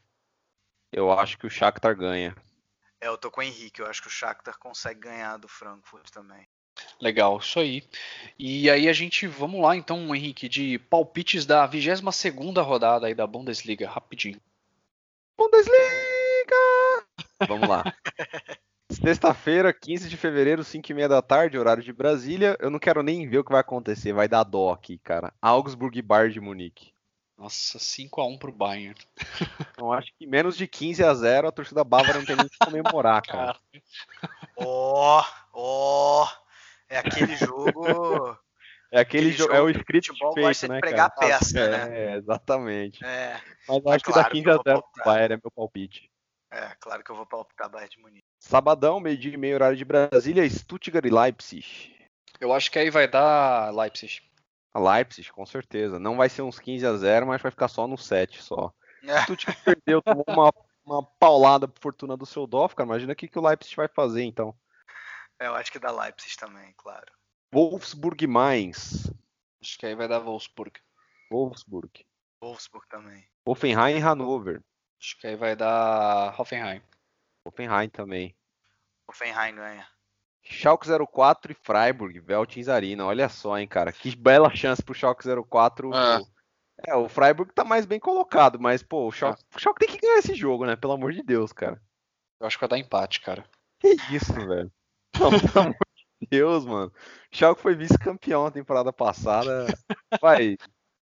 Eu 0.92 1.12
acho 1.12 1.38
que 1.38 1.48
o 1.48 1.50
Shakhtar 1.50 1.96
ganha. 1.96 2.36
É, 3.00 3.08
eu 3.08 3.18
tô 3.18 3.32
com 3.32 3.40
o 3.40 3.44
Henrique. 3.44 3.82
Eu 3.82 3.88
acho 3.88 4.02
que 4.02 4.08
o 4.08 4.12
Shakhtar 4.12 4.60
consegue 4.60 5.00
ganhar 5.00 5.38
do 5.38 5.48
Frankfurt 5.48 6.10
também. 6.12 6.48
Legal, 7.00 7.38
isso 7.40 7.60
aí. 7.60 7.84
E 8.38 8.70
aí 8.70 8.88
a 8.88 8.94
gente, 8.94 9.26
vamos 9.28 9.62
lá 9.62 9.76
então, 9.76 10.16
Henrique, 10.16 10.48
de 10.48 10.78
palpites 10.78 11.46
da 11.46 11.68
22ª 11.68 12.62
rodada 12.64 13.08
aí 13.08 13.16
da 13.16 13.26
Bundesliga, 13.26 13.90
rapidinho. 13.90 14.40
Bundesliga! 15.38 15.76
Vamos 17.48 17.68
lá. 17.68 17.84
Sexta-feira, 18.92 19.74
15 19.74 20.10
de 20.10 20.18
fevereiro, 20.18 20.64
5 20.64 20.92
e 20.92 20.94
meia 20.94 21.08
da 21.08 21.22
tarde, 21.22 21.58
horário 21.58 21.82
de 21.82 21.94
Brasília. 21.94 22.58
Eu 22.60 22.70
não 22.70 22.78
quero 22.78 23.02
nem 23.02 23.28
ver 23.28 23.40
o 23.40 23.44
que 23.44 23.52
vai 23.52 23.62
acontecer, 23.62 24.12
vai 24.12 24.28
dar 24.28 24.44
dó 24.44 24.72
aqui, 24.72 24.98
cara. 24.98 25.34
Augsburg 25.42 26.02
Bar 26.02 26.30
de 26.30 26.42
Munique. 26.42 26.92
Nossa, 27.38 27.80
5x1 27.80 28.38
pro 28.38 28.52
Bayern. 28.52 28.96
Então 29.74 29.92
acho 29.92 30.12
que 30.16 30.28
menos 30.28 30.56
de 30.56 30.68
15 30.68 31.04
a 31.04 31.12
0 31.12 31.48
a 31.48 31.52
torcida 31.52 31.84
bávara 31.84 32.20
não 32.20 32.26
tem 32.26 32.36
nem 32.36 32.48
que 32.48 32.58
comemorar, 32.64 33.20
cara. 33.24 33.58
Ó, 34.56 35.24
ó, 35.52 36.28
é 36.88 37.00
aquele 37.00 37.36
jogo... 37.36 38.38
É 38.92 39.00
aquele, 39.00 39.30
aquele 39.30 39.32
jogo, 39.32 39.54
é 39.54 39.62
o 39.62 39.70
script 39.70 40.12
feito, 40.12 40.36
gosta 40.36 40.68
né, 40.68 40.76
de 40.76 40.82
pregar 40.82 41.10
cara? 41.10 41.28
peça, 41.28 41.60
é, 41.60 41.70
né? 41.70 41.98
É, 41.98 42.18
exatamente. 42.18 43.04
É. 43.04 43.40
Mas 43.68 43.86
acho 43.88 44.04
que 44.04 44.12
dá 44.12 44.26
15 44.26 44.50
a 44.50 44.54
0 44.54 44.62
pro 44.64 45.04
Bayern, 45.06 45.34
é 45.34 45.38
meu 45.38 45.50
palpite. 45.50 46.11
É, 46.52 46.76
claro 46.82 47.02
que 47.04 47.10
eu 47.10 47.16
vou 47.16 47.26
palpitar 47.26 47.70
Bayern 47.70 47.90
de 47.90 48.02
Munique. 48.02 48.26
Sabadão, 48.40 49.00
meio-dia 49.00 49.34
e 49.34 49.38
meio, 49.38 49.56
horário 49.56 49.78
de 49.78 49.86
Brasília, 49.86 50.48
Stuttgart 50.50 51.06
e 51.06 51.10
Leipzig. 51.10 51.96
Eu 52.40 52.52
acho 52.52 52.70
que 52.70 52.78
aí 52.78 52.90
vai 52.90 53.08
dar 53.08 53.74
Leipzig. 53.74 54.22
A 54.74 54.80
Leipzig, 54.80 55.32
com 55.32 55.46
certeza. 55.46 56.00
Não 56.00 56.18
vai 56.18 56.28
ser 56.28 56.42
uns 56.42 56.60
15 56.60 56.86
a 56.86 56.94
0 56.98 57.28
mas 57.28 57.42
vai 57.42 57.52
ficar 57.52 57.68
só 57.68 57.88
no 57.88 57.98
7 57.98 58.44
só. 58.44 58.74
É. 59.04 59.22
Stuttgart 59.22 59.58
perdeu, 59.64 60.02
tomou 60.02 60.26
uma, 60.28 60.52
uma 60.86 61.04
paulada 61.20 61.68
por 61.68 61.82
fortuna 61.82 62.18
do 62.18 62.26
seu 62.26 62.46
Doff, 62.46 62.76
cara. 62.76 62.88
Imagina 62.88 63.14
o 63.14 63.16
que, 63.16 63.28
que 63.28 63.40
o 63.40 63.48
Leipzig 63.48 63.76
vai 63.76 63.88
fazer, 63.88 64.24
então. 64.24 64.54
É, 65.40 65.48
eu 65.48 65.56
acho 65.56 65.72
que 65.72 65.80
dá 65.80 65.92
Leipzig 65.92 66.36
também, 66.38 66.74
claro. 66.78 67.12
Wolfsburg 67.54 68.28
Mainz. 68.28 69.12
Acho 69.62 69.78
que 69.78 69.86
aí 69.86 69.96
vai 69.96 70.08
dar 70.08 70.20
Wolfsburg. 70.20 70.74
Wolfsburg. 71.30 72.06
Wolfsburg 72.44 72.88
também. 72.90 73.26
Hoffenheim 73.46 73.98
e 73.98 74.00
Hannover. 74.00 74.62
Acho 75.02 75.18
que 75.18 75.26
aí 75.26 75.36
vai 75.36 75.56
dar 75.56 76.40
Hoffenheim. 76.40 76.80
Hoffenheim 77.44 77.90
também. 77.90 78.36
Hoffenheim 79.10 79.56
ganha. 79.56 79.88
Schalke 80.44 80.88
04 80.88 81.52
e 81.52 81.56
Freiburg, 81.56 82.20
Veltins 82.20 82.68
Arena. 82.68 83.06
Olha 83.06 83.28
só, 83.28 83.58
hein, 83.58 83.68
cara. 83.68 83.92
Que 83.92 84.16
bela 84.16 84.54
chance 84.56 84.84
pro 84.84 84.94
Schalke 84.94 85.24
04. 85.50 85.92
Ah. 85.94 86.22
É, 86.86 86.96
o 86.96 87.10
Freiburg 87.10 87.52
tá 87.54 87.64
mais 87.64 87.86
bem 87.86 88.00
colocado, 88.00 88.60
mas, 88.60 88.84
pô, 88.84 89.08
o 89.08 89.12
Schalke, 89.12 89.42
ah. 89.44 89.58
o 89.58 89.60
Schalke 89.60 89.86
tem 89.86 89.96
que 89.96 90.02
ganhar 90.02 90.20
esse 90.20 90.36
jogo, 90.36 90.66
né? 90.66 90.76
Pelo 90.76 90.94
amor 90.94 91.14
de 91.14 91.24
Deus, 91.24 91.52
cara. 91.52 91.82
Eu 92.40 92.46
acho 92.46 92.58
que 92.58 92.62
vai 92.62 92.70
dar 92.70 92.78
empate, 92.78 93.22
cara. 93.22 93.44
Que 93.80 93.96
isso, 94.12 94.34
velho. 94.48 94.72
Não, 95.20 95.30
pelo 95.32 95.66
amor 95.66 95.88
de 95.96 96.28
Deus, 96.30 96.66
mano. 96.66 96.92
O 97.32 97.36
Schalke 97.36 97.62
foi 97.62 97.76
vice-campeão 97.76 98.44
na 98.44 98.52
temporada 98.52 98.94
passada. 98.94 99.66
Vai, 100.22 100.58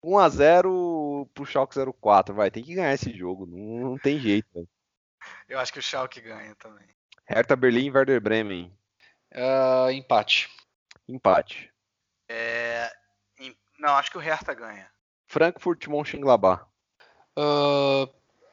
1x0 0.03 1.27
pro 1.33 1.45
Schalke 1.45 1.75
04, 2.01 2.35
vai. 2.35 2.51
Tem 2.51 2.63
que 2.63 2.75
ganhar 2.75 2.93
esse 2.93 3.15
jogo. 3.15 3.45
Não, 3.45 3.91
não 3.91 3.97
tem 3.97 4.19
jeito, 4.19 4.47
velho. 4.53 4.69
Eu 5.47 5.59
acho 5.59 5.73
que 5.73 5.79
o 5.79 5.81
Schalke 5.81 6.21
ganha 6.21 6.55
também. 6.55 6.87
Hertha 7.25 7.55
Berlim 7.55 7.85
e 7.85 7.91
Werder 7.91 8.21
Bremen. 8.21 8.73
Uh, 9.33 9.91
empate. 9.91 10.49
Empate. 11.07 11.71
É... 12.29 12.91
Não, 13.79 13.95
acho 13.95 14.09
que 14.09 14.17
o 14.17 14.21
Hertha 14.21 14.53
ganha. 14.53 14.89
Frankfurt 15.27 15.87
Mönchengladbach. 15.87 16.65
Uh, 17.37 18.11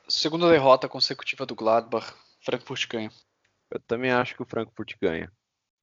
segunda 0.09 0.51
derrota 0.51 0.89
consecutiva 0.89 1.47
do 1.47 1.55
Gladbach. 1.55 2.13
Frankfurt 2.41 2.87
ganha. 2.89 3.11
Eu 3.71 3.81
também 3.81 4.13
acho 4.13 4.35
que 4.35 4.43
o 4.43 4.47
Frankfurt 4.47 4.95
ganha. 5.01 5.33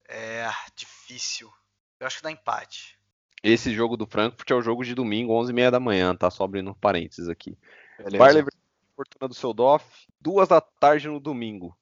É 0.08 0.48
difícil. 0.76 1.52
Eu 1.98 2.06
acho 2.06 2.18
que 2.18 2.22
dá 2.22 2.30
empate. 2.30 2.98
Esse 3.42 3.74
jogo 3.74 3.96
do 3.96 4.06
Frankfurt 4.06 4.50
é 4.50 4.54
o 4.54 4.62
jogo 4.62 4.84
de 4.84 4.94
domingo, 4.94 5.32
11h30 5.32 5.70
da 5.70 5.80
manhã, 5.80 6.14
tá? 6.14 6.30
Só 6.30 6.44
abrindo 6.44 6.74
parênteses 6.76 7.28
aqui. 7.28 7.58
Beleza. 7.98 8.46
Fortuna 8.94 9.28
do 9.28 9.34
Seudorf, 9.34 10.06
duas 10.20 10.48
da 10.48 10.60
tarde 10.60 11.08
no 11.08 11.18
domingo. 11.18 11.76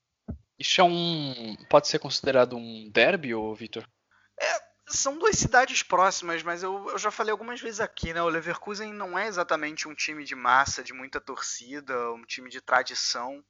Isso 0.58 0.80
é 0.80 0.84
um. 0.84 1.56
Pode 1.68 1.88
ser 1.88 1.98
considerado 1.98 2.56
um 2.56 2.88
derby, 2.90 3.34
ou 3.34 3.54
Vitor? 3.54 3.86
É, 4.40 4.46
são 4.86 5.18
duas 5.18 5.36
cidades 5.36 5.82
próximas, 5.82 6.42
mas 6.42 6.62
eu, 6.62 6.88
eu, 6.90 6.98
já 6.98 7.10
falei 7.10 7.32
algumas 7.32 7.60
vezes 7.60 7.80
aqui, 7.80 8.12
né? 8.12 8.22
O 8.22 8.28
Leverkusen 8.28 8.92
não 8.92 9.18
é 9.18 9.26
exatamente 9.26 9.88
um 9.88 9.94
time 9.94 10.24
de 10.24 10.34
massa, 10.34 10.82
de 10.82 10.92
muita 10.92 11.20
torcida, 11.20 12.12
um 12.12 12.24
time 12.24 12.48
de 12.48 12.60
tradição. 12.60 13.42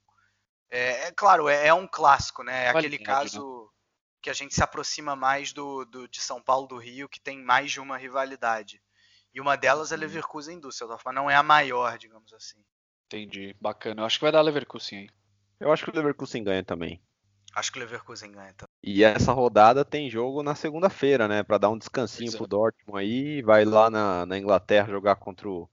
É, 0.70 1.08
é 1.08 1.12
claro, 1.12 1.48
é, 1.48 1.66
é, 1.66 1.74
um 1.74 1.86
clássico, 1.86 2.42
né? 2.42 2.66
É 2.66 2.68
aquele 2.70 2.98
né? 2.98 3.04
caso 3.04 3.64
né? 3.64 3.79
Que 4.20 4.30
a 4.30 4.34
gente 4.34 4.54
se 4.54 4.62
aproxima 4.62 5.16
mais 5.16 5.52
do, 5.52 5.84
do, 5.84 6.08
de 6.08 6.20
São 6.20 6.40
Paulo 6.42 6.66
do 6.66 6.78
Rio, 6.78 7.08
que 7.08 7.20
tem 7.20 7.42
mais 7.42 7.72
de 7.72 7.80
uma 7.80 7.96
rivalidade. 7.96 8.80
E 9.32 9.40
uma 9.40 9.56
delas 9.56 9.92
é 9.92 9.94
uhum. 9.94 10.00
Leverkusen 10.00 10.58
e 10.58 10.60
Düsseldorf, 10.60 11.02
mas 11.04 11.14
não 11.14 11.30
é 11.30 11.34
a 11.34 11.42
maior, 11.42 11.96
digamos 11.96 12.32
assim. 12.32 12.58
Entendi, 13.06 13.56
bacana. 13.60 14.02
Eu 14.02 14.06
acho 14.06 14.18
que 14.18 14.24
vai 14.24 14.32
dar 14.32 14.42
Leverkusen 14.42 15.00
aí. 15.00 15.10
Eu 15.58 15.72
acho 15.72 15.84
que 15.84 15.90
o 15.90 15.94
Leverkusen 15.94 16.42
ganha 16.42 16.64
também. 16.64 17.02
Acho 17.54 17.72
que 17.72 17.78
o 17.78 17.80
Leverkusen 17.80 18.30
ganha 18.30 18.54
também. 18.54 18.74
E 18.82 19.02
essa 19.02 19.32
rodada 19.32 19.84
tem 19.84 20.08
jogo 20.08 20.42
na 20.42 20.54
segunda-feira, 20.54 21.26
né? 21.26 21.42
Para 21.42 21.58
dar 21.58 21.70
um 21.70 21.78
descansinho 21.78 22.28
Exato. 22.28 22.38
pro 22.38 22.46
Dortmund 22.46 22.98
aí. 23.00 23.42
Vai 23.42 23.64
lá 23.64 23.90
na, 23.90 24.24
na 24.24 24.38
Inglaterra 24.38 24.90
jogar 24.90 25.16
contra 25.16 25.48
o, 25.48 25.68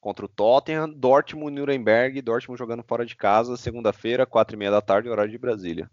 contra 0.00 0.24
o 0.24 0.28
Tottenham. 0.28 0.88
Dortmund, 0.88 1.52
Nuremberg. 1.52 2.22
Dortmund 2.22 2.58
jogando 2.58 2.84
fora 2.84 3.04
de 3.04 3.16
casa. 3.16 3.56
Segunda-feira, 3.56 4.24
quatro 4.24 4.54
e 4.54 4.58
meia 4.58 4.70
da 4.70 4.80
tarde, 4.80 5.08
horário 5.08 5.32
de 5.32 5.38
Brasília. 5.38 5.90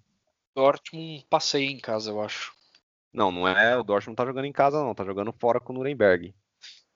Dortmund 0.55 1.25
passei 1.29 1.69
em 1.69 1.79
casa, 1.79 2.11
eu 2.11 2.21
acho. 2.21 2.53
Não, 3.11 3.31
não 3.31 3.47
é. 3.47 3.77
O 3.77 3.83
Dortmund 3.83 4.15
tá 4.15 4.25
jogando 4.25 4.45
em 4.45 4.51
casa, 4.51 4.83
não. 4.83 4.95
Tá 4.95 5.03
jogando 5.03 5.31
fora 5.31 5.59
com 5.59 5.73
o 5.73 5.75
Nuremberg. 5.75 6.33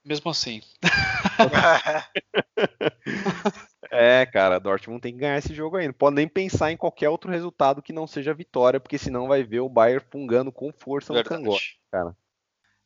Mesmo 0.03 0.31
assim. 0.31 0.61
É, 3.89 4.25
cara, 4.25 4.59
Dortmund 4.59 5.01
tem 5.01 5.13
que 5.13 5.19
ganhar 5.19 5.37
esse 5.37 5.53
jogo 5.53 5.77
aí. 5.77 5.87
Não 5.87 5.93
pode 5.93 6.15
nem 6.15 6.27
pensar 6.27 6.71
em 6.71 6.77
qualquer 6.77 7.09
outro 7.09 7.31
resultado 7.31 7.81
que 7.81 7.93
não 7.93 8.05
seja 8.05 8.33
vitória, 8.33 8.79
porque 8.79 8.97
senão 8.97 9.27
vai 9.27 9.43
ver 9.43 9.61
o 9.61 9.69
Bayern 9.69 10.05
fungando 10.11 10.51
com 10.51 10.71
força 10.73 11.13
Verdade. 11.13 11.41
no 11.41 11.45
cangote, 11.45 11.79
cara. 11.89 12.15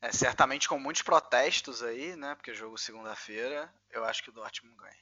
É, 0.01 0.11
certamente 0.11 0.69
com 0.69 0.79
muitos 0.79 1.01
protestos 1.01 1.83
aí, 1.83 2.15
né? 2.15 2.35
Porque 2.35 2.53
jogo 2.53 2.77
segunda-feira, 2.77 3.71
eu 3.91 4.03
acho 4.03 4.23
que 4.23 4.29
o 4.29 4.33
Dortmund 4.33 4.75
ganha. 4.77 4.95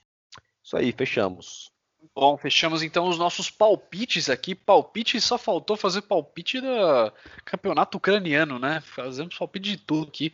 Isso 0.63 0.77
aí, 0.77 0.91
fechamos. 0.91 1.71
Bom, 2.15 2.37
fechamos 2.37 2.83
então 2.83 3.07
os 3.07 3.17
nossos 3.17 3.49
palpites 3.49 4.29
aqui. 4.29 4.55
Palpite 4.55 5.19
só 5.21 5.37
faltou 5.37 5.77
fazer 5.77 6.01
palpite 6.01 6.59
do 6.59 7.13
campeonato 7.45 7.97
ucraniano, 7.97 8.59
né? 8.59 8.81
Fazemos 8.81 9.37
palpite 9.37 9.71
de 9.71 9.77
tudo 9.77 10.07
aqui. 10.07 10.33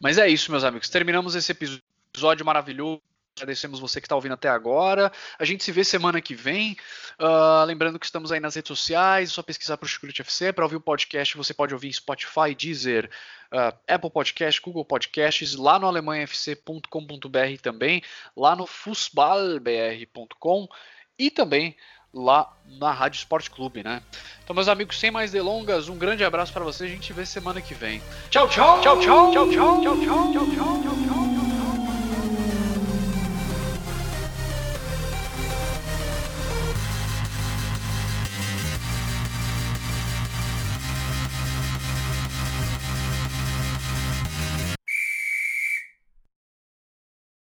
Mas 0.00 0.18
é 0.18 0.28
isso, 0.28 0.50
meus 0.50 0.64
amigos. 0.64 0.88
Terminamos 0.88 1.34
esse 1.34 1.52
episódio 1.52 2.44
maravilhoso 2.44 3.00
Agradecemos 3.36 3.80
você 3.80 4.00
que 4.00 4.06
está 4.06 4.14
ouvindo 4.14 4.34
até 4.34 4.48
agora. 4.48 5.10
A 5.38 5.44
gente 5.44 5.64
se 5.64 5.72
vê 5.72 5.82
semana 5.82 6.20
que 6.20 6.36
vem. 6.36 6.76
Uh, 7.18 7.64
lembrando 7.64 7.98
que 7.98 8.06
estamos 8.06 8.30
aí 8.30 8.38
nas 8.38 8.54
redes 8.54 8.68
sociais, 8.68 9.28
é 9.28 9.32
só 9.32 9.42
pesquisar 9.42 9.76
para 9.76 9.86
o 9.86 9.88
Chucrute 9.88 10.22
FC. 10.22 10.52
Para 10.52 10.64
ouvir 10.64 10.76
o 10.76 10.80
podcast, 10.80 11.36
você 11.36 11.52
pode 11.52 11.74
ouvir 11.74 11.88
em 11.88 11.92
Spotify, 11.92 12.54
Deezer, 12.56 13.10
uh, 13.52 13.76
Apple 13.88 14.10
Podcast, 14.10 14.60
Google 14.60 14.84
Podcasts, 14.84 15.56
lá 15.56 15.80
no 15.80 15.88
alemanhafc.com.br 15.88 17.60
também, 17.60 18.04
lá 18.36 18.54
no 18.54 18.68
fußballbr.com 18.68 20.68
e 21.18 21.30
também 21.30 21.76
lá 22.12 22.50
na 22.78 22.92
Rádio 22.92 23.18
Esporte 23.18 23.50
Clube, 23.50 23.82
né? 23.82 24.00
Então, 24.42 24.54
meus 24.54 24.68
amigos, 24.68 24.98
sem 24.98 25.10
mais 25.10 25.32
delongas, 25.32 25.88
um 25.88 25.98
grande 25.98 26.24
abraço 26.24 26.52
para 26.52 26.64
vocês. 26.64 26.90
A 26.90 26.94
gente 26.94 27.12
vê 27.12 27.26
semana 27.26 27.60
que 27.60 27.74
vem. 27.74 28.00
Tchau, 28.30 28.48
tchau, 28.48 28.80
tchau, 28.80 29.00
tchau, 29.00 29.32
tchau, 29.32 29.50
tchau, 29.50 29.80
tchau, 29.80 29.96
tchau, 30.00 30.32
tchau, 30.32 30.82
tchau. 30.82 31.03